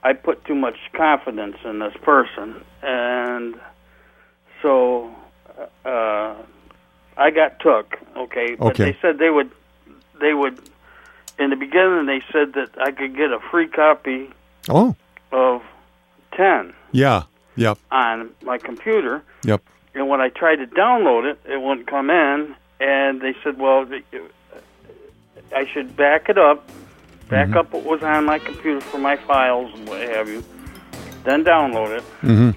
I 0.03 0.13
put 0.13 0.45
too 0.45 0.55
much 0.55 0.77
confidence 0.93 1.57
in 1.65 1.79
this 1.79 1.93
person, 2.03 2.61
and 2.81 3.55
so 4.61 5.13
uh, 5.85 6.35
I 7.17 7.31
got 7.31 7.59
took. 7.59 7.95
Okay, 8.17 8.55
but 8.55 8.67
Okay. 8.67 8.91
they 8.91 8.97
said 9.01 9.17
they 9.17 9.29
would 9.29 9.51
they 10.19 10.33
would 10.33 10.59
in 11.39 11.49
the 11.49 11.55
beginning 11.55 12.05
they 12.05 12.21
said 12.31 12.53
that 12.53 12.69
I 12.77 12.91
could 12.91 13.15
get 13.15 13.31
a 13.31 13.39
free 13.51 13.67
copy 13.67 14.29
oh, 14.69 14.95
of 15.31 15.61
ten 16.31 16.73
yeah, 16.91 17.23
yep, 17.55 17.77
on 17.91 18.29
my 18.43 18.57
computer, 18.57 19.23
yep. 19.43 19.61
and 19.95 20.07
when 20.07 20.21
I 20.21 20.29
tried 20.29 20.57
to 20.57 20.67
download 20.67 21.29
it, 21.31 21.39
it 21.45 21.61
wouldn't 21.61 21.87
come 21.87 22.09
in, 22.09 22.55
and 22.79 23.21
they 23.21 23.35
said, 23.43 23.57
well, 23.57 23.87
I 25.55 25.65
should 25.65 25.95
back 25.95 26.29
it 26.29 26.37
up, 26.37 26.67
back 27.29 27.47
Mm-hmm. 27.47 27.57
up 27.57 27.71
what 27.73 27.83
was 27.83 28.03
on 28.03 28.25
my 28.25 28.39
computer 28.39 28.81
for 28.81 28.99
my 28.99 29.15
files 29.15 29.73
and 29.73 29.87
what 29.87 30.01
have 30.01 30.29
you, 30.29 30.43
then 31.23 31.43
download 31.43 31.97
it. 31.97 32.03
Mm. 32.21 32.55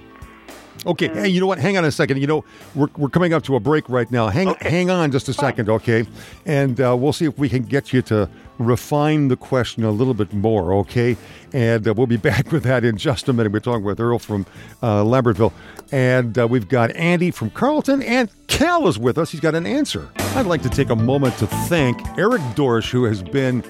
Okay, 0.85 1.09
hey, 1.09 1.29
you 1.29 1.41
know 1.41 1.47
what? 1.47 1.59
Hang 1.59 1.77
on 1.77 1.85
a 1.85 1.91
second. 1.91 2.19
You 2.21 2.27
know, 2.27 2.45
we're, 2.75 2.89
we're 2.97 3.09
coming 3.09 3.33
up 3.33 3.43
to 3.45 3.57
a 3.57 3.61
break 3.61 3.89
right 3.89 4.09
now. 4.11 4.29
Hang 4.29 4.49
Okay. 4.49 4.71
hang 4.71 4.91
on 4.91 5.11
just 5.11 5.29
a 5.29 5.33
second, 5.33 5.69
okay? 5.69 6.07
And 6.45 6.81
uh, 6.81 6.97
we'll 6.97 7.13
see 7.13 7.25
if 7.25 7.37
we 7.39 7.49
can 7.49 7.63
get 7.63 7.93
you 7.93 8.03
to 8.03 8.29
refine 8.59 9.29
the 9.29 9.37
question 9.37 9.83
a 9.85 9.91
little 9.91 10.15
bit 10.15 10.33
more, 10.33 10.73
okay? 10.75 11.17
And 11.53 11.87
uh, 11.89 11.95
we'll 11.95 12.07
be 12.07 12.17
back 12.31 12.53
with 12.53 12.63
that 12.65 12.85
in 12.85 12.97
just 12.99 13.29
a 13.29 13.33
minute. 13.33 13.53
We're 13.53 13.61
talking 13.61 13.85
with 13.85 13.99
Earl 13.99 14.19
from 14.21 14.47
uh, 14.83 15.03
Lambertville, 15.03 15.53
and 15.91 16.39
uh, 16.39 16.47
we've 16.47 16.69
got 16.69 16.95
Andy 16.95 17.31
from 17.33 17.51
Carlton, 17.51 18.03
and 18.03 18.31
Cal 18.47 18.87
is 18.87 18.99
with 18.99 19.19
us. 19.19 19.31
He's 19.33 19.41
got 19.41 19.55
an 19.57 19.67
answer. 19.67 20.09
I'd 20.37 20.47
like 20.47 20.63
to 20.63 20.71
take 20.71 20.91
a 20.91 20.97
moment 20.97 21.37
to 21.39 21.47
thank 21.47 21.99
Eric 22.17 22.43
Dorsch, 22.55 22.91
who 22.91 23.05
has 23.05 23.23
been 23.23 23.65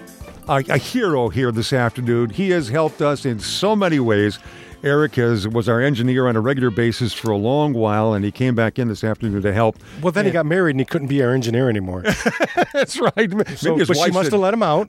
a, 0.49 0.63
a 0.69 0.77
hero 0.79 1.29
here 1.31 1.51
this 1.51 1.73
afternoon. 1.73 2.31
He 2.31 2.51
has 2.51 2.69
helped 2.69 3.01
us 3.01 3.25
in 3.25 3.39
so 3.41 3.75
many 3.75 4.01
ways. 4.01 4.39
Eric 4.87 5.17
has, 5.17 5.49
was 5.49 5.69
our 5.69 5.81
engineer 5.81 6.29
on 6.29 6.37
a 6.37 6.41
regular 6.41 6.71
basis 6.71 7.13
for 7.13 7.33
a 7.33 7.37
long 7.37 7.73
while, 7.73 8.15
and 8.15 8.25
he 8.25 8.31
came 8.31 8.55
back 8.55 8.79
in 8.79 8.87
this 8.87 9.03
afternoon 9.03 9.43
to 9.43 9.53
help. 9.53 9.77
Well, 10.01 10.13
then 10.13 10.27
he 10.27 10.31
got 10.31 10.47
married 10.47 10.71
and 10.71 10.81
he 10.81 10.87
couldn't 10.87 11.09
be 11.09 11.25
our 11.25 11.33
engineer 11.33 11.69
anymore. 11.69 12.03
That's 12.73 12.97
right. 13.01 13.29
So, 13.59 13.77
but 13.85 13.97
she 13.97 14.13
must 14.13 14.31
have 14.31 14.41
let 14.41 14.55
him 14.55 14.63
out, 14.63 14.89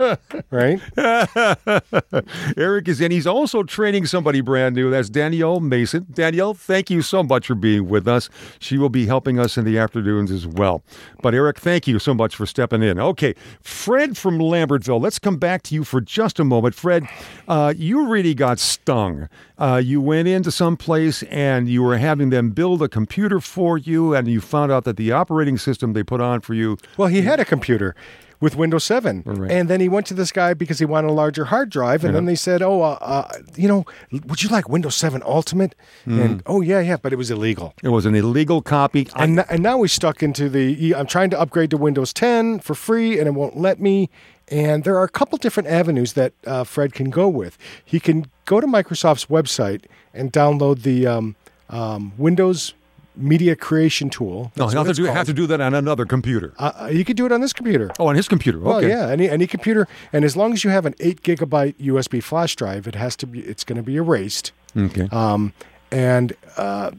right? 0.50 0.80
Eric 2.56 2.88
is 2.88 3.02
in. 3.02 3.10
He's 3.10 3.26
also 3.26 3.62
training 3.62 4.06
somebody 4.06 4.40
brand 4.40 4.76
new. 4.76 4.90
That's 4.90 5.10
Danielle 5.10 5.60
Mason. 5.60 6.06
Danielle, 6.10 6.54
thank 6.54 6.88
you 6.88 7.02
so 7.02 7.22
much 7.22 7.46
for 7.46 7.54
being 7.54 7.86
with 7.86 8.08
us. 8.08 8.30
She 8.60 8.78
will 8.78 8.88
be 8.88 9.04
helping 9.04 9.38
us 9.38 9.58
in 9.58 9.66
the 9.66 9.76
afternoons 9.76 10.30
as 10.30 10.46
well. 10.46 10.82
But 11.20 11.34
Eric, 11.34 11.58
thank 11.58 11.86
you 11.86 11.98
so 11.98 12.14
much 12.14 12.34
for 12.34 12.46
stepping 12.46 12.82
in. 12.82 12.98
Okay, 12.98 13.34
Fred 13.60 14.16
from 14.16 14.38
Lambertville. 14.38 15.02
Let's 15.02 15.18
come 15.18 15.36
back 15.36 15.62
to 15.64 15.74
you 15.74 15.84
for 15.84 16.00
just 16.00 16.40
a 16.40 16.44
moment. 16.44 16.74
Fred, 16.74 17.06
uh, 17.46 17.74
you 17.76 18.08
really 18.08 18.34
got 18.34 18.58
stung. 18.58 19.28
Uh, 19.58 19.80
you 19.84 20.00
went 20.00 20.28
into 20.28 20.50
some 20.50 20.76
place 20.76 21.22
and 21.24 21.68
you 21.68 21.82
were 21.82 21.96
having 21.98 22.30
them 22.30 22.50
build 22.50 22.82
a 22.82 22.88
computer 22.88 23.40
for 23.40 23.78
you, 23.78 24.14
and 24.14 24.26
you 24.28 24.40
found 24.40 24.72
out 24.72 24.84
that 24.84 24.96
the 24.96 25.12
operating 25.12 25.58
system 25.58 25.92
they 25.92 26.02
put 26.02 26.20
on 26.20 26.40
for 26.40 26.54
you. 26.54 26.76
Well, 26.96 27.08
he 27.08 27.22
had 27.22 27.38
a 27.40 27.44
computer 27.44 27.94
with 28.40 28.56
Windows 28.56 28.84
7. 28.84 29.22
Right. 29.24 29.50
And 29.50 29.70
then 29.70 29.80
he 29.80 29.88
went 29.88 30.06
to 30.08 30.14
this 30.14 30.30
guy 30.32 30.52
because 30.54 30.78
he 30.78 30.84
wanted 30.84 31.08
a 31.08 31.12
larger 31.12 31.46
hard 31.46 31.70
drive. 31.70 32.04
And 32.04 32.14
then 32.14 32.26
they 32.26 32.34
said, 32.34 32.60
Oh, 32.62 32.82
uh, 32.82 32.98
uh, 33.00 33.28
you 33.56 33.68
know, 33.68 33.86
would 34.26 34.42
you 34.42 34.50
like 34.50 34.68
Windows 34.68 34.96
7 34.96 35.22
Ultimate? 35.24 35.74
Hmm. 36.04 36.20
And 36.20 36.42
oh, 36.44 36.60
yeah, 36.60 36.80
yeah, 36.80 36.96
but 37.00 37.12
it 37.12 37.16
was 37.16 37.30
illegal. 37.30 37.72
It 37.82 37.88
was 37.88 38.04
an 38.04 38.14
illegal 38.14 38.60
copy. 38.60 39.08
I- 39.14 39.24
And, 39.24 39.44
and 39.48 39.62
now 39.62 39.78
we're 39.78 39.86
stuck 39.88 40.22
into 40.22 40.50
the 40.50 40.94
I'm 40.94 41.06
trying 41.06 41.30
to 41.30 41.40
upgrade 41.40 41.70
to 41.70 41.78
Windows 41.78 42.12
10 42.12 42.58
for 42.58 42.74
free 42.74 43.18
and 43.18 43.26
it 43.28 43.32
won't 43.32 43.56
let 43.56 43.80
me. 43.80 44.10
And 44.48 44.84
there 44.84 44.96
are 44.98 45.04
a 45.04 45.08
couple 45.08 45.38
different 45.38 45.68
avenues 45.68 46.12
that 46.14 46.32
uh, 46.46 46.64
Fred 46.64 46.92
can 46.92 47.10
go 47.10 47.28
with. 47.28 47.56
He 47.84 47.98
can 48.00 48.26
go 48.44 48.60
to 48.60 48.66
Microsoft's 48.66 49.26
website 49.26 49.84
and 50.12 50.32
download 50.32 50.82
the 50.82 51.06
um, 51.06 51.36
um, 51.70 52.12
Windows 52.18 52.74
Media 53.16 53.54
Creation 53.56 54.10
Tool. 54.10 54.50
no, 54.56 54.66
he'll 54.68 54.84
have 54.84 54.94
to, 54.94 55.02
do, 55.02 55.04
have 55.04 55.26
to 55.26 55.32
do 55.32 55.46
that 55.46 55.60
on 55.60 55.72
another 55.72 56.04
computer. 56.04 56.52
Uh, 56.58 56.90
you 56.92 57.04
could 57.04 57.16
do 57.16 57.24
it 57.26 57.32
on 57.32 57.40
this 57.40 57.52
computer. 57.52 57.90
Oh, 57.98 58.08
on 58.08 58.16
his 58.16 58.26
computer. 58.28 58.58
Well, 58.58 58.78
Okay. 58.78 58.88
yeah, 58.88 59.08
any 59.08 59.30
any 59.30 59.46
computer, 59.46 59.86
and 60.12 60.24
as 60.24 60.36
long 60.36 60.52
as 60.52 60.64
you 60.64 60.70
have 60.70 60.84
an 60.84 60.94
eight 61.00 61.22
gigabyte 61.22 61.74
USB 61.76 62.20
flash 62.22 62.56
drive, 62.56 62.86
it 62.88 62.96
has 62.96 63.14
to 63.16 63.26
be. 63.26 63.40
It's 63.40 63.62
going 63.64 63.76
to 63.76 63.82
be 63.84 63.96
erased. 63.96 64.50
Okay. 64.76 65.08
Um, 65.12 65.52
and 65.92 66.32
uh, 66.56 66.90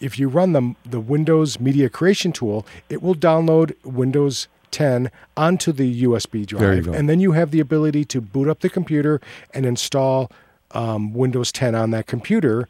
if 0.00 0.18
you 0.18 0.28
run 0.28 0.54
the 0.54 0.74
the 0.86 0.98
Windows 1.00 1.60
Media 1.60 1.90
Creation 1.90 2.32
tool, 2.32 2.66
it 2.88 3.02
will 3.02 3.14
download 3.14 3.74
Windows 3.84 4.48
10 4.70 5.10
onto 5.36 5.72
the 5.72 6.02
USB 6.04 6.46
drive, 6.46 6.60
There 6.60 6.74
you 6.74 6.82
go. 6.82 6.92
and 6.92 7.08
then 7.08 7.20
you 7.20 7.32
have 7.32 7.50
the 7.50 7.60
ability 7.60 8.04
to 8.06 8.20
boot 8.20 8.48
up 8.48 8.60
the 8.60 8.68
computer 8.70 9.20
and 9.54 9.66
install 9.66 10.30
um, 10.72 11.12
Windows 11.12 11.50
10 11.52 11.74
on 11.74 11.90
that 11.90 12.06
computer 12.06 12.68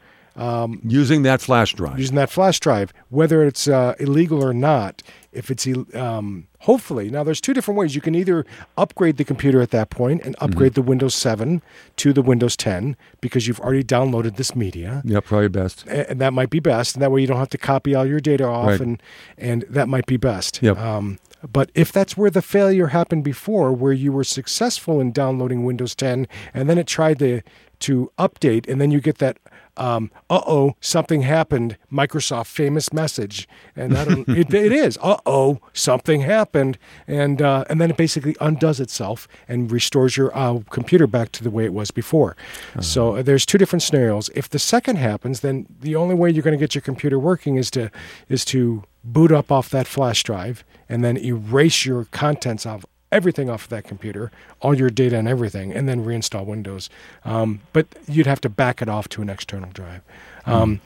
Using 0.83 1.23
that 1.23 1.41
flash 1.41 1.73
drive. 1.75 1.99
using 1.99 2.15
that 2.15 2.29
flash 2.31 2.59
drive, 2.59 2.93
whether 3.09 3.43
it's 3.45 3.67
uh, 3.67 3.95
illegal 3.99 4.41
or 4.43 4.53
not. 4.53 5.03
If 5.33 5.51
it's 5.51 5.67
um, 5.93 6.47
hopefully 6.59 7.09
now, 7.09 7.23
there's 7.23 7.39
two 7.41 7.53
different 7.53 7.77
ways. 7.77 7.95
You 7.95 8.01
can 8.01 8.15
either 8.15 8.45
upgrade 8.77 9.17
the 9.17 9.23
computer 9.23 9.61
at 9.61 9.71
that 9.71 9.89
point 9.89 10.23
and 10.23 10.35
upgrade 10.39 10.73
the 10.73 10.81
Windows 10.81 11.13
7 11.15 11.61
to 11.97 12.11
the 12.13 12.21
Windows 12.21 12.57
10 12.57 12.95
because 13.21 13.45
you've 13.47 13.59
already 13.59 13.83
downloaded 13.83 14.35
this 14.37 14.55
media, 14.55 15.01
yeah, 15.05 15.19
probably 15.19 15.47
best. 15.49 15.85
and 15.87 16.19
that 16.19 16.33
might 16.33 16.49
be 16.49 16.59
best. 16.59 16.95
And 16.95 17.01
that 17.03 17.11
way, 17.11 17.21
you 17.21 17.27
don't 17.27 17.37
have 17.37 17.49
to 17.49 17.57
copy 17.57 17.93
all 17.93 18.05
your 18.05 18.19
data 18.19 18.45
off, 18.45 18.67
Right. 18.67 18.79
and 18.81 19.03
and 19.37 19.63
that 19.69 19.87
might 19.89 20.05
be 20.05 20.17
best. 20.17 20.61
Yep. 20.63 20.77
Um, 20.77 21.19
but 21.49 21.71
if 21.73 21.91
that's 21.91 22.17
where 22.17 22.29
the 22.29 22.41
failure 22.41 22.87
happened 22.87 23.23
before, 23.23 23.71
where 23.73 23.93
you 23.93 24.11
were 24.11 24.23
successful 24.23 24.99
in 24.99 25.11
downloading 25.11 25.63
Windows 25.63 25.95
10 25.95 26.27
and 26.53 26.69
then 26.69 26.77
it 26.77 26.87
tried 26.87 27.19
to 27.19 27.41
to 27.79 28.11
update, 28.19 28.69
and 28.69 28.79
then 28.79 28.91
you 28.91 29.01
get 29.01 29.17
that 29.17 29.39
um, 29.77 30.11
uh 30.29 30.41
oh, 30.45 30.75
something 30.81 31.21
happened, 31.21 31.77
Microsoft 31.91 32.47
famous 32.47 32.91
message, 32.93 33.47
and 33.75 33.97
I 33.97 34.05
don't, 34.05 34.29
it, 34.29 34.53
it 34.53 34.71
is 34.71 34.97
uh 35.01 35.17
oh, 35.25 35.59
something 35.73 36.21
happened, 36.21 36.77
and 37.07 37.41
uh, 37.41 37.65
and 37.69 37.79
then 37.79 37.91
it 37.91 37.97
basically 37.97 38.35
undoes 38.39 38.79
itself 38.79 39.27
and 39.47 39.71
restores 39.71 40.17
your 40.17 40.35
uh, 40.37 40.59
computer 40.69 41.07
back 41.07 41.31
to 41.33 41.43
the 41.43 41.51
way 41.51 41.65
it 41.65 41.73
was 41.73 41.91
before. 41.91 42.35
So 42.79 43.15
uh, 43.17 43.21
there's 43.21 43.45
two 43.45 43.57
different 43.57 43.83
scenarios. 43.83 44.29
If 44.35 44.49
the 44.49 44.59
second 44.59 44.97
happens, 44.97 45.41
then 45.41 45.67
the 45.79 45.95
only 45.95 46.15
way 46.15 46.29
you're 46.29 46.43
going 46.43 46.57
to 46.57 46.63
get 46.63 46.75
your 46.75 46.81
computer 46.81 47.19
working 47.19 47.55
is 47.55 47.71
to 47.71 47.91
is 48.29 48.45
to 48.45 48.83
boot 49.03 49.31
up 49.31 49.51
off 49.51 49.69
that 49.69 49.87
flash 49.87 50.23
drive 50.23 50.63
and 50.87 51.03
then 51.03 51.17
erase 51.17 51.85
your 51.85 52.05
contents 52.05 52.65
of 52.65 52.85
everything 53.11 53.49
off 53.49 53.63
of 53.63 53.69
that 53.69 53.83
computer, 53.83 54.31
all 54.61 54.73
your 54.73 54.89
data 54.89 55.17
and 55.17 55.27
everything, 55.27 55.73
and 55.73 55.87
then 55.87 56.05
reinstall 56.05 56.45
Windows. 56.45 56.89
Um, 57.25 57.61
but 57.73 57.87
you'd 58.07 58.27
have 58.27 58.41
to 58.41 58.49
back 58.49 58.81
it 58.81 58.89
off 58.89 59.09
to 59.09 59.21
an 59.21 59.29
external 59.29 59.69
drive. 59.71 60.01
Um, 60.45 60.81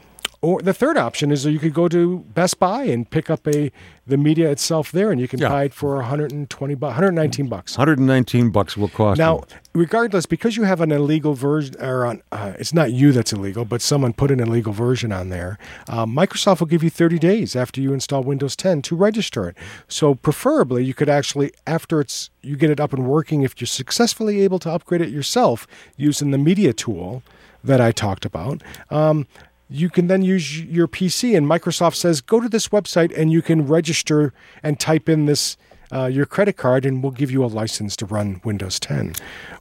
or 0.45 0.61
the 0.61 0.73
third 0.73 0.97
option 0.97 1.31
is 1.31 1.43
that 1.43 1.51
you 1.51 1.59
could 1.59 1.73
go 1.73 1.87
to 1.87 2.19
Best 2.33 2.59
Buy 2.59 2.83
and 2.83 3.09
pick 3.09 3.29
up 3.29 3.47
a 3.47 3.71
the 4.07 4.17
media 4.17 4.51
itself 4.51 4.91
there, 4.91 5.11
and 5.11 5.19
you 5.19 5.27
can 5.27 5.39
Yeah. 5.39 5.49
buy 5.49 5.63
it 5.63 5.73
for 5.73 5.95
120 5.95 6.75
bucks, 6.75 6.91
119 6.93 7.47
bucks. 7.47 7.75
119 7.75 8.51
bucks 8.51 8.77
will 8.77 8.87
cost 8.87 9.17
Now, 9.17 9.37
you. 9.37 9.41
regardless, 9.73 10.27
because 10.27 10.55
you 10.55 10.61
have 10.63 10.79
an 10.79 10.91
illegal 10.91 11.33
version, 11.33 11.75
or 11.81 12.05
on, 12.05 12.21
uh, 12.31 12.51
it's 12.59 12.71
not 12.71 12.91
you 12.93 13.11
that's 13.11 13.33
illegal, 13.33 13.65
but 13.65 13.81
someone 13.81 14.13
put 14.13 14.29
an 14.29 14.39
illegal 14.39 14.73
version 14.73 15.11
on 15.11 15.29
there, 15.29 15.57
uh, 15.89 16.05
Microsoft 16.05 16.59
will 16.59 16.67
give 16.67 16.83
you 16.83 16.91
30 16.91 17.17
days 17.17 17.55
after 17.55 17.81
you 17.81 17.93
install 17.93 18.21
Windows 18.21 18.55
10 18.55 18.83
to 18.83 18.95
register 18.95 19.49
it. 19.49 19.55
So, 19.87 20.13
preferably, 20.13 20.83
you 20.83 20.93
could 20.93 21.09
actually, 21.09 21.51
after 21.65 21.99
it's 21.99 22.29
you 22.43 22.55
get 22.55 22.69
it 22.69 22.79
up 22.79 22.93
and 22.93 23.07
working, 23.07 23.41
if 23.41 23.59
you're 23.59 23.65
successfully 23.65 24.41
able 24.41 24.59
to 24.59 24.69
upgrade 24.71 25.01
it 25.01 25.09
yourself 25.09 25.65
using 25.97 26.29
the 26.29 26.37
media 26.37 26.73
tool 26.73 27.23
that 27.63 27.81
I 27.81 27.91
talked 27.91 28.23
about. 28.25 28.61
Um, 28.91 29.25
you 29.69 29.89
can 29.89 30.07
then 30.07 30.21
use 30.21 30.61
your 30.61 30.87
PC, 30.87 31.35
and 31.35 31.47
Microsoft 31.47 31.95
says, 31.95 32.21
go 32.21 32.39
to 32.39 32.47
this 32.49 32.69
website 32.69 33.15
and 33.17 33.31
you 33.31 33.41
can 33.41 33.65
register 33.65 34.33
and 34.61 34.79
type 34.79 35.09
in 35.09 35.25
this 35.25 35.57
uh, 35.91 36.05
your 36.05 36.25
credit 36.25 36.57
card, 36.57 36.85
and 36.85 37.03
we'll 37.03 37.11
give 37.11 37.31
you 37.31 37.43
a 37.43 37.47
license 37.47 37.95
to 37.95 38.05
run 38.05 38.41
Windows 38.43 38.79
10. 38.79 39.13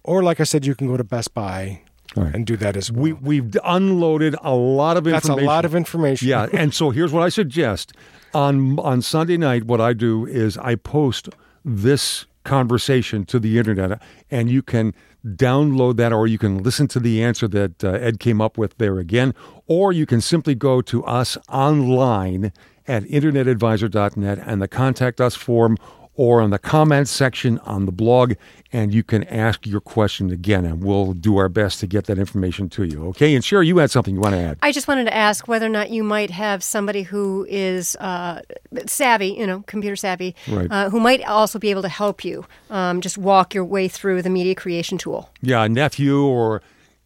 Or, 0.03 0.23
like 0.23 0.41
I 0.41 0.45
said, 0.45 0.67
you 0.67 0.75
can 0.75 0.89
go 0.89 0.97
to 0.97 1.05
Best 1.05 1.35
Buy 1.35 1.83
right. 2.17 2.35
and 2.35 2.47
do 2.47 2.57
that 2.57 2.77
as 2.77 2.91
well. 2.91 3.03
We, 3.03 3.13
we've 3.13 3.57
unloaded 3.65 4.35
a 4.43 4.55
lot 4.55 4.97
of 4.97 5.07
information. 5.07 5.29
That's 5.29 5.43
a 5.43 5.47
lot 5.47 5.65
of 5.65 5.75
information. 5.75 6.29
Yeah, 6.29 6.47
and 6.53 6.75
so 6.75 6.91
here's 6.91 7.13
what 7.13 7.23
I 7.23 7.29
suggest. 7.29 7.93
On 8.33 8.79
on 8.81 9.01
Sunday 9.01 9.37
night, 9.37 9.65
what 9.65 9.81
I 9.81 9.93
do 9.93 10.27
is 10.27 10.59
I 10.59 10.75
post 10.75 11.29
this 11.65 12.27
conversation 12.43 13.25
to 13.27 13.39
the 13.39 13.59
internet, 13.59 14.03
and 14.31 14.51
you 14.51 14.63
can 14.63 14.93
download 15.25 15.97
that, 15.97 16.13
or 16.13 16.27
you 16.27 16.39
can 16.39 16.63
listen 16.63 16.87
to 16.89 17.01
the 17.01 17.23
answer 17.23 17.49
that 17.49 17.83
uh, 17.83 17.93
Ed 17.93 18.21
came 18.21 18.41
up 18.41 18.59
with 18.59 18.77
there 18.79 18.99
again, 18.99 19.35
or 19.67 19.93
you 19.93 20.07
can 20.07 20.21
simply 20.21 20.55
go 20.55 20.81
to 20.83 21.05
us 21.05 21.37
online 21.49 22.53
at 22.87 23.03
internetadvisor.net 23.05 24.39
and 24.45 24.61
the 24.63 24.69
contact 24.69 25.21
us 25.21 25.35
form 25.35 25.77
or 26.17 26.41
on 26.41 26.51
the 26.51 26.61
comments 26.61 27.11
section 27.11 27.59
on 27.65 27.87
the 27.87 27.91
blog, 27.91 28.35
and 28.73 28.95
you 28.95 29.03
can 29.03 29.25
ask 29.25 29.67
your 29.67 29.81
question 29.81 30.31
again, 30.31 30.65
and 30.65 30.85
we'll 30.85 31.13
do 31.13 31.37
our 31.39 31.49
best 31.49 31.81
to 31.81 31.89
get 31.89 32.05
that 32.05 32.21
information 32.21 32.69
to 32.69 32.85
you. 32.85 33.05
Okay? 33.09 33.35
And 33.35 33.45
Sherry, 33.45 33.67
you 33.67 33.79
had 33.79 33.91
something 33.91 34.15
you 34.15 34.21
want 34.21 34.37
to 34.37 34.41
add. 34.41 34.59
I 34.63 34.71
just 34.71 34.87
wanted 34.87 35.07
to 35.07 35.15
ask 35.15 35.49
whether 35.49 35.67
or 35.67 35.71
not 35.71 35.91
you 35.91 36.05
might 36.05 36.31
have 36.31 36.63
somebody 36.63 37.03
who 37.03 37.45
is 37.51 37.97
uh, 37.97 38.43
savvy, 38.87 39.31
you 39.31 39.45
know, 39.45 39.65
computer 39.67 39.97
savvy, 39.97 40.37
Right. 40.47 40.71
uh, 40.71 40.89
who 40.89 41.01
might 41.01 41.25
also 41.25 41.59
be 41.59 41.71
able 41.71 41.83
to 41.83 41.89
help 41.89 42.25
you 42.25 42.47
um, 42.71 43.01
just 43.01 43.19
walk 43.19 43.53
your 43.53 43.65
way 43.65 43.89
through 43.89 44.23
the 44.23 44.31
media 44.31 44.55
creation 44.55 44.99
tool. 44.99 45.31
yeah, 45.43 45.65
a 45.65 45.69
nephew 45.69 46.23
or 46.25 46.63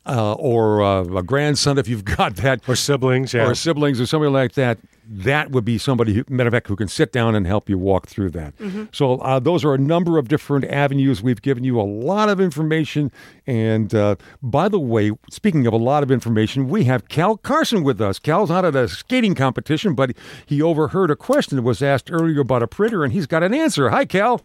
uh, 0.08 0.32
or 0.34 0.82
uh, 0.82 1.02
a 1.04 1.22
grandson 1.22 1.78
if 1.78 1.86
you've 1.86 2.04
got 2.16 2.36
that, 2.36 2.66
Or 2.68 2.74
siblings, 2.74 3.34
yeah. 3.34 3.46
or 3.46 3.54
siblings 3.54 4.00
or 4.00 4.06
somebody 4.06 4.32
like 4.32 4.52
that. 4.54 4.78
That 5.10 5.52
would 5.52 5.64
be 5.64 5.78
somebody, 5.78 6.12
who, 6.12 6.24
matter 6.28 6.48
of 6.48 6.52
fact, 6.52 6.66
who 6.66 6.76
can 6.76 6.88
sit 6.88 7.12
down 7.12 7.34
and 7.34 7.46
help 7.46 7.70
you 7.70 7.78
walk 7.78 8.06
through 8.06 8.28
that. 8.32 8.52
So 8.92 9.14
uh, 9.20 9.38
those 9.38 9.64
are 9.64 9.72
a 9.72 9.78
number 9.78 10.18
of 10.18 10.28
different 10.28 10.66
avenues. 10.66 11.22
We've 11.22 11.40
given 11.40 11.64
you 11.64 11.80
a 11.80 11.82
lot 11.82 12.28
of 12.28 12.40
information. 12.42 13.10
And 13.46 13.94
uh, 13.94 14.16
by 14.42 14.68
the 14.68 14.78
way, 14.78 15.12
speaking 15.30 15.66
of 15.66 15.72
a 15.72 15.78
lot 15.78 16.02
of 16.02 16.10
information, 16.10 16.68
we 16.68 16.84
have 16.84 17.08
Cal 17.08 17.38
Carson 17.38 17.84
with 17.84 18.02
us. 18.02 18.18
Cal's 18.18 18.50
not 18.50 18.66
at 18.66 18.76
a 18.76 18.86
skating 18.86 19.34
competition, 19.34 19.94
but 19.94 20.12
he 20.44 20.60
overheard 20.60 21.10
a 21.10 21.16
question 21.16 21.56
that 21.56 21.62
was 21.62 21.82
asked 21.82 22.10
earlier 22.12 22.40
about 22.40 22.62
a 22.62 22.66
printer, 22.66 23.02
and 23.02 23.14
he's 23.14 23.26
got 23.26 23.42
an 23.42 23.54
answer. 23.54 23.88
Hi, 23.88 24.04
Cal. 24.04 24.42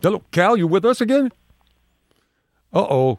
Hello, 0.00 0.22
Cal. 0.32 0.56
You 0.56 0.66
with 0.66 0.86
us 0.86 1.02
again? 1.02 1.32
Uh 2.72 2.86
oh. 2.88 3.18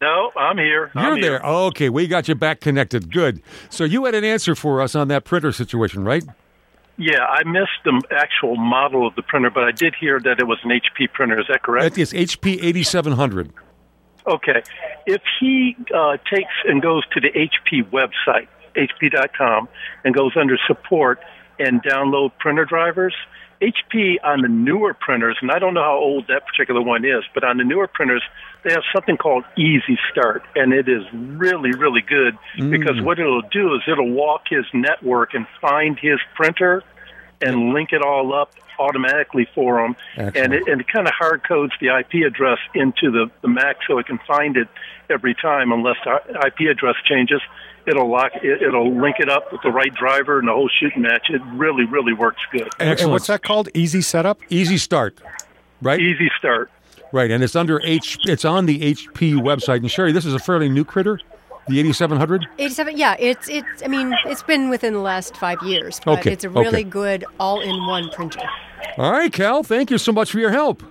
No, 0.00 0.30
I'm 0.34 0.56
here. 0.56 0.90
You're 0.94 1.04
I'm 1.04 1.16
here. 1.16 1.38
there. 1.38 1.46
Okay, 1.46 1.90
we 1.90 2.06
got 2.06 2.26
you 2.26 2.34
back 2.34 2.60
connected. 2.60 3.12
Good. 3.12 3.42
So 3.68 3.84
you 3.84 4.06
had 4.06 4.14
an 4.14 4.24
answer 4.24 4.54
for 4.54 4.80
us 4.80 4.94
on 4.94 5.08
that 5.08 5.24
printer 5.24 5.52
situation, 5.52 6.04
right? 6.04 6.24
Yeah, 6.96 7.24
I 7.24 7.44
missed 7.44 7.80
the 7.84 8.02
actual 8.10 8.56
model 8.56 9.06
of 9.06 9.14
the 9.14 9.22
printer, 9.22 9.50
but 9.50 9.64
I 9.64 9.72
did 9.72 9.94
hear 9.98 10.18
that 10.20 10.38
it 10.38 10.46
was 10.46 10.58
an 10.64 10.70
HP 10.70 11.12
printer. 11.12 11.38
Is 11.40 11.46
that 11.48 11.62
correct? 11.62 11.94
That 11.94 12.00
is 12.00 12.12
HP 12.12 12.62
8700. 12.62 13.52
Okay. 14.26 14.62
If 15.06 15.22
he 15.38 15.76
uh, 15.94 16.16
takes 16.32 16.52
and 16.66 16.80
goes 16.80 17.06
to 17.08 17.20
the 17.20 17.30
HP 17.30 17.90
website, 17.90 18.48
hp.com, 18.76 19.68
and 20.04 20.14
goes 20.14 20.32
under 20.36 20.58
support 20.66 21.20
and 21.58 21.82
download 21.82 22.32
printer 22.38 22.64
drivers. 22.64 23.14
HP 23.60 24.16
on 24.24 24.40
the 24.40 24.48
newer 24.48 24.94
printers, 24.94 25.36
and 25.42 25.50
I 25.50 25.58
don't 25.58 25.74
know 25.74 25.82
how 25.82 25.98
old 25.98 26.26
that 26.28 26.46
particular 26.46 26.80
one 26.80 27.04
is, 27.04 27.24
but 27.34 27.44
on 27.44 27.58
the 27.58 27.64
newer 27.64 27.86
printers, 27.86 28.22
they 28.64 28.72
have 28.72 28.82
something 28.94 29.16
called 29.16 29.44
Easy 29.56 29.98
Start, 30.10 30.42
and 30.54 30.72
it 30.72 30.88
is 30.88 31.02
really, 31.12 31.72
really 31.72 32.02
good 32.02 32.36
mm. 32.56 32.70
because 32.70 33.00
what 33.02 33.18
it'll 33.18 33.42
do 33.42 33.74
is 33.74 33.82
it'll 33.88 34.10
walk 34.10 34.42
his 34.48 34.64
network 34.74 35.34
and 35.34 35.46
find 35.60 35.98
his 35.98 36.18
printer 36.34 36.82
and 37.40 37.72
link 37.72 37.92
it 37.92 38.02
all 38.02 38.34
up 38.34 38.52
automatically 38.78 39.46
for 39.54 39.84
him, 39.84 39.96
Excellent. 40.16 40.36
and 40.36 40.54
it, 40.54 40.68
and 40.68 40.80
it 40.80 40.88
kind 40.88 41.06
of 41.06 41.14
hard 41.14 41.46
codes 41.46 41.72
the 41.80 41.88
IP 41.88 42.26
address 42.26 42.58
into 42.74 43.10
the, 43.10 43.30
the 43.42 43.48
Mac 43.48 43.76
so 43.86 43.98
it 43.98 44.06
can 44.06 44.18
find 44.26 44.56
it 44.56 44.68
every 45.08 45.34
time 45.34 45.72
unless 45.72 45.96
the 46.04 46.46
IP 46.46 46.70
address 46.70 46.96
changes 47.04 47.40
it'll 47.86 48.10
lock 48.10 48.32
it, 48.42 48.62
it'll 48.62 48.94
link 48.94 49.16
it 49.18 49.28
up 49.28 49.52
with 49.52 49.62
the 49.62 49.70
right 49.70 49.92
driver 49.94 50.38
and 50.38 50.48
the 50.48 50.52
whole 50.52 50.70
shooting 50.80 51.02
match. 51.02 51.28
It 51.30 51.40
really, 51.54 51.84
really 51.84 52.12
works 52.12 52.42
good. 52.52 52.68
Excellent. 52.78 53.00
And 53.00 53.10
what's 53.10 53.26
that 53.26 53.42
called? 53.42 53.68
Easy 53.74 54.00
setup? 54.00 54.40
Easy 54.48 54.78
start, 54.78 55.20
right? 55.82 56.00
Easy 56.00 56.30
start. 56.38 56.70
Right, 57.12 57.30
and 57.30 57.42
it's 57.42 57.56
under 57.56 57.80
H. 57.82 58.18
It's 58.24 58.44
on 58.44 58.66
the 58.66 58.80
HP 58.80 59.34
website. 59.34 59.78
And 59.78 59.90
Sherry, 59.90 60.12
this 60.12 60.24
is 60.24 60.34
a 60.34 60.38
fairly 60.38 60.68
new 60.68 60.84
critter. 60.84 61.18
The 61.68 61.78
8700? 61.78 62.46
87, 62.58 62.96
yeah. 62.96 63.16
It's, 63.18 63.48
it's, 63.48 63.82
I 63.84 63.88
mean, 63.88 64.14
it's 64.26 64.42
been 64.42 64.70
within 64.70 64.94
the 64.94 65.00
last 65.00 65.36
five 65.36 65.62
years, 65.62 66.00
but 66.04 66.20
okay. 66.20 66.32
it's 66.32 66.42
a 66.42 66.50
really 66.50 66.80
okay. 66.80 66.82
good 66.84 67.24
all 67.38 67.60
in 67.60 67.86
one 67.86 68.08
printer. 68.10 68.40
All 68.96 69.12
right, 69.12 69.32
Cal, 69.32 69.62
thank 69.62 69.90
you 69.90 69.98
so 69.98 70.10
much 70.10 70.32
for 70.32 70.38
your 70.38 70.50
help. 70.50 70.82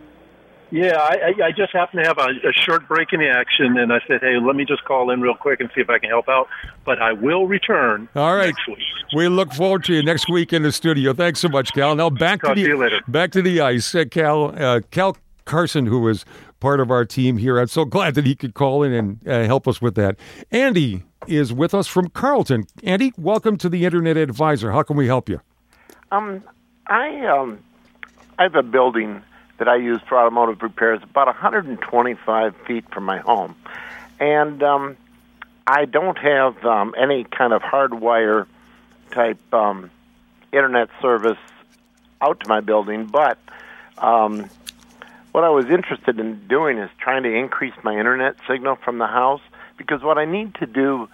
Yeah, 0.71 0.97
I, 0.97 1.33
I 1.45 1.51
just 1.51 1.73
happened 1.73 2.03
to 2.03 2.07
have 2.07 2.19
a, 2.19 2.47
a 2.47 2.53
short 2.53 2.87
break 2.87 3.11
in 3.11 3.19
the 3.19 3.27
action, 3.27 3.77
and 3.77 3.91
I 3.91 3.99
said, 4.07 4.21
"Hey, 4.21 4.37
let 4.39 4.55
me 4.55 4.65
just 4.65 4.83
call 4.85 5.09
in 5.09 5.19
real 5.19 5.33
quick 5.33 5.59
and 5.59 5.69
see 5.73 5.81
if 5.81 5.89
I 5.89 5.97
can 5.97 6.09
help 6.09 6.29
out." 6.29 6.47
But 6.85 7.01
I 7.01 7.11
will 7.13 7.47
return. 7.47 8.07
All 8.15 8.35
right. 8.35 8.53
Next 8.55 8.67
week. 8.67 8.77
We 9.15 9.27
look 9.29 9.51
forward 9.51 9.83
to 9.85 9.95
you 9.95 10.03
next 10.03 10.29
week 10.29 10.53
in 10.53 10.61
the 10.61 10.71
studio. 10.71 11.13
Thanks 11.13 11.39
so 11.39 11.49
much, 11.49 11.73
Cal. 11.73 11.95
Now 11.95 12.11
back 12.11 12.41
Talk 12.41 12.55
to 12.55 12.61
the 12.63 13.01
back 13.07 13.31
to 13.31 13.41
the 13.41 13.61
ice, 13.61 13.95
uh, 13.95 14.05
Cal. 14.05 14.53
Uh, 14.55 14.81
Cal 14.91 15.17
Carson, 15.49 15.87
who 15.87 16.07
is 16.07 16.25
part 16.59 16.79
of 16.79 16.91
our 16.91 17.03
team 17.03 17.37
here. 17.37 17.57
I'm 17.57 17.67
so 17.67 17.83
glad 17.83 18.13
that 18.13 18.25
he 18.25 18.35
could 18.35 18.53
call 18.53 18.83
in 18.83 18.93
and 18.93 19.27
uh, 19.27 19.45
help 19.45 19.67
us 19.67 19.81
with 19.81 19.95
that. 19.95 20.15
Andy 20.51 21.03
is 21.27 21.51
with 21.51 21.73
us 21.73 21.87
from 21.87 22.09
Carleton. 22.09 22.65
Andy, 22.83 23.11
welcome 23.17 23.57
to 23.57 23.67
the 23.67 23.83
Internet 23.83 24.15
Advisor. 24.15 24.71
How 24.71 24.83
can 24.83 24.95
we 24.95 25.07
help 25.07 25.27
you? 25.27 25.41
Um, 26.11 26.43
I 26.85 27.25
um, 27.25 27.59
I 28.37 28.43
have 28.43 28.53
a 28.53 28.61
building 28.61 29.23
that 29.57 29.67
I 29.67 29.75
use 29.77 29.99
for 30.07 30.19
automotive 30.19 30.61
repairs 30.61 31.01
about 31.01 31.25
125 31.25 32.55
feet 32.67 32.85
from 32.93 33.03
my 33.03 33.17
home. 33.17 33.55
And 34.19 34.61
um, 34.61 34.97
I 35.65 35.85
don't 35.85 36.17
have 36.19 36.63
um, 36.63 36.93
any 36.95 37.23
kind 37.23 37.53
of 37.53 37.63
hardwire 37.63 38.45
type 39.11 39.39
um, 39.51 39.89
internet 40.53 40.89
service 41.01 41.39
out 42.21 42.39
to 42.41 42.47
my 42.47 42.59
building, 42.59 43.07
but 43.07 43.39
um, 43.97 44.47
what 45.31 45.43
I 45.43 45.49
was 45.49 45.65
interested 45.65 46.19
in 46.19 46.47
doing 46.47 46.77
is 46.77 46.89
trying 46.99 47.23
to 47.23 47.33
increase 47.33 47.73
my 47.83 47.97
internet 47.97 48.35
signal 48.47 48.75
from 48.75 48.97
the 48.97 49.07
house 49.07 49.41
because 49.77 50.01
what 50.01 50.17
I 50.17 50.25
need 50.25 50.55
to 50.55 50.65
do 50.65 51.07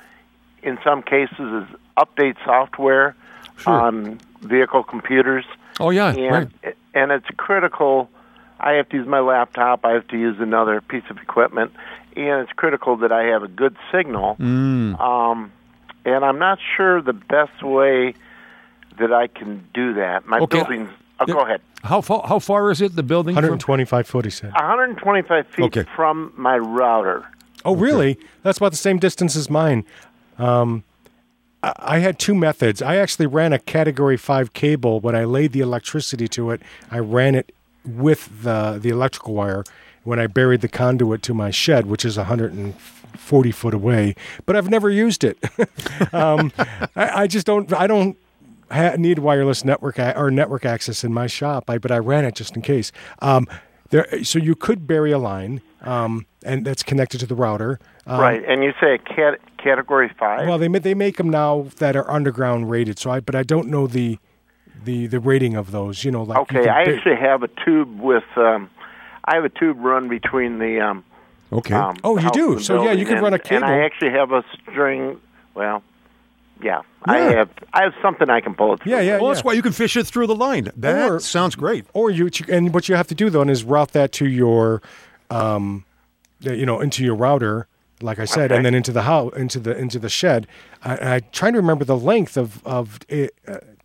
in 0.64 0.78
some 0.84 1.04
cases 1.04 1.38
is 1.40 1.68
update 1.98 2.36
software 2.44 3.16
sure. 3.58 3.74
on 3.74 4.20
vehicle 4.42 4.84
computers. 4.84 5.46
Oh 5.80 5.90
yeah, 5.90 6.10
and, 6.10 6.52
right. 6.64 6.76
and 6.94 7.12
it's 7.12 7.28
critical 7.38 8.10
I 8.60 8.74
have 8.74 8.90
to 8.90 8.98
use 8.98 9.08
my 9.08 9.20
laptop. 9.20 9.86
I 9.86 9.92
have 9.92 10.08
to 10.10 10.18
use 10.18 10.38
another 10.40 10.82
piece 10.82 11.04
of 11.10 11.18
equipment, 11.18 11.72
and 12.16 12.42
it's 12.42 12.52
critical 12.54 12.98
that 12.98 13.12
I 13.12 13.26
have 13.26 13.44
a 13.44 13.48
good 13.48 13.76
signal. 13.92 14.36
Mm. 14.40 15.00
Um, 15.00 15.52
and 16.06 16.24
I'm 16.24 16.40
not 16.40 16.60
sure 16.76 17.02
the 17.02 17.14
best 17.14 17.62
way 17.64 18.16
that 19.00 19.12
I 19.12 19.28
can 19.28 19.68
do 19.74 19.96
that. 19.96 20.26
My 20.26 20.40
okay. 20.40 20.58
building's. 20.58 20.90
Oh, 21.20 21.26
Go 21.26 21.40
ahead. 21.40 21.62
How 21.84 22.02
far? 22.02 22.28
How 22.28 22.40
far 22.40 22.72
is 22.72 22.82
it? 22.82 22.96
The 22.96 23.04
building? 23.04 23.36
125 23.36 24.08
foot. 24.08 24.26
He 24.26 24.32
said. 24.32 24.52
125 24.54 25.48
feet 25.48 25.64
okay. 25.64 25.86
from 25.96 26.34
my 26.36 26.58
router. 26.58 27.26
Oh, 27.64 27.76
really? 27.76 28.20
That's 28.44 28.58
about 28.58 28.72
the 28.72 28.78
same 28.78 29.00
distance 29.00 29.36
as 29.36 29.50
mine. 29.50 29.86
Um, 30.38 30.84
I 31.64 32.00
had 32.00 32.20
two 32.20 32.36
methods. 32.36 32.82
I 32.82 32.98
actually 32.98 33.26
ran 33.26 33.54
a 33.54 33.60
Category 33.60 34.18
5 34.18 34.54
cable. 34.54 35.00
When 35.00 35.16
I 35.16 35.24
laid 35.24 35.52
the 35.52 35.62
electricity 35.62 36.28
to 36.30 36.52
it, 36.52 36.62
I 36.92 37.00
ran 37.00 37.34
it 37.34 37.54
with 37.84 38.44
the 38.44 38.80
the 38.82 38.90
electrical 38.90 39.36
wire 39.36 39.64
when 40.04 40.20
I 40.20 40.28
buried 40.28 40.62
the 40.62 40.68
conduit 40.68 41.22
to 41.24 41.34
my 41.34 41.50
shed, 41.50 41.88
which 41.88 42.06
is 42.06 42.18
140 42.18 43.52
foot 43.52 43.74
away. 43.74 44.16
But 44.46 44.56
I've 44.56 44.70
never 44.70 44.90
used 44.90 45.24
it. 45.24 45.38
um, 46.14 46.52
I, 46.96 47.24
I, 47.24 47.28
just 47.28 47.48
don't. 47.48 47.72
I 47.74 47.88
don't 47.88 48.18
ha- 48.72 48.96
need 48.98 49.20
wireless 49.20 49.64
network 49.66 50.00
a- 50.00 50.18
or 50.18 50.32
network 50.32 50.66
access 50.66 51.04
in 51.04 51.14
my 51.14 51.28
shop. 51.28 51.70
I, 51.70 51.78
but 51.78 51.92
I 51.92 51.98
ran 51.98 52.26
it 52.26 52.36
just 52.36 52.56
in 52.56 52.62
case. 52.62 52.92
Um, 53.20 53.48
there, 53.90 54.24
so 54.24 54.40
you 54.40 54.56
could 54.56 54.88
bury 54.88 55.12
a 55.12 55.20
line, 55.20 55.62
um, 55.82 56.26
and 56.44 56.66
that's 56.66 56.84
connected 56.84 57.20
to 57.20 57.26
the 57.26 57.36
router. 57.36 57.80
Um, 58.08 58.20
right, 58.20 58.44
and 58.48 58.64
you 58.64 58.74
say 58.80 58.98
cat- 58.98 59.40
category 59.58 60.12
five. 60.18 60.48
Well, 60.48 60.58
they 60.58 60.68
they 60.68 60.94
make 60.94 61.18
them 61.18 61.30
now 61.30 61.68
that 61.78 61.96
are 61.96 62.10
underground 62.10 62.70
rated. 62.70 63.00
So 63.00 63.12
I, 63.12 63.20
but 63.20 63.36
I 63.36 63.44
don't 63.44 63.68
know 63.68 63.88
the 63.88 64.18
the 64.84 65.08
the 65.08 65.20
rating 65.20 65.56
of 65.56 65.72
those. 65.72 66.04
You 66.04 66.12
know, 66.12 66.24
like 66.24 66.38
okay, 66.40 66.68
I 66.68 66.84
actually 66.84 67.18
have 67.18 67.44
a 67.44 67.48
tube 67.64 68.00
with. 68.00 68.24
Um, 68.36 68.70
I 69.26 69.36
have 69.36 69.46
a 69.46 69.50
tube 69.50 69.78
run 69.80 70.08
between 70.08 70.60
the. 70.60 70.80
Um, 70.80 71.04
okay. 71.52 71.74
Um, 71.74 71.98
oh, 72.04 72.18
you 72.18 72.30
do. 72.32 72.60
So 72.60 72.84
yeah, 72.84 72.92
you 72.92 73.06
can 73.06 73.16
and, 73.16 73.24
run 73.24 73.34
a 73.34 73.40
cable. 73.40 73.64
And 73.64 73.66
I 73.66 73.86
actually 73.86 74.12
have 74.12 74.32
a 74.32 74.44
string. 74.62 75.20
Well, 75.54 75.84
yeah, 76.62 76.82
yeah, 77.08 77.14
I 77.14 77.18
have. 77.18 77.50
I 77.74 77.84
have 77.84 77.94
something 78.02 78.30
I 78.30 78.42
can 78.42 78.56
pull 78.56 78.74
it. 78.74 78.84
Through. 78.84 78.92
Yeah, 78.92 79.02
yeah. 79.02 79.18
Well, 79.18 79.28
yeah. 79.28 79.34
that's 79.34 79.44
why 79.44 79.54
you 79.54 79.62
can 79.62 79.72
fish 79.72 79.96
it 79.96 80.06
through 80.08 80.28
the 80.28 80.36
line. 80.36 80.72
That 80.76 81.10
or, 81.10 81.20
sounds 81.20 81.56
great. 81.56 81.86
Or 81.94 82.10
you 82.10 82.30
and 82.50 82.74
what 82.74 82.90
you 82.90 82.96
have 82.96 83.08
to 83.08 83.16
do 83.16 83.30
then 83.30 83.50
is 83.50 83.64
route 83.64 83.92
that 83.92 84.12
to 84.14 84.28
your, 84.28 84.82
um, 85.30 85.86
you 86.40 86.66
know, 86.66 86.80
into 86.80 87.04
your 87.04 87.16
router 87.16 87.68
like 88.02 88.20
I 88.20 88.26
said, 88.26 88.52
okay. 88.52 88.58
and 88.58 88.66
then 88.66 88.76
into 88.76 88.92
the 88.92 89.04
house, 89.04 89.34
into 89.36 89.60
the 89.60 89.76
into 89.78 90.00
the 90.00 90.10
shed. 90.10 90.48
I, 90.84 91.16
I 91.16 91.20
trying 91.32 91.54
to 91.54 91.60
remember 91.60 91.86
the 91.86 91.98
length 91.98 92.38
of 92.38 92.66
of 92.66 93.00
uh, 93.10 93.28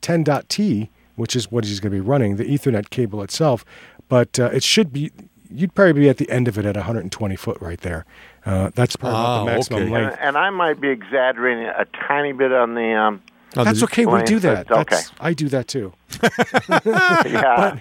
10.T, 0.03 0.91
which 1.16 1.37
is 1.37 1.51
what 1.51 1.64
he's 1.64 1.81
going 1.81 1.93
to 1.93 1.97
be 1.97 2.01
running, 2.01 2.37
the 2.37 2.45
Ethernet 2.45 2.91
cable 2.91 3.23
itself. 3.23 3.64
But 4.09 4.41
uh, 4.41 4.51
it 4.53 4.64
should 4.64 4.93
be, 4.93 5.12
you'd 5.49 5.75
probably 5.75 5.93
be 5.93 6.09
at 6.09 6.16
the 6.16 6.29
end 6.31 6.49
of 6.49 6.59
it 6.59 6.64
at 6.64 6.75
120 6.75 7.37
foot 7.37 7.59
right 7.61 7.81
there. 7.81 8.05
Uh, 8.45 8.70
that's 8.74 8.97
probably 8.97 9.18
oh, 9.18 9.45
the 9.45 9.53
maximum 9.53 9.82
okay. 9.82 9.93
length. 9.93 10.16
And, 10.18 10.28
and, 10.28 10.38
I 10.38 10.51
might 10.51 10.80
be 10.80 10.88
exaggerating 10.88 11.66
a 11.66 11.84
tiny 12.09 12.32
bit 12.32 12.53
on 12.53 12.74
the. 12.74 12.95
Um, 12.95 13.22
that's 13.53 13.82
okay. 13.82 14.07
We 14.07 14.22
do 14.22 14.38
that. 14.41 14.70
okay. 14.70 15.01
I 15.20 15.34
do 15.34 15.49
that 15.49 15.68
too. 15.68 15.93
yeah. 16.22 17.76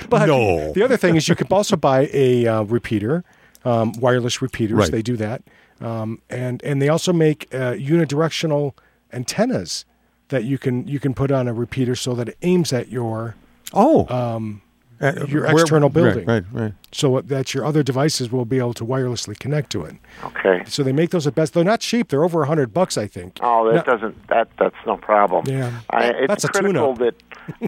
But, 0.00 0.10
but 0.10 0.26
no. 0.26 0.72
the 0.72 0.82
other 0.82 0.96
thing 0.96 1.16
is 1.16 1.28
you 1.28 1.34
could 1.34 1.52
also 1.52 1.76
buy 1.76 2.08
a 2.12 2.46
uh, 2.46 2.62
repeater, 2.62 3.22
um, 3.64 3.92
wireless 4.00 4.40
repeaters. 4.40 4.78
Right. 4.78 4.90
They 4.90 5.02
do 5.02 5.16
that. 5.18 5.42
Um, 5.80 6.22
and, 6.28 6.62
and 6.62 6.80
they 6.80 6.88
also 6.88 7.12
make 7.12 7.48
uh, 7.54 7.74
unidirectional 7.74 8.74
antennas 9.12 9.84
that 10.30 10.44
you 10.44 10.58
can 10.58 10.86
you 10.88 10.98
can 10.98 11.12
put 11.12 11.30
on 11.30 11.46
a 11.46 11.52
repeater 11.52 11.94
so 11.94 12.14
that 12.14 12.28
it 12.28 12.38
aims 12.42 12.72
at 12.72 12.88
your 12.88 13.36
oh 13.72 14.08
um, 14.08 14.62
uh, 15.00 15.24
your 15.26 15.44
where, 15.44 15.52
external 15.52 15.88
building. 15.88 16.26
Right, 16.26 16.44
right, 16.52 16.62
right. 16.62 16.72
So 16.92 17.20
that 17.20 17.54
your 17.54 17.64
other 17.64 17.82
devices 17.82 18.30
will 18.30 18.44
be 18.44 18.58
able 18.58 18.74
to 18.74 18.84
wirelessly 18.84 19.38
connect 19.38 19.70
to 19.72 19.84
it. 19.84 19.96
Okay. 20.24 20.62
So 20.66 20.82
they 20.82 20.92
make 20.92 21.10
those 21.10 21.26
at 21.26 21.34
best. 21.34 21.54
They're 21.54 21.64
not 21.64 21.80
cheap. 21.80 22.08
They're 22.08 22.24
over 22.24 22.42
a 22.42 22.46
hundred 22.46 22.74
bucks, 22.74 22.98
I 22.98 23.06
think. 23.06 23.38
Oh, 23.40 23.70
that 23.72 23.86
doesn't 23.86 24.28
that 24.28 24.48
that's 24.58 24.76
no 24.86 24.96
problem. 24.96 25.46
Yeah, 25.46 25.80
I, 25.90 26.10
it's 26.10 26.28
that's 26.28 26.48
critical 26.48 26.94
that 26.94 27.14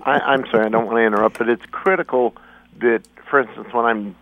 I, 0.05 0.19
I'm 0.21 0.45
sorry, 0.51 0.67
I 0.67 0.69
don't 0.69 0.87
want 0.87 0.99
to 0.99 1.03
interrupt, 1.03 1.39
but 1.39 1.49
it's 1.49 1.65
critical 1.67 2.35
that, 2.81 3.03
for 3.29 3.41
instance, 3.41 3.69
when 3.73 3.85
I'm 3.85 4.17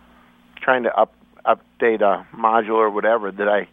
trying 0.57 0.83
to 0.83 0.95
up 0.97 1.13
update 1.45 2.01
a 2.01 2.25
module 2.35 2.75
or 2.75 2.89
whatever, 2.89 3.31
that 3.31 3.49
I 3.49 3.67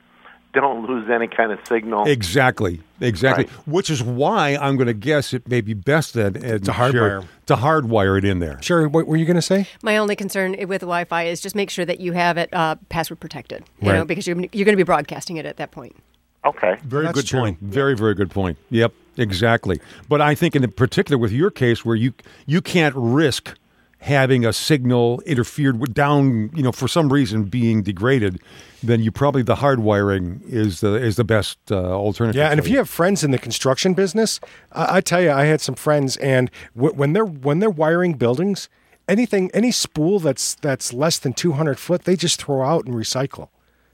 don't 0.61 0.87
lose 0.87 1.09
any 1.11 1.27
kind 1.27 1.53
of 1.53 1.59
signal. 1.67 2.07
Exactly, 2.07 2.81
exactly. 3.01 3.45
Right. 3.45 3.69
Which 3.69 3.91
is 3.91 4.03
why 4.03 4.57
I'm 4.57 4.77
going 4.77 4.87
to 4.87 4.95
guess 4.95 5.33
it 5.33 5.49
may 5.49 5.61
be 5.61 5.75
best 5.75 6.15
then 6.15 6.35
to 6.35 6.41
hardwire 6.41 7.27
to 7.47 7.57
hardwire 7.57 8.19
it 8.19 8.25
in 8.25 8.39
there. 8.39 8.59
Sure. 8.63 8.89
What 8.89 9.07
were 9.07 9.17
you 9.17 9.25
going 9.25 9.37
to 9.37 9.43
say? 9.43 9.67
My 9.83 9.97
only 9.97 10.17
concern 10.17 10.53
with 10.69 10.83
Wi-Fi 10.83 11.25
is 11.25 11.41
just 11.41 11.55
make 11.55 11.71
sure 11.71 11.85
that 11.85 12.01
you 12.01 12.13
have 12.13 12.37
it 12.37 12.53
uh, 12.53 12.77
password 12.89 13.21
protected. 13.21 13.65
You 13.81 13.91
right. 13.91 13.99
know, 13.99 14.05
because 14.05 14.27
you're 14.27 14.37
you're 14.37 14.65
going 14.65 14.75
to 14.75 14.77
be 14.77 14.83
broadcasting 14.83 15.37
it 15.37 15.47
at 15.47 15.57
that 15.57 15.71
point. 15.71 15.97
Okay. 16.45 16.77
Very 16.85 17.07
That's 17.07 17.15
good 17.15 17.27
true. 17.27 17.41
point. 17.41 17.61
Very 17.61 17.97
very 17.97 18.15
good 18.15 18.31
point. 18.31 18.59
Yep. 18.71 18.93
Exactly. 19.17 19.81
But 20.09 20.21
I 20.21 20.35
think 20.35 20.55
in 20.55 20.71
particular 20.73 21.19
with 21.19 21.33
your 21.33 21.51
case 21.51 21.85
where 21.85 21.97
you 21.97 22.13
you 22.47 22.61
can't 22.61 22.95
risk 22.97 23.55
having 23.99 24.47
a 24.47 24.53
signal 24.53 25.21
interfered 25.27 25.81
with 25.81 25.93
down, 25.93 26.51
you 26.55 26.63
know, 26.63 26.73
for 26.73 26.89
some 26.89 27.13
reason 27.13 27.45
being 27.45 27.83
degraded, 27.83 28.41
then 28.83 29.03
you 29.03 29.11
probably 29.11 29.43
the 29.43 29.57
hardwiring 29.57 30.41
is 30.49 30.81
the 30.81 30.95
is 30.95 31.17
the 31.17 31.25
best 31.25 31.59
uh, 31.71 31.77
alternative. 31.77 32.39
Yeah, 32.39 32.51
and 32.51 32.61
if 32.61 32.69
you 32.69 32.77
have 32.79 32.89
friends 32.89 33.25
in 33.25 33.33
the 33.33 33.39
construction 33.39 33.95
business, 33.95 34.41
I, 34.73 34.99
I 34.99 35.01
tell 35.01 35.21
you, 35.21 35.33
I 35.33 35.45
had 35.45 35.61
some 35.61 35.75
friends, 35.75 36.17
and 36.19 36.51
w- 36.77 36.95
when 36.95 37.13
they're 37.13 37.25
when 37.25 37.59
they're 37.59 37.71
wiring 37.71 38.15
buildings, 38.15 38.69
anything 39.09 39.51
any 39.53 39.73
spool 39.73 40.21
that's 40.21 40.55
that's 40.55 40.93
less 40.93 41.19
than 41.19 41.33
two 41.33 41.53
hundred 41.53 41.79
foot, 41.79 42.05
they 42.05 42.17
just 42.17 42.41
throw 42.43 42.63
out 42.63 42.85
and 42.87 42.95
recycle 42.95 43.49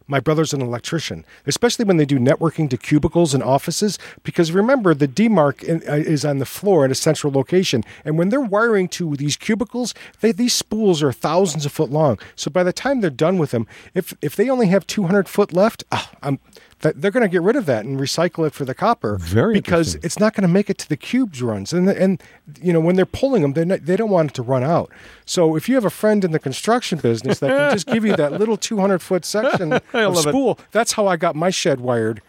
my 0.06 0.20
brother's 0.20 0.52
an 0.52 0.60
electrician, 0.60 1.24
especially 1.46 1.84
when 1.84 1.96
they 1.96 2.04
do 2.04 2.18
networking 2.18 2.68
to 2.70 2.76
cubicles 2.76 3.34
and 3.34 3.42
offices. 3.42 3.98
Because 4.22 4.52
remember, 4.52 4.94
the 4.94 5.08
demarc 5.08 5.62
uh, 5.68 5.94
is 5.94 6.24
on 6.24 6.38
the 6.38 6.46
floor 6.46 6.84
at 6.84 6.90
a 6.90 6.94
central 6.94 7.32
location, 7.32 7.84
and 8.04 8.18
when 8.18 8.28
they're 8.28 8.40
wiring 8.40 8.88
to 8.88 9.16
these 9.16 9.36
cubicles, 9.36 9.94
they, 10.20 10.32
these 10.32 10.52
spools 10.54 11.02
are 11.02 11.12
thousands 11.12 11.66
of 11.66 11.72
foot 11.72 11.90
long. 11.90 12.18
So 12.36 12.50
by 12.50 12.62
the 12.62 12.72
time 12.72 13.00
they're 13.00 13.10
done 13.10 13.38
with 13.38 13.50
them, 13.50 13.66
if 13.94 14.14
if 14.20 14.36
they 14.36 14.50
only 14.50 14.68
have 14.68 14.86
200 14.86 15.28
foot 15.28 15.52
left, 15.52 15.84
ah, 15.92 16.10
I'm 16.22 16.38
they're 16.80 17.10
going 17.10 17.22
to 17.22 17.28
get 17.28 17.42
rid 17.42 17.56
of 17.56 17.66
that 17.66 17.84
and 17.84 17.98
recycle 17.98 18.46
it 18.46 18.52
for 18.52 18.64
the 18.64 18.74
copper 18.74 19.16
Very 19.18 19.54
because 19.54 19.94
it's 19.96 20.18
not 20.18 20.34
going 20.34 20.42
to 20.42 20.52
make 20.52 20.68
it 20.68 20.78
to 20.78 20.88
the 20.88 20.96
cubes 20.96 21.42
runs. 21.42 21.72
And 21.72 21.88
and 21.88 22.22
you 22.60 22.72
know 22.72 22.80
when 22.80 22.96
they're 22.96 23.06
pulling 23.06 23.42
them 23.42 23.52
they 23.52 23.64
they 23.78 23.96
don't 23.96 24.10
want 24.10 24.30
it 24.30 24.34
to 24.34 24.42
run 24.42 24.62
out. 24.62 24.90
So 25.24 25.56
if 25.56 25.68
you 25.68 25.74
have 25.74 25.84
a 25.84 25.90
friend 25.90 26.24
in 26.24 26.32
the 26.32 26.38
construction 26.38 26.98
business 26.98 27.38
that 27.38 27.48
can 27.48 27.72
just 27.72 27.86
give 27.86 28.04
you 28.04 28.16
that 28.16 28.32
little 28.32 28.56
200 28.56 29.00
foot 29.00 29.24
section 29.24 29.72
of 29.72 29.84
love 29.92 30.16
it. 30.16 30.28
spool 30.28 30.58
that's 30.72 30.92
how 30.92 31.06
I 31.06 31.16
got 31.16 31.34
my 31.34 31.50
shed 31.50 31.80
wired. 31.80 32.20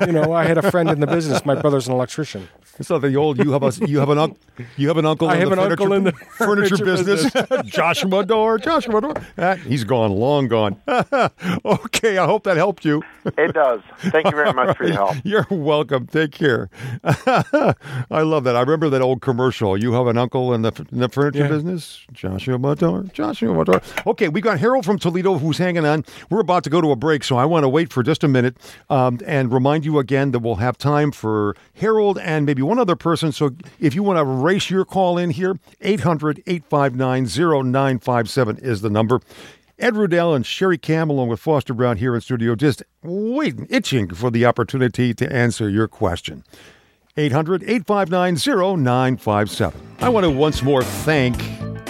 You 0.00 0.12
know 0.12 0.32
I 0.32 0.44
had 0.44 0.58
a 0.58 0.70
friend 0.70 0.90
in 0.90 1.00
the 1.00 1.06
business 1.06 1.44
my 1.44 1.54
brother's 1.54 1.88
an 1.88 1.94
electrician 1.94 2.48
It's 2.78 2.88
not 2.90 3.02
the 3.02 3.14
old. 3.16 3.38
You 3.38 3.52
have 3.52 3.62
a 3.62 3.72
you 3.86 3.98
have 3.98 4.08
an 4.08 4.18
uncle. 4.18 4.38
You 4.76 4.88
have 4.88 4.96
an 4.96 5.06
uncle. 5.06 5.28
I 5.30 5.34
in 5.34 5.40
have 5.40 5.50
the 5.50 5.62
an 5.62 5.70
uncle 5.72 5.86
furniture- 5.88 5.96
in 5.96 6.04
the 6.04 6.12
furniture, 6.36 6.76
furniture 6.76 6.84
business. 6.84 7.32
Joshua 7.66 8.24
Doore. 8.24 8.58
Joshua 8.60 9.00
Doore. 9.00 9.22
Ah, 9.38 9.54
he's 9.56 9.84
gone. 9.84 10.10
Long 10.12 10.48
gone. 10.48 10.80
okay. 11.64 12.18
I 12.18 12.24
hope 12.26 12.44
that 12.44 12.56
helped 12.56 12.84
you. 12.84 13.02
It 13.24 13.52
does. 13.54 13.80
Thank 13.98 14.26
you 14.26 14.32
very 14.32 14.52
much 14.52 14.76
for 14.76 14.84
your 14.84 14.94
help. 14.94 15.16
You're 15.24 15.46
welcome. 15.50 16.06
Take 16.06 16.32
care. 16.32 16.70
I 17.04 18.22
love 18.22 18.44
that. 18.44 18.56
I 18.56 18.60
remember 18.60 18.88
that 18.90 19.02
old 19.02 19.20
commercial. 19.22 19.76
You 19.76 19.92
have 19.92 20.06
an 20.06 20.18
uncle 20.18 20.52
in 20.54 20.62
the, 20.62 20.72
in 20.92 20.98
the 21.00 21.08
furniture 21.08 21.40
Yeah. 21.40 21.48
business? 21.48 22.04
Joshua 22.12 22.58
Motor. 22.58 23.04
Joshua 23.12 23.52
Motor. 23.54 23.80
Okay, 24.06 24.28
we 24.28 24.40
got 24.40 24.58
Harold 24.58 24.84
from 24.84 24.98
Toledo 24.98 25.38
who's 25.38 25.58
hanging 25.58 25.84
on. 25.84 26.04
We're 26.30 26.40
about 26.40 26.64
to 26.64 26.70
go 26.70 26.80
to 26.80 26.90
a 26.90 26.96
break, 26.96 27.24
so 27.24 27.36
I 27.36 27.44
want 27.44 27.64
to 27.64 27.68
wait 27.68 27.92
for 27.92 28.02
just 28.02 28.24
a 28.24 28.28
minute 28.28 28.56
um, 28.90 29.18
and 29.26 29.52
remind 29.52 29.84
you 29.84 29.98
again 29.98 30.30
that 30.32 30.40
we'll 30.40 30.56
have 30.56 30.78
time 30.78 31.12
for 31.12 31.54
Harold 31.74 32.18
and 32.18 32.46
maybe 32.46 32.61
one 32.62 32.78
other 32.78 32.96
person. 32.96 33.32
So 33.32 33.50
if 33.78 33.94
you 33.94 34.02
want 34.02 34.18
to 34.18 34.24
race 34.24 34.70
your 34.70 34.84
call 34.84 35.18
in 35.18 35.30
here, 35.30 35.58
800 35.80 36.42
859 36.46 37.26
0957 37.72 38.58
is 38.58 38.80
the 38.80 38.90
number. 38.90 39.20
Ed 39.78 39.94
Rudell 39.94 40.36
and 40.36 40.46
Sherry 40.46 40.78
Cam, 40.78 41.10
along 41.10 41.28
with 41.28 41.40
Foster 41.40 41.74
Brown 41.74 41.96
here 41.96 42.14
in 42.14 42.20
studio, 42.20 42.54
just 42.54 42.82
waiting, 43.02 43.66
itching 43.68 44.14
for 44.14 44.30
the 44.30 44.46
opportunity 44.46 45.12
to 45.14 45.32
answer 45.32 45.68
your 45.68 45.88
question. 45.88 46.44
800 47.16 47.62
859 47.64 48.36
0957. 48.36 49.80
I 50.00 50.08
want 50.08 50.24
to 50.24 50.30
once 50.30 50.62
more 50.62 50.82
thank 50.82 51.36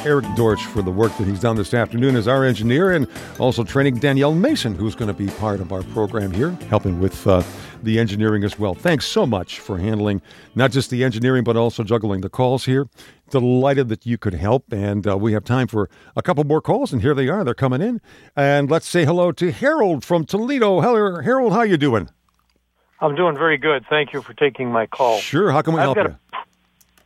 Eric 0.05 0.27
Dorch 0.35 0.65
for 0.67 0.83
the 0.83 0.91
work 0.91 1.17
that 1.19 1.29
he's 1.29 1.41
done 1.41 1.55
this 1.55 1.73
afternoon 1.75 2.17
as 2.17 2.27
our 2.27 2.45
engineer 2.45 2.91
and 2.91 3.07
also 3.39 3.63
training 3.63 3.99
Danielle 3.99 4.35
Mason, 4.35 4.75
who's 4.75 4.97
going 4.97 5.09
to 5.09 5.15
be 5.15 5.29
part 5.29 5.61
of 5.61 5.73
our 5.73 5.83
program 5.85 6.33
here, 6.33 6.51
helping 6.69 6.99
with 6.99 7.25
uh, 7.27 7.43
the 7.85 8.01
engineering 8.01 8.43
as 8.43 8.59
well. 8.59 8.75
Thanks 8.75 9.07
so 9.07 9.25
much 9.27 9.61
for 9.61 9.79
handling 9.79 10.21
not 10.57 10.73
just 10.73 10.91
the 10.91 11.05
engineering, 11.05 11.45
but 11.45 11.57
also 11.57 11.85
juggling 11.85 12.21
the 12.21 12.29
calls 12.29 12.65
here. 12.65 12.89
Delighted 13.31 13.89
that 13.89 14.05
you 14.05 14.19
could 14.19 14.35
help, 14.35 14.73
and 14.73 15.07
uh, 15.07 15.17
we 15.17 15.33
have 15.33 15.45
time 15.45 15.69
for 15.69 15.89
a 16.17 16.23
couple 16.23 16.43
more 16.45 16.61
calls, 16.61 16.93
and 16.93 17.01
here 17.01 17.15
they 17.15 17.29
are. 17.29 17.45
They're 17.45 17.55
coming 17.55 17.81
in, 17.81 18.01
and 18.37 18.71
let's 18.71 18.89
say 18.89 19.05
hello 19.05 19.31
to 19.33 19.53
Harold 19.53 20.05
from 20.05 20.25
Toledo. 20.25 20.81
Hello, 20.81 21.21
Harold. 21.21 21.53
How 21.53 21.63
you 21.63 21.77
doing? 21.77 22.11
I'm 23.01 23.15
doing 23.15 23.37
very 23.37 23.57
good. 23.57 23.85
Thank 23.89 24.13
you 24.13 24.21
for 24.21 24.35
taking 24.35 24.71
my 24.71 24.87
call. 24.87 25.19
Sure. 25.19 25.51
How 25.51 25.63
can 25.63 25.75
we 25.75 25.81
I've 25.81 25.97
help 25.97 26.09
you? 26.09 26.17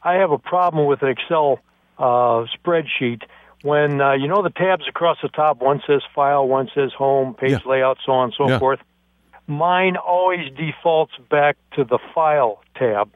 I 0.03 0.15
have 0.15 0.31
a 0.31 0.39
problem 0.39 0.87
with 0.87 1.03
an 1.03 1.09
Excel 1.09 1.61
uh, 1.99 2.45
spreadsheet. 2.57 3.23
When 3.63 4.01
uh, 4.01 4.13
you 4.13 4.29
know 4.29 4.43
the 4.43 4.51
tabs 4.51 4.85
across 4.89 5.19
the 5.23 5.29
top, 5.29 5.61
one 5.61 5.81
says 5.87 6.03
file, 6.15 6.47
one 6.47 6.69
says 6.75 6.93
home, 6.93 7.35
page 7.35 7.51
Yeah. 7.53 7.59
layout, 7.71 7.99
so 8.05 8.13
on 8.13 8.25
and 8.25 8.35
so 8.37 8.49
Yeah. 8.49 8.59
forth. 8.59 8.81
Mine 9.49 9.97
always 9.97 10.53
defaults 10.55 11.15
back 11.31 11.57
to 11.75 11.85
the 11.85 11.99
file 12.15 12.63
tab. 12.77 13.11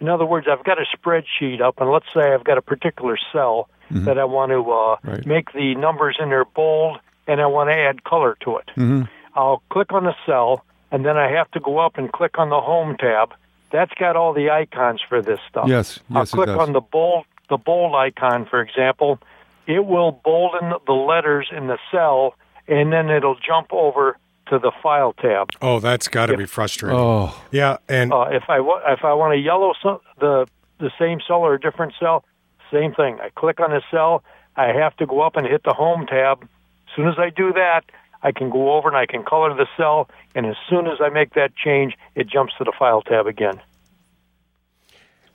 In 0.00 0.08
other 0.08 0.24
words, 0.26 0.46
I've 0.50 0.64
got 0.64 0.78
a 0.78 0.84
spreadsheet 0.96 1.60
up, 1.60 1.80
and 1.80 1.90
let's 1.90 2.06
say 2.14 2.32
I've 2.32 2.44
got 2.44 2.58
a 2.58 2.62
particular 2.62 3.16
cell 3.32 3.68
Mm-hmm. 3.92 4.06
that 4.06 4.18
I 4.18 4.24
want 4.24 4.50
to 4.50 4.70
uh, 4.72 4.96
Right. 5.04 5.26
make 5.26 5.52
the 5.52 5.74
numbers 5.74 6.16
in 6.18 6.30
there 6.30 6.46
bold, 6.46 6.98
and 7.26 7.38
I 7.38 7.44
want 7.46 7.68
to 7.68 7.74
add 7.76 8.02
color 8.02 8.34
to 8.40 8.56
it. 8.56 8.64
Mm-hmm. 8.78 9.02
I'll 9.34 9.62
click 9.68 9.92
on 9.92 10.04
the 10.04 10.14
cell, 10.24 10.64
and 10.90 11.04
then 11.04 11.18
I 11.18 11.30
have 11.30 11.50
to 11.50 11.60
go 11.60 11.76
up 11.78 11.98
and 11.98 12.10
click 12.10 12.38
on 12.38 12.48
the 12.48 12.62
home 12.62 12.96
tab. 12.96 13.34
That's 13.70 13.92
got 14.00 14.16
all 14.16 14.32
the 14.32 14.48
icons 14.50 15.02
for 15.06 15.20
this 15.20 15.38
stuff. 15.50 15.68
Yes, 15.68 16.00
I'll 16.10 16.22
yes, 16.22 16.32
it 16.32 16.36
click 16.36 16.48
on 16.48 16.72
the 16.72 16.80
bold 16.80 17.26
the 17.48 17.56
bold 17.56 17.94
icon, 17.94 18.46
for 18.46 18.60
example. 18.60 19.18
It 19.66 19.86
will 19.86 20.12
bolden 20.12 20.72
the 20.86 20.92
letters 20.92 21.48
in 21.50 21.68
the 21.68 21.78
cell, 21.90 22.34
and 22.68 22.92
then 22.92 23.08
it'll 23.08 23.36
jump 23.36 23.72
over 23.72 24.18
to 24.48 24.58
the 24.58 24.72
file 24.82 25.14
tab. 25.14 25.48
oh 25.62 25.80
that's 25.80 26.06
got 26.06 26.26
to 26.26 26.36
be 26.36 26.44
frustrating 26.44 26.98
Oh, 26.98 27.34
yeah 27.50 27.78
and 27.88 28.12
Uh, 28.12 28.26
if 28.30 28.44
I 28.50 28.60
wa- 28.60 28.82
if 28.88 29.02
I 29.02 29.14
want 29.14 29.32
to 29.32 29.38
yellow 29.38 29.72
so- 29.82 30.02
the 30.20 30.46
the 30.78 30.90
same 30.98 31.20
cell 31.26 31.38
or 31.38 31.54
a 31.54 31.60
different 31.60 31.94
cell, 31.98 32.24
same 32.70 32.92
thing. 32.92 33.18
I 33.22 33.30
click 33.30 33.58
on 33.60 33.70
the 33.70 33.80
cell. 33.90 34.22
I 34.56 34.66
have 34.66 34.94
to 34.98 35.06
go 35.06 35.22
up 35.22 35.36
and 35.36 35.46
hit 35.46 35.62
the 35.62 35.72
home 35.72 36.04
tab. 36.06 36.42
As 36.42 36.94
soon 36.94 37.08
as 37.08 37.14
I 37.18 37.30
do 37.30 37.52
that, 37.54 37.84
I 38.22 38.32
can 38.32 38.50
go 38.50 38.74
over 38.74 38.88
and 38.88 38.96
I 38.98 39.06
can 39.06 39.22
color 39.22 39.54
the 39.54 39.66
cell. 39.78 40.08
And 40.34 40.44
as 40.46 40.56
soon 40.68 40.86
as 40.88 40.98
I 41.00 41.08
make 41.08 41.32
that 41.34 41.54
change, 41.56 41.96
it 42.14 42.26
jumps 42.26 42.52
to 42.58 42.64
the 42.64 42.72
file 42.78 43.00
tab 43.02 43.26
again. 43.26 43.60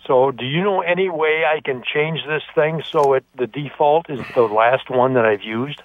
So, 0.09 0.31
do 0.31 0.43
you 0.43 0.63
know 0.63 0.81
any 0.81 1.07
way 1.07 1.43
I 1.45 1.61
can 1.63 1.83
change 1.83 2.21
this 2.27 2.41
thing 2.55 2.81
so 2.91 3.13
it 3.13 3.23
the 3.37 3.45
default 3.45 4.09
is 4.09 4.19
the 4.33 4.41
last 4.41 4.89
one 4.89 5.13
that 5.13 5.23
I've 5.23 5.43
used? 5.43 5.83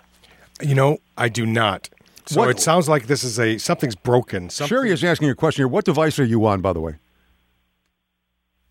You 0.63 0.75
know, 0.75 0.97
I 1.19 1.29
do 1.29 1.45
not. 1.45 1.91
So 2.25 2.41
What- 2.41 2.49
it 2.49 2.59
sounds 2.59 2.89
like 2.89 3.07
this 3.07 3.23
is 3.23 3.39
a 3.39 3.59
something's 3.59 3.95
broken. 3.95 4.49
Something, 4.49 4.69
Sherry 4.75 4.91
is 4.93 5.05
asking 5.05 5.29
a 5.29 5.35
question 5.35 5.61
here. 5.61 5.69
What 5.69 5.85
device 5.85 6.19
are 6.19 6.25
you 6.25 6.47
on, 6.47 6.63
by 6.63 6.73
the 6.73 6.81
way? 6.81 6.95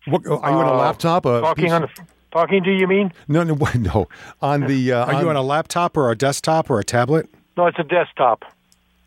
What, 0.06 0.22
are 0.26 0.50
you 0.50 0.56
on 0.56 0.66
a 0.66 0.72
Uh, 0.72 0.76
laptop? 0.76 1.24
A 1.24 1.40
talking 1.40 1.66
PC? 1.66 1.72
on 1.72 1.82
the 1.82 1.88
talking 2.32 2.64
to 2.64 2.72
you 2.72 2.88
mean? 2.88 3.12
no, 3.28 3.44
no, 3.44 3.54
no. 3.78 4.08
On 4.42 4.62
the. 4.62 4.92
Uh, 4.92 5.04
Are 5.06 5.22
you 5.22 5.30
on 5.30 5.36
a 5.36 5.42
laptop 5.42 5.96
or 5.96 6.10
a 6.10 6.16
desktop 6.16 6.68
or 6.68 6.80
a 6.80 6.84
tablet? 6.84 7.28
No, 7.56 7.66
it's 7.68 7.78
a 7.78 7.84
desktop. 7.84 8.44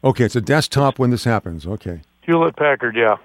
Okay, 0.01 0.23
it's 0.23 0.37
a 0.37 0.41
desktop 0.41 0.97
when 0.97 1.09
this 1.09 1.25
happens. 1.25 1.67
Okay. 1.67 1.99
Hewlett 2.21 2.55
Packard, 2.55 2.95
yeah. 2.95 3.17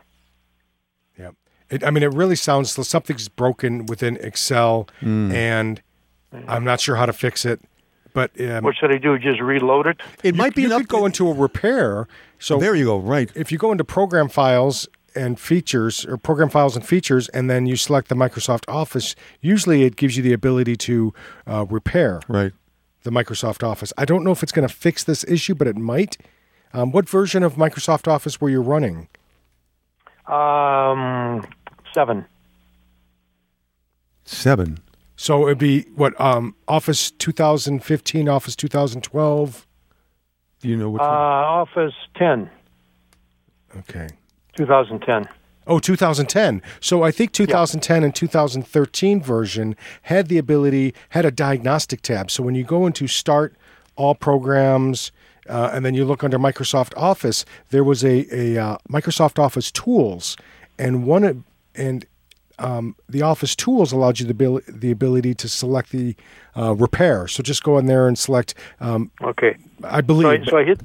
Yeah. 1.73 1.77
It, 1.77 1.85
I 1.85 1.91
mean, 1.91 2.03
it 2.03 2.13
really 2.13 2.37
sounds 2.37 2.77
like 2.77 2.87
something's 2.87 3.29
broken 3.29 3.87
within 3.87 4.17
Excel, 4.19 4.89
Hmm. 5.01 5.33
and 5.33 5.83
I'm 6.49 6.65
not 6.65 6.81
sure 6.81 6.97
how 6.97 7.07
to 7.07 7.13
fix 7.13 7.45
it. 7.45 7.61
But 8.15 8.31
um, 8.41 8.63
What 8.65 8.77
should 8.77 8.93
I 8.93 8.99
do? 8.99 9.19
Just 9.19 9.41
reload 9.41 9.87
it? 9.87 10.01
It 10.23 10.35
might 10.35 10.55
be 10.55 10.63
you 10.63 10.69
enough. 10.69 10.81
could 10.81 10.89
go 10.89 11.07
into 11.07 11.29
a 11.29 11.33
repair. 11.35 12.07
So 12.39 12.59
there 12.59 12.75
you 12.75 12.85
go. 12.87 12.99
Right. 12.99 13.31
if 13.35 13.51
you 13.51 13.57
go 13.59 13.73
into 13.73 13.85
program 13.85 14.29
files 14.29 14.87
and 15.15 15.39
features 15.41 16.05
or 16.07 16.17
program 16.19 16.49
files 16.51 16.75
and 16.77 16.85
features 16.87 17.29
and 17.31 17.49
then 17.49 17.67
you 17.67 17.77
select 17.77 18.09
the 18.09 18.15
microsoft 18.15 18.65
office 18.67 19.15
usually 19.43 19.85
it 19.85 19.97
gives 19.97 20.17
you 20.17 20.23
the 20.23 20.33
ability 20.33 20.75
to 20.75 21.13
uh, 21.47 21.67
repair 21.69 22.21
Right. 22.29 22.53
the 23.03 23.11
microsoft 23.11 23.63
office 23.63 23.93
i 23.99 24.07
don't 24.07 24.25
know 24.25 24.31
if 24.33 24.43
it's 24.43 24.53
going 24.53 24.67
to 24.67 24.75
fix 24.75 25.05
this 25.05 25.23
issue 25.25 25.55
but 25.55 25.67
it 25.67 25.77
might 25.77 26.17
um, 26.73 26.93
what 26.93 27.07
version 27.11 27.43
of 27.43 27.57
microsoft 27.57 28.09
office 28.09 28.41
were 28.41 28.49
you 28.49 28.63
running 28.63 29.09
Um, 30.27 31.45
seven. 31.95 32.25
Seven. 34.25 34.79
so 35.17 35.47
it'd 35.47 35.59
be 35.59 35.83
what 35.95 36.19
um, 36.21 36.55
office 36.69 37.11
2015 37.11 38.29
office 38.29 38.55
2012 38.57 39.67
Do 40.61 40.69
you 40.69 40.77
know 40.77 40.91
which 40.91 41.03
Uh, 41.03 41.07
one? 41.07 41.13
Office 41.13 41.95
10, 42.17 42.51
okay 43.79 44.09
2010. 44.57 45.29
Oh, 45.67 45.79
2010. 45.79 46.61
So 46.81 47.03
I 47.05 47.11
think 47.13 47.33
2010 47.33 48.03
and 48.05 48.15
2013 48.15 49.23
version 49.23 49.77
had 50.03 50.27
the 50.27 50.37
ability, 50.37 50.93
had 51.11 51.25
a 51.25 51.31
diagnostic 51.31 52.03
tab. 52.03 52.31
So 52.33 52.43
when 52.43 52.55
you 52.57 52.65
go 52.65 52.85
into 52.87 53.07
Start, 53.07 53.55
All 53.95 54.15
Programs, 54.17 55.13
uh, 55.49 55.71
and 55.73 55.85
then 55.87 55.95
you 55.95 56.05
look 56.05 56.25
under 56.25 56.39
Microsoft 56.39 56.93
Office, 56.97 57.45
there 57.71 57.85
was 57.85 58.05
a, 58.05 58.27
a 58.37 58.59
uh, 58.61 58.77
Microsoft 58.91 59.39
Office 59.39 59.71
Tools, 59.71 60.37
and 60.79 61.07
one 61.07 61.45
and 61.75 62.07
um, 62.59 62.97
the 63.09 63.23
Office 63.23 63.57
Tools 63.57 63.93
allowed 63.93 64.21
you 64.21 64.27
the 64.27 64.33
ability, 64.33 64.71
the 64.73 64.91
ability 64.91 65.35
to 65.35 65.49
select 65.49 65.91
the 65.91 66.15
uh, 66.57 66.75
repair. 66.75 67.27
So 67.27 67.43
just 67.43 67.63
go 67.63 67.79
in 67.79 67.87
there 67.87 68.07
and 68.07 68.19
select. 68.19 68.55
Um, 68.81 69.11
Okay. 69.23 69.57
I 69.85 69.97
So 69.97 70.03
believe. 70.03 70.27
I, 70.27 70.45
so 70.45 70.59
I 70.59 70.65
hit. 70.65 70.81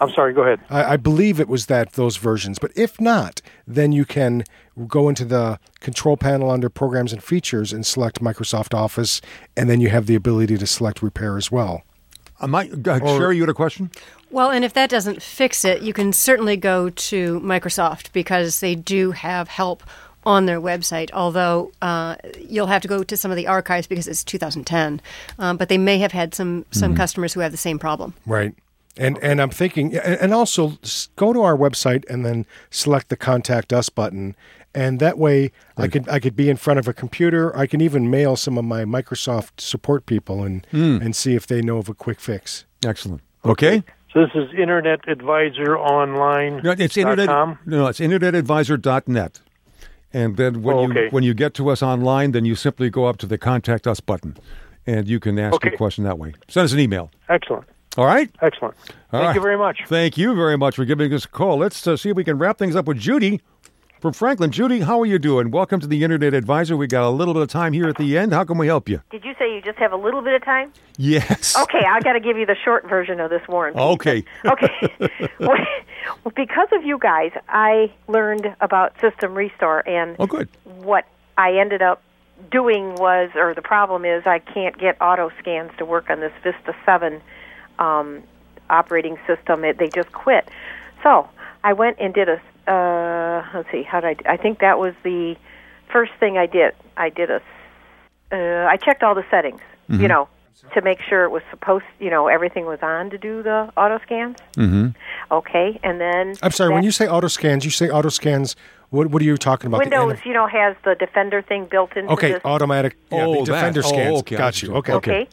I'm 0.00 0.10
sorry. 0.10 0.32
Go 0.32 0.42
ahead. 0.42 0.60
I, 0.70 0.94
I 0.94 0.96
believe 0.96 1.40
it 1.40 1.48
was 1.48 1.66
that 1.66 1.92
those 1.92 2.16
versions, 2.16 2.58
but 2.58 2.72
if 2.76 3.00
not, 3.00 3.40
then 3.66 3.92
you 3.92 4.04
can 4.04 4.44
go 4.88 5.08
into 5.08 5.24
the 5.24 5.58
control 5.80 6.16
panel 6.16 6.50
under 6.50 6.68
Programs 6.68 7.12
and 7.12 7.22
Features 7.22 7.72
and 7.72 7.86
select 7.86 8.20
Microsoft 8.20 8.74
Office, 8.74 9.20
and 9.56 9.70
then 9.70 9.80
you 9.80 9.90
have 9.90 10.06
the 10.06 10.16
ability 10.16 10.58
to 10.58 10.66
select 10.66 11.02
Repair 11.02 11.36
as 11.36 11.50
well. 11.50 11.84
Uh, 12.40 12.48
my, 12.48 12.68
uh, 12.86 12.98
Sherry, 13.16 13.36
you 13.36 13.42
had 13.42 13.48
a 13.48 13.54
question? 13.54 13.90
Well, 14.34 14.50
and 14.50 14.64
if 14.64 14.72
that 14.72 14.90
doesn't 14.90 15.22
fix 15.22 15.64
it, 15.64 15.80
you 15.82 15.92
can 15.92 16.12
certainly 16.12 16.56
go 16.56 16.90
to 16.90 17.38
Microsoft 17.38 18.12
because 18.12 18.58
they 18.58 18.74
do 18.74 19.12
have 19.12 19.46
help 19.46 19.84
on 20.26 20.46
their 20.46 20.60
website. 20.60 21.10
Although 21.12 21.70
uh, 21.80 22.16
you'll 22.48 22.66
have 22.66 22.82
to 22.82 22.88
go 22.88 23.04
to 23.04 23.16
some 23.16 23.30
of 23.30 23.36
the 23.36 23.46
archives 23.46 23.86
because 23.86 24.08
it's 24.08 24.24
2010, 24.24 25.00
um, 25.38 25.56
but 25.56 25.68
they 25.68 25.78
may 25.78 25.98
have 25.98 26.10
had 26.10 26.34
some 26.34 26.66
some 26.72 26.96
customers 26.96 27.32
who 27.32 27.40
have 27.40 27.52
the 27.52 27.56
same 27.58 27.78
problem. 27.78 28.12
Right. 28.26 28.54
And 28.96 29.18
and 29.22 29.40
I'm 29.40 29.50
thinking, 29.50 29.94
and 29.96 30.16
and 30.20 30.34
also 30.34 30.78
go 31.14 31.32
to 31.32 31.42
our 31.42 31.56
website 31.56 32.04
and 32.10 32.26
then 32.26 32.44
select 32.70 33.10
the 33.10 33.16
contact 33.16 33.72
us 33.72 33.88
button, 33.88 34.34
and 34.74 34.98
that 34.98 35.16
way 35.16 35.52
I 35.76 35.86
could 35.86 36.08
I 36.08 36.18
could 36.18 36.34
be 36.34 36.50
in 36.50 36.56
front 36.56 36.80
of 36.80 36.88
a 36.88 36.92
computer. 36.92 37.56
I 37.56 37.68
can 37.68 37.80
even 37.80 38.10
mail 38.10 38.34
some 38.34 38.58
of 38.58 38.64
my 38.64 38.84
Microsoft 38.84 39.60
support 39.60 40.06
people 40.06 40.42
and 40.42 40.66
Hmm. 40.72 40.98
and 41.00 41.14
see 41.14 41.36
if 41.36 41.46
they 41.46 41.60
know 41.62 41.78
of 41.78 41.88
a 41.88 41.94
quick 41.94 42.18
fix. 42.18 42.64
Excellent. 42.84 43.20
Okay. 43.44 43.84
So 44.14 44.20
this 44.20 44.30
is 44.36 44.48
Internet 44.56 45.08
Advisor 45.08 45.76
Online. 45.76 46.60
No, 46.62 46.70
it's 46.70 46.96
internet. 46.96 47.26
No, 47.66 47.88
it's 47.88 47.98
internetadvisor.net. 47.98 49.40
And 50.12 50.36
then 50.36 50.62
when 50.62 50.76
Oh, 50.76 50.86
you 50.86 51.08
when 51.10 51.24
you 51.24 51.34
get 51.34 51.52
to 51.54 51.68
us 51.68 51.82
online, 51.82 52.30
then 52.30 52.44
you 52.44 52.54
simply 52.54 52.88
go 52.90 53.06
up 53.06 53.16
to 53.18 53.26
the 53.26 53.36
contact 53.38 53.88
us 53.88 53.98
button, 53.98 54.36
and 54.86 55.08
you 55.08 55.18
can 55.18 55.36
ask 55.40 55.56
Okay. 55.56 55.70
a 55.74 55.76
question 55.76 56.04
that 56.04 56.16
way. 56.16 56.34
Send 56.46 56.66
us 56.66 56.72
an 56.72 56.78
email. 56.78 57.10
Excellent. 57.28 57.64
All 57.96 58.06
right. 58.06 58.30
Excellent. 58.40 58.74
All 59.12 59.20
Thank 59.20 59.24
right. 59.26 59.34
you 59.34 59.40
very 59.40 59.58
much. 59.58 59.80
Thank 59.88 60.16
you 60.16 60.36
very 60.36 60.56
much 60.56 60.76
for 60.76 60.84
giving 60.84 61.12
us 61.12 61.24
a 61.24 61.28
call. 61.28 61.58
Let's 61.58 61.84
uh, 61.84 61.96
see 61.96 62.10
if 62.10 62.16
we 62.16 62.22
can 62.22 62.38
wrap 62.38 62.56
things 62.58 62.76
up 62.76 62.86
with 62.86 62.98
Judy 62.98 63.40
from 64.04 64.12
Franklin. 64.12 64.50
Judy, 64.50 64.80
how 64.80 65.00
are 65.00 65.06
you 65.06 65.18
doing? 65.18 65.50
Welcome 65.50 65.80
to 65.80 65.86
the 65.86 66.04
Internet 66.04 66.34
Advisor. 66.34 66.76
We 66.76 66.86
got 66.86 67.04
a 67.04 67.08
little 67.08 67.32
bit 67.32 67.42
of 67.42 67.48
time 67.48 67.72
here 67.72 67.88
at 67.88 67.96
the 67.96 68.18
end. 68.18 68.34
How 68.34 68.44
can 68.44 68.58
we 68.58 68.66
help 68.66 68.86
you? 68.86 69.00
Did 69.10 69.24
you 69.24 69.34
say 69.38 69.54
you 69.54 69.62
just 69.62 69.78
have 69.78 69.92
a 69.92 69.96
little 69.96 70.20
bit 70.20 70.34
of 70.34 70.44
time? 70.44 70.74
Yes. 70.98 71.56
Okay, 71.62 71.86
I 71.88 72.00
got 72.00 72.12
to 72.12 72.20
give 72.20 72.36
you 72.36 72.44
the 72.44 72.54
short 72.66 72.86
version 72.86 73.18
of 73.18 73.30
this 73.30 73.40
warranty. 73.48 73.80
Okay. 73.80 74.24
Okay. 74.44 74.92
well, 75.40 75.56
because 76.36 76.68
of 76.72 76.84
you 76.84 76.98
guys, 76.98 77.32
I 77.48 77.90
learned 78.06 78.54
about 78.60 78.92
System 79.00 79.32
Restore, 79.32 79.88
and 79.88 80.16
oh, 80.18 80.26
good. 80.26 80.50
what 80.64 81.06
I 81.38 81.56
ended 81.56 81.80
up 81.80 82.02
doing 82.50 82.96
was, 82.96 83.30
or 83.34 83.54
the 83.54 83.62
problem 83.62 84.04
is, 84.04 84.26
I 84.26 84.38
can't 84.38 84.76
get 84.76 85.00
auto 85.00 85.32
scans 85.38 85.70
to 85.78 85.86
work 85.86 86.10
on 86.10 86.20
this 86.20 86.32
Vista 86.42 86.76
7 86.84 87.22
um, 87.78 88.22
operating 88.68 89.16
system. 89.26 89.64
It, 89.64 89.78
they 89.78 89.88
just 89.88 90.12
quit. 90.12 90.46
So 91.02 91.26
I 91.64 91.72
went 91.72 91.96
and 91.98 92.12
did 92.12 92.28
a. 92.28 92.38
Uh, 92.66 93.42
let's 93.54 93.70
see, 93.70 93.82
how 93.82 94.00
did 94.00 94.22
I? 94.26 94.32
I 94.34 94.36
think 94.36 94.60
that 94.60 94.78
was 94.78 94.94
the 95.02 95.36
first 95.92 96.12
thing 96.20 96.38
I 96.38 96.46
did. 96.46 96.74
I 96.96 97.10
did 97.10 97.30
a. 97.30 97.40
Uh, 98.32 98.66
I 98.68 98.76
checked 98.76 99.02
all 99.02 99.14
the 99.14 99.24
settings. 99.30 99.60
You 99.88 99.98
Mhm. 99.98 100.08
know, 100.08 100.28
to 100.72 100.80
make 100.80 101.00
sure 101.02 101.24
it 101.24 101.30
was 101.30 101.42
supposed. 101.50 101.84
You 102.00 102.08
know, 102.10 102.26
everything 102.28 102.64
was 102.64 102.78
on 102.82 103.10
to 103.10 103.18
do 103.18 103.42
the 103.42 103.70
auto 103.76 103.98
scans. 104.02 104.38
Mm-hmm. 104.56 104.88
Okay, 105.30 105.78
and 105.82 106.00
then 106.00 106.34
I'm 106.42 106.50
sorry. 106.52 106.68
that- 106.70 106.74
When 106.74 106.84
you 106.84 106.90
say 106.90 107.06
auto 107.06 107.28
scans, 107.28 107.64
you 107.66 107.70
say 107.70 107.90
auto 107.90 108.08
scans. 108.08 108.56
What 108.90 109.08
what 109.08 109.20
are 109.20 109.24
you 109.26 109.36
talking 109.36 109.66
about? 109.66 109.80
Windows, 109.80 110.18
you 110.24 110.32
know, 110.32 110.46
has 110.46 110.74
the 110.84 110.94
Defender 110.94 111.42
thing 111.42 111.66
built 111.66 111.96
into 111.96 112.12
okay, 112.12 112.32
this. 112.32 112.40
automatic. 112.44 112.96
Yeah, 113.12 113.24
Oh, 113.26 113.32
the 113.44 113.52
that. 113.52 113.58
defender 113.58 113.80
Oh, 113.84 113.88
scans. 113.88 114.20
okay, 114.20 114.36
Got 114.36 114.62
you. 114.62 114.68
understand. 114.74 114.96
Okay. 114.98 115.12
Okay. 115.22 115.28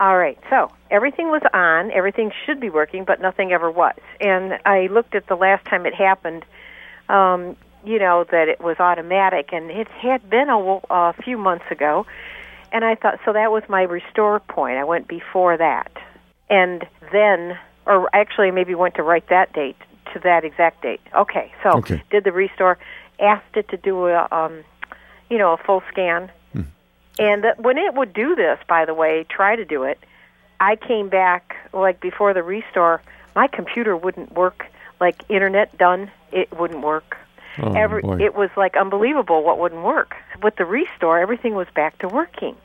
All 0.00 0.16
right. 0.18 0.38
So 0.50 0.68
everything 0.90 1.28
was 1.30 1.42
on. 1.54 1.92
Everything 1.92 2.32
should 2.44 2.58
be 2.58 2.70
working, 2.70 3.04
but 3.04 3.20
nothing 3.20 3.52
ever 3.52 3.70
was. 3.70 3.94
And 4.20 4.58
I 4.66 4.88
looked 4.88 5.14
at 5.14 5.26
the 5.28 5.36
last 5.36 5.64
time 5.66 5.86
it 5.86 5.94
happened. 5.94 6.44
Um, 7.08 7.56
you 7.84 7.98
know 7.98 8.24
that 8.30 8.48
it 8.48 8.60
was 8.60 8.78
automatic, 8.78 9.52
and 9.52 9.70
it 9.70 9.88
had 9.88 10.28
been 10.30 10.48
a, 10.48 10.58
w- 10.58 10.80
a 10.88 11.12
few 11.14 11.36
months 11.36 11.64
ago. 11.70 12.06
And 12.70 12.84
I 12.84 12.94
thought, 12.94 13.18
so 13.24 13.32
that 13.32 13.50
was 13.52 13.62
my 13.68 13.82
restore 13.82 14.40
point. 14.40 14.78
I 14.78 14.84
went 14.84 15.06
before 15.08 15.56
that, 15.56 15.90
and 16.48 16.86
then, 17.10 17.58
or 17.86 18.08
actually, 18.14 18.50
maybe 18.50 18.74
went 18.74 18.94
to 18.94 19.02
write 19.02 19.28
that 19.28 19.52
date 19.52 19.76
to 20.12 20.20
that 20.20 20.44
exact 20.44 20.82
date. 20.82 21.00
Okay. 21.14 21.52
So 21.62 21.78
Okay. 21.78 22.02
did 22.10 22.24
the 22.24 22.32
restore, 22.32 22.78
asked 23.20 23.56
it 23.56 23.68
to 23.68 23.76
do 23.76 24.06
a, 24.06 24.28
um, 24.30 24.64
you 25.28 25.38
know, 25.38 25.52
a 25.52 25.56
full 25.56 25.82
scan. 25.90 26.30
And 27.18 27.44
that 27.44 27.60
when 27.60 27.76
it 27.76 27.92
would 27.92 28.14
do 28.14 28.34
this, 28.34 28.58
by 28.66 28.86
the 28.86 28.94
way, 28.94 29.26
try 29.28 29.54
to 29.54 29.66
do 29.66 29.82
it, 29.82 29.98
I 30.60 30.76
came 30.76 31.10
back 31.10 31.54
like 31.74 32.00
before 32.00 32.32
the 32.32 32.42
restore. 32.42 33.02
My 33.36 33.48
computer 33.48 33.94
wouldn't 33.94 34.32
work. 34.32 34.66
Like 34.98 35.22
internet 35.28 35.76
done, 35.76 36.10
it 36.32 36.56
wouldn't 36.58 36.82
work. 36.82 37.16
Oh, 37.58 37.72
Every, 37.74 38.00
boy. 38.02 38.18
it 38.18 38.34
was 38.34 38.48
like 38.56 38.76
unbelievable 38.76 39.42
what 39.44 39.58
wouldn't 39.58 39.82
work. 39.82 40.14
With 40.42 40.56
the 40.56 40.64
restore, 40.64 41.18
everything 41.18 41.54
was 41.54 41.66
back 41.74 41.98
to 41.98 42.08
working. 42.08 42.56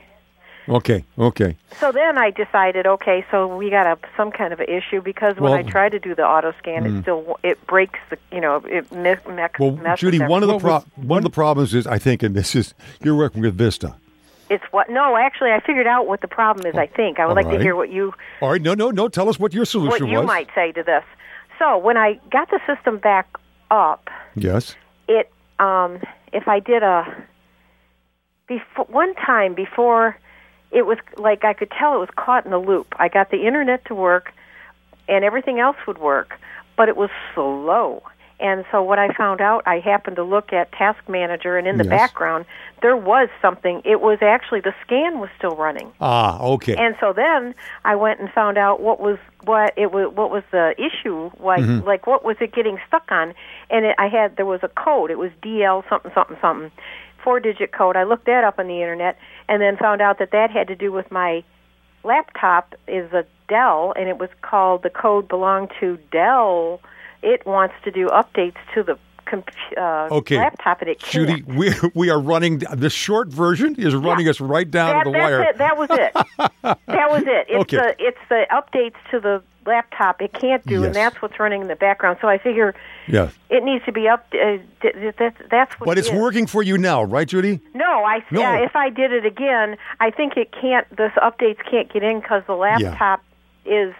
Okay. 0.69 1.05
Okay. 1.17 1.55
So 1.79 1.91
then 1.93 2.17
I 2.17 2.29
decided, 2.29 2.85
okay, 2.85 3.25
so 3.31 3.47
we 3.55 3.69
got 3.69 3.85
a 3.85 3.97
some 4.17 4.31
kind 4.31 4.51
of 4.51 4.59
an 4.59 4.67
issue 4.67 5.01
because 5.01 5.35
when 5.37 5.51
Well- 5.51 5.59
I 5.59 5.63
try 5.63 5.87
to 5.87 5.97
do 5.99 6.13
the 6.13 6.25
auto 6.27 6.53
scan, 6.59 6.83
Mm. 6.83 6.99
it 6.99 7.01
still 7.03 7.39
it 7.43 7.65
breaks 7.67 7.99
the 8.09 8.17
you 8.33 8.41
know 8.41 8.57
it 8.65 8.91
me- 8.91 9.15
me- 9.33 9.47
Well, 9.59 9.71
messes 9.71 9.99
Judy, 10.01 10.19
one 10.19 10.43
of 10.43 10.49
the 10.49 10.55
everything. 10.55 10.81
pro- 10.95 11.03
one 11.03 11.17
of 11.19 11.23
the 11.23 11.29
problems 11.29 11.73
is, 11.73 11.87
I 11.87 11.97
think, 11.99 12.21
and 12.21 12.35
this 12.35 12.53
is 12.55 12.73
you're 13.01 13.15
working 13.15 13.41
with 13.41 13.57
Vista. 13.57 13.95
It's 14.49 14.63
what? 14.71 14.89
No, 14.89 15.15
actually, 15.17 15.51
I 15.51 15.59
figured 15.61 15.87
out 15.87 16.05
what 16.07 16.19
the 16.21 16.27
problem 16.27 16.65
is. 16.65 16.75
I 16.75 16.87
think 16.87 17.17
I 17.19 17.25
would 17.27 17.35
like 17.35 17.45
right. 17.47 17.57
to 17.57 17.63
hear 17.63 17.75
what 17.75 17.89
you 17.89 18.13
All 18.41 18.49
right. 18.51 18.61
No, 18.61 18.73
no, 18.73 18.91
no. 18.91 19.07
Tell 19.07 19.29
us 19.29 19.39
what 19.39 19.53
your 19.53 19.63
solution 19.65 19.89
what 19.89 19.97
solution 19.99 20.13
you 20.13 20.19
was. 20.19 20.27
might 20.27 20.49
say 20.55 20.71
to 20.73 20.83
this. 20.83 21.03
So 21.59 21.77
when 21.77 21.95
I 21.97 22.19
got 22.29 22.49
the 22.49 22.59
system 22.67 22.97
back 22.97 23.27
up, 23.71 24.09
Yes. 24.35 24.75
it 25.07 25.31
um, 25.59 25.99
if 26.33 26.47
I 26.47 26.59
did 26.59 26.83
a 26.83 27.05
before 28.47 28.85
one 28.85 29.13
time 29.15 29.53
before 29.53 30.17
it 30.71 30.85
was 30.85 30.97
like 31.17 31.43
I 31.43 31.53
could 31.53 31.71
tell 31.71 31.95
it 31.95 31.99
was 31.99 32.09
caught 32.15 32.45
in 32.45 32.53
a 32.53 32.59
loop. 32.59 32.93
I 32.99 33.07
got 33.07 33.31
the 33.31 33.45
internet 33.45 33.85
to 33.85 33.95
work 33.95 34.33
and 35.07 35.23
everything 35.23 35.59
else 35.59 35.77
would 35.87 35.97
work, 35.97 36.33
but 36.75 36.89
it 36.89 36.97
was 36.97 37.09
slow. 37.33 38.03
And 38.39 38.65
so 38.71 38.83
what 38.83 38.99
I 38.99 39.11
found 39.13 39.41
out, 39.41 39.63
I 39.65 39.79
happened 39.79 40.15
to 40.17 40.23
look 40.23 40.53
at 40.53 40.71
Task 40.71 40.99
Manager, 41.09 41.57
and 41.57 41.67
in 41.67 41.77
the 41.77 41.83
Yes. 41.83 41.89
background 41.89 42.45
there 42.81 42.95
was 42.95 43.27
something. 43.41 43.81
It 43.83 44.01
was 44.01 44.21
actually 44.21 44.59
the 44.59 44.75
scan 44.83 45.19
was 45.19 45.29
still 45.35 45.55
running. 45.55 45.91
Ah. 45.99 46.39
Okay. 46.39 46.75
And 46.75 46.95
so 46.99 47.11
then 47.13 47.55
I 47.83 47.95
went 47.95 48.19
and 48.19 48.31
found 48.31 48.59
out 48.59 48.79
what 48.79 48.99
was 48.99 49.17
what 49.43 49.73
it 49.75 49.91
was 49.91 50.13
what 50.13 50.29
was 50.29 50.43
the 50.51 50.75
issue 50.77 51.31
like 51.39 51.63
Mhm. 51.63 51.85
like 51.85 52.05
what 52.05 52.23
was 52.23 52.37
it 52.39 52.51
getting 52.53 52.79
stuck 52.87 53.11
on 53.11 53.33
and 53.71 53.85
it, 53.85 53.95
I 53.97 54.07
had 54.07 54.35
there 54.35 54.45
was 54.45 54.61
a 54.61 54.67
code 54.67 55.09
it 55.09 55.17
was 55.17 55.31
DL 55.41 55.83
something 55.89 56.11
something 56.13 56.37
something 56.41 56.71
four 57.23 57.39
digit 57.39 57.71
code 57.71 57.95
I 57.95 58.03
looked 58.03 58.25
that 58.25 58.43
up 58.43 58.59
on 58.59 58.67
the 58.67 58.81
internet 58.81 59.17
and 59.47 59.61
then 59.61 59.77
found 59.77 60.01
out 60.01 60.19
that 60.19 60.31
that 60.31 60.51
had 60.51 60.67
to 60.67 60.75
do 60.75 60.91
with 60.91 61.09
my 61.11 61.43
laptop 62.03 62.75
is 62.87 63.11
a 63.13 63.25
Dell 63.47 63.93
and 63.95 64.09
it 64.09 64.17
was 64.19 64.29
called 64.41 64.83
the 64.83 64.89
code 64.89 65.27
belonged 65.29 65.71
to 65.79 65.97
Dell 66.11 66.81
it 67.21 67.45
wants 67.45 67.75
to 67.83 67.91
do 67.91 68.07
updates 68.07 68.57
to 68.73 68.83
the 68.83 68.97
uh, 69.77 70.07
Okay. 70.09 70.37
laptop 70.37 70.79
and 70.81 70.89
it 70.89 70.99
can't. 70.99 71.27
Judy, 71.27 71.41
we 71.43 71.73
we 71.93 72.09
are 72.09 72.19
running. 72.19 72.59
The 72.59 72.89
short 72.89 73.27
version 73.27 73.75
is 73.75 73.93
running 73.93 74.29
us 74.29 74.39
right 74.39 74.69
down 74.69 74.95
that, 74.95 75.03
to 75.03 75.11
the 75.11 75.17
wire. 75.17 75.41
It. 75.43 75.57
That 75.57 75.77
was 75.77 75.89
it. 75.91 76.13
that 76.61 77.09
was 77.11 77.23
it. 77.23 77.45
It's 77.49 77.61
Okay. 77.73 77.75
the 77.77 77.95
it's 77.99 78.17
the 78.29 78.45
updates 78.51 78.95
to 79.11 79.19
the 79.19 79.43
laptop. 79.65 80.21
It 80.21 80.31
can't 80.31 80.65
do, 80.65 80.75
Yes. 80.75 80.85
and 80.85 80.95
that's 80.95 81.21
what's 81.21 81.37
running 81.41 81.61
in 81.61 81.67
the 81.67 81.75
background. 81.75 82.19
So 82.21 82.29
I 82.29 82.37
figure 82.37 82.73
Yes. 83.07 83.33
it 83.49 83.65
needs 83.65 83.83
to 83.83 83.91
be 83.91 84.07
up. 84.07 84.25
Uh, 84.33 84.59
d- 84.81 84.91
d- 84.93 85.11
that, 85.19 85.35
that's 85.51 85.77
what. 85.77 85.87
But 85.87 85.97
it's 85.97 86.07
is. 86.07 86.13
working 86.13 86.47
for 86.47 86.63
you 86.63 86.77
now, 86.77 87.03
right, 87.03 87.27
Judy? 87.27 87.59
No, 87.73 88.05
I 88.05 88.23
No. 88.31 88.43
Uh, 88.45 88.63
if 88.63 88.77
I 88.77 88.89
did 88.89 89.11
it 89.11 89.25
again, 89.25 89.75
I 89.99 90.09
think 90.09 90.37
it 90.37 90.53
can't. 90.53 90.87
This 90.95 91.11
updates 91.21 91.59
can't 91.69 91.91
get 91.91 92.01
in 92.01 92.21
because 92.21 92.43
the 92.47 92.55
laptop 92.55 93.21
is 93.65 93.93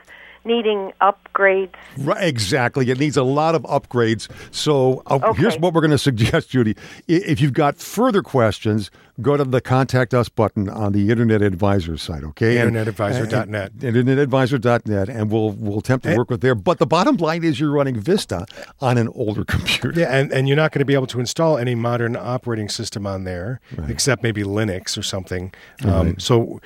needing 0.47 0.91
upgrades. 1.01 1.75
Right, 1.97 2.23
exactly. 2.23 2.89
It 2.89 2.99
needs 2.99 3.17
a 3.17 3.23
lot 3.23 3.53
of 3.53 3.63
upgrades. 3.63 4.27
So 4.53 5.03
uh, 5.07 5.33
here's 5.33 5.57
what 5.59 5.73
we're 5.73 5.81
going 5.81 5.91
to 5.91 5.97
suggest, 5.97 6.49
Judy. 6.49 6.75
If 7.07 7.41
you've 7.41 7.53
got 7.53 7.77
further 7.77 8.21
questions, 8.23 8.89
go 9.21 9.35
to 9.37 9.43
the 9.43 9.61
Contact 9.61 10.13
Us 10.13 10.29
button 10.29 10.69
on 10.69 10.93
the 10.93 11.09
Internet 11.11 11.41
Advisor 11.41 11.97
site, 11.97 12.23
okay? 12.23 12.57
And- 12.57 12.75
InternetAdvisor.net. 12.75 13.71
and- 13.81 13.81
InternetAdvisor.net, 13.95 15.09
and 15.09 15.29
we'll 15.31 15.51
we'll 15.51 15.79
attempt 15.79 16.03
to 16.05 16.09
And- 16.11 16.17
work 16.17 16.29
with 16.29 16.41
there. 16.41 16.55
But 16.55 16.79
the 16.79 16.85
bottom 16.87 17.17
line 17.17 17.43
is 17.43 17.59
you're 17.59 17.71
running 17.71 17.99
Vista 17.99 18.45
on 18.79 18.97
an 18.97 19.09
older 19.09 19.43
computer. 19.55 19.99
Yeah, 19.99 20.07
and, 20.15 20.31
and 20.31 20.47
you're 20.47 20.57
not 20.57 20.71
going 20.71 20.79
to 20.79 20.85
be 20.85 20.93
able 20.93 21.07
to 21.07 21.19
install 21.19 21.57
any 21.57 21.75
modern 21.75 22.15
operating 22.15 22.69
system 22.69 23.05
on 23.05 23.23
there, 23.25 23.59
except 23.87 24.23
maybe 24.23 24.43
Linux 24.43 24.97
or 24.97 25.03
something. 25.03 25.53
Um, 25.83 26.07
Right. 26.07 26.21
So 26.21 26.61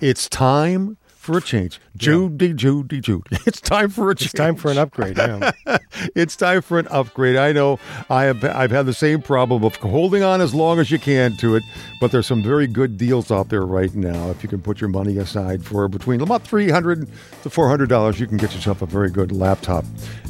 it's 0.00 0.28
time 0.28 0.96
for 1.24 1.38
a 1.38 1.40
change. 1.40 1.80
Judy, 1.96 2.52
Judy, 2.52 3.00
Judy. 3.00 3.36
It's 3.46 3.60
time 3.60 3.88
for 3.88 4.10
a 4.10 4.14
change. 4.14 4.26
It's 4.26 4.34
time 4.34 4.56
for 4.56 4.70
an 4.70 4.78
upgrade. 4.78 5.16
Yeah. 5.16 5.52
it's 6.14 6.36
time 6.36 6.60
for 6.62 6.78
an 6.78 6.86
upgrade. 6.88 7.36
I 7.36 7.52
know 7.52 7.78
I 8.10 8.24
have 8.24 8.44
I've 8.44 8.70
had 8.70 8.86
the 8.86 8.94
same 8.94 9.22
problem 9.22 9.64
of 9.64 9.76
holding 9.76 10.22
on 10.22 10.40
as 10.40 10.54
long 10.54 10.78
as 10.78 10.90
you 10.90 10.98
can 10.98 11.36
to 11.38 11.56
it, 11.56 11.62
but 12.00 12.12
there's 12.12 12.26
some 12.26 12.42
very 12.42 12.66
good 12.66 12.98
deals 12.98 13.30
out 13.30 13.48
there 13.48 13.64
right 13.64 13.94
now. 13.94 14.30
If 14.30 14.42
you 14.42 14.48
can 14.48 14.60
put 14.60 14.80
your 14.80 14.90
money 14.90 15.18
aside 15.18 15.64
for 15.64 15.88
between 15.88 16.20
about 16.20 16.42
three 16.42 16.70
hundred 16.70 17.08
to 17.42 17.50
four 17.50 17.68
hundred 17.68 17.88
dollars, 17.88 18.20
you 18.20 18.26
can 18.26 18.36
get 18.36 18.54
yourself 18.54 18.82
a 18.82 18.86
very 18.86 19.10
good 19.10 19.32
laptop 19.32 19.84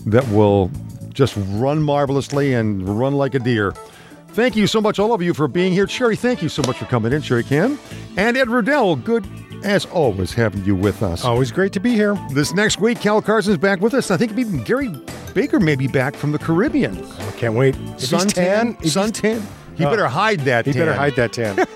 that 0.07 0.27
will 0.29 0.71
just 1.13 1.35
run 1.37 1.83
marvelously 1.83 2.55
and 2.55 2.89
run 2.99 3.15
like 3.15 3.35
a 3.35 3.39
deer. 3.41 3.73
Thank 4.29 4.57
you 4.57 4.67
so 4.67 4.81
much, 4.81 4.99
all 4.99 5.13
of 5.13 5.23
you, 5.23 5.33
for 5.33 5.47
being 5.47 5.73
here. 5.73 5.87
Sherry, 5.87 6.17
thank 6.17 6.43
you 6.43 6.49
so 6.49 6.61
much 6.63 6.79
for 6.79 6.87
coming 6.87 7.13
in, 7.13 7.23
Sherry 7.23 7.45
Kim. 7.45 7.79
And 8.17 8.37
Ed 8.37 8.49
Rudell, 8.49 9.03
good 9.05 9.25
as 9.65 9.87
always 9.87 10.33
having 10.33 10.65
you 10.65 10.77
with 10.77 11.03
us. 11.03 11.25
Always 11.25 11.51
great 11.51 11.73
to 11.73 11.81
be 11.81 11.93
here. 11.93 12.17
This 12.31 12.55
next 12.55 12.81
week, 12.81 13.01
Cal 13.01 13.21
Carson's 13.21 13.59
back 13.59 13.81
with 13.81 13.95
us. 13.95 14.11
I 14.11 14.17
think 14.17 14.39
even 14.39 14.63
Gary 14.63 14.95
Baker 15.35 15.59
may 15.59 15.75
be 15.75 15.89
back 15.89 16.15
from 16.15 16.33
the 16.33 16.39
Caribbean. 16.39 17.05
I 17.05 17.31
can't 17.33 17.55
wait. 17.55 17.75
If 17.77 18.11
he's 18.11 18.33
tan, 18.33 18.75
suntan. 18.77 19.43
He 19.77 19.85
oh. 19.85 19.91
better 19.91 20.07
hide 20.07 20.41
that 20.41 20.67
He 20.67 20.73
tan. 20.73 20.83
better 20.83 20.95
hide 20.95 21.17
that 21.17 21.33
tan. 21.33 21.57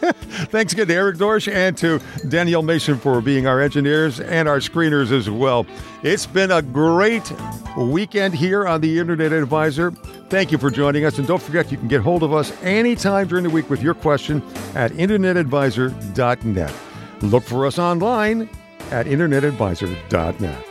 Thanks 0.50 0.72
again 0.72 0.86
to 0.86 0.94
Eric 0.94 1.16
Dorsch 1.16 1.52
and 1.52 1.76
to 1.78 2.00
Danielle 2.28 2.62
Mason 2.62 2.96
for 2.96 3.20
being 3.20 3.48
our 3.48 3.60
engineers 3.60 4.20
and 4.20 4.48
our 4.48 4.58
screeners 4.58 5.10
as 5.10 5.28
well. 5.28 5.66
It's 6.04 6.26
been 6.26 6.52
a 6.52 6.62
great 6.62 7.32
weekend 7.76 8.34
here 8.34 8.68
on 8.68 8.80
the 8.80 9.00
Internet 9.00 9.32
Advisor. 9.32 9.90
Thank 10.28 10.52
you 10.52 10.58
for 10.58 10.70
joining 10.70 11.04
us. 11.04 11.18
And 11.18 11.26
don't 11.26 11.42
forget, 11.42 11.72
you 11.72 11.78
can 11.78 11.88
get 11.88 12.00
hold 12.00 12.22
of 12.22 12.32
us 12.32 12.52
anytime 12.62 13.26
during 13.26 13.44
the 13.44 13.50
week 13.50 13.68
with 13.68 13.82
your 13.82 13.94
question 13.94 14.42
at 14.74 14.92
InternetAdvisor.net. 14.92 16.87
Look 17.22 17.44
for 17.44 17.66
us 17.66 17.78
online 17.78 18.48
at 18.90 19.06
InternetAdvisor.net. 19.06 20.64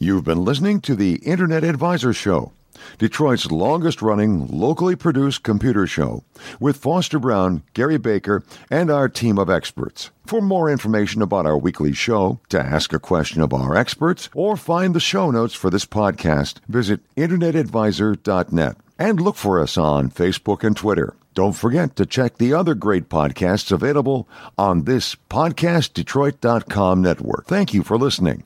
You've 0.00 0.24
been 0.24 0.44
listening 0.44 0.80
to 0.82 0.94
the 0.94 1.16
Internet 1.16 1.64
Advisor 1.64 2.12
Show, 2.12 2.52
Detroit's 2.98 3.50
longest 3.50 4.00
running, 4.00 4.46
locally 4.46 4.94
produced 4.94 5.42
computer 5.42 5.86
show, 5.86 6.22
with 6.60 6.76
Foster 6.76 7.18
Brown, 7.18 7.64
Gary 7.74 7.98
Baker, 7.98 8.44
and 8.70 8.90
our 8.90 9.08
team 9.08 9.38
of 9.38 9.50
experts. 9.50 10.10
For 10.24 10.40
more 10.40 10.70
information 10.70 11.20
about 11.20 11.46
our 11.46 11.58
weekly 11.58 11.92
show, 11.92 12.38
to 12.50 12.60
ask 12.60 12.92
a 12.92 13.00
question 13.00 13.40
of 13.42 13.52
our 13.52 13.74
experts, 13.74 14.28
or 14.34 14.56
find 14.56 14.94
the 14.94 15.00
show 15.00 15.30
notes 15.32 15.54
for 15.54 15.68
this 15.68 15.84
podcast, 15.84 16.58
visit 16.68 17.00
InternetAdvisor.net 17.16 18.76
and 18.98 19.20
look 19.20 19.36
for 19.36 19.60
us 19.60 19.78
on 19.78 20.10
Facebook 20.10 20.64
and 20.64 20.76
Twitter. 20.76 21.14
Don't 21.34 21.52
forget 21.52 21.94
to 21.96 22.04
check 22.04 22.38
the 22.38 22.52
other 22.52 22.74
great 22.74 23.08
podcasts 23.08 23.70
available 23.70 24.28
on 24.58 24.84
this 24.84 25.14
PodcastDetroit.com 25.30 27.00
network. 27.00 27.46
Thank 27.46 27.72
you 27.72 27.84
for 27.84 27.96
listening. 27.96 28.44